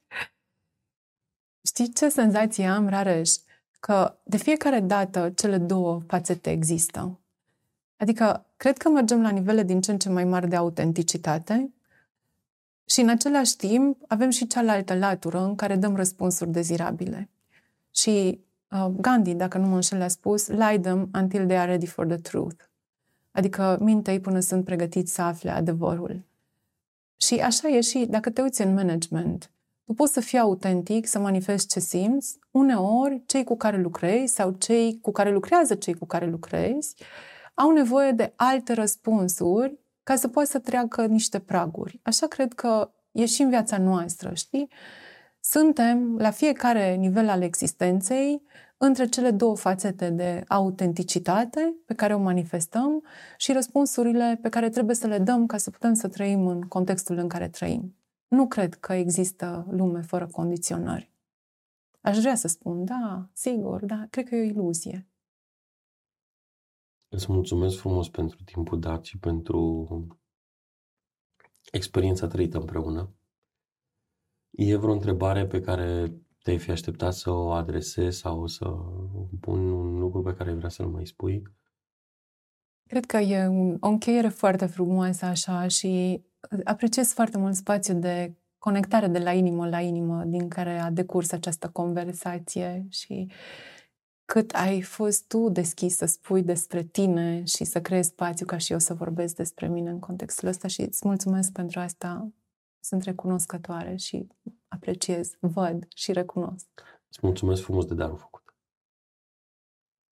Știi 1.68 1.94
ce 1.94 2.10
senzație 2.10 2.66
am, 2.68 2.88
Rareș? 2.88 3.32
Că 3.80 4.20
de 4.24 4.38
fiecare 4.38 4.80
dată 4.80 5.30
cele 5.30 5.58
două 5.58 6.00
fațete 6.00 6.52
există. 6.52 7.20
Adică, 7.96 8.46
cred 8.58 8.78
că 8.78 8.90
mergem 8.90 9.22
la 9.22 9.30
nivele 9.30 9.64
din 9.64 9.82
ce 9.82 9.92
în 9.92 9.98
ce 9.98 10.10
mai 10.10 10.24
mari 10.24 10.50
de 10.50 10.56
autenticitate 10.56 11.74
și 12.90 13.02
în 13.02 13.10
același 13.10 13.56
timp 13.56 13.98
avem 14.08 14.30
și 14.30 14.48
cealaltă 14.48 14.98
latură 14.98 15.40
în 15.40 15.56
care 15.56 15.76
dăm 15.76 15.96
răspunsuri 15.96 16.52
dezirabile. 16.52 17.30
Și 17.92 18.40
uh, 18.72 18.88
Gandhi, 19.02 19.34
dacă 19.34 19.58
nu 19.58 19.68
mă 19.68 19.76
înșel, 19.76 20.02
a 20.02 20.08
spus, 20.08 20.48
lie 20.48 20.80
them 20.82 21.10
until 21.14 21.46
they 21.46 21.58
are 21.58 21.72
ready 21.72 21.86
for 21.86 22.06
the 22.06 22.16
truth. 22.16 22.64
Adică 23.32 23.78
minte 23.82 24.20
până 24.20 24.40
sunt 24.40 24.66
pregătiți 24.66 25.14
să 25.14 25.22
afle 25.22 25.50
adevărul. 25.50 26.26
Și 27.18 27.34
așa 27.34 27.68
e 27.68 27.82
și 27.82 28.06
dacă 28.10 28.30
te 28.30 28.42
uiți 28.42 28.62
în 28.62 28.74
management. 28.74 29.52
Tu 29.86 29.94
poți 29.94 30.14
să 30.14 30.20
fii 30.20 30.38
autentic, 30.38 31.08
să 31.08 31.20
manifesti 31.20 31.74
ce 31.74 31.80
simți. 31.80 32.40
Uneori, 32.52 33.24
cei 33.26 33.44
cu 33.44 33.58
care 33.58 33.82
lucrezi 33.82 34.34
sau 34.34 34.52
cei 34.52 35.00
cu 35.02 35.12
care 35.12 35.32
lucrează 35.32 35.76
cei 35.76 35.94
cu 35.94 36.06
care 36.06 36.26
lucrezi 36.26 36.96
au 37.54 37.72
nevoie 37.72 38.12
de 38.12 38.34
alte 38.36 38.74
răspunsuri 38.74 39.80
ca 40.08 40.16
să 40.16 40.28
poată 40.28 40.50
să 40.50 40.60
treacă 40.60 41.06
niște 41.06 41.40
praguri. 41.40 42.00
Așa 42.04 42.28
cred 42.28 42.54
că 42.54 42.92
e 43.12 43.26
și 43.26 43.42
în 43.42 43.50
viața 43.50 43.78
noastră, 43.78 44.34
știi? 44.34 44.70
Suntem 45.40 46.18
la 46.18 46.32
fiecare 46.32 46.96
nivel 46.96 47.30
al 47.30 47.42
existenței 47.42 48.42
între 48.78 49.06
cele 49.06 49.32
două 49.32 49.56
fațete 49.56 50.10
de 50.10 50.44
autenticitate 50.48 51.76
pe 51.86 51.94
care 51.94 52.14
o 52.14 52.20
manifestăm 52.20 53.04
și 53.38 53.52
răspunsurile 53.52 54.40
pe 54.42 54.50
care 54.50 54.70
trebuie 54.70 54.96
să 54.96 55.08
le 55.08 55.18
dăm 55.18 55.46
ca 55.46 55.58
să 55.58 55.70
putem 55.70 55.94
să 55.94 56.08
trăim 56.08 56.48
în 56.48 56.62
contextul 56.62 57.18
în 57.18 57.28
care 57.28 57.48
trăim. 57.48 57.96
Nu 58.28 58.48
cred 58.48 58.74
că 58.74 58.94
există 58.94 59.68
lume 59.70 60.02
fără 60.02 60.28
condiționări. 60.28 61.12
Aș 62.02 62.18
vrea 62.18 62.36
să 62.36 62.48
spun, 62.48 62.86
da, 62.86 63.30
sigur, 63.34 63.86
da, 63.86 64.08
cred 64.10 64.28
că 64.28 64.36
e 64.36 64.42
o 64.42 64.44
iluzie. 64.44 65.08
Îți 67.10 67.32
mulțumesc 67.32 67.78
frumos 67.78 68.10
pentru 68.10 68.44
timpul 68.44 68.80
dat 68.80 69.06
și 69.06 69.20
pentru 69.20 70.08
experiența 71.72 72.28
trăită 72.28 72.58
împreună. 72.58 73.16
E 74.50 74.76
vreo 74.76 74.94
întrebare 74.94 75.46
pe 75.46 75.62
care 75.62 76.14
te-ai 76.44 76.58
fi 76.58 76.72
așteptat 76.72 77.14
să 77.14 77.30
o 77.30 77.52
adresezi 77.52 78.18
sau 78.18 78.48
să 78.48 78.66
pun 79.40 79.72
un 79.72 80.00
lucru 80.00 80.22
pe 80.22 80.34
care 80.34 80.54
vrea 80.54 80.70
să-l 80.70 80.88
mai 80.88 81.06
spui? 81.06 81.42
Cred 82.88 83.06
că 83.06 83.18
e 83.18 83.46
o 83.80 83.88
încheiere 83.88 84.28
foarte 84.28 84.66
frumoasă 84.66 85.26
așa 85.26 85.68
și 85.68 86.22
apreciez 86.64 87.14
foarte 87.14 87.38
mult 87.38 87.56
spațiul 87.56 88.00
de 88.00 88.36
conectare 88.58 89.08
de 89.08 89.20
la 89.20 89.32
inimă 89.32 89.70
la 89.70 89.82
inimă 89.82 90.24
din 90.24 90.48
care 90.48 90.80
a 90.80 90.92
decurs 90.92 91.32
această 91.32 91.70
conversație 91.70 92.86
și 92.90 93.32
cât 94.28 94.52
ai 94.52 94.82
fost 94.82 95.28
tu 95.28 95.50
deschis 95.50 95.96
să 95.96 96.06
spui 96.06 96.44
despre 96.44 96.84
tine 96.84 97.44
și 97.44 97.64
să 97.64 97.82
creezi 97.82 98.10
spațiu 98.10 98.46
ca 98.46 98.58
și 98.58 98.72
eu 98.72 98.80
să 98.80 98.94
vorbesc 98.94 99.36
despre 99.36 99.68
mine 99.68 99.90
în 99.90 100.00
contextul 100.00 100.48
ăsta 100.48 100.68
și 100.68 100.82
îți 100.82 101.08
mulțumesc 101.08 101.52
pentru 101.52 101.80
asta. 101.80 102.32
Sunt 102.80 103.04
recunoscătoare 103.04 103.96
și 103.96 104.28
apreciez, 104.68 105.38
văd 105.40 105.88
și 105.96 106.12
recunosc. 106.12 106.68
Îți 107.10 107.20
mulțumesc 107.22 107.62
frumos 107.62 107.86
de 107.86 107.94
darul 107.94 108.18
făcut. 108.18 108.56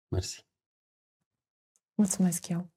Mersi. 0.07 0.45
Mulțumesc 1.95 2.47
eu. 2.47 2.69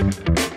Thank 0.00 0.38
you. 0.38 0.49